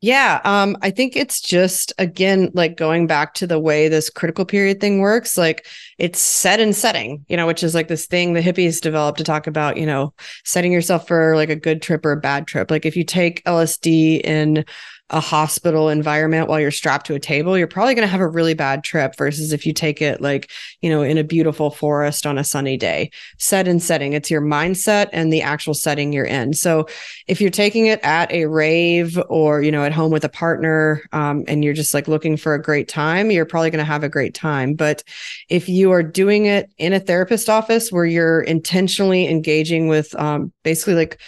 Yeah, 0.00 0.40
um, 0.44 0.76
I 0.80 0.92
think 0.92 1.16
it's 1.16 1.40
just 1.40 1.92
again 1.98 2.52
like 2.54 2.76
going 2.76 3.08
back 3.08 3.34
to 3.34 3.48
the 3.48 3.58
way 3.58 3.88
this 3.88 4.10
critical 4.10 4.44
period 4.44 4.80
thing 4.80 5.00
works. 5.00 5.36
Like 5.36 5.66
it's 5.98 6.20
set 6.20 6.60
and 6.60 6.74
setting, 6.74 7.24
you 7.28 7.36
know, 7.36 7.48
which 7.48 7.64
is 7.64 7.74
like 7.74 7.88
this 7.88 8.06
thing 8.06 8.32
the 8.32 8.40
hippies 8.40 8.80
developed 8.80 9.18
to 9.18 9.24
talk 9.24 9.48
about, 9.48 9.76
you 9.76 9.86
know, 9.86 10.14
setting 10.44 10.70
yourself 10.70 11.08
for 11.08 11.34
like 11.34 11.50
a 11.50 11.56
good 11.56 11.82
trip 11.82 12.06
or 12.06 12.12
a 12.12 12.20
bad 12.20 12.46
trip. 12.46 12.70
Like 12.70 12.86
if 12.86 12.96
you 12.96 13.02
take 13.02 13.42
LSD 13.42 14.20
in 14.20 14.64
a 15.10 15.20
hospital 15.20 15.88
environment 15.88 16.48
while 16.48 16.60
you're 16.60 16.70
strapped 16.70 17.06
to 17.06 17.14
a 17.14 17.20
table, 17.20 17.56
you're 17.56 17.66
probably 17.66 17.94
going 17.94 18.06
to 18.06 18.10
have 18.10 18.20
a 18.20 18.28
really 18.28 18.54
bad 18.54 18.84
trip 18.84 19.16
versus 19.16 19.52
if 19.52 19.64
you 19.64 19.72
take 19.72 20.02
it 20.02 20.20
like, 20.20 20.50
you 20.82 20.90
know, 20.90 21.02
in 21.02 21.16
a 21.16 21.24
beautiful 21.24 21.70
forest 21.70 22.26
on 22.26 22.36
a 22.36 22.44
sunny 22.44 22.76
day. 22.76 23.10
Set 23.38 23.66
and 23.66 23.82
setting, 23.82 24.12
it's 24.12 24.30
your 24.30 24.42
mindset 24.42 25.08
and 25.12 25.32
the 25.32 25.40
actual 25.40 25.72
setting 25.72 26.12
you're 26.12 26.24
in. 26.24 26.52
So 26.52 26.86
if 27.26 27.40
you're 27.40 27.50
taking 27.50 27.86
it 27.86 28.00
at 28.02 28.30
a 28.30 28.46
rave 28.46 29.18
or, 29.30 29.62
you 29.62 29.72
know, 29.72 29.82
at 29.82 29.92
home 29.92 30.12
with 30.12 30.24
a 30.24 30.28
partner 30.28 31.02
um, 31.12 31.44
and 31.48 31.64
you're 31.64 31.74
just 31.74 31.94
like 31.94 32.06
looking 32.06 32.36
for 32.36 32.54
a 32.54 32.62
great 32.62 32.88
time, 32.88 33.30
you're 33.30 33.46
probably 33.46 33.70
going 33.70 33.84
to 33.84 33.90
have 33.90 34.04
a 34.04 34.10
great 34.10 34.34
time. 34.34 34.74
But 34.74 35.02
if 35.48 35.70
you 35.70 35.90
are 35.90 36.02
doing 36.02 36.44
it 36.44 36.70
in 36.76 36.92
a 36.92 37.00
therapist 37.00 37.48
office 37.48 37.90
where 37.90 38.04
you're 38.04 38.42
intentionally 38.42 39.26
engaging 39.26 39.88
with 39.88 40.14
um, 40.16 40.52
basically 40.64 40.94
like 40.94 41.18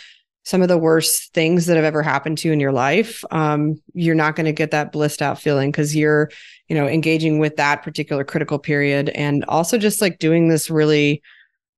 some 0.51 0.63
of 0.63 0.69
the 0.69 0.77
worst 0.77 1.33
things 1.33 1.67
that 1.67 1.77
have 1.77 1.85
ever 1.85 2.03
happened 2.03 2.37
to 2.37 2.49
you 2.49 2.53
in 2.53 2.59
your 2.59 2.73
life 2.73 3.23
um, 3.31 3.81
you're 3.95 4.17
not 4.17 4.35
going 4.35 4.47
to 4.47 4.53
get 4.53 4.73
that 4.73 4.91
blissed 4.91 5.23
out 5.23 5.41
feeling 5.41 5.71
because 5.71 5.95
you're 5.95 6.29
you 6.69 6.75
know 6.75 6.89
engaging 6.89 7.39
with 7.39 7.55
that 7.57 7.85
particular 7.85 8.25
critical 8.25 8.59
period 8.59 9.11
and 9.11 9.45
also 9.45 9.79
just 9.79 10.01
like 10.01 10.19
doing 10.19 10.49
this 10.49 10.69
really 10.69 11.23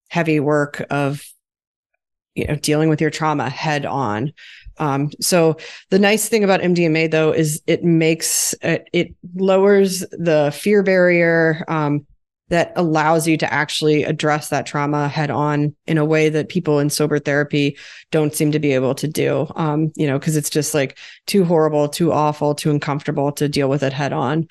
heavy 0.08 0.40
work 0.40 0.82
of 0.88 1.22
you 2.34 2.46
know 2.46 2.56
dealing 2.56 2.88
with 2.88 2.98
your 2.98 3.10
trauma 3.10 3.50
head 3.50 3.84
on 3.84 4.32
um, 4.78 5.10
so 5.20 5.58
the 5.90 5.98
nice 5.98 6.30
thing 6.30 6.42
about 6.42 6.60
MDMA 6.60 7.10
though 7.10 7.30
is 7.30 7.60
it 7.66 7.84
makes 7.84 8.54
it, 8.62 8.88
it 8.94 9.14
lowers 9.34 10.00
the 10.12 10.50
fear 10.58 10.82
barrier. 10.82 11.62
Um, 11.68 12.06
that 12.52 12.70
allows 12.76 13.26
you 13.26 13.38
to 13.38 13.50
actually 13.50 14.04
address 14.04 14.50
that 14.50 14.66
trauma 14.66 15.08
head 15.08 15.30
on 15.30 15.74
in 15.86 15.96
a 15.96 16.04
way 16.04 16.28
that 16.28 16.50
people 16.50 16.80
in 16.80 16.90
sober 16.90 17.18
therapy 17.18 17.78
don't 18.10 18.34
seem 18.34 18.52
to 18.52 18.58
be 18.58 18.72
able 18.72 18.94
to 18.94 19.08
do. 19.08 19.50
Um, 19.56 19.90
you 19.96 20.06
know, 20.06 20.18
because 20.18 20.36
it's 20.36 20.50
just 20.50 20.74
like 20.74 20.98
too 21.26 21.46
horrible, 21.46 21.88
too 21.88 22.12
awful, 22.12 22.54
too 22.54 22.70
uncomfortable 22.70 23.32
to 23.32 23.48
deal 23.48 23.70
with 23.70 23.82
it 23.82 23.94
head 23.94 24.12
on. 24.12 24.48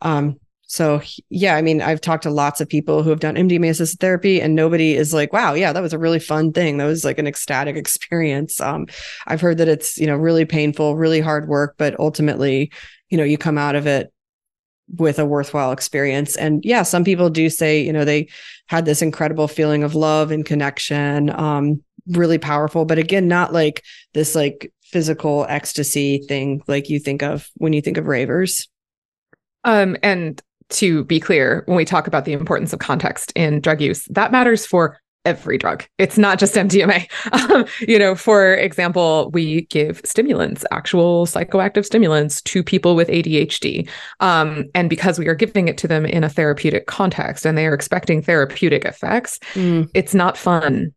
Um, 0.00 0.40
so 0.62 1.02
yeah, 1.28 1.54
I 1.54 1.60
mean, 1.60 1.82
I've 1.82 2.00
talked 2.00 2.22
to 2.22 2.30
lots 2.30 2.62
of 2.62 2.70
people 2.70 3.02
who 3.02 3.10
have 3.10 3.20
done 3.20 3.34
MDMA 3.34 3.68
assisted 3.68 4.00
therapy, 4.00 4.40
and 4.40 4.54
nobody 4.54 4.94
is 4.94 5.12
like, 5.12 5.30
"Wow, 5.30 5.52
yeah, 5.52 5.74
that 5.74 5.82
was 5.82 5.92
a 5.92 5.98
really 5.98 6.20
fun 6.20 6.54
thing. 6.54 6.78
That 6.78 6.86
was 6.86 7.04
like 7.04 7.18
an 7.18 7.26
ecstatic 7.26 7.76
experience." 7.84 8.62
Um, 8.62 8.86
I've 9.26 9.42
heard 9.42 9.58
that 9.58 9.68
it's 9.68 9.98
you 9.98 10.06
know 10.06 10.16
really 10.16 10.46
painful, 10.46 10.96
really 10.96 11.20
hard 11.20 11.48
work, 11.48 11.74
but 11.76 12.00
ultimately, 12.00 12.72
you 13.10 13.18
know, 13.18 13.24
you 13.24 13.36
come 13.36 13.58
out 13.58 13.74
of 13.74 13.86
it 13.86 14.10
with 14.96 15.18
a 15.18 15.26
worthwhile 15.26 15.72
experience. 15.72 16.36
And 16.36 16.64
yeah, 16.64 16.82
some 16.82 17.04
people 17.04 17.30
do 17.30 17.48
say, 17.48 17.80
you 17.80 17.92
know, 17.92 18.04
they 18.04 18.28
had 18.66 18.84
this 18.84 19.02
incredible 19.02 19.48
feeling 19.48 19.82
of 19.82 19.94
love 19.94 20.30
and 20.30 20.44
connection, 20.44 21.30
um, 21.30 21.82
really 22.08 22.38
powerful, 22.38 22.84
but 22.84 22.98
again, 22.98 23.28
not 23.28 23.52
like 23.52 23.82
this 24.14 24.34
like 24.34 24.72
physical 24.82 25.46
ecstasy 25.48 26.18
thing 26.28 26.62
like 26.66 26.90
you 26.90 26.98
think 26.98 27.22
of 27.22 27.48
when 27.54 27.72
you 27.72 27.80
think 27.80 27.96
of 27.96 28.06
ravers. 28.06 28.68
Um, 29.64 29.96
and 30.02 30.42
to 30.70 31.04
be 31.04 31.20
clear, 31.20 31.62
when 31.66 31.76
we 31.76 31.84
talk 31.84 32.06
about 32.06 32.24
the 32.24 32.32
importance 32.32 32.72
of 32.72 32.78
context 32.78 33.32
in 33.34 33.60
drug 33.60 33.80
use, 33.80 34.04
that 34.10 34.32
matters 34.32 34.66
for 34.66 34.98
every 35.24 35.58
drug. 35.58 35.84
It's 35.98 36.18
not 36.18 36.38
just 36.38 36.54
MDMA. 36.54 37.08
Um, 37.32 37.64
you 37.80 37.98
know, 37.98 38.14
for 38.14 38.54
example, 38.54 39.30
we 39.32 39.62
give 39.62 40.00
stimulants, 40.04 40.64
actual 40.70 41.26
psychoactive 41.26 41.84
stimulants 41.84 42.40
to 42.42 42.62
people 42.62 42.94
with 42.94 43.08
ADHD. 43.08 43.88
Um, 44.20 44.66
and 44.74 44.88
because 44.88 45.18
we 45.18 45.28
are 45.28 45.34
giving 45.34 45.66
it 45.66 45.78
to 45.78 45.88
them 45.88 46.04
in 46.04 46.22
a 46.22 46.28
therapeutic 46.28 46.86
context 46.86 47.44
and 47.44 47.56
they 47.56 47.66
are 47.66 47.74
expecting 47.74 48.22
therapeutic 48.22 48.84
effects, 48.84 49.38
mm. 49.54 49.90
it's 49.94 50.14
not 50.14 50.36
fun. 50.36 50.92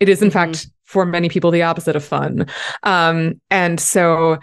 It 0.00 0.08
is, 0.08 0.22
in 0.22 0.28
mm-hmm. 0.28 0.52
fact, 0.52 0.68
for 0.84 1.04
many 1.04 1.28
people, 1.28 1.50
the 1.50 1.62
opposite 1.62 1.96
of 1.96 2.04
fun. 2.04 2.46
Um, 2.82 3.40
and 3.50 3.78
so 3.78 4.38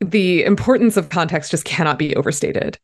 the 0.00 0.44
importance 0.44 0.96
of 0.96 1.08
context 1.08 1.50
just 1.50 1.64
cannot 1.64 1.98
be 1.98 2.14
overstated. 2.16 2.78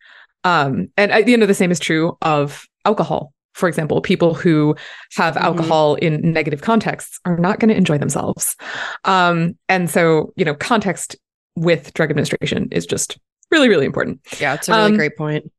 Um, 0.45 0.89
and 0.97 1.29
you 1.29 1.37
know, 1.37 1.47
the 1.47 1.55
same 1.55 1.71
is 1.71 1.79
true 1.79 2.17
of 2.23 2.67
alcohol 2.85 3.33
for 3.55 3.69
example, 3.69 4.01
people 4.01 4.35
who 4.35 4.75
have 5.15 5.35
mm-hmm. 5.35 5.45
alcohol 5.45 5.95
in 5.97 6.33
negative 6.33 6.63
contexts 6.63 7.21
are 7.25 7.37
not 7.37 7.61
going 7.61 7.69
to 7.69 7.77
enjoy 7.77 7.99
themselves. 7.99 8.57
Um, 9.05 9.57
and 9.69 9.91
so, 9.91 10.33
you 10.37 10.45
know, 10.45 10.55
context 10.55 11.17
with 11.57 11.93
drug 11.95 12.11
administration 12.11 12.69
is 12.71 12.87
just 12.87 13.19
really, 13.51 13.69
really 13.69 13.87
important. 13.87 14.21
Yeah, 14.41 14.55
it's 14.55 14.69
a 14.69 14.73
really 14.73 14.91
um, 14.91 14.97
great 14.97 15.17
point. 15.17 15.51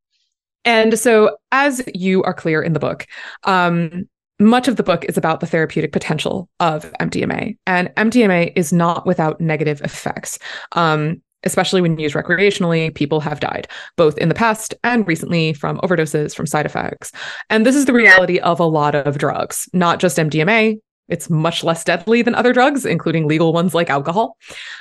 And 0.65 0.97
so, 0.97 1.37
as 1.51 1.83
you 1.93 2.23
are 2.23 2.33
clear 2.33 2.61
in 2.61 2.73
the 2.73 2.79
book, 2.79 3.05
um, 3.43 4.07
much 4.39 4.67
of 4.67 4.75
the 4.75 4.83
book 4.83 5.05
is 5.05 5.17
about 5.17 5.39
the 5.39 5.45
therapeutic 5.45 5.91
potential 5.91 6.49
of 6.59 6.91
MDMA, 6.99 7.57
and 7.67 7.89
MDMA 7.95 8.53
is 8.55 8.73
not 8.73 9.05
without 9.05 9.39
negative 9.39 9.81
effects. 9.81 10.39
Um, 10.73 11.21
especially 11.43 11.81
when 11.81 11.97
used 11.97 12.15
recreationally, 12.15 12.93
people 12.93 13.19
have 13.19 13.39
died, 13.39 13.67
both 13.97 14.17
in 14.17 14.29
the 14.29 14.35
past 14.35 14.73
and 14.83 15.07
recently 15.07 15.53
from 15.53 15.79
overdoses, 15.79 16.35
from 16.35 16.47
side 16.47 16.65
effects. 16.65 17.11
And 17.49 17.65
this 17.65 17.75
is 17.75 17.85
the 17.85 17.93
reality 17.93 18.39
of 18.39 18.59
a 18.59 18.65
lot 18.65 18.95
of 18.95 19.17
drugs, 19.17 19.69
not 19.73 19.99
just 19.99 20.17
MDMA. 20.17 20.79
It's 21.09 21.29
much 21.29 21.63
less 21.63 21.83
deadly 21.83 22.21
than 22.21 22.33
other 22.33 22.53
drugs, 22.53 22.85
including 22.85 23.27
legal 23.27 23.51
ones 23.51 23.73
like 23.73 23.89
alcohol. 23.89 24.37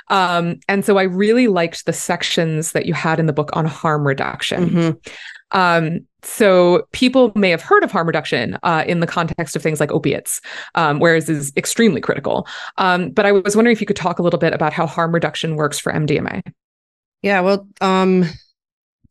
Um, 0.08 0.60
and 0.68 0.84
so 0.84 0.96
I 0.96 1.02
really 1.02 1.48
liked 1.48 1.84
the 1.84 1.92
sections 1.92 2.72
that 2.72 2.86
you 2.86 2.94
had 2.94 3.18
in 3.18 3.26
the 3.26 3.32
book 3.32 3.50
on 3.54 3.64
harm 3.64 4.06
reduction. 4.06 4.70
Mm-hmm. 4.70 5.10
Um, 5.50 6.06
so 6.22 6.86
people 6.92 7.32
may 7.34 7.50
have 7.50 7.62
heard 7.62 7.82
of 7.82 7.90
harm 7.90 8.06
reduction 8.06 8.58
uh, 8.62 8.84
in 8.86 9.00
the 9.00 9.06
context 9.06 9.56
of 9.56 9.62
things 9.62 9.80
like 9.80 9.90
opiates, 9.90 10.40
um, 10.74 10.98
whereas 11.00 11.28
is 11.28 11.52
extremely 11.56 12.00
critical. 12.00 12.46
Um, 12.78 13.10
but 13.10 13.26
I 13.26 13.32
was 13.32 13.56
wondering 13.56 13.74
if 13.74 13.80
you 13.80 13.86
could 13.86 13.96
talk 13.96 14.18
a 14.18 14.22
little 14.22 14.38
bit 14.38 14.52
about 14.52 14.72
how 14.72 14.86
harm 14.86 15.12
reduction 15.12 15.56
works 15.56 15.78
for 15.78 15.92
MDMA. 15.92 16.42
Yeah, 17.22 17.40
well, 17.40 17.66
um, 17.80 18.24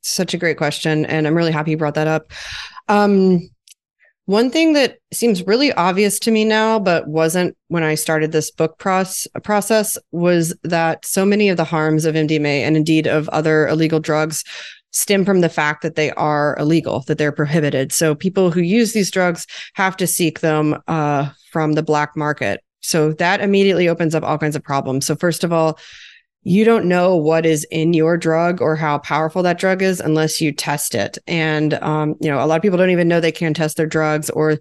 such 0.02 0.34
a 0.34 0.38
great 0.38 0.58
question, 0.58 1.06
and 1.06 1.28
I'm 1.28 1.36
really 1.36 1.52
happy 1.52 1.72
you 1.72 1.78
brought 1.78 1.96
that 1.96 2.08
up. 2.08 2.32
Um, 2.88 3.50
one 4.26 4.50
thing 4.50 4.74
that 4.74 5.00
seems 5.12 5.46
really 5.46 5.74
obvious 5.74 6.20
to 6.20 6.32
me 6.32 6.46
now, 6.46 6.80
but 6.80 7.08
wasn't 7.08 7.58
when 7.68 7.84
I 7.84 7.96
started 7.96 8.32
this 8.32 8.52
book 8.52 8.78
process, 8.78 9.28
process, 9.44 9.98
was 10.12 10.56
that 10.64 11.06
so 11.06 11.26
many 11.26 11.50
of 11.50 11.58
the 11.58 11.64
harms 11.64 12.06
of 12.06 12.16
MDMA 12.16 12.62
and 12.62 12.78
indeed 12.78 13.08
of 13.08 13.28
other 13.30 13.68
illegal 13.68 14.00
drugs 14.00 14.44
stem 14.92 15.26
from 15.26 15.42
the 15.42 15.50
fact 15.50 15.82
that 15.82 15.96
they 15.96 16.12
are 16.12 16.56
illegal, 16.60 17.02
that 17.08 17.18
they're 17.18 17.32
prohibited. 17.32 17.92
So 17.92 18.14
people 18.14 18.52
who 18.52 18.62
use 18.62 18.94
these 18.94 19.12
drugs 19.12 19.48
have 19.74 19.96
to 19.98 20.08
seek 20.08 20.42
them 20.42 20.82
uh, 20.88 21.30
from 21.52 21.74
the 21.74 21.84
black 21.84 22.16
market. 22.16 22.62
So 22.82 23.14
that 23.14 23.42
immediately 23.42 23.88
opens 23.88 24.16
up 24.16 24.24
all 24.24 24.38
kinds 24.38 24.56
of 24.56 24.64
problems. 24.64 25.06
So 25.06 25.16
first 25.16 25.44
of 25.44 25.54
all, 25.54 25.80
you 26.44 26.66
don't 26.66 26.86
know 26.86 27.16
what 27.16 27.46
is 27.46 27.66
in 27.66 27.94
your 27.94 28.18
drug 28.18 28.62
or 28.62 28.76
how 28.76 28.98
powerful 28.98 29.44
that 29.44 29.60
drug 29.60 29.84
is 29.84 30.00
unless 30.00 30.42
you 30.42 30.52
test 30.52 30.96
it. 30.96 31.20
And 31.28 31.76
um, 31.76 32.16
you 32.20 32.30
know, 32.30 32.44
a 32.44 32.48
lot 32.48 32.56
of 32.56 32.62
people 32.64 32.80
don't 32.80 32.90
even 32.90 33.08
know 33.08 33.20
they 33.20 33.32
can 33.32 33.54
test 33.54 33.78
their 33.78 33.86
drugs, 33.86 34.30
or 34.32 34.58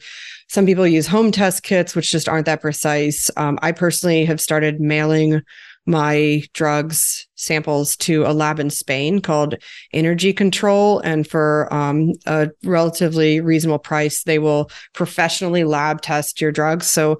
some 0.48 0.66
people 0.66 0.86
use 0.86 1.06
home 1.06 1.30
test 1.30 1.62
kits, 1.62 1.94
which 1.94 2.10
just 2.10 2.28
aren't 2.28 2.46
that 2.46 2.60
precise. 2.60 3.30
Um, 3.38 3.58
I 3.62 3.72
personally 3.72 4.26
have 4.26 4.40
started 4.40 4.80
mailing 4.80 5.40
my 5.86 6.42
drugs 6.52 7.26
samples 7.34 7.96
to 7.96 8.24
a 8.24 8.32
lab 8.32 8.60
in 8.60 8.70
Spain 8.70 9.20
called 9.20 9.56
Energy 9.92 10.32
Control. 10.32 11.00
And 11.00 11.26
for 11.26 11.72
um, 11.72 12.12
a 12.26 12.50
relatively 12.64 13.40
reasonable 13.40 13.78
price, 13.78 14.24
they 14.24 14.38
will 14.38 14.70
professionally 14.92 15.64
lab 15.64 16.00
test 16.02 16.40
your 16.40 16.52
drugs. 16.52 16.86
So 16.86 17.18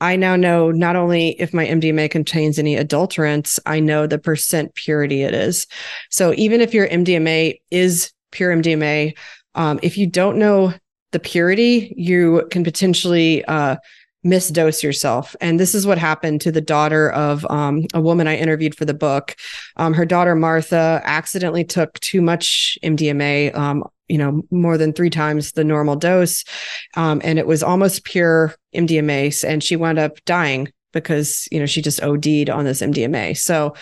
I 0.00 0.16
now 0.16 0.36
know 0.36 0.70
not 0.70 0.96
only 0.96 1.40
if 1.40 1.54
my 1.54 1.66
MDMA 1.66 2.10
contains 2.10 2.58
any 2.58 2.76
adulterants, 2.76 3.58
I 3.66 3.80
know 3.80 4.06
the 4.06 4.18
percent 4.18 4.74
purity 4.74 5.22
it 5.22 5.34
is. 5.34 5.66
So 6.10 6.34
even 6.36 6.60
if 6.60 6.74
your 6.74 6.86
MDMA 6.88 7.60
is 7.70 8.12
pure 8.30 8.54
MDMA, 8.54 9.16
um, 9.54 9.80
if 9.82 9.96
you 9.96 10.06
don't 10.06 10.38
know 10.38 10.74
the 11.12 11.18
purity, 11.18 11.94
you 11.96 12.46
can 12.50 12.62
potentially 12.62 13.42
uh, 13.46 13.76
misdose 14.26 14.82
yourself. 14.82 15.36
And 15.40 15.58
this 15.58 15.74
is 15.74 15.86
what 15.86 15.98
happened 15.98 16.40
to 16.42 16.52
the 16.52 16.60
daughter 16.60 17.10
of 17.10 17.46
um, 17.48 17.86
a 17.94 18.00
woman 18.00 18.26
I 18.26 18.36
interviewed 18.36 18.74
for 18.74 18.84
the 18.84 18.94
book. 18.94 19.36
Um, 19.76 19.94
her 19.94 20.04
daughter, 20.04 20.34
Martha, 20.34 21.00
accidentally 21.04 21.64
took 21.64 21.98
too 22.00 22.20
much 22.20 22.76
MDMA, 22.82 23.54
um, 23.54 23.84
you 24.08 24.18
know, 24.18 24.42
more 24.50 24.76
than 24.76 24.92
three 24.92 25.10
times 25.10 25.52
the 25.52 25.64
normal 25.64 25.96
dose. 25.96 26.44
Um, 26.96 27.20
and 27.24 27.38
it 27.38 27.46
was 27.46 27.62
almost 27.62 28.04
pure 28.04 28.54
MDMA. 28.74 29.44
And 29.44 29.62
she 29.62 29.76
wound 29.76 29.98
up 29.98 30.22
dying 30.24 30.72
because, 30.92 31.48
you 31.50 31.60
know, 31.60 31.66
she 31.66 31.82
just 31.82 32.02
OD'd 32.02 32.50
on 32.50 32.64
this 32.64 32.82
MDMA. 32.82 33.36
So, 33.36 33.74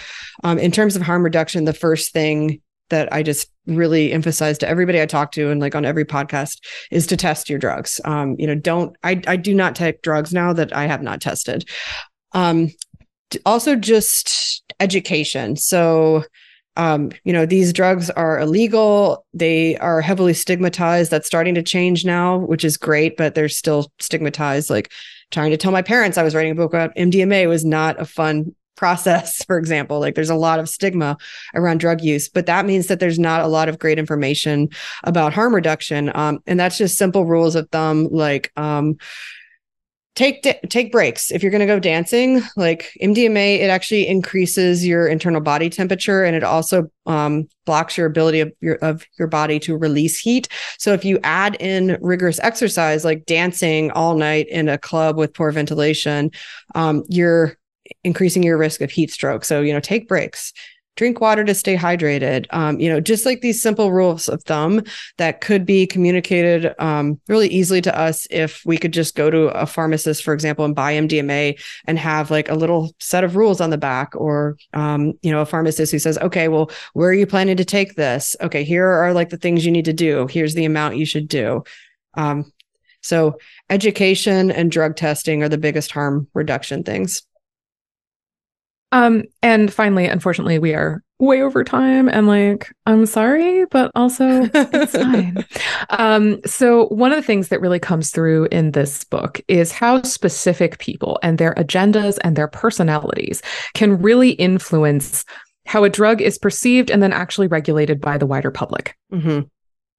um, 0.43 0.59
in 0.59 0.71
terms 0.71 0.97
of 0.97 1.03
harm 1.03 1.23
reduction, 1.23 1.65
the 1.65 1.73
first 1.73 2.13
thing 2.13 2.61
that 2.91 3.13
I 3.13 3.23
just 3.23 3.49
really 3.67 4.13
emphasize 4.13 4.59
to 4.59 4.69
everybody 4.69 5.01
I 5.01 5.07
talk 5.07 5.33
to 5.33 5.51
and 5.51 5.61
like 5.61 5.75
on 5.75 5.85
every 5.85 6.05
podcast 6.05 6.59
is 6.91 7.07
to 7.09 7.17
test 7.17 7.49
your 7.49 7.59
drugs. 7.59 8.01
Um, 8.05 8.37
you 8.39 8.47
know, 8.47 8.55
don't 8.55 8.97
I 9.03 9.21
I 9.27 9.37
do 9.37 9.55
not 9.55 9.75
take 9.75 10.03
drugs 10.03 10.33
now 10.33 10.53
that 10.53 10.75
I 10.77 10.87
have 10.87 11.03
not 11.03 11.21
tested. 11.21 11.69
Um, 12.33 12.71
also 13.47 13.77
just 13.77 14.63
education. 14.81 15.57
So 15.57 16.25
um, 16.77 17.13
you 17.23 17.33
know, 17.33 17.47
these 17.47 17.73
drugs 17.73 18.11
are 18.11 18.41
illegal. 18.41 19.25
They 19.33 19.77
are 19.79 20.01
heavily 20.01 20.35
stigmatized. 20.35 21.11
That's 21.11 21.27
starting 21.27 21.55
to 21.55 21.63
change 21.63 22.05
now, 22.05 22.39
which 22.39 22.65
is 22.65 22.77
great, 22.77 23.17
but 23.17 23.35
they're 23.35 23.49
still 23.49 23.93
stigmatized. 24.01 24.71
Like 24.71 24.91
trying 25.31 25.53
to 25.53 25.57
tell 25.57 25.71
my 25.71 25.83
parents 25.83 26.19
I 26.19 26.25
was 26.25 26.35
writing 26.35 26.53
a 26.53 26.57
book 26.57 26.73
about 26.73 26.95
MDMA 26.97 27.49
was 27.49 27.65
not 27.65 28.01
a 28.01 28.05
fun 28.05 28.55
process, 28.77 29.45
for 29.47 29.59
example. 29.59 30.01
Like 30.01 30.15
there's 30.15 30.31
a 30.31 30.35
lot 30.35 30.59
of 30.59 30.69
stigma 30.69 31.17
around 31.55 31.79
drug 31.79 32.03
use, 32.03 32.29
but 32.29 32.47
that 32.47 32.67
means 32.67 32.87
that 32.89 33.01
there's 33.01 33.19
not 33.19 33.41
a 33.41 33.49
lot 33.49 33.69
of 33.69 33.79
great 33.79 33.99
information 33.99 34.69
about 35.05 35.33
harm 35.33 35.55
reduction. 35.55 36.11
Um, 36.15 36.41
and 36.47 36.59
that's 36.59 36.79
just 36.79 36.99
simple 36.99 37.25
rules 37.27 37.55
of 37.55 37.69
thumb, 37.71 38.09
like 38.11 38.53
um, 38.57 38.97
take 40.15 40.43
take 40.69 40.93
breaks 40.93 41.33
if 41.33 41.43
you're 41.43 41.51
going 41.51 41.61
to 41.61 41.67
go 41.67 41.81
dancing 41.81 42.41
like 42.57 42.93
mdma 43.03 43.59
it 43.59 43.69
actually 43.69 44.07
increases 44.07 44.87
your 44.87 45.09
internal 45.09 45.41
body 45.41 45.69
temperature 45.69 46.23
and 46.23 46.37
it 46.37 46.45
also 46.45 46.89
um, 47.07 47.49
blocks 47.67 47.97
your 47.97 48.07
ability 48.07 48.41
of 48.41 48.53
your 48.61 48.77
of 48.77 49.05
your 49.19 49.27
body 49.27 49.59
to 49.59 49.77
release 49.77 50.19
heat 50.19 50.49
so 50.79 50.93
if 50.93 51.05
you 51.05 51.19
add 51.25 51.57
in 51.61 51.99
rigorous 52.01 52.39
exercise 52.41 53.05
like 53.05 53.27
dancing 53.27 53.91
all 53.91 54.17
night 54.17 54.47
in 54.49 54.69
a 54.69 54.79
club 54.79 55.17
with 55.17 55.35
poor 55.35 55.51
ventilation 55.51 56.31
um, 56.77 57.03
you're 57.09 57.57
increasing 58.03 58.43
your 58.43 58.59
risk 58.59 58.81
of 58.81 58.91
heat 58.91 59.11
stroke. 59.11 59.45
So, 59.45 59.61
you 59.61 59.73
know, 59.73 59.81
take 59.81 60.09
breaks. 60.09 60.53
drink 60.97 61.21
water 61.21 61.43
to 61.45 61.55
stay 61.55 61.77
hydrated. 61.77 62.47
Um, 62.51 62.79
you 62.79 62.89
know, 62.89 63.01
just 63.01 63.27
like 63.27 63.41
these 63.41 63.61
simple 63.61 63.91
rules 63.91 64.29
of 64.29 64.43
thumb 64.45 64.83
that 65.19 65.41
could 65.41 65.67
be 65.67 65.87
communicated 65.89 66.73
um, 66.79 67.21
really 67.27 67.49
easily 67.49 67.81
to 67.83 67.99
us 67.99 68.29
if 68.31 68.63
we 68.65 68.79
could 68.79 68.93
just 68.93 69.17
go 69.17 69.29
to 69.29 69.49
a 69.49 69.67
pharmacist, 69.67 70.23
for 70.23 70.33
example, 70.33 70.65
and 70.65 70.75
buy 70.75 70.95
MDMA 70.95 71.59
and 71.87 71.99
have 71.99 72.31
like 72.31 72.49
a 72.49 72.55
little 72.55 72.95
set 73.01 73.25
of 73.25 73.35
rules 73.35 73.61
on 73.61 73.71
the 73.71 73.79
back, 73.79 74.15
or 74.15 74.57
um, 74.73 75.15
you 75.23 75.33
know, 75.33 75.41
a 75.41 75.47
pharmacist 75.47 75.91
who 75.91 75.99
says, 75.99 76.17
"Okay, 76.19 76.47
well, 76.49 76.71
where 76.93 77.09
are 77.09 77.15
you 77.15 77.27
planning 77.27 77.57
to 77.57 77.65
take 77.65 77.97
this? 77.97 78.37
Okay, 78.41 78.63
here 78.63 78.87
are 78.87 79.13
like 79.13 79.31
the 79.31 79.37
things 79.37 79.67
you 79.67 79.73
need 79.73 79.87
to 79.87 79.93
do. 79.93 80.29
Here's 80.29 80.55
the 80.55 80.65
amount 80.65 80.97
you 80.97 81.07
should 81.07 81.27
do." 81.27 81.65
Um, 82.15 82.53
so, 83.03 83.39
education 83.69 84.51
and 84.51 84.71
drug 84.71 84.97
testing 84.97 85.43
are 85.43 85.49
the 85.49 85.59
biggest 85.59 85.91
harm 85.91 86.29
reduction 86.35 86.85
things. 86.85 87.23
Um, 88.95 89.25
and 89.43 89.73
finally, 89.73 90.07
unfortunately, 90.07 90.61
we 90.61 90.73
are 90.73 91.03
way 91.19 91.43
over 91.43 91.65
time 91.65 92.09
and 92.09 92.29
like, 92.29 92.73
I'm 92.87 93.07
sorry, 93.07 93.65
but 93.67 93.91
also 93.97 94.49
it's 94.55 94.93
fine. 94.97 95.45
Um, 95.91 96.41
so 96.47 96.87
one 96.87 97.11
of 97.11 97.17
the 97.17 97.27
things 97.27 97.49
that 97.49 97.61
really 97.61 97.81
comes 97.81 98.13
through 98.13 98.47
in 98.53 98.71
this 98.71 99.03
book 99.03 99.41
is 99.49 99.73
how 99.73 100.03
specific 100.03 100.79
people 100.79 101.19
and 101.25 101.39
their 101.39 101.55
agendas 101.55 102.19
and 102.23 102.37
their 102.37 102.47
personalities 102.47 103.43
can 103.75 104.01
really 104.01 104.31
influence 104.31 105.25
how 105.67 105.83
a 105.83 105.91
drug 105.91 106.21
is 106.21 106.39
perceived 106.39 106.89
and 106.89 107.03
then 107.03 107.13
actually 107.13 107.49
regulated 107.49 108.01
by 108.01 108.17
the 108.17 108.27
wider 108.27 108.53
public. 108.53 108.97
Mm-hmm. 109.13 109.41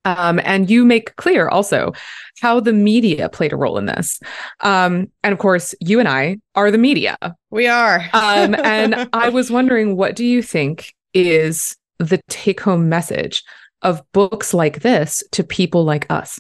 Um, 0.06 0.40
and 0.44 0.70
you 0.70 0.86
make 0.86 1.16
clear 1.16 1.48
also 1.50 1.94
how 2.40 2.60
the 2.60 2.74
media 2.74 3.28
played 3.30 3.52
a 3.52 3.58
role 3.58 3.78
in 3.78 3.86
this. 3.86 4.20
Um, 4.62 5.12
and 5.24 5.34
of 5.34 5.40
course, 5.40 5.74
you 5.80 6.00
and 6.00 6.08
I 6.08 6.38
are 6.54 6.72
the 6.72 6.78
media. 6.78 7.18
We 7.50 7.68
are. 7.68 8.02
um, 8.14 8.56
and 8.56 9.10
I 9.14 9.30
was 9.30 9.52
wondering, 9.52 9.98
what 9.98 10.16
do 10.16 10.26
you 10.26 10.42
think 10.42 10.94
is 11.14 11.76
the 12.00 12.22
take 12.30 12.62
home 12.62 12.88
message 12.88 13.44
of 13.82 14.02
books 14.12 14.54
like 14.54 14.82
this 14.82 15.24
to 15.32 15.44
people 15.44 15.84
like 15.84 16.10
us? 16.10 16.40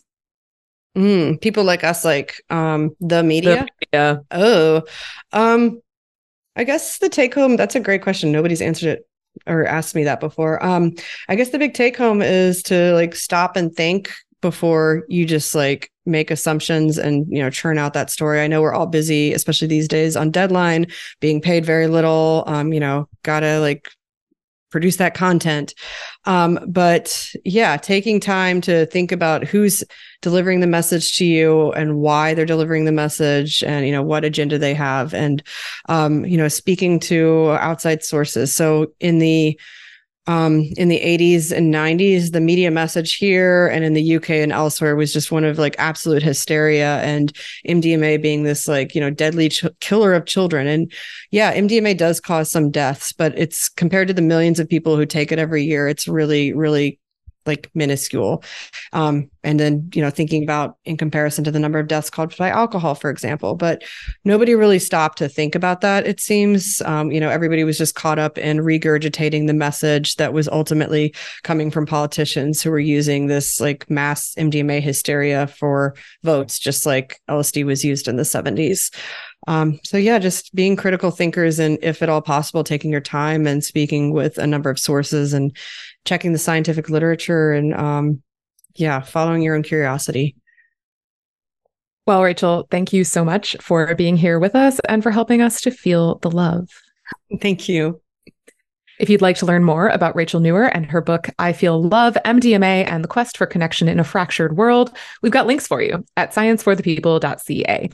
Mm, 0.95 1.41
people 1.41 1.63
like 1.63 1.83
us, 1.83 2.05
like 2.05 2.41
um, 2.49 2.95
the 3.01 3.21
media. 3.23 3.67
Yeah. 3.91 4.17
Oh, 4.31 4.83
um, 5.33 5.81
I 6.55 6.63
guess 6.63 6.99
the 6.99 7.09
take 7.09 7.33
home. 7.33 7.57
That's 7.57 7.75
a 7.75 7.81
great 7.81 8.01
question. 8.01 8.31
Nobody's 8.31 8.61
answered 8.61 8.99
it 8.99 9.05
or 9.47 9.65
asked 9.65 9.95
me 9.95 10.03
that 10.03 10.19
before. 10.19 10.63
Um, 10.63 10.93
I 11.29 11.35
guess 11.35 11.49
the 11.49 11.59
big 11.59 11.73
take 11.73 11.97
home 11.97 12.21
is 12.21 12.63
to 12.63 12.93
like 12.93 13.15
stop 13.15 13.55
and 13.55 13.73
think 13.73 14.11
before 14.41 15.05
you 15.07 15.25
just 15.25 15.55
like 15.55 15.91
make 16.05 16.29
assumptions 16.29 16.97
and 16.97 17.25
you 17.29 17.41
know 17.41 17.49
churn 17.49 17.77
out 17.77 17.93
that 17.93 18.09
story. 18.09 18.41
I 18.41 18.47
know 18.47 18.61
we're 18.61 18.73
all 18.73 18.87
busy, 18.87 19.33
especially 19.33 19.67
these 19.67 19.87
days 19.87 20.15
on 20.15 20.31
deadline, 20.31 20.87
being 21.19 21.41
paid 21.41 21.65
very 21.65 21.87
little. 21.87 22.43
Um, 22.47 22.73
you 22.73 22.79
know, 22.79 23.09
gotta 23.23 23.59
like 23.59 23.89
produce 24.75 24.97
that 24.97 25.13
content. 25.13 25.73
Um, 26.25 26.59
but 26.67 27.31
yeah, 27.45 27.77
taking 27.77 28.19
time 28.19 28.59
to 28.59 28.85
think 28.87 29.13
about 29.13 29.45
who's 29.45 29.85
delivering 30.21 30.59
the 30.59 30.67
message 30.67 31.15
to 31.15 31.23
you 31.23 31.71
and 31.71 32.01
why 32.01 32.33
they're 32.33 32.45
delivering 32.45 32.83
the 32.83 32.91
message 32.91 33.63
and, 33.63 33.85
you 33.85 33.93
know, 33.93 34.03
what 34.03 34.25
agenda 34.25 34.57
they 34.57 34.73
have 34.73 35.13
and, 35.13 35.41
um, 35.87 36.25
you 36.25 36.37
know, 36.37 36.49
speaking 36.49 36.99
to 36.99 37.51
outside 37.61 38.03
sources. 38.03 38.53
So 38.53 38.87
in 38.99 39.19
the, 39.19 39.57
um, 40.27 40.61
in 40.77 40.87
the 40.87 40.99
80s 40.99 41.51
and 41.51 41.73
90s, 41.73 42.31
the 42.31 42.41
media 42.41 42.71
message 42.71 43.15
here 43.15 43.67
and 43.67 43.85
in 43.85 43.93
the 43.93 44.15
UK 44.15 44.31
and 44.31 44.51
elsewhere 44.51 44.95
was 44.95 45.13
just 45.13 45.31
one 45.31 45.43
of 45.43 45.59
like 45.59 45.75
absolute 45.77 46.23
hysteria 46.23 46.97
and 47.01 47.31
MDMA 47.67 48.21
being 48.21 48.43
this 48.43 48.67
like, 48.67 48.95
you 48.95 49.01
know, 49.01 49.11
deadly 49.11 49.49
ch- 49.49 49.65
killer 49.81 50.13
of 50.13 50.25
children. 50.25 50.65
And 50.65 50.91
yeah, 51.31 51.53
MDMA 51.53 51.97
does 51.97 52.19
cause 52.19 52.49
some 52.49 52.71
deaths, 52.71 53.11
but 53.11 53.37
it's 53.37 53.69
compared 53.69 54.07
to 54.07 54.13
the 54.13 54.21
millions 54.21 54.59
of 54.59 54.67
people 54.67 54.95
who 54.95 55.05
take 55.05 55.31
it 55.31 55.39
every 55.39 55.63
year, 55.63 55.87
it's 55.87 56.07
really, 56.07 56.53
really 56.53 56.99
like 57.45 57.69
minuscule. 57.73 58.43
Um, 58.93 59.29
and 59.43 59.59
then, 59.59 59.89
you 59.93 60.01
know, 60.01 60.09
thinking 60.09 60.43
about 60.43 60.77
in 60.85 60.97
comparison 60.97 61.43
to 61.43 61.51
the 61.51 61.59
number 61.59 61.79
of 61.79 61.87
deaths 61.87 62.09
caused 62.09 62.37
by 62.37 62.49
alcohol, 62.49 62.95
for 62.95 63.09
example. 63.09 63.55
But 63.55 63.83
nobody 64.23 64.55
really 64.55 64.79
stopped 64.79 65.19
to 65.19 65.29
think 65.29 65.55
about 65.55 65.81
that, 65.81 66.07
it 66.07 66.19
seems. 66.19 66.81
Um, 66.81 67.11
you 67.11 67.19
know, 67.19 67.29
everybody 67.29 67.63
was 67.63 67.77
just 67.77 67.95
caught 67.95 68.19
up 68.19 68.37
in 68.37 68.57
regurgitating 68.57 69.47
the 69.47 69.53
message 69.53 70.15
that 70.15 70.33
was 70.33 70.47
ultimately 70.47 71.13
coming 71.43 71.69
from 71.69 71.85
politicians 71.85 72.61
who 72.61 72.71
were 72.71 72.79
using 72.79 73.27
this 73.27 73.61
like 73.61 73.89
mass 73.89 74.33
MDMA 74.35 74.81
hysteria 74.81 75.47
for 75.47 75.95
votes, 76.23 76.57
just 76.59 76.85
like 76.85 77.19
LSD 77.29 77.65
was 77.65 77.85
used 77.85 78.07
in 78.07 78.15
the 78.15 78.23
70s. 78.23 78.91
Um, 79.47 79.79
so 79.83 79.97
yeah, 79.97 80.17
just 80.17 80.53
being 80.55 80.75
critical 80.75 81.11
thinkers 81.11 81.59
and 81.59 81.77
if 81.81 82.01
at 82.01 82.09
all 82.09 82.21
possible, 82.21 82.63
taking 82.63 82.91
your 82.91 83.01
time 83.01 83.45
and 83.45 83.63
speaking 83.63 84.11
with 84.11 84.37
a 84.37 84.47
number 84.47 84.69
of 84.69 84.79
sources 84.79 85.33
and 85.33 85.55
checking 86.05 86.31
the 86.33 86.39
scientific 86.39 86.89
literature 86.89 87.51
and 87.51 87.73
um, 87.73 88.21
yeah, 88.75 89.01
following 89.01 89.41
your 89.41 89.55
own 89.55 89.63
curiosity. 89.63 90.35
Well, 92.07 92.21
Rachel, 92.21 92.67
thank 92.69 92.93
you 92.93 93.03
so 93.03 93.25
much 93.25 93.55
for 93.59 93.95
being 93.95 94.15
here 94.15 94.37
with 94.37 94.55
us 94.55 94.79
and 94.87 95.01
for 95.01 95.09
helping 95.11 95.41
us 95.41 95.59
to 95.61 95.71
feel 95.71 96.19
the 96.19 96.29
love. 96.29 96.69
Thank 97.41 97.67
you. 97.67 98.01
If 98.99 99.09
you'd 99.09 99.21
like 99.21 99.37
to 99.37 99.45
learn 99.45 99.63
more 99.63 99.89
about 99.89 100.15
Rachel 100.15 100.39
Nuwer 100.39 100.69
and 100.73 100.85
her 100.85 101.01
book, 101.01 101.27
I 101.37 101.51
Feel 101.51 101.81
Love, 101.81 102.15
MDMA, 102.23 102.89
and 102.89 103.03
the 103.03 103.09
Quest 103.09 103.37
for 103.37 103.45
Connection 103.45 103.89
in 103.89 103.99
a 103.99 104.05
Fractured 104.05 104.55
World, 104.55 104.95
we've 105.21 105.33
got 105.33 105.47
links 105.47 105.67
for 105.67 105.81
you 105.81 106.05
at 106.15 106.33
scienceforthepeople.ca. 106.33 107.89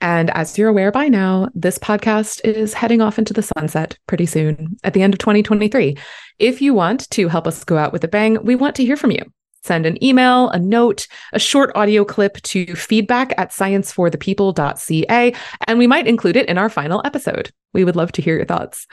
And 0.00 0.30
as 0.30 0.56
you're 0.56 0.68
aware 0.68 0.90
by 0.90 1.08
now, 1.08 1.48
this 1.54 1.78
podcast 1.78 2.40
is 2.44 2.72
heading 2.72 3.00
off 3.00 3.18
into 3.18 3.34
the 3.34 3.42
sunset 3.42 3.98
pretty 4.06 4.26
soon 4.26 4.78
at 4.82 4.94
the 4.94 5.02
end 5.02 5.14
of 5.14 5.18
2023. 5.18 5.96
If 6.38 6.62
you 6.62 6.72
want 6.72 7.08
to 7.10 7.28
help 7.28 7.46
us 7.46 7.64
go 7.64 7.76
out 7.76 7.92
with 7.92 8.04
a 8.04 8.08
bang, 8.08 8.38
we 8.42 8.54
want 8.54 8.76
to 8.76 8.84
hear 8.84 8.96
from 8.96 9.10
you. 9.10 9.22
Send 9.62 9.84
an 9.84 10.02
email, 10.02 10.48
a 10.50 10.58
note, 10.58 11.06
a 11.34 11.38
short 11.38 11.70
audio 11.74 12.02
clip 12.04 12.40
to 12.42 12.74
feedback 12.74 13.34
at 13.36 13.50
scienceforthepeople.ca, 13.50 15.34
and 15.66 15.78
we 15.78 15.86
might 15.86 16.06
include 16.06 16.36
it 16.36 16.48
in 16.48 16.56
our 16.56 16.70
final 16.70 17.02
episode. 17.04 17.50
We 17.74 17.84
would 17.84 17.96
love 17.96 18.12
to 18.12 18.22
hear 18.22 18.36
your 18.36 18.46
thoughts. 18.46 18.86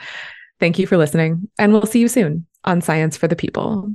Thank 0.60 0.78
you 0.78 0.86
for 0.86 0.98
listening, 0.98 1.48
and 1.58 1.72
we'll 1.72 1.86
see 1.86 2.00
you 2.00 2.08
soon 2.08 2.46
on 2.64 2.82
Science 2.82 3.16
for 3.16 3.28
the 3.28 3.36
People. 3.36 3.94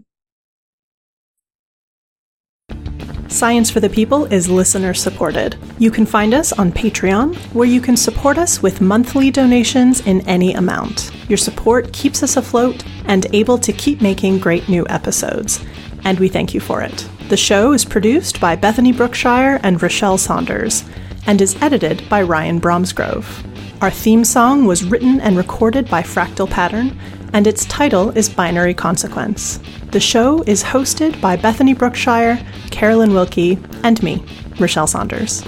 Science 3.33 3.71
for 3.71 3.79
the 3.79 3.89
People 3.89 4.25
is 4.25 4.47
listener 4.47 4.93
supported. 4.93 5.57
You 5.79 5.89
can 5.89 6.05
find 6.05 6.35
us 6.35 6.53
on 6.53 6.71
Patreon, 6.71 7.35
where 7.55 7.67
you 7.67 7.81
can 7.81 7.97
support 7.97 8.37
us 8.37 8.61
with 8.61 8.79
monthly 8.79 9.31
donations 9.31 10.05
in 10.05 10.21
any 10.29 10.53
amount. 10.53 11.09
Your 11.27 11.39
support 11.39 11.91
keeps 11.91 12.21
us 12.21 12.37
afloat 12.37 12.83
and 13.05 13.25
able 13.33 13.57
to 13.57 13.73
keep 13.73 14.01
making 14.01 14.37
great 14.37 14.69
new 14.69 14.85
episodes, 14.87 15.65
and 16.03 16.19
we 16.19 16.29
thank 16.29 16.53
you 16.53 16.59
for 16.59 16.83
it. 16.83 17.09
The 17.29 17.35
show 17.35 17.73
is 17.73 17.85
produced 17.85 18.39
by 18.39 18.55
Bethany 18.55 18.91
Brookshire 18.91 19.59
and 19.63 19.81
Rochelle 19.81 20.19
Saunders, 20.19 20.83
and 21.25 21.41
is 21.41 21.59
edited 21.59 22.07
by 22.09 22.21
Ryan 22.21 22.59
Bromsgrove. 22.59 23.43
Our 23.81 23.89
theme 23.89 24.25
song 24.25 24.65
was 24.65 24.83
written 24.83 25.19
and 25.19 25.35
recorded 25.35 25.89
by 25.89 26.03
Fractal 26.03 26.47
Pattern, 26.47 26.99
and 27.33 27.47
its 27.47 27.65
title 27.65 28.11
is 28.11 28.29
Binary 28.29 28.73
Consequence. 28.73 29.59
The 29.91 29.99
show 29.99 30.43
is 30.43 30.63
hosted 30.63 31.19
by 31.19 31.35
Bethany 31.35 31.73
Brookshire, 31.73 32.39
Carolyn 32.71 33.13
Wilkie, 33.13 33.57
and 33.83 34.01
me, 34.01 34.23
Rochelle 34.59 34.87
Saunders. 34.87 35.43